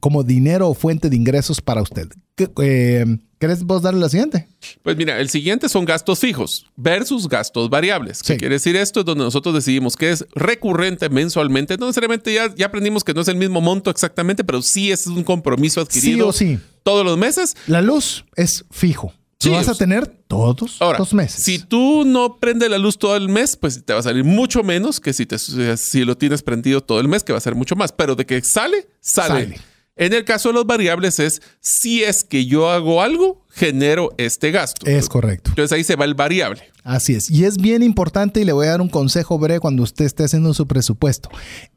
como 0.00 0.22
dinero 0.22 0.68
o 0.68 0.74
fuente 0.74 1.08
de 1.10 1.16
ingresos 1.16 1.60
para 1.60 1.82
usted. 1.82 2.08
¿Qué- 2.34 2.50
eh, 2.62 3.04
¿Querés 3.38 3.64
vos 3.64 3.82
darle 3.82 4.00
la 4.00 4.08
siguiente? 4.08 4.48
Pues 4.82 4.96
mira, 4.96 5.20
el 5.20 5.28
siguiente 5.28 5.68
son 5.68 5.84
gastos 5.84 6.18
fijos 6.20 6.66
versus 6.74 7.28
gastos 7.28 7.68
variables. 7.68 8.22
¿Qué 8.22 8.32
Sí. 8.32 8.38
quiere 8.38 8.54
decir 8.54 8.76
esto? 8.76 9.00
Es 9.00 9.06
donde 9.06 9.24
nosotros 9.24 9.54
decidimos 9.54 9.94
que 9.94 10.10
es 10.10 10.24
recurrente 10.34 11.10
mensualmente. 11.10 11.76
No 11.76 11.84
necesariamente 11.86 12.32
ya, 12.32 12.54
ya 12.54 12.66
aprendimos 12.66 13.04
que 13.04 13.12
no 13.12 13.20
es 13.20 13.28
el 13.28 13.36
mismo 13.36 13.60
monto 13.60 13.90
exactamente, 13.90 14.42
pero 14.42 14.62
sí 14.62 14.90
es 14.90 15.06
un 15.06 15.22
compromiso 15.22 15.82
adquirido 15.82 16.32
Sí 16.32 16.54
o 16.54 16.56
sí. 16.56 16.58
todos 16.82 17.04
los 17.04 17.18
meses. 17.18 17.56
La 17.66 17.82
luz 17.82 18.24
es 18.36 18.64
fijo. 18.70 19.12
Sí, 19.38 19.50
lo 19.50 19.56
vas 19.56 19.68
a 19.68 19.74
tener 19.74 20.06
todos 20.06 20.80
Ahora, 20.80 20.98
los 20.98 21.12
meses. 21.12 21.44
si 21.44 21.58
tú 21.58 22.04
no 22.06 22.38
prendes 22.38 22.70
la 22.70 22.78
luz 22.78 22.98
todo 22.98 23.16
el 23.16 23.28
mes, 23.28 23.56
pues 23.56 23.84
te 23.84 23.92
va 23.92 24.00
a 24.00 24.02
salir 24.02 24.24
mucho 24.24 24.62
menos 24.62 24.98
que 24.98 25.12
si, 25.12 25.26
te, 25.26 25.36
si 25.38 26.04
lo 26.04 26.16
tienes 26.16 26.42
prendido 26.42 26.80
todo 26.82 27.00
el 27.00 27.08
mes, 27.08 27.22
que 27.22 27.32
va 27.32 27.38
a 27.38 27.42
ser 27.42 27.54
mucho 27.54 27.76
más. 27.76 27.92
Pero 27.92 28.16
de 28.16 28.24
que 28.24 28.40
sale, 28.42 28.88
sale. 29.00 29.44
Sale. 29.44 29.60
En 29.98 30.12
el 30.12 30.24
caso 30.26 30.50
de 30.50 30.54
los 30.54 30.66
variables 30.66 31.18
es, 31.20 31.40
si 31.60 32.02
es 32.02 32.22
que 32.22 32.44
yo 32.44 32.70
hago 32.70 33.00
algo, 33.02 33.46
genero 33.48 34.10
este 34.18 34.50
gasto. 34.50 34.84
Es 34.86 35.08
correcto. 35.08 35.50
Entonces 35.50 35.72
ahí 35.72 35.84
se 35.84 35.96
va 35.96 36.04
el 36.04 36.14
variable. 36.14 36.70
Así 36.84 37.14
es. 37.14 37.30
Y 37.30 37.44
es 37.44 37.56
bien 37.56 37.82
importante 37.82 38.40
y 38.40 38.44
le 38.44 38.52
voy 38.52 38.66
a 38.66 38.70
dar 38.72 38.80
un 38.82 38.90
consejo 38.90 39.38
breve 39.38 39.58
cuando 39.60 39.82
usted 39.82 40.04
esté 40.04 40.24
haciendo 40.24 40.52
su 40.52 40.66
presupuesto. 40.66 41.30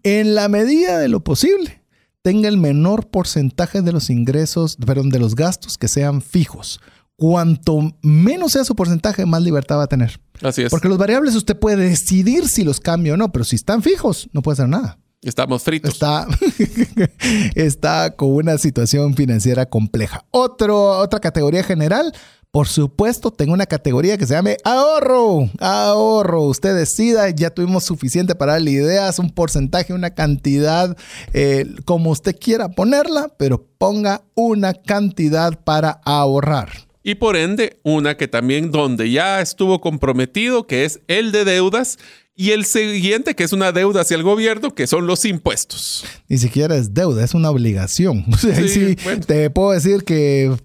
En 0.03 0.35
la 0.35 0.49
medida 0.49 0.97
de 0.99 1.07
lo 1.07 1.21
posible, 1.23 1.81
tenga 2.21 2.49
el 2.49 2.57
menor 2.57 3.07
porcentaje 3.07 3.81
de 3.81 3.93
los 3.93 4.09
ingresos, 4.09 4.75
perdón, 4.85 5.09
de 5.09 5.19
los 5.19 5.35
gastos 5.35 5.77
que 5.77 5.87
sean 5.87 6.21
fijos. 6.21 6.81
Cuanto 7.19 7.93
menos 8.01 8.53
sea 8.53 8.63
su 8.63 8.75
porcentaje, 8.75 9.25
más 9.25 9.41
libertad 9.41 9.77
va 9.77 9.83
a 9.83 9.87
tener. 9.87 10.21
Así 10.41 10.61
es. 10.61 10.69
Porque 10.69 10.87
los 10.87 10.97
variables 10.97 11.35
usted 11.35 11.59
puede 11.59 11.75
decidir 11.75 12.47
si 12.47 12.63
los 12.63 12.79
cambia 12.79 13.13
o 13.13 13.17
no, 13.17 13.29
pero 13.33 13.43
si 13.43 13.57
están 13.57 13.83
fijos, 13.83 14.29
no 14.31 14.41
puede 14.41 14.53
hacer 14.53 14.69
nada. 14.69 14.97
Estamos 15.21 15.63
fritos. 15.63 15.91
Está, 15.91 16.27
está 17.55 18.15
con 18.15 18.29
una 18.29 18.57
situación 18.57 19.15
financiera 19.15 19.65
compleja. 19.65 20.23
Otro, 20.31 20.97
otra 20.97 21.19
categoría 21.19 21.61
general, 21.61 22.13
por 22.51 22.69
supuesto, 22.69 23.29
tengo 23.29 23.51
una 23.51 23.65
categoría 23.65 24.17
que 24.17 24.25
se 24.25 24.33
llama 24.33 24.51
ahorro. 24.63 25.49
Ahorro. 25.59 26.43
Usted 26.43 26.73
decida, 26.73 27.29
ya 27.31 27.49
tuvimos 27.49 27.83
suficiente 27.83 28.33
para 28.33 28.53
darle 28.53 28.71
ideas, 28.71 29.19
un 29.19 29.29
porcentaje, 29.29 29.93
una 29.93 30.11
cantidad, 30.11 30.95
eh, 31.33 31.65
como 31.83 32.11
usted 32.11 32.37
quiera 32.39 32.69
ponerla, 32.69 33.29
pero 33.37 33.67
ponga 33.77 34.23
una 34.35 34.73
cantidad 34.73 35.59
para 35.65 35.99
ahorrar. 36.05 36.88
Y 37.03 37.15
por 37.15 37.35
ende, 37.37 37.79
una 37.83 38.17
que 38.17 38.27
también 38.27 38.71
donde 38.71 39.09
ya 39.09 39.41
estuvo 39.41 39.79
comprometido, 39.81 40.67
que 40.67 40.85
es 40.85 40.99
el 41.07 41.31
de 41.31 41.45
deudas. 41.45 41.97
Y 42.35 42.51
el 42.51 42.63
siguiente, 42.65 43.35
que 43.35 43.43
es 43.43 43.51
una 43.51 43.71
deuda 43.73 44.01
hacia 44.01 44.15
el 44.15 44.23
gobierno, 44.23 44.73
que 44.73 44.87
son 44.87 45.07
los 45.07 45.25
impuestos. 45.25 46.05
Ni 46.29 46.37
siquiera 46.37 46.75
es 46.77 46.93
deuda, 46.93 47.23
es 47.23 47.33
una 47.33 47.49
obligación. 47.49 48.25
O 48.33 48.37
sea, 48.37 48.55
ahí 48.55 48.69
Sí, 48.69 48.85
sí, 48.95 48.97
bueno. 49.03 49.21
te 49.25 49.49
puedo 49.49 49.71
decir 49.71 50.03
que 50.05 50.55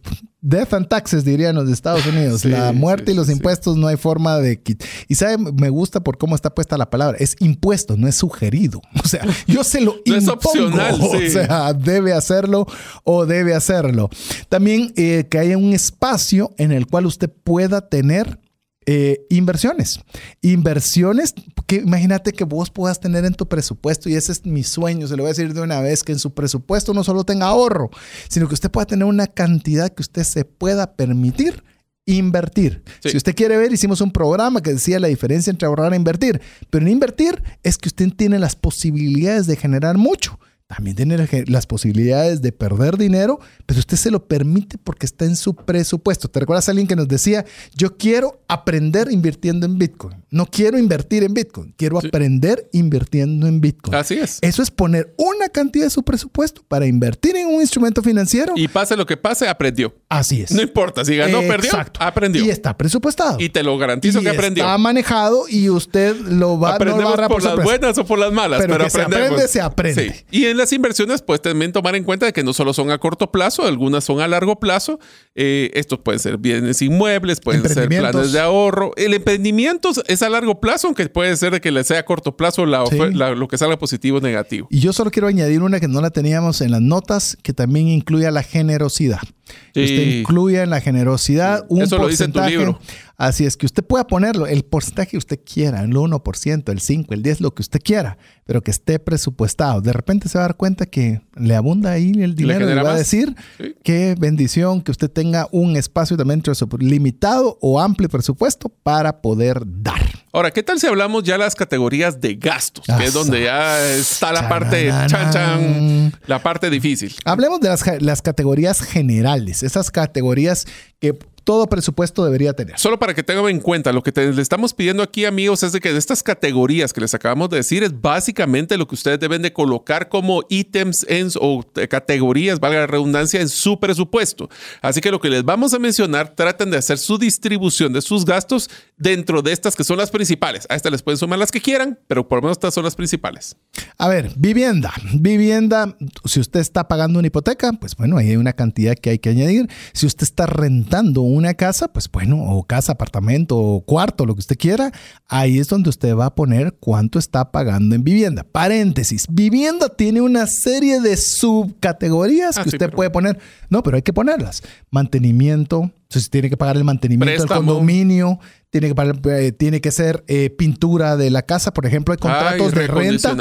death 0.44 0.74
and 0.74 0.86
taxes 0.88 1.24
dirían 1.24 1.56
los 1.56 1.66
de 1.66 1.72
Estados 1.72 2.04
Unidos. 2.06 2.42
Sí, 2.42 2.48
la 2.48 2.72
muerte 2.72 3.06
sí, 3.06 3.12
y 3.12 3.14
los 3.14 3.26
sí. 3.28 3.32
impuestos 3.32 3.76
no 3.76 3.86
hay 3.88 3.96
forma 3.96 4.38
de 4.38 4.60
quitar. 4.60 4.86
Y 5.08 5.14
sabe, 5.14 5.38
me 5.38 5.70
gusta 5.70 6.00
por 6.00 6.18
cómo 6.18 6.34
está 6.36 6.54
puesta 6.54 6.76
la 6.76 6.90
palabra. 6.90 7.16
Es 7.18 7.34
impuesto, 7.40 7.96
no 7.96 8.06
es 8.06 8.14
sugerido. 8.16 8.80
O 9.04 9.08
sea, 9.08 9.24
yo 9.46 9.62
se 9.64 9.80
lo 9.80 9.96
No 10.06 10.14
es 10.16 10.24
impongo. 10.24 10.38
opcional, 10.48 10.96
sí. 11.00 11.26
O 11.26 11.30
sea, 11.30 11.72
debe 11.72 12.12
hacerlo 12.12 12.66
o 13.04 13.26
debe 13.26 13.54
hacerlo. 13.54 14.08
También 14.48 14.92
eh, 14.96 15.26
que 15.30 15.38
haya 15.38 15.56
un 15.58 15.72
espacio 15.72 16.52
en 16.58 16.72
el 16.72 16.86
cual 16.86 17.06
usted 17.06 17.30
pueda 17.30 17.88
tener 17.88 18.38
eh, 18.86 19.26
inversiones. 19.30 20.00
Inversiones 20.42 21.34
que 21.66 21.76
imagínate 21.76 22.32
que 22.32 22.44
vos 22.44 22.70
puedas 22.70 23.00
tener 23.00 23.24
en 23.24 23.34
tu 23.34 23.48
presupuesto, 23.48 24.08
y 24.08 24.14
ese 24.14 24.32
es 24.32 24.44
mi 24.44 24.62
sueño, 24.62 25.06
se 25.06 25.16
lo 25.16 25.22
voy 25.22 25.30
a 25.30 25.34
decir 25.34 25.54
de 25.54 25.60
una 25.60 25.80
vez, 25.80 26.02
que 26.02 26.12
en 26.12 26.18
su 26.18 26.34
presupuesto 26.34 26.92
no 26.92 27.04
solo 27.04 27.24
tenga 27.24 27.46
ahorro, 27.46 27.90
sino 28.28 28.48
que 28.48 28.54
usted 28.54 28.70
pueda 28.70 28.86
tener 28.86 29.04
una 29.04 29.26
cantidad 29.26 29.92
que 29.92 30.02
usted 30.02 30.24
se 30.24 30.44
pueda 30.44 30.94
permitir 30.96 31.62
invertir. 32.06 32.82
Sí. 33.02 33.10
Si 33.10 33.16
usted 33.16 33.34
quiere 33.34 33.56
ver, 33.56 33.72
hicimos 33.72 34.00
un 34.00 34.10
programa 34.10 34.60
que 34.60 34.74
decía 34.74 35.00
la 35.00 35.08
diferencia 35.08 35.50
entre 35.50 35.66
ahorrar 35.66 35.92
e 35.92 35.96
invertir, 35.96 36.40
pero 36.70 36.84
en 36.84 36.92
invertir 36.92 37.42
es 37.62 37.78
que 37.78 37.88
usted 37.88 38.12
tiene 38.14 38.38
las 38.38 38.56
posibilidades 38.56 39.46
de 39.46 39.56
generar 39.56 39.96
mucho. 39.96 40.38
También 40.74 40.96
tiene 40.96 41.16
la- 41.18 41.28
las 41.46 41.66
posibilidades 41.66 42.42
de 42.42 42.50
perder 42.52 42.96
dinero, 42.96 43.38
pero 43.66 43.78
usted 43.78 43.96
se 43.96 44.10
lo 44.10 44.26
permite 44.26 44.76
porque 44.78 45.06
está 45.06 45.24
en 45.24 45.36
su 45.36 45.54
presupuesto. 45.54 46.28
¿Te 46.28 46.40
recuerdas 46.40 46.68
a 46.68 46.72
alguien 46.72 46.86
que 46.88 46.96
nos 46.96 47.06
decía, 47.06 47.44
yo 47.76 47.96
quiero 47.96 48.40
aprender 48.48 49.08
invirtiendo 49.12 49.66
en 49.66 49.78
Bitcoin? 49.78 50.16
No 50.30 50.46
quiero 50.46 50.76
invertir 50.78 51.22
en 51.22 51.32
Bitcoin, 51.32 51.74
quiero 51.76 51.98
aprender 51.98 52.68
invirtiendo 52.72 53.46
en 53.46 53.60
Bitcoin. 53.60 53.94
Así 53.94 54.14
es. 54.14 54.38
Eso 54.40 54.62
es 54.62 54.70
poner 54.72 55.14
una 55.16 55.48
cantidad 55.48 55.84
de 55.84 55.90
su 55.90 56.02
presupuesto 56.02 56.62
para 56.66 56.86
invertir 56.86 57.36
en 57.36 57.46
un 57.46 57.60
instrumento 57.60 58.02
financiero. 58.02 58.52
Y 58.56 58.66
pase 58.66 58.96
lo 58.96 59.06
que 59.06 59.16
pase, 59.16 59.46
aprendió. 59.48 59.94
Así 60.08 60.42
es. 60.42 60.50
No 60.50 60.60
importa, 60.62 61.04
si 61.04 61.16
ganó 61.16 61.38
o 61.38 61.42
perdió, 61.42 61.70
Exacto. 61.70 62.00
aprendió. 62.02 62.44
Y 62.44 62.50
está 62.50 62.76
presupuestado. 62.76 63.38
Y 63.38 63.48
te 63.50 63.62
lo 63.62 63.78
garantizo 63.78 64.18
Y 64.20 64.22
que 64.22 64.30
aprendió. 64.30 64.64
Está 64.64 64.76
manejado 64.78 65.44
y 65.48 65.68
usted 65.68 66.16
lo 66.16 66.26
va, 66.26 66.30
no 66.30 66.48
lo 66.48 66.60
va 66.60 66.74
Aprendemos 66.74 67.04
a 67.04 67.08
agarrar 67.14 67.28
por 67.30 67.42
las 67.44 67.62
buenas 67.62 67.98
o 67.98 68.04
por 68.04 68.18
las 68.18 68.32
malas, 68.32 68.60
Pero 68.60 68.72
pero, 68.74 68.84
que 68.84 68.90
se 68.90 69.02
aprende, 69.02 69.48
se 69.48 69.60
aprende. 69.60 70.10
Sí. 70.12 70.24
Y 70.32 70.44
en 70.46 70.56
las 70.64 70.72
inversiones, 70.72 71.20
pues 71.20 71.42
también 71.42 71.72
tomar 71.72 71.94
en 71.94 72.04
cuenta 72.04 72.24
de 72.24 72.32
que 72.32 72.42
no 72.42 72.54
solo 72.54 72.72
son 72.72 72.90
a 72.90 72.96
corto 72.96 73.30
plazo, 73.30 73.66
algunas 73.66 74.02
son 74.02 74.20
a 74.20 74.28
largo 74.28 74.58
plazo. 74.58 74.98
Eh, 75.34 75.70
estos 75.74 75.98
pueden 75.98 76.18
ser 76.18 76.38
bienes 76.38 76.80
inmuebles, 76.80 77.40
pueden 77.40 77.68
ser 77.68 77.86
planes 77.88 78.32
de 78.32 78.40
ahorro. 78.40 78.92
El 78.96 79.12
emprendimiento 79.12 79.90
es 80.06 80.22
a 80.22 80.30
largo 80.30 80.60
plazo, 80.60 80.86
aunque 80.86 81.06
puede 81.10 81.36
ser 81.36 81.52
de 81.52 81.60
que 81.60 81.70
le 81.70 81.84
sea 81.84 81.98
a 81.98 82.04
corto 82.04 82.36
plazo 82.36 82.64
lo 82.64 83.48
que 83.48 83.58
salga 83.58 83.78
positivo 83.78 84.18
o 84.18 84.20
negativo. 84.22 84.66
Y 84.70 84.80
yo 84.80 84.94
solo 84.94 85.10
quiero 85.10 85.28
añadir 85.28 85.60
una 85.60 85.80
que 85.80 85.88
no 85.88 86.00
la 86.00 86.10
teníamos 86.10 86.62
en 86.62 86.70
las 86.70 86.80
notas, 86.80 87.36
que 87.42 87.52
también 87.52 87.88
incluye 87.88 88.30
la 88.30 88.42
generosidad. 88.42 89.20
Usted 89.68 90.18
incluye 90.18 90.62
en 90.62 90.70
la 90.70 90.80
generosidad 90.80 91.64
un 91.68 91.82
Eso 91.82 91.96
porcentaje. 91.96 92.56
Lo 92.56 92.60
dice 92.60 92.66
tu 92.66 92.72
libro. 92.74 92.80
Así 93.16 93.44
es 93.44 93.56
que 93.56 93.66
usted 93.66 93.84
pueda 93.84 94.06
ponerlo, 94.06 94.46
el 94.46 94.64
porcentaje 94.64 95.12
que 95.12 95.18
usted 95.18 95.38
quiera, 95.44 95.82
el 95.82 95.92
1%, 95.92 96.72
el 96.72 96.80
5%, 96.80 97.06
el 97.10 97.22
10%, 97.22 97.40
lo 97.40 97.54
que 97.54 97.62
usted 97.62 97.80
quiera, 97.80 98.18
pero 98.44 98.62
que 98.62 98.72
esté 98.72 98.98
presupuestado. 98.98 99.80
De 99.80 99.92
repente 99.92 100.28
se 100.28 100.36
va 100.38 100.44
a 100.44 100.48
dar 100.48 100.56
cuenta 100.56 100.86
que 100.86 101.20
le 101.36 101.54
abunda 101.54 101.92
ahí 101.92 102.12
el 102.16 102.34
dinero 102.34 102.68
y 102.68 102.74
va 102.74 102.92
a 102.92 102.96
decir 102.96 103.36
qué 103.84 104.16
bendición 104.18 104.82
que 104.82 104.90
usted 104.90 105.10
tenga 105.10 105.48
un 105.52 105.76
espacio 105.76 106.16
también 106.16 106.42
limitado 106.80 107.56
o 107.60 107.80
amplio 107.80 108.08
presupuesto 108.08 108.68
para 108.68 109.22
poder 109.22 109.62
dar. 109.64 110.23
Ahora, 110.34 110.50
¿qué 110.50 110.64
tal 110.64 110.80
si 110.80 110.88
hablamos 110.88 111.22
ya 111.22 111.38
las 111.38 111.54
categorías 111.54 112.20
de 112.20 112.34
gastos? 112.34 112.84
que 112.98 113.04
es 113.04 113.12
donde 113.12 113.44
ya 113.44 113.80
está 113.94 114.32
la 114.32 114.48
parte, 114.48 114.88
chan, 115.06 115.30
chan, 115.30 116.12
la 116.26 116.42
parte 116.42 116.70
difícil. 116.70 117.14
Hablemos 117.24 117.60
de 117.60 117.68
las, 117.68 118.02
las 118.02 118.20
categorías 118.20 118.80
generales, 118.80 119.62
esas 119.62 119.92
categorías 119.92 120.66
que 120.98 121.16
todo 121.44 121.68
presupuesto 121.68 122.24
debería 122.24 122.54
tener. 122.54 122.78
Solo 122.78 122.98
para 122.98 123.14
que 123.14 123.22
tengan 123.22 123.48
en 123.48 123.60
cuenta, 123.60 123.92
lo 123.92 124.02
que 124.02 124.12
le 124.12 124.40
estamos 124.40 124.72
pidiendo 124.72 125.02
aquí, 125.02 125.26
amigos, 125.26 125.62
es 125.62 125.72
de 125.72 125.80
que 125.80 125.92
de 125.92 125.98
estas 125.98 126.22
categorías 126.22 126.92
que 126.92 127.00
les 127.00 127.14
acabamos 127.14 127.50
de 127.50 127.58
decir 127.58 127.82
es 127.82 128.00
básicamente 128.00 128.78
lo 128.78 128.88
que 128.88 128.94
ustedes 128.94 129.20
deben 129.20 129.42
de 129.42 129.52
colocar 129.52 130.08
como 130.08 130.42
ítems 130.48 131.04
en, 131.08 131.28
o 131.40 131.64
categorías, 131.88 132.60
valga 132.60 132.80
la 132.80 132.86
redundancia, 132.86 133.40
en 133.40 133.48
su 133.48 133.78
presupuesto. 133.78 134.48
Así 134.80 135.00
que 135.00 135.10
lo 135.10 135.20
que 135.20 135.28
les 135.28 135.44
vamos 135.44 135.74
a 135.74 135.78
mencionar, 135.78 136.34
traten 136.34 136.70
de 136.70 136.78
hacer 136.78 136.98
su 136.98 137.18
distribución 137.18 137.92
de 137.92 138.00
sus 138.00 138.24
gastos 138.24 138.70
dentro 138.96 139.42
de 139.42 139.52
estas 139.52 139.76
que 139.76 139.84
son 139.84 139.98
las 139.98 140.10
principales. 140.10 140.66
A 140.70 140.76
estas 140.76 140.92
les 140.92 141.02
pueden 141.02 141.18
sumar 141.18 141.38
las 141.38 141.52
que 141.52 141.60
quieran, 141.60 141.98
pero 142.06 142.26
por 142.26 142.38
lo 142.38 142.42
menos 142.42 142.56
estas 142.56 142.74
son 142.74 142.84
las 142.84 142.96
principales. 142.96 143.56
A 143.98 144.08
ver, 144.08 144.32
vivienda. 144.36 144.92
Vivienda, 145.12 145.96
si 146.24 146.40
usted 146.40 146.60
está 146.60 146.88
pagando 146.88 147.18
una 147.18 147.28
hipoteca, 147.28 147.72
pues 147.74 147.96
bueno, 147.96 148.16
ahí 148.16 148.30
hay 148.30 148.36
una 148.36 148.54
cantidad 148.54 148.94
que 148.94 149.10
hay 149.10 149.18
que 149.18 149.28
añadir. 149.28 149.68
Si 149.92 150.06
usted 150.06 150.22
está 150.22 150.46
rentando 150.46 151.20
un 151.20 151.33
una 151.34 151.54
casa, 151.54 151.88
pues 151.88 152.10
bueno, 152.10 152.42
o 152.42 152.64
casa, 152.64 152.92
apartamento, 152.92 153.58
o 153.58 153.80
cuarto, 153.80 154.26
lo 154.26 154.34
que 154.34 154.40
usted 154.40 154.56
quiera, 154.56 154.92
ahí 155.28 155.58
es 155.58 155.68
donde 155.68 155.90
usted 155.90 156.14
va 156.16 156.26
a 156.26 156.34
poner 156.34 156.74
cuánto 156.80 157.18
está 157.18 157.50
pagando 157.50 157.94
en 157.94 158.04
vivienda. 158.04 158.44
Paréntesis, 158.44 159.26
vivienda 159.30 159.88
tiene 159.88 160.20
una 160.20 160.46
serie 160.46 161.00
de 161.00 161.16
subcategorías 161.16 162.56
que 162.56 162.62
ah, 162.62 162.66
usted 162.66 162.90
puede 162.90 163.10
poner. 163.10 163.38
No, 163.68 163.82
pero 163.82 163.96
hay 163.96 164.02
que 164.02 164.12
ponerlas. 164.12 164.62
Mantenimiento, 164.90 165.92
si 166.08 166.28
tiene 166.28 166.50
que 166.50 166.56
pagar 166.56 166.76
el 166.76 166.84
mantenimiento 166.84 167.42
del 167.42 167.48
condominio, 167.48 168.38
tiene 168.70 168.88
que, 168.88 168.94
pagar, 168.94 169.20
eh, 169.26 169.52
tiene 169.52 169.80
que 169.80 169.90
ser 169.90 170.24
eh, 170.26 170.50
pintura 170.50 171.16
de 171.16 171.30
la 171.30 171.42
casa, 171.42 171.72
por 171.72 171.86
ejemplo, 171.86 172.12
hay 172.12 172.18
contratos 172.18 172.72
de 172.72 172.86
renta. 172.86 173.36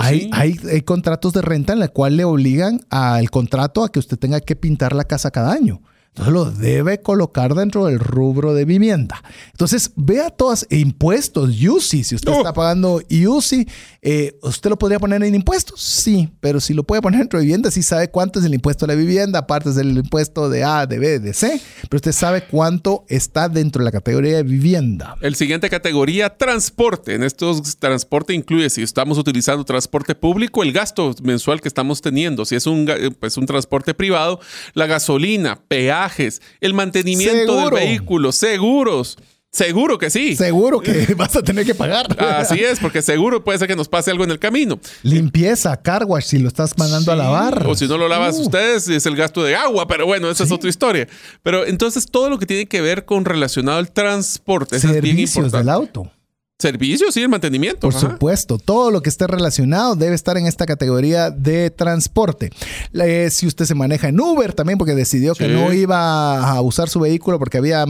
Hay, 0.00 0.30
hay, 0.32 0.56
hay, 0.70 0.82
contratos 0.82 1.32
de 1.32 1.42
renta 1.42 1.72
en 1.72 1.80
la 1.80 1.88
cual 1.88 2.16
le 2.16 2.24
obligan 2.24 2.80
al 2.90 3.30
contrato 3.30 3.82
a 3.82 3.90
que 3.90 3.98
usted 3.98 4.16
tenga 4.16 4.40
que 4.40 4.54
pintar 4.54 4.94
la 4.94 5.04
casa 5.04 5.30
cada 5.30 5.52
año. 5.52 5.82
Entonces 6.16 6.32
lo 6.32 6.50
debe 6.50 7.02
colocar 7.02 7.54
dentro 7.54 7.84
del 7.84 7.98
rubro 7.98 8.54
de 8.54 8.64
vivienda. 8.64 9.22
Entonces 9.50 9.90
vea 9.96 10.30
todos 10.30 10.66
impuestos, 10.70 11.50
UCI, 11.50 12.04
si 12.04 12.14
usted 12.14 12.32
está 12.32 12.54
pagando 12.54 13.02
UCI, 13.10 13.68
eh, 14.00 14.38
¿usted 14.40 14.70
lo 14.70 14.78
podría 14.78 14.98
poner 14.98 15.22
en 15.22 15.34
impuestos? 15.34 15.78
Sí, 15.82 16.30
pero 16.40 16.58
si 16.58 16.72
lo 16.72 16.84
puede 16.84 17.02
poner 17.02 17.20
dentro 17.20 17.38
de 17.38 17.44
vivienda, 17.44 17.70
sí 17.70 17.82
sabe 17.82 18.08
cuánto 18.08 18.38
es 18.38 18.46
el 18.46 18.54
impuesto 18.54 18.86
de 18.86 18.94
la 18.94 18.98
vivienda, 18.98 19.40
aparte 19.40 19.72
del 19.72 19.94
impuesto 19.94 20.48
de 20.48 20.64
A, 20.64 20.86
de 20.86 20.98
B, 20.98 21.18
de 21.18 21.34
C, 21.34 21.60
pero 21.82 21.96
usted 21.96 22.12
sabe 22.12 22.46
cuánto 22.46 23.04
está 23.08 23.50
dentro 23.50 23.80
de 23.80 23.84
la 23.84 23.92
categoría 23.92 24.36
de 24.38 24.42
vivienda. 24.42 25.16
El 25.20 25.34
siguiente 25.34 25.68
categoría, 25.68 26.30
transporte. 26.30 27.14
En 27.14 27.24
estos 27.24 27.76
transporte 27.76 28.32
incluye, 28.32 28.70
si 28.70 28.80
estamos 28.80 29.18
utilizando 29.18 29.66
transporte 29.66 30.14
público, 30.14 30.62
el 30.62 30.72
gasto 30.72 31.14
mensual 31.22 31.60
que 31.60 31.68
estamos 31.68 32.00
teniendo. 32.00 32.46
Si 32.46 32.54
es 32.54 32.66
un, 32.66 32.88
pues, 33.20 33.36
un 33.36 33.44
transporte 33.44 33.92
privado, 33.92 34.40
la 34.72 34.86
gasolina, 34.86 35.60
peaje, 35.68 36.05
el 36.60 36.74
mantenimiento 36.74 37.56
del 37.56 37.70
vehículo, 37.70 38.32
seguros. 38.32 39.16
Seguro 39.56 39.96
que 39.96 40.10
sí. 40.10 40.36
Seguro 40.36 40.80
que 40.80 41.14
vas 41.16 41.34
a 41.34 41.42
tener 41.42 41.64
que 41.64 41.74
pagar. 41.74 42.14
Así 42.22 42.62
es, 42.62 42.78
porque 42.78 43.00
seguro 43.00 43.42
puede 43.42 43.58
ser 43.58 43.66
que 43.66 43.76
nos 43.76 43.88
pase 43.88 44.10
algo 44.10 44.24
en 44.24 44.30
el 44.30 44.38
camino. 44.38 44.78
Limpieza, 45.02 45.80
carwash, 45.80 46.24
si 46.24 46.38
lo 46.38 46.48
estás 46.48 46.76
mandando 46.76 47.10
a 47.12 47.16
lavar. 47.16 47.66
O 47.66 47.74
si 47.74 47.86
no 47.88 47.96
lo 47.96 48.06
lavas 48.06 48.36
uh. 48.36 48.42
ustedes, 48.42 48.86
es 48.88 49.06
el 49.06 49.16
gasto 49.16 49.42
de 49.42 49.56
agua, 49.56 49.88
pero 49.88 50.04
bueno, 50.04 50.30
esa 50.30 50.44
es 50.44 50.52
otra 50.52 50.68
historia. 50.68 51.08
Pero 51.42 51.64
entonces 51.64 52.04
todo 52.04 52.28
lo 52.28 52.38
que 52.38 52.44
tiene 52.44 52.66
que 52.66 52.82
ver 52.82 53.06
con 53.06 53.24
relacionado 53.24 53.78
al 53.78 53.90
transporte 53.90 54.78
Servicios 54.78 54.96
es 54.96 55.02
bien 55.02 55.18
importante. 55.20 55.56
del 55.56 55.68
auto. 55.70 56.12
Servicios 56.58 57.14
y 57.18 57.20
el 57.20 57.28
mantenimiento. 57.28 57.80
Por 57.80 57.92
supuesto, 57.92 58.56
todo 58.56 58.90
lo 58.90 59.02
que 59.02 59.10
esté 59.10 59.26
relacionado 59.26 59.94
debe 59.94 60.14
estar 60.14 60.38
en 60.38 60.46
esta 60.46 60.64
categoría 60.64 61.30
de 61.30 61.68
transporte. 61.68 62.48
si 63.28 63.46
usted 63.46 63.66
se 63.66 63.74
maneja 63.74 64.08
en 64.08 64.18
Uber 64.18 64.54
también 64.54 64.78
porque 64.78 64.94
decidió 64.94 65.34
que 65.34 65.48
no 65.48 65.70
iba 65.74 66.50
a 66.50 66.62
usar 66.62 66.88
su 66.88 66.98
vehículo 66.98 67.38
porque 67.38 67.58
había 67.58 67.84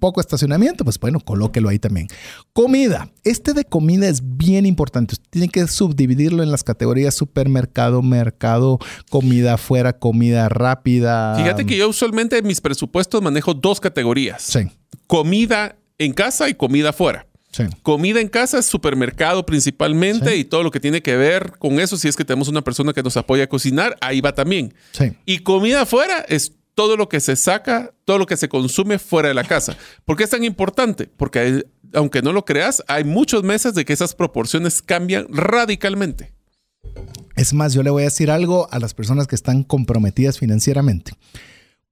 poco 0.00 0.20
estacionamiento, 0.20 0.82
pues 0.82 0.98
bueno, 0.98 1.20
colóquelo 1.20 1.68
ahí 1.68 1.78
también. 1.78 2.08
Comida. 2.52 3.08
Este 3.22 3.54
de 3.54 3.64
comida 3.64 4.08
es 4.08 4.22
bien 4.24 4.66
importante. 4.66 5.14
Usted 5.14 5.28
tiene 5.30 5.48
que 5.48 5.68
subdividirlo 5.68 6.42
en 6.42 6.50
las 6.50 6.64
categorías 6.64 7.14
supermercado, 7.14 8.02
mercado, 8.02 8.80
comida 9.08 9.54
afuera, 9.54 9.92
comida 9.92 10.48
rápida. 10.48 11.36
Fíjate 11.36 11.64
que 11.64 11.76
yo 11.76 11.88
usualmente 11.88 12.38
en 12.38 12.46
mis 12.46 12.60
presupuestos 12.60 13.22
manejo 13.22 13.54
dos 13.54 13.78
categorías. 13.78 14.42
Sí. 14.42 14.68
Comida 15.06 15.76
en 15.98 16.12
casa 16.12 16.48
y 16.48 16.54
comida 16.54 16.90
afuera. 16.90 17.29
Comida 17.82 18.20
en 18.20 18.28
casa 18.28 18.58
es 18.58 18.66
supermercado 18.66 19.44
principalmente 19.44 20.36
y 20.36 20.44
todo 20.44 20.62
lo 20.62 20.70
que 20.70 20.80
tiene 20.80 21.02
que 21.02 21.16
ver 21.16 21.52
con 21.58 21.80
eso, 21.80 21.96
si 21.96 22.08
es 22.08 22.16
que 22.16 22.24
tenemos 22.24 22.48
una 22.48 22.62
persona 22.62 22.92
que 22.92 23.02
nos 23.02 23.16
apoya 23.16 23.44
a 23.44 23.48
cocinar, 23.48 23.96
ahí 24.00 24.20
va 24.20 24.34
también. 24.34 24.72
Y 25.26 25.40
comida 25.40 25.82
afuera 25.82 26.24
es 26.28 26.52
todo 26.74 26.96
lo 26.96 27.08
que 27.08 27.20
se 27.20 27.36
saca, 27.36 27.92
todo 28.04 28.18
lo 28.18 28.26
que 28.26 28.36
se 28.36 28.48
consume 28.48 28.98
fuera 28.98 29.28
de 29.28 29.34
la 29.34 29.44
casa. 29.44 29.76
¿Por 30.04 30.16
qué 30.16 30.24
es 30.24 30.30
tan 30.30 30.44
importante? 30.44 31.08
Porque 31.16 31.66
aunque 31.92 32.22
no 32.22 32.32
lo 32.32 32.44
creas, 32.44 32.82
hay 32.86 33.04
muchos 33.04 33.42
meses 33.42 33.74
de 33.74 33.84
que 33.84 33.92
esas 33.92 34.14
proporciones 34.14 34.80
cambian 34.80 35.26
radicalmente. 35.28 36.32
Es 37.36 37.52
más, 37.52 37.74
yo 37.74 37.82
le 37.82 37.90
voy 37.90 38.02
a 38.02 38.06
decir 38.06 38.30
algo 38.30 38.68
a 38.70 38.78
las 38.78 38.94
personas 38.94 39.26
que 39.26 39.34
están 39.34 39.64
comprometidas 39.64 40.38
financieramente. 40.38 41.12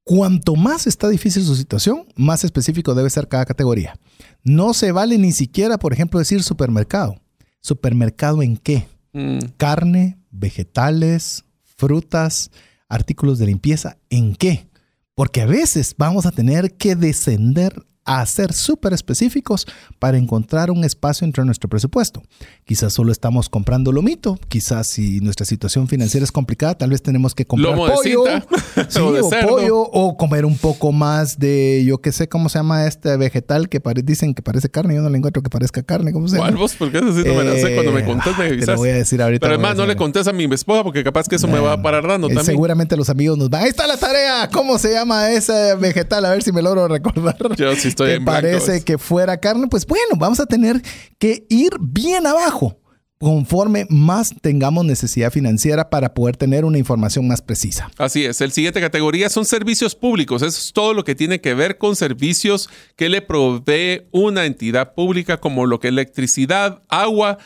Cuanto 0.09 0.57
más 0.57 0.87
está 0.87 1.07
difícil 1.11 1.45
su 1.45 1.55
situación, 1.55 2.07
más 2.17 2.43
específico 2.43 2.95
debe 2.95 3.11
ser 3.11 3.29
cada 3.29 3.45
categoría. 3.45 4.01
No 4.43 4.73
se 4.73 4.91
vale 4.91 5.19
ni 5.19 5.33
siquiera, 5.33 5.77
por 5.77 5.93
ejemplo, 5.93 6.19
decir 6.19 6.43
supermercado. 6.43 7.21
¿Supermercado 7.61 8.43
en 8.43 8.57
qué? 8.57 8.89
Mm. 9.13 9.39
Carne, 9.59 10.17
vegetales, 10.31 11.45
frutas, 11.77 12.51
artículos 12.89 13.39
de 13.39 13.49
limpieza, 13.49 13.99
¿en 14.09 14.35
qué? 14.35 14.71
Porque 15.15 15.43
a 15.43 15.47
veces 15.47 15.95
vamos 15.99 16.25
a 16.25 16.31
tener 16.31 16.73
que 16.73 16.97
descender 16.97 17.85
a 18.09 18.25
ser 18.25 18.55
súper 18.55 18.95
específicos 18.95 19.67
para 19.99 20.17
encontrar 20.17 20.71
un 20.71 20.83
espacio 20.83 21.27
entre 21.27 21.45
nuestro 21.45 21.69
presupuesto. 21.69 22.23
Quizás 22.65 22.95
solo 22.95 23.13
estamos 23.13 23.51
comprando 23.51 23.93
lomito, 23.93 24.39
quizás 24.49 24.89
si 24.89 25.21
nuestra 25.21 25.45
situación 25.45 25.89
financiera 25.89 26.25
es 26.25 26.33
complicada, 26.33 26.75
tal 26.75 26.89
vez 26.89 27.03
tenemos 27.03 27.35
que 27.35 27.45
comprar 27.45 27.77
pollo, 27.77 28.23
o, 29.03 29.31
pollo 29.47 29.81
o 29.81 30.17
comer 30.17 30.47
un 30.47 30.57
poco 30.57 30.91
más 30.91 31.39
de, 31.39 31.85
yo 31.87 31.99
qué 31.99 32.11
sé 32.13 32.31
cómo 32.31 32.49
se 32.49 32.59
llama 32.59 32.87
este 32.87 33.15
vegetal 33.19 33.69
que 33.69 33.83
dicen 34.03 34.33
que 34.33 34.41
parece 34.41 34.71
carne, 34.71 34.95
yo 34.95 35.03
no 35.03 35.11
le 35.11 35.19
encuentro 35.19 35.43
que 35.43 35.51
parezca 35.51 35.83
carne, 35.83 36.15
¿cómo 36.15 36.29
se 36.29 36.37
llama? 36.37 36.49
¿Cuál 36.49 36.57
vos? 36.57 36.77
¿Por 36.77 36.91
qué 36.91 37.03
no 37.03 37.13
me 37.13 37.45
la 37.45 37.57
sé 37.57 37.75
cuando 37.75 37.93
me 37.93 38.03
me 38.03 38.13
avisas? 38.47 38.65
Te 38.65 38.73
lo 38.73 38.79
voy 38.79 38.89
a 38.89 38.95
decir 38.95 39.21
ahorita. 39.21 39.41
Pero 39.41 39.55
además 39.55 39.77
no 39.77 39.85
le 39.85 39.97
contés 39.97 40.27
a 40.27 40.33
mi 40.33 40.45
esposa 40.45 40.83
porque 40.83 41.05
capaz 41.05 41.29
que 41.29 41.37
eso 41.37 41.47
me 41.47 41.61
va 41.61 41.75
a 41.75 41.83
parar 41.83 42.09
dando 42.09 42.29
eh, 42.29 42.31
también. 42.31 42.47
Seguramente 42.47 42.97
los 42.97 43.11
amigos 43.11 43.37
nos 43.37 43.51
van, 43.51 43.65
ahí 43.65 43.69
está 43.69 43.87
la 43.87 43.99
tarea, 43.99 44.49
¿cómo 44.51 44.79
se 44.79 44.95
llama 44.95 45.31
ese 45.31 45.75
vegetal? 45.75 46.25
A 46.25 46.31
ver 46.31 46.43
si 46.43 46.53
me 46.53 46.63
logro 46.63 46.89
recordar. 46.89 47.37
Yo 47.55 47.77
sí 47.77 47.89
que 47.99 48.21
parece 48.21 48.83
que 48.83 48.99
fuera 48.99 49.39
carne, 49.39 49.67
pues 49.69 49.87
bueno, 49.87 50.17
vamos 50.17 50.41
a 50.41 50.47
tener 50.47 50.81
que 51.19 51.47
ir 51.49 51.73
bien 51.81 52.27
abajo 52.27 52.79
conforme 53.19 53.85
más 53.91 54.33
tengamos 54.41 54.85
necesidad 54.85 55.33
financiera 55.33 55.91
para 55.91 56.15
poder 56.15 56.37
tener 56.37 56.65
una 56.65 56.79
información 56.79 57.27
más 57.27 57.43
precisa. 57.43 57.91
Así 57.99 58.25
es. 58.25 58.41
El 58.41 58.53
siguiente 58.53 58.81
categoría 58.81 59.29
son 59.29 59.45
servicios 59.45 59.95
públicos. 59.95 60.43
Eso 60.43 60.59
es 60.59 60.73
todo 60.73 60.95
lo 60.95 61.05
que 61.05 61.15
tiene 61.15 61.41
que 61.41 61.55
ver 61.55 61.79
con 61.79 61.97
servicios 61.97 62.71
que 62.97 63.09
le 63.09 63.21
provee 63.21 64.07
una 64.13 64.47
entidad 64.47 64.95
pública 64.95 65.41
como 65.41 65.67
lo 65.67 65.81
que 65.81 65.89
electricidad, 65.89 66.83
agua, 66.89 67.39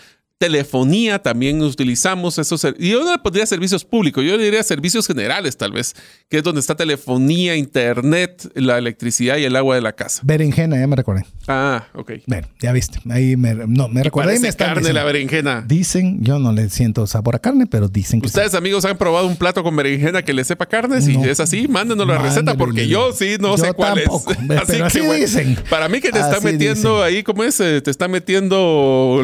telefonía 0.43 1.21
también 1.21 1.63
utilizamos 1.63 2.37
esos. 2.37 2.67
Y 2.77 2.91
yo 2.91 3.05
no 3.05 3.13
le 3.13 3.19
pondría 3.21 3.47
servicios 3.47 3.85
públicos, 3.85 4.25
yo 4.25 4.37
le 4.37 4.43
diría 4.43 4.61
servicios 4.65 5.07
generales, 5.07 5.57
tal 5.57 5.71
vez, 5.71 5.95
que 6.29 6.39
es 6.39 6.43
donde 6.43 6.61
está 6.61 6.75
telefonía, 6.75 7.55
internet, 7.55 8.51
la 8.57 8.77
electricidad 8.77 9.37
y 9.37 9.45
el 9.45 9.55
agua 9.55 9.77
de 9.77 9.83
la 9.83 9.93
casa. 9.93 10.21
Berenjena, 10.25 10.81
ya 10.81 10.89
me 10.89 10.97
recordé. 10.97 11.25
Ah, 11.47 11.87
ok. 11.95 12.13
Bueno, 12.27 12.49
ya 12.59 12.73
viste. 12.73 12.99
Ahí 13.09 13.37
me, 13.37 13.55
no, 13.55 13.87
me 13.87 14.03
recordé 14.03 14.35
y 14.35 14.41
me 14.41 14.49
están 14.49 14.75
carne 14.75 14.93
la 14.93 15.05
berenjena. 15.05 15.63
Dicen, 15.65 16.25
yo 16.25 16.41
no 16.41 16.51
le 16.51 16.69
siento 16.71 17.07
sabor 17.07 17.37
a 17.37 17.39
carne, 17.39 17.69
pero 17.69 17.87
dicen 17.87 18.21
que. 18.21 18.27
¿Ustedes, 18.27 18.55
amigos, 18.55 18.85
han 18.85 18.99
probado 18.99 19.29
un 19.29 19.37
plato 19.37 19.63
con 19.63 19.77
berenjena 19.77 20.23
que 20.23 20.33
le 20.33 20.43
sepa 20.43 20.67
carne? 20.67 21.01
Si 21.03 21.15
es 21.23 21.39
así, 21.39 21.69
mándenos 21.69 22.05
la 22.05 22.19
receta, 22.19 22.57
porque 22.57 22.89
yo 22.89 23.13
sí 23.13 23.37
no 23.39 23.57
sé 23.59 23.75
cuál 23.75 23.99
es. 23.99 24.09
así 24.83 25.01
que, 25.01 25.15
dicen. 25.21 25.57
Para 25.71 25.89
mí 25.89 26.01
que 26.01 26.11
te 26.11 26.19
están 26.19 26.43
metiendo 26.43 27.01
ahí, 27.01 27.23
¿cómo 27.23 27.45
es? 27.45 27.61
Eh, 27.61 27.81
te 27.81 27.93
están 27.93 28.11
metiendo. 28.11 29.23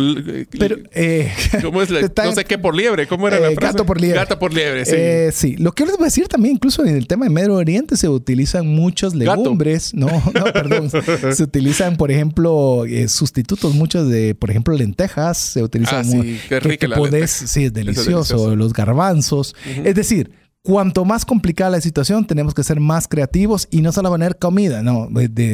Pero, 0.56 0.76
eh, 0.92 1.07
¿Cómo 1.62 1.82
es? 1.82 1.90
no 1.90 2.32
sé 2.32 2.44
qué 2.44 2.58
por 2.58 2.74
liebre. 2.74 3.06
¿Cómo 3.06 3.28
era 3.28 3.38
la 3.38 3.50
eh, 3.50 3.54
frase? 3.54 3.72
Gato 3.72 3.86
por 3.86 4.00
liebre. 4.00 4.18
Gato 4.18 4.38
por 4.38 4.52
liebre, 4.52 4.84
sí. 4.84 4.94
Eh, 4.96 5.30
sí. 5.32 5.56
Lo 5.56 5.72
que 5.72 5.84
les 5.84 5.96
voy 5.96 6.04
a 6.04 6.06
decir 6.06 6.28
también, 6.28 6.54
incluso 6.54 6.84
en 6.84 6.96
el 6.96 7.06
tema 7.06 7.26
de 7.26 7.30
Medio 7.30 7.54
Oriente, 7.54 7.96
se 7.96 8.08
utilizan 8.08 8.66
muchos 8.66 9.14
legumbres. 9.14 9.94
No, 9.94 10.06
no, 10.06 10.44
perdón. 10.52 10.90
se 10.90 11.42
utilizan, 11.42 11.96
por 11.96 12.10
ejemplo, 12.10 12.84
eh, 12.86 13.08
sustitutos 13.08 13.74
muchos 13.74 14.08
de, 14.08 14.34
por 14.34 14.50
ejemplo, 14.50 14.74
lentejas. 14.74 15.38
Se 15.38 15.62
utilizan. 15.62 16.00
Ah, 16.00 16.04
sí, 16.04 16.38
qué 16.48 16.60
rica 16.60 16.88
Sí, 17.26 17.64
es 17.64 17.72
delicioso. 17.72 18.56
Los 18.56 18.72
garbanzos. 18.72 19.54
Es 19.84 19.94
decir, 19.94 20.30
cuanto 20.62 21.04
más 21.04 21.24
complicada 21.24 21.70
la 21.70 21.80
situación, 21.80 22.26
tenemos 22.26 22.52
que 22.52 22.62
ser 22.62 22.80
más 22.80 23.08
creativos 23.08 23.68
y 23.70 23.80
no 23.80 23.92
solo 23.92 24.10
poner 24.10 24.38
comida, 24.38 24.82
no, 24.82 25.08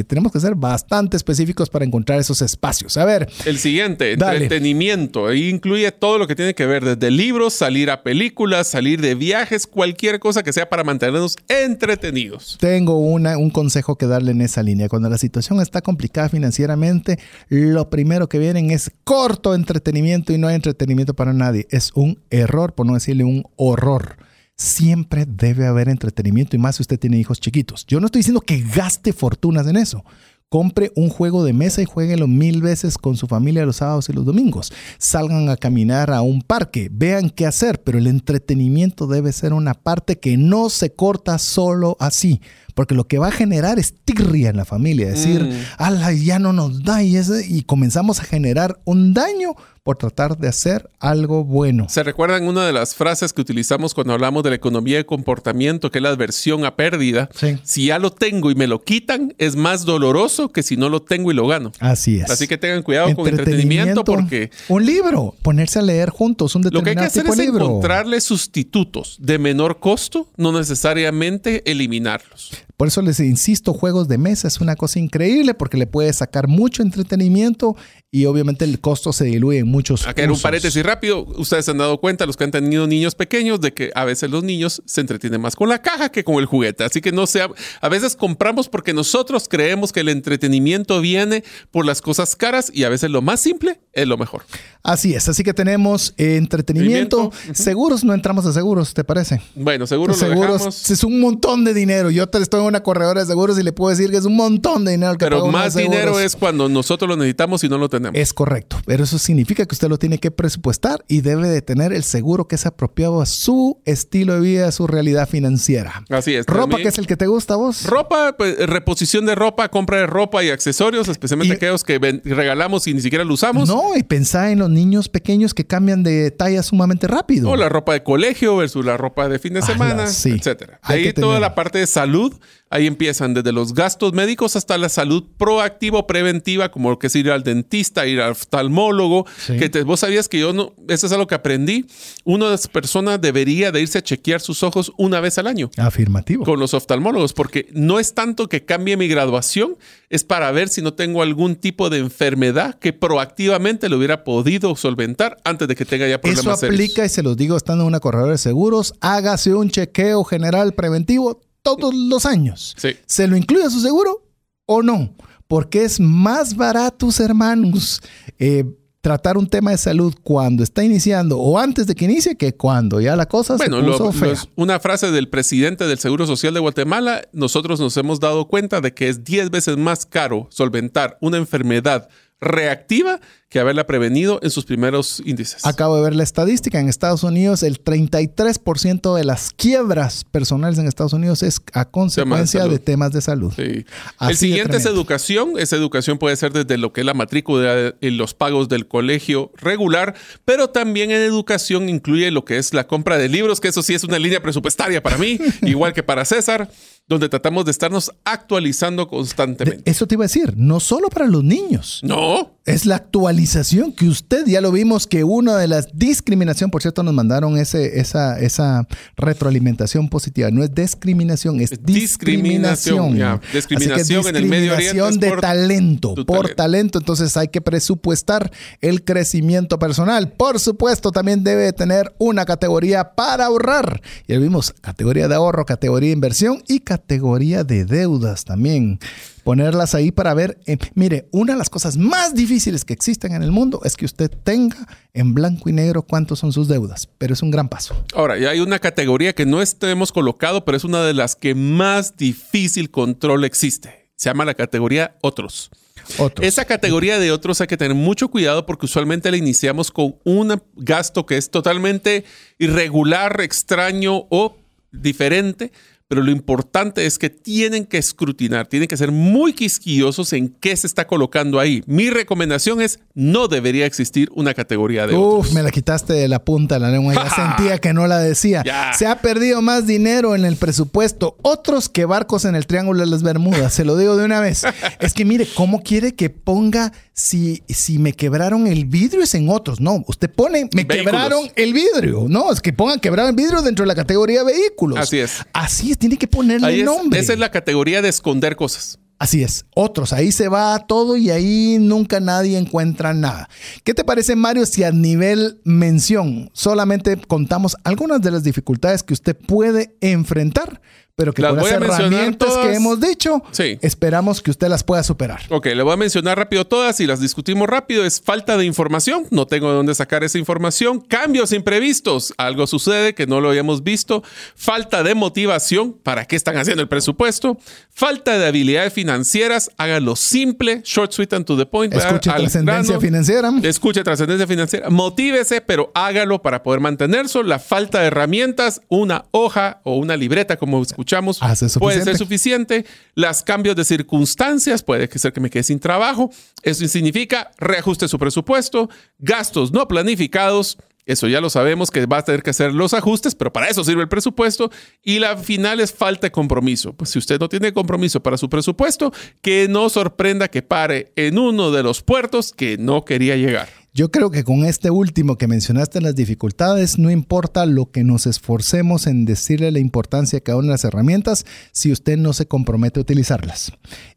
tenemos 0.07 0.31
que 0.31 0.39
ser 0.39 0.55
bastante 0.55 1.15
específicos 1.15 1.69
para 1.69 1.85
encontrar 1.85 2.19
esos 2.19 2.41
espacios. 2.41 2.97
A 2.97 3.05
ver. 3.05 3.29
El 3.45 3.57
siguiente, 3.57 4.13
entretenimiento. 4.13 5.27
Ahí 5.27 5.49
incluye 5.49 5.91
todo 5.91 6.17
lo 6.17 6.27
que 6.27 6.35
tiene 6.35 6.53
que 6.53 6.65
ver 6.65 6.83
desde 6.83 7.11
libros, 7.11 7.53
salir 7.53 7.91
a 7.91 8.03
películas, 8.03 8.67
salir 8.67 8.99
de 8.99 9.15
viajes, 9.15 9.67
cualquier 9.67 10.19
cosa 10.19 10.43
que 10.43 10.51
sea 10.51 10.69
para 10.69 10.83
mantenernos 10.83 11.35
entretenidos. 11.47 12.57
Tengo 12.59 12.99
una, 12.99 13.37
un 13.37 13.51
consejo 13.51 13.97
que 13.97 14.07
darle 14.07 14.31
en 14.31 14.41
esa 14.41 14.63
línea. 14.63 14.89
Cuando 14.89 15.09
la 15.09 15.17
situación 15.17 15.61
está 15.61 15.81
complicada 15.81 16.29
financieramente, 16.29 17.19
lo 17.49 17.89
primero 17.89 18.27
que 18.27 18.39
vienen 18.39 18.71
es 18.71 18.91
corto 19.03 19.55
entretenimiento 19.55 20.33
y 20.33 20.37
no 20.37 20.47
hay 20.47 20.55
entretenimiento 20.55 21.13
para 21.13 21.33
nadie. 21.33 21.67
Es 21.69 21.91
un 21.93 22.19
error, 22.29 22.73
por 22.73 22.85
no 22.85 22.95
decirle 22.95 23.23
un 23.23 23.45
horror 23.55 24.17
siempre 24.57 25.25
debe 25.25 25.67
haber 25.67 25.89
entretenimiento 25.89 26.55
y 26.55 26.59
más 26.59 26.77
si 26.77 26.83
usted 26.83 26.99
tiene 26.99 27.17
hijos 27.17 27.39
chiquitos. 27.39 27.85
Yo 27.85 27.99
no 27.99 28.07
estoy 28.07 28.19
diciendo 28.19 28.41
que 28.41 28.61
gaste 28.61 29.13
fortunas 29.13 29.67
en 29.67 29.77
eso. 29.77 30.03
Compre 30.47 30.91
un 30.95 31.09
juego 31.09 31.43
de 31.43 31.53
mesa 31.53 31.81
y 31.81 31.85
jueguelo 31.85 32.27
mil 32.27 32.61
veces 32.61 32.97
con 32.97 33.17
su 33.17 33.27
familia 33.27 33.65
los 33.65 33.77
sábados 33.77 34.07
y 34.09 34.13
los 34.13 34.25
domingos. 34.25 34.71
Salgan 34.99 35.49
a 35.49 35.57
caminar 35.57 36.11
a 36.11 36.21
un 36.21 36.41
parque, 36.41 36.87
vean 36.91 37.29
qué 37.29 37.45
hacer, 37.45 37.81
pero 37.83 37.97
el 37.97 38.07
entretenimiento 38.07 39.07
debe 39.07 39.33
ser 39.33 39.53
una 39.53 39.73
parte 39.73 40.19
que 40.19 40.37
no 40.37 40.69
se 40.69 40.93
corta 40.93 41.39
solo 41.39 41.97
así 41.99 42.41
porque 42.75 42.93
lo 42.93 43.07
que 43.07 43.17
va 43.17 43.29
a 43.29 43.31
generar 43.31 43.79
es 43.79 43.95
tirria 44.03 44.49
en 44.49 44.57
la 44.57 44.65
familia, 44.65 45.07
decir, 45.07 45.43
mm. 45.43 45.51
ala, 45.77 46.13
ya 46.13 46.37
no 46.37 46.53
nos 46.53 46.83
da 46.83 47.01
y, 47.01 47.17
y 47.47 47.63
comenzamos 47.63 48.19
a 48.19 48.25
generar 48.25 48.79
un 48.85 49.13
daño 49.15 49.55
por 49.85 49.97
tratar 49.97 50.39
de 50.39 50.47
hacer 50.47 50.89
algo 50.99 51.43
bueno. 51.43 51.85
¿Se 51.89 52.01
recuerdan 52.01 52.47
una 52.47 52.65
de 52.65 52.73
las 52.73 52.95
frases 52.95 53.33
que 53.33 53.41
utilizamos 53.41 53.93
cuando 53.93 54.13
hablamos 54.13 54.41
de 54.41 54.49
la 54.49 54.55
economía 54.55 54.97
de 54.97 55.05
comportamiento, 55.05 55.91
que 55.91 55.99
es 55.99 56.01
la 56.01 56.09
adversión 56.09 56.65
a 56.65 56.75
pérdida? 56.75 57.29
Sí. 57.35 57.59
Si 57.61 57.85
ya 57.85 57.99
lo 57.99 58.11
tengo 58.11 58.49
y 58.49 58.55
me 58.55 58.65
lo 58.65 58.83
quitan, 58.83 59.35
es 59.37 59.55
más 59.55 59.85
doloroso 59.85 60.49
que 60.49 60.63
si 60.63 60.75
no 60.75 60.89
lo 60.89 61.03
tengo 61.03 61.29
y 61.29 61.35
lo 61.35 61.45
gano. 61.45 61.71
Así 61.79 62.17
es. 62.17 62.31
Así 62.31 62.47
que 62.47 62.57
tengan 62.57 62.81
cuidado 62.81 63.13
con 63.15 63.27
entretenimiento 63.27 64.03
porque... 64.03 64.49
Un 64.69 64.87
libro, 64.87 65.35
ponerse 65.43 65.77
a 65.77 65.83
leer 65.83 66.09
juntos 66.09 66.55
un 66.55 66.63
determinado 66.63 66.81
Lo 66.81 66.83
que 66.83 66.89
hay 66.89 67.23
que 67.23 67.29
hacer 67.29 67.47
es 67.47 67.47
encontrarle 67.47 68.21
sustitutos 68.21 69.17
de 69.19 69.37
menor 69.37 69.79
costo, 69.79 70.31
no 70.35 70.51
necesariamente 70.51 71.61
eliminarlos. 71.69 72.49
Por 72.77 72.87
eso 72.87 73.01
les 73.01 73.19
insisto, 73.19 73.73
juegos 73.73 74.07
de 74.07 74.17
mesa 74.17 74.47
es 74.47 74.59
una 74.59 74.75
cosa 74.75 74.99
increíble 74.99 75.53
porque 75.53 75.77
le 75.77 75.87
puede 75.87 76.11
sacar 76.13 76.47
mucho 76.47 76.83
entretenimiento 76.83 77.75
y 78.11 78.25
obviamente 78.25 78.65
el 78.65 78.79
costo 78.79 79.11
se 79.11 79.25
diluye 79.25 79.59
en 79.59 79.67
muchos. 79.67 80.07
Acá 80.07 80.23
en 80.23 80.31
un 80.31 80.39
paréntesis 80.39 80.83
rápido, 80.83 81.25
ustedes 81.37 81.65
se 81.65 81.71
han 81.71 81.77
dado 81.77 81.99
cuenta, 81.99 82.25
los 82.25 82.37
que 82.37 82.45
han 82.45 82.51
tenido 82.51 82.87
niños 82.87 83.15
pequeños, 83.15 83.59
de 83.59 83.73
que 83.73 83.91
a 83.93 84.05
veces 84.05 84.29
los 84.29 84.43
niños 84.43 84.81
se 84.85 85.01
entretienen 85.01 85.41
más 85.41 85.55
con 85.55 85.69
la 85.69 85.81
caja 85.81 86.09
que 86.09 86.23
con 86.23 86.35
el 86.35 86.45
juguete. 86.45 86.83
Así 86.83 87.01
que 87.01 87.11
no 87.11 87.27
sea, 87.27 87.49
a 87.81 87.89
veces 87.89 88.15
compramos 88.15 88.69
porque 88.69 88.93
nosotros 88.93 89.47
creemos 89.49 89.91
que 89.91 90.01
el 90.01 90.09
entretenimiento 90.09 91.01
viene 91.01 91.43
por 91.71 91.85
las 91.85 92.01
cosas 92.01 92.35
caras 92.35 92.71
y 92.73 92.83
a 92.83 92.89
veces 92.89 93.09
lo 93.09 93.21
más 93.21 93.39
simple 93.41 93.79
es 93.93 94.07
lo 94.07 94.17
mejor. 94.17 94.43
Así 94.83 95.13
es, 95.13 95.27
así 95.27 95.43
que 95.43 95.53
tenemos 95.53 96.13
entretenimiento. 96.17 97.31
Seguros, 97.53 98.03
no 98.03 98.13
entramos 98.13 98.45
a 98.45 98.53
seguros, 98.53 98.93
¿te 98.93 99.03
parece? 99.03 99.41
Bueno, 99.55 99.87
seguros, 99.87 100.21
lo 100.21 100.27
seguros 100.27 100.91
es 100.91 101.03
un 101.03 101.19
montón 101.19 101.63
de 101.65 101.73
dinero. 101.73 102.11
Yo 102.11 102.27
te 102.27 102.37
estoy 102.37 102.64
una 102.67 102.83
corredora 102.83 103.21
de 103.21 103.27
seguros 103.27 103.59
y 103.59 103.63
le 103.63 103.71
puedo 103.71 103.89
decir 103.89 104.11
que 104.11 104.17
es 104.17 104.25
un 104.25 104.35
montón 104.35 104.85
de 104.85 104.91
dinero 104.91 105.13
que 105.13 105.25
Pero 105.25 105.47
más 105.47 105.75
dinero 105.75 106.19
es 106.19 106.35
cuando 106.35 106.69
nosotros 106.69 107.09
lo 107.09 107.15
necesitamos 107.15 107.63
y 107.63 107.69
no 107.69 107.77
lo 107.77 107.89
tenemos. 107.89 108.19
Es 108.19 108.33
correcto, 108.33 108.77
pero 108.85 109.03
eso 109.03 109.17
significa 109.17 109.65
que 109.65 109.73
usted 109.73 109.89
lo 109.89 109.97
tiene 109.97 110.19
que 110.19 110.31
presupuestar 110.31 111.03
y 111.07 111.21
debe 111.21 111.47
de 111.47 111.61
tener 111.61 111.93
el 111.93 112.03
seguro 112.03 112.47
que 112.47 112.55
es 112.55 112.65
apropiado 112.65 113.21
a 113.21 113.25
su 113.25 113.81
estilo 113.85 114.35
de 114.35 114.39
vida, 114.41 114.67
a 114.67 114.71
su 114.71 114.87
realidad 114.87 115.27
financiera. 115.27 116.03
Así 116.09 116.35
es. 116.35 116.45
¿Ropa 116.45 116.77
que 116.77 116.87
es 116.87 116.97
el 116.97 117.07
que 117.07 117.17
te 117.17 117.27
gusta 117.27 117.55
a 117.55 117.57
vos? 117.57 117.85
Ropa, 117.85 118.35
pues, 118.37 118.57
reposición 118.67 119.25
de 119.25 119.35
ropa, 119.35 119.69
compra 119.69 119.97
de 119.97 120.07
ropa 120.07 120.43
y 120.43 120.49
accesorios, 120.49 121.07
especialmente 121.07 121.55
aquellos 121.55 121.83
que 121.83 121.99
regalamos 122.23 122.87
y 122.87 122.93
ni 122.93 123.01
siquiera 123.01 123.23
lo 123.23 123.33
usamos. 123.33 123.67
No, 123.67 123.95
y 123.95 124.03
pensá 124.03 124.51
en 124.51 124.59
los 124.59 124.69
niños 124.69 125.09
pequeños 125.09 125.53
que 125.53 125.65
cambian 125.65 126.03
de 126.03 126.31
talla 126.31 126.63
sumamente 126.63 127.07
rápido. 127.07 127.49
O 127.49 127.55
la 127.55 127.69
ropa 127.69 127.93
de 127.93 128.03
colegio 128.03 128.57
versus 128.57 128.85
la 128.85 128.97
ropa 128.97 129.29
de 129.29 129.39
fin 129.39 129.53
de 129.53 129.61
semana, 129.61 130.03
etcétera. 130.05 130.79
ahí 130.81 131.13
toda 131.13 131.39
la 131.39 131.55
parte 131.55 131.79
de 131.79 131.87
salud 131.87 132.33
Ahí 132.71 132.87
empiezan 132.87 133.33
desde 133.33 133.51
los 133.51 133.73
gastos 133.73 134.13
médicos 134.13 134.55
hasta 134.55 134.77
la 134.77 134.89
salud 134.89 135.23
proactiva 135.37 135.99
o 135.99 136.07
preventiva, 136.07 136.71
como 136.71 136.89
lo 136.89 136.99
que 136.99 137.07
es 137.07 137.15
ir 137.15 137.29
al 137.29 137.43
dentista, 137.43 138.07
ir 138.07 138.19
al 138.19 138.31
oftalmólogo. 138.31 139.25
Que 139.47 139.69
vos 139.83 139.99
sabías 139.99 140.27
que 140.27 140.39
yo 140.39 140.51
no, 140.51 140.73
eso 140.89 141.05
es 141.05 141.13
algo 141.13 141.27
que 141.27 141.35
aprendí. 141.35 141.85
Una 142.23 142.45
de 142.45 142.51
las 142.51 142.67
personas 142.67 143.21
debería 143.21 143.71
de 143.71 143.81
irse 143.81 143.99
a 143.99 144.01
chequear 144.01 144.41
sus 144.41 144.63
ojos 144.63 144.91
una 144.97 145.19
vez 145.19 145.37
al 145.37 145.47
año. 145.47 145.69
Afirmativo. 145.77 146.43
Con 146.43 146.59
los 146.59 146.73
oftalmólogos, 146.73 147.33
porque 147.33 147.69
no 147.71 147.99
es 147.99 148.13
tanto 148.13 148.49
que 148.49 148.65
cambie 148.65 148.97
mi 148.97 149.07
graduación, 149.07 149.77
es 150.09 150.23
para 150.23 150.51
ver 150.51 150.69
si 150.69 150.81
no 150.81 150.93
tengo 150.95 151.21
algún 151.21 151.55
tipo 151.55 151.89
de 151.89 151.99
enfermedad 151.99 152.79
que 152.79 152.93
proactivamente 152.93 153.89
lo 153.89 153.97
hubiera 153.97 154.23
podido 154.23 154.75
solventar 154.75 155.37
antes 155.43 155.67
de 155.67 155.75
que 155.75 155.85
tenga 155.85 156.07
ya 156.07 156.19
problemas. 156.19 156.57
Eso 156.57 156.65
aplica 156.65 157.05
y 157.05 157.09
se 157.09 157.21
los 157.23 157.37
digo 157.37 157.55
estando 157.57 157.83
en 157.83 157.87
una 157.87 157.99
corredora 157.99 158.31
de 158.31 158.37
seguros. 158.37 158.95
Hágase 159.01 159.53
un 159.53 159.69
chequeo 159.69 160.23
general 160.23 160.73
preventivo 160.73 161.44
todos 161.65 161.93
los 161.95 162.25
años. 162.27 162.75
¿Se 163.07 163.27
lo 163.27 163.35
incluye 163.35 163.65
a 163.65 163.69
su 163.71 163.81
seguro 163.81 164.23
o 164.67 164.83
no? 164.83 165.15
Porque 165.47 165.83
es 165.83 165.99
más 165.99 166.55
barato, 166.55 167.09
hermanos, 167.19 168.01
eh, 168.39 168.65
tratar 169.01 169.37
un 169.37 169.47
tema 169.47 169.71
de 169.71 169.77
salud 169.77 170.13
cuando 170.23 170.63
está 170.63 170.83
iniciando 170.83 171.37
o 171.39 171.59
antes 171.59 171.85
de 171.87 171.95
que 171.95 172.05
inicie 172.05 172.35
que 172.37 172.55
cuando 172.55 173.01
ya 173.01 173.15
la 173.15 173.27
cosa 173.27 173.57
se 173.57 173.69
puso 173.69 174.11
fea. 174.11 174.33
una 174.55 174.79
frase 174.79 175.11
del 175.11 175.29
presidente 175.29 175.85
del 175.85 175.99
Seguro 175.99 176.25
Social 176.25 176.53
de 176.53 176.59
Guatemala, 176.59 177.21
nosotros 177.31 177.79
nos 177.79 177.95
hemos 177.97 178.19
dado 178.19 178.47
cuenta 178.47 178.81
de 178.81 178.93
que 178.93 179.09
es 179.09 179.23
10 179.23 179.49
veces 179.51 179.77
más 179.77 180.05
caro 180.05 180.47
solventar 180.49 181.17
una 181.21 181.37
enfermedad 181.37 182.09
reactiva 182.41 183.19
que 183.49 183.59
haberla 183.59 183.87
prevenido 183.87 184.39
en 184.43 184.49
sus 184.49 184.65
primeros 184.65 185.21
índices. 185.25 185.65
Acabo 185.65 185.95
de 185.95 186.03
ver 186.03 186.15
la 186.15 186.23
estadística. 186.23 186.79
En 186.79 186.89
Estados 186.89 187.23
Unidos, 187.23 187.63
el 187.63 187.81
33% 187.81 189.15
de 189.15 189.23
las 189.23 189.51
quiebras 189.51 190.25
personales 190.25 190.77
en 190.77 190.87
Estados 190.87 191.13
Unidos 191.13 191.41
es 191.41 191.61
a 191.71 191.85
consecuencia 191.85 192.67
de, 192.67 192.79
temas 192.79 193.13
de 193.13 193.21
salud. 193.21 193.53
el 193.57 194.37
siguiente 194.37 194.77
es 194.77 194.85
educación. 194.85 195.53
Esa 195.57 195.77
educación 195.77 196.17
puede 196.17 196.35
ser 196.35 196.51
desde 196.51 196.77
lo 196.77 196.91
que 196.91 197.01
es 197.01 197.05
la 197.05 197.13
matrícula 197.13 197.95
y 198.01 198.09
los 198.09 198.33
pagos 198.33 198.67
del 198.67 198.87
colegio 198.87 199.51
regular, 199.55 200.15
pero 200.43 200.69
también 200.69 201.11
en 201.11 201.21
educación 201.21 201.87
incluye 201.87 202.31
lo 202.31 202.43
que 202.43 202.57
es 202.57 202.73
la 202.73 202.87
compra 202.87 203.17
de 203.17 203.29
libros, 203.29 203.61
que 203.61 203.69
eso 203.69 203.83
sí 203.83 203.93
es 203.93 204.03
una 204.03 204.19
línea 204.19 204.41
presupuestaria 204.41 205.01
para 205.01 205.17
mí, 205.17 205.39
igual 205.61 205.93
que 205.93 206.03
para 206.03 206.25
César 206.25 206.69
donde 207.07 207.29
tratamos 207.29 207.65
de 207.65 207.71
estarnos 207.71 208.11
actualizando 208.23 209.07
constantemente. 209.07 209.89
Eso 209.89 210.07
te 210.07 210.15
iba 210.15 210.23
a 210.23 210.27
decir, 210.27 210.53
no 210.57 210.79
solo 210.79 211.09
para 211.09 211.27
los 211.27 211.43
niños. 211.43 211.99
No. 212.03 212.54
Es 212.65 212.87
la 212.87 212.95
actualización 212.95 213.93
que 213.93 214.07
usted, 214.07 214.47
ya 214.47 214.59
lo 214.59 214.71
vimos, 214.71 215.05
que 215.05 215.23
una 215.23 215.55
de 215.55 215.67
las 215.67 215.87
discriminación, 215.93 216.71
por 216.71 216.81
cierto, 216.81 217.03
nos 217.03 217.13
mandaron 217.13 217.59
ese, 217.59 217.99
esa, 217.99 218.39
esa 218.39 218.87
retroalimentación 219.15 220.09
positiva. 220.09 220.49
No 220.49 220.63
es 220.63 220.73
discriminación, 220.73 221.61
es 221.61 221.69
discriminación. 221.83 223.39
Discriminación, 223.53 224.25
en 224.25 224.35
el 224.35 224.45
medio 224.47 224.73
oriente. 224.73 225.27
de 225.27 225.37
talento, 225.37 226.15
por 226.25 226.55
talento. 226.55 226.97
Entonces 226.97 227.37
hay 227.37 227.49
que 227.49 227.61
presupuestar 227.61 228.51
el 228.81 229.03
crecimiento 229.03 229.77
personal. 229.77 230.31
Por 230.31 230.59
supuesto, 230.59 231.11
también 231.11 231.43
debe 231.43 231.71
tener 231.71 232.15
una 232.17 232.45
categoría 232.45 233.11
para 233.13 233.45
ahorrar. 233.45 234.01
Ya 234.27 234.39
vimos 234.39 234.73
categoría 234.81 235.27
de 235.27 235.35
ahorro, 235.35 235.65
categoría 235.65 236.09
de 236.09 236.13
inversión 236.13 236.63
y 236.67 236.79
categoría 236.79 237.63
de 237.63 237.85
deudas 237.85 238.43
también. 238.43 238.97
Ponerlas 239.45 239.93
ahí 239.93 240.11
para 240.11 240.33
ver. 240.33 240.57
eh, 240.65 240.77
mire, 240.95 241.29
una 241.31 241.53
de 241.53 241.59
las 241.59 241.69
cosas 241.69 241.97
más 241.97 242.33
difíciles 242.33 242.83
que 242.83 242.93
existen 242.93 243.31
en 243.33 243.43
el 243.43 243.51
mundo 243.51 243.79
es 243.85 243.95
que 243.95 244.05
usted 244.05 244.29
tenga 244.43 244.87
en 245.13 245.35
blanco 245.35 245.69
y 245.69 245.71
negro 245.71 246.01
cuántos 246.01 246.39
son 246.39 246.51
sus 246.51 246.67
deudas, 246.67 247.07
pero 247.19 247.35
es 247.35 247.43
un 247.43 247.51
gran 247.51 247.69
paso. 247.69 247.95
Ahora, 248.15 248.39
ya 248.39 248.49
hay 248.49 248.59
una 248.59 248.79
categoría 248.79 249.33
que 249.33 249.45
no 249.45 249.61
hemos 249.81 250.11
colocado, 250.11 250.65
pero 250.65 250.75
es 250.75 250.83
una 250.83 251.03
de 251.03 251.13
las 251.13 251.35
que 251.35 251.53
más 251.53 252.17
difícil 252.17 252.89
control 252.89 253.45
existe. 253.45 254.09
Se 254.15 254.29
llama 254.29 254.45
la 254.45 254.55
categoría 254.55 255.15
otros. 255.21 255.69
Otros. 256.17 256.45
Esa 256.45 256.65
categoría 256.65 257.19
de 257.19 257.31
otros 257.31 257.61
hay 257.61 257.67
que 257.67 257.77
tener 257.77 257.95
mucho 257.95 258.29
cuidado 258.29 258.65
porque 258.65 258.85
usualmente 258.85 259.29
la 259.29 259.37
iniciamos 259.37 259.91
con 259.91 260.15
un 260.23 260.59
gasto 260.73 261.27
que 261.27 261.37
es 261.37 261.51
totalmente 261.51 262.25
irregular, 262.57 263.41
extraño 263.41 264.25
o 264.29 264.57
diferente. 264.91 265.71
Pero 266.07 266.21
lo 266.21 266.29
importante 266.29 267.07
es 267.07 267.17
que 267.17 267.31
tienen 267.31 267.83
que 267.85 267.97
escrutinar, 267.97 268.67
tienen 268.67 268.87
que 268.87 268.95
ser 268.95 269.11
muy 269.11 269.53
quisquillosos 269.53 270.33
en 270.33 270.49
qué 270.49 270.77
se 270.77 270.85
está 270.85 271.07
colocando 271.07 271.59
ahí. 271.59 271.83
Mi 271.87 272.11
recomendación 272.11 272.79
es 272.79 272.99
no 273.15 273.47
debería 273.47 273.87
existir 273.87 274.29
una 274.35 274.53
categoría 274.53 275.07
de 275.07 275.15
Uf, 275.15 275.39
otros. 275.39 275.53
me 275.53 275.63
la 275.63 275.71
quitaste 275.71 276.13
de 276.13 276.27
la 276.27 276.43
punta 276.45 276.75
de 276.75 276.81
la 276.81 276.91
lengua. 276.91 277.15
Ya 277.15 277.29
sentía 277.57 277.79
que 277.79 277.91
no 277.93 278.05
la 278.05 278.19
decía. 278.19 278.61
Ya. 278.63 278.93
Se 278.93 279.07
ha 279.07 279.19
perdido 279.19 279.63
más 279.63 279.87
dinero 279.87 280.35
en 280.35 280.45
el 280.45 280.57
presupuesto. 280.57 281.37
Otros 281.41 281.89
que 281.89 282.05
barcos 282.05 282.45
en 282.45 282.53
el 282.55 282.67
Triángulo 282.67 282.99
de 282.99 283.07
las 283.07 283.23
Bermudas. 283.23 283.73
Se 283.73 283.83
lo 283.83 283.97
digo 283.97 284.15
de 284.15 284.25
una 284.25 284.39
vez. 284.39 284.63
Es 284.99 285.13
que 285.13 285.25
mire, 285.25 285.47
¿cómo 285.55 285.81
quiere 285.81 286.13
que 286.13 286.29
ponga 286.29 286.91
si, 287.17 287.63
si 287.69 287.97
me 287.97 288.11
quebraron 288.11 288.67
el 288.67 288.85
vidrio 288.85 289.23
es 289.23 289.33
en 289.35 289.47
otros? 289.49 289.79
No, 289.79 290.03
usted 290.07 290.29
pone 290.29 290.65
me 290.73 290.83
Vehículos. 290.83 290.97
quebraron 290.97 291.47
el 291.55 291.73
vidrio. 291.73 292.25
No, 292.27 292.51
es 292.51 292.59
que 292.59 292.73
pongan 292.73 292.99
quebraron 292.99 293.29
el 293.29 293.35
vidrio 293.37 293.61
dentro 293.61 293.83
de 293.83 293.87
la 293.87 293.95
categoría 293.95 294.43
vehículos. 294.43 294.99
Así 294.99 295.19
es. 295.19 295.37
Así 295.53 295.91
es, 295.91 295.97
tiene 295.97 296.17
que 296.17 296.27
ponerle 296.27 296.67
Ahí 296.67 296.79
es- 296.81 296.85
nombre. 296.85 297.17
esa 297.19 297.31
es 297.31 297.39
la 297.39 297.51
categoría 297.51 298.01
de 298.01 298.09
esconder 298.09 298.57
cosas. 298.57 298.99
Así 299.17 299.43
es, 299.43 299.63
otros, 299.73 300.11
ahí 300.11 300.33
se 300.33 300.49
va 300.49 300.77
todo 300.87 301.15
y 301.15 301.29
ahí 301.29 301.77
nunca 301.79 302.19
nadie 302.19 302.57
encuentra 302.57 303.13
nada. 303.13 303.47
¿Qué 303.85 303.93
te 303.93 304.03
parece, 304.03 304.35
Mario, 304.35 304.65
si 304.65 304.83
a 304.83 304.91
nivel 304.91 305.61
mención 305.63 306.49
solamente 306.51 307.15
contamos 307.25 307.77
algunas 307.85 308.21
de 308.21 308.31
las 308.31 308.43
dificultades 308.43 309.03
que 309.03 309.13
usted 309.13 309.33
puede 309.37 309.95
enfrentar, 310.01 310.81
pero 311.15 311.33
que 311.33 311.41
Las 311.41 311.51
con 311.51 311.59
voy 311.61 311.69
las 311.71 311.77
a 311.77 311.79
mencionar 311.79 312.11
herramientas 312.13 312.49
todas. 312.49 312.67
que 312.67 312.73
hemos 312.75 312.99
dicho, 312.99 313.41
Sí. 313.51 313.77
esperamos 313.81 314.41
que 314.41 314.51
usted 314.51 314.67
las 314.67 314.83
pueda 314.83 315.01
superar? 315.01 315.41
Ok, 315.49 315.67
le 315.67 315.81
voy 315.81 315.93
a 315.93 315.97
mencionar 315.97 316.37
rápido 316.37 316.67
todas 316.67 316.99
y 316.99 317.07
las 317.07 317.21
discutimos 317.21 317.69
rápido. 317.69 318.03
Es 318.03 318.19
falta 318.21 318.57
de 318.57 318.65
información, 318.65 319.25
no 319.31 319.45
tengo 319.47 319.69
de 319.69 319.75
dónde 319.75 319.95
sacar 319.95 320.25
esa 320.25 320.37
información. 320.37 320.99
Cambios 320.99 321.53
imprevistos, 321.53 322.33
algo 322.37 322.67
sucede 322.67 323.15
que 323.15 323.27
no 323.27 323.39
lo 323.39 323.49
habíamos 323.49 323.81
visto. 323.83 324.23
Falta 324.55 325.03
de 325.03 325.15
motivación, 325.15 325.93
¿para 325.93 326.25
qué 326.25 326.35
están 326.35 326.57
haciendo 326.57 326.81
el 326.81 326.89
presupuesto? 326.89 327.57
Falta 327.93 328.37
de 328.37 328.45
habilidades 328.47 328.91
financieras, 328.91 329.71
háganlo 329.77 330.17
simple, 330.17 330.81
short, 330.83 331.13
sweet 331.13 331.31
and 331.31 331.45
to 331.45 331.55
the 331.55 331.65
point. 331.65 331.93
Escuche 331.93 332.29
trascendencia 332.29 332.99
financiera. 332.99 333.51
Escuche 333.63 334.03
trascendencia 334.03 334.45
financiera. 334.47 334.89
Motívese, 334.89 335.61
pero 335.61 335.91
hágalo 335.95 336.41
para 336.41 336.61
poder 336.61 336.81
mantenerse. 336.81 337.41
La 337.45 337.59
falta 337.59 338.01
de 338.01 338.07
herramientas, 338.07 338.81
una 338.89 339.23
hoja 339.31 339.79
o 339.85 339.95
una 339.95 340.17
libreta, 340.17 340.57
como 340.57 340.81
escuchamos, 340.81 341.04
Hace 341.41 341.67
puede 341.79 342.03
ser 342.03 342.17
suficiente. 342.17 342.85
Las 343.13 343.43
cambios 343.43 343.75
de 343.75 343.85
circunstancias, 343.85 344.83
puede 344.83 345.07
ser 345.17 345.33
que 345.33 345.39
me 345.39 345.49
quede 345.49 345.63
sin 345.63 345.79
trabajo. 345.79 346.31
Eso 346.61 346.87
significa 346.87 347.51
reajuste 347.57 348.07
su 348.07 348.17
presupuesto, 348.19 348.89
gastos 349.19 349.71
no 349.71 349.87
planificados. 349.87 350.77
Eso 351.05 351.27
ya 351.27 351.39
lo 351.39 351.51
sabemos 351.51 351.91
que 351.91 352.05
va 352.07 352.17
a 352.17 352.23
tener 352.23 352.41
que 352.41 352.49
hacer 352.49 352.73
los 352.73 352.95
ajustes, 352.95 353.35
pero 353.35 353.53
para 353.53 353.67
eso 353.67 353.83
sirve 353.83 354.01
el 354.01 354.09
presupuesto. 354.09 354.71
Y 355.03 355.19
la 355.19 355.37
final 355.37 355.79
es 355.79 355.93
falta 355.93 356.27
de 356.27 356.31
compromiso. 356.31 356.93
Pues 356.93 357.11
si 357.11 357.19
usted 357.19 357.39
no 357.39 357.47
tiene 357.47 357.73
compromiso 357.73 358.21
para 358.21 358.37
su 358.37 358.49
presupuesto, 358.49 359.13
que 359.41 359.67
no 359.69 359.89
sorprenda 359.89 360.47
que 360.47 360.63
pare 360.63 361.11
en 361.15 361.37
uno 361.37 361.71
de 361.71 361.83
los 361.83 362.01
puertos 362.01 362.51
que 362.51 362.77
no 362.77 363.05
quería 363.05 363.35
llegar. 363.35 363.84
Yo 363.97 364.11
creo 364.11 364.29
que 364.29 364.43
con 364.43 364.65
este 364.65 364.89
último 364.89 365.37
que 365.37 365.47
mencionaste, 365.47 366.01
las 366.01 366.15
dificultades, 366.15 366.99
no 366.99 367.09
importa 367.11 367.65
lo 367.65 367.91
que 367.91 368.03
nos 368.03 368.27
esforcemos 368.27 369.07
en 369.07 369.23
decirle 369.23 369.71
la 369.71 369.79
importancia 369.79 370.41
una 370.49 370.63
de 370.63 370.71
las 370.73 370.83
herramientas, 370.83 371.45
si 371.71 371.93
usted 371.93 372.17
no 372.17 372.33
se 372.33 372.45
compromete 372.45 372.99
a 372.99 373.03
utilizarlas. 373.03 373.71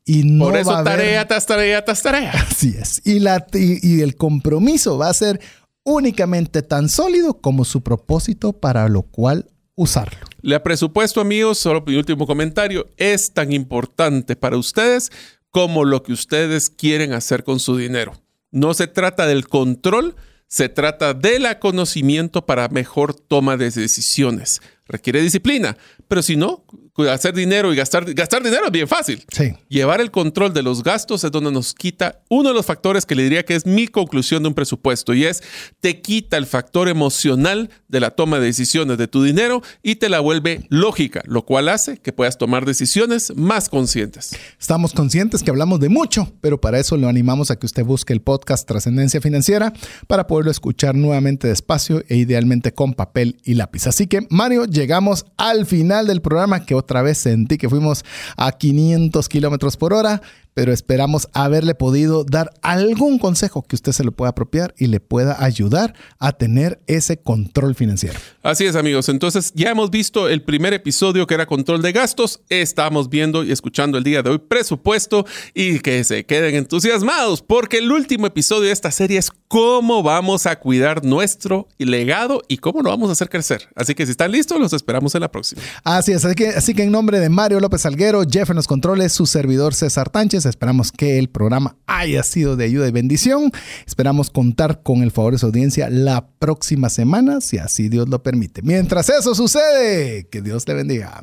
Y 0.05 0.25
no 0.25 0.47
Por 0.47 0.57
eso 0.57 0.71
va 0.71 0.79
a 0.79 0.81
haber- 0.81 0.97
tarea 0.97 1.29
tras 1.29 1.47
tarea 1.47 1.85
tras 1.85 2.03
tarea. 2.03 2.33
Así 2.51 2.75
es. 2.77 3.01
Y, 3.05 3.21
la, 3.21 3.47
y, 3.55 3.79
y 3.89 4.01
el 4.01 4.17
compromiso 4.17 4.99
va 4.99 5.11
a 5.11 5.15
ser 5.15 5.39
únicamente 5.85 6.63
tan 6.63 6.89
sólido 6.89 7.41
como 7.41 7.65
su 7.65 7.81
propósito 7.83 8.55
para 8.55 8.89
lo 8.89 9.03
cual 9.03 9.49
usarlo. 9.77 10.19
La 10.43 10.61
presupuesto, 10.61 11.21
amigos, 11.21 11.59
solo 11.59 11.85
mi 11.87 11.95
último 11.95 12.27
comentario, 12.27 12.89
es 12.97 13.33
tan 13.33 13.53
importante 13.53 14.35
para 14.35 14.57
ustedes 14.57 15.13
como 15.51 15.85
lo 15.85 16.03
que 16.03 16.13
ustedes 16.13 16.69
quieren 16.69 17.13
hacer 17.13 17.45
con 17.45 17.61
su 17.61 17.77
dinero. 17.77 18.13
No 18.59 18.75
se 18.75 18.89
trata 18.89 19.27
del 19.27 19.47
control, 19.47 20.17
se 20.49 20.69
trata 20.69 21.15
del 21.15 21.47
conocimiento 21.61 22.45
para 22.45 22.69
mejor 22.69 23.15
toma 23.15 23.57
de 23.57 23.71
decisiones. 23.71 24.61
Requiere 24.87 25.23
disciplina, 25.23 25.77
pero 26.09 26.23
si 26.23 26.35
no, 26.35 26.65
hacer 27.07 27.35
dinero 27.35 27.73
y 27.73 27.77
gastar, 27.77 28.13
gastar 28.15 28.43
dinero 28.43 28.67
es 28.67 28.73
bien 28.73 28.89
fácil. 28.89 29.25
Sí. 29.31 29.55
Llevar 29.69 30.01
el 30.01 30.11
control 30.11 30.53
de 30.53 30.63
los 30.63 30.83
gastos 30.83 31.25
es 31.25 31.31
donde 31.31 31.53
nos 31.53 31.75
quita 31.75 32.21
uno 32.29 32.49
de 32.49 32.55
los 32.55 32.67
factores 32.67 33.07
que 33.07 33.15
le 33.15 33.23
diría 33.23 33.45
que 33.45 33.55
es 33.55 33.67
mi 33.67 33.87
conclusión 33.87 34.43
de 34.43 34.49
un 34.49 34.55
presupuesto 34.55 35.15
y 35.15 35.25
es 35.25 35.43
te 35.81 36.01
quita 36.01 36.37
el 36.37 36.47
factor 36.47 36.89
emocional 36.89 37.71
de 37.89 38.01
la 38.01 38.11
toma 38.11 38.39
de 38.39 38.47
decisiones 38.47 38.99
de 38.99 39.09
tu 39.09 39.23
dinero 39.23 39.63
y 39.83 39.97
te 39.97 40.09
la 40.09 40.21
vuelve 40.21 40.67
lógica, 40.69 41.23
lo 41.27 41.45
cual 41.45 41.69
hace 41.69 41.99
que 41.99 42.13
puedas 42.13 42.39
tomar 42.39 42.65
decisiones 42.65 43.35
más 43.37 43.69
conscientes. 43.69 44.37
Estamos 44.61 44.93
conscientes 44.93 45.43
que 45.43 45.51
hablamos 45.51 45.81
de 45.81 45.89
mucho, 45.89 46.33
pero 46.41 46.61
para 46.61 46.79
eso 46.79 46.97
lo 46.97 47.09
animamos 47.09 47.51
a 47.51 47.57
que 47.57 47.67
usted 47.67 47.85
busque 47.85 48.13
el 48.13 48.21
podcast 48.21 48.67
Trascendencia 48.67 49.21
Financiera 49.21 49.73
para 50.07 50.27
poderlo 50.27 50.51
escuchar 50.51 50.95
nuevamente 50.95 51.49
despacio 51.49 52.03
e 52.09 52.17
idealmente 52.17 52.73
con 52.73 52.95
papel 52.95 53.41
y 53.45 53.55
lápiz. 53.55 53.87
Así 53.87 54.07
que, 54.07 54.27
Mario, 54.31 54.65
llegamos 54.65 55.27
al 55.37 55.67
final 55.67 56.07
del 56.07 56.21
programa 56.21 56.65
que 56.65 56.75
otra 56.89 57.03
vez 57.03 57.19
sentí 57.19 57.59
que 57.59 57.69
fuimos 57.69 58.03
a 58.39 58.51
500 58.51 59.29
kilómetros 59.29 59.77
por 59.77 59.93
hora, 59.93 60.23
pero 60.59 60.73
esperamos 60.73 61.29
haberle 61.35 61.77
podido 61.77 62.25
dar 62.25 62.53
algún 62.63 63.21
consejo 63.21 63.63
que 63.63 63.77
usted 63.77 63.93
se 63.93 64.03
lo 64.03 64.11
pueda 64.11 64.31
apropiar 64.31 64.75
y 64.77 64.89
le 64.89 64.99
pueda 64.99 65.37
ayudar 65.45 65.95
a 66.19 66.33
tener 66.33 66.81
ese 66.89 67.17
control 67.17 67.77
financiero. 67.77 68.19
Así 68.43 68.65
es, 68.65 68.75
amigos. 68.75 69.09
Entonces, 69.09 69.53
ya 69.55 69.71
hemos 69.71 69.93
visto 69.93 70.29
el 70.29 70.43
primer 70.43 70.75
episodio 70.75 71.29
que 71.29 71.35
era 71.35 71.47
control 71.47 71.81
de 71.81 71.93
gastos. 71.93 72.41
Estamos 72.49 73.09
viendo 73.09 73.45
y 73.45 73.53
escuchando 73.53 73.99
el 73.99 74.03
día 74.03 74.25
de 74.25 74.31
hoy 74.31 74.39
presupuesto 74.39 75.25
y 75.55 75.79
que 75.79 76.03
se 76.03 76.27
queden 76.27 76.57
entusiasmados 76.57 77.41
porque 77.41 77.79
el 77.79 77.93
último 77.93 78.27
episodio 78.27 78.63
de 78.65 78.73
esta 78.73 78.91
serie 78.91 79.19
es 79.19 79.31
cómo 79.47 80.03
vamos 80.03 80.47
a 80.47 80.59
cuidar 80.59 81.05
nuestro 81.05 81.69
legado 81.79 82.43
y 82.49 82.59
cómo 82.59 82.83
lo 82.83 82.91
vamos 82.91 83.11
a 83.11 83.13
hacer 83.13 83.29
crecer. 83.29 83.69
Así 83.77 83.95
que 83.95 84.07
si 84.07 84.11
están 84.11 84.33
listos, 84.33 84.59
los 84.59 84.73
esperamos 84.73 85.15
en 85.15 85.21
la 85.21 85.31
próxima. 85.31 85.63
Así 85.85 86.11
es, 86.11 86.25
así 86.25 86.35
que, 86.35 86.49
así 86.49 86.75
que 86.75 86.83
en 86.83 86.91
nombre 86.91 87.21
de 87.21 87.29
Mario 87.29 87.61
López 87.61 87.87
Alguero, 87.87 88.23
Jeff 88.29 88.51
en 88.51 88.57
los 88.57 88.67
controles, 88.67 89.13
su 89.13 89.27
servidor 89.27 89.75
César 89.75 90.11
Tánchez, 90.11 90.47
esperamos 90.51 90.93
que 90.93 91.19
el 91.19 91.29
programa 91.29 91.77
haya 91.87 92.23
sido 92.23 92.57
de 92.57 92.65
ayuda 92.65 92.89
y 92.89 92.93
bendición. 92.93 93.53
Esperamos 93.87 94.31
contar 94.31 94.83
con 94.83 95.03
el 95.03 95.11
favor 95.11 95.33
de 95.33 95.39
su 95.39 95.47
audiencia 95.47 95.89
la 95.91 96.29
próxima 96.39 96.89
semana, 96.89 97.41
si 97.41 97.59
así 97.59 97.89
Dios 97.89 98.09
lo 98.09 98.23
permite. 98.23 98.63
Mientras 98.63 99.09
eso 99.09 99.35
sucede, 99.35 100.29
que 100.29 100.43
Dios 100.43 100.67
le 100.67 100.75
bendiga. 100.75 101.23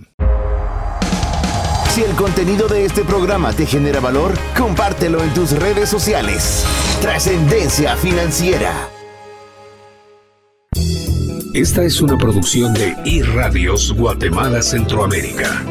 Si 1.96 2.04
el 2.04 2.12
contenido 2.16 2.68
de 2.68 2.84
este 2.84 3.06
programa 3.06 3.54
te 3.54 3.66
genera 3.66 4.02
valor, 4.02 4.34
compártelo 4.58 5.24
en 5.24 5.34
tus 5.34 5.52
redes 5.52 5.88
sociales. 5.88 6.66
Trascendencia 7.02 7.96
financiera. 7.96 8.90
Esta 11.54 11.84
es 11.84 12.02
una 12.02 12.18
producción 12.18 12.74
de 12.74 12.98
iRadios 13.06 13.94
Guatemala 13.94 14.62
Centroamérica. 14.62 15.64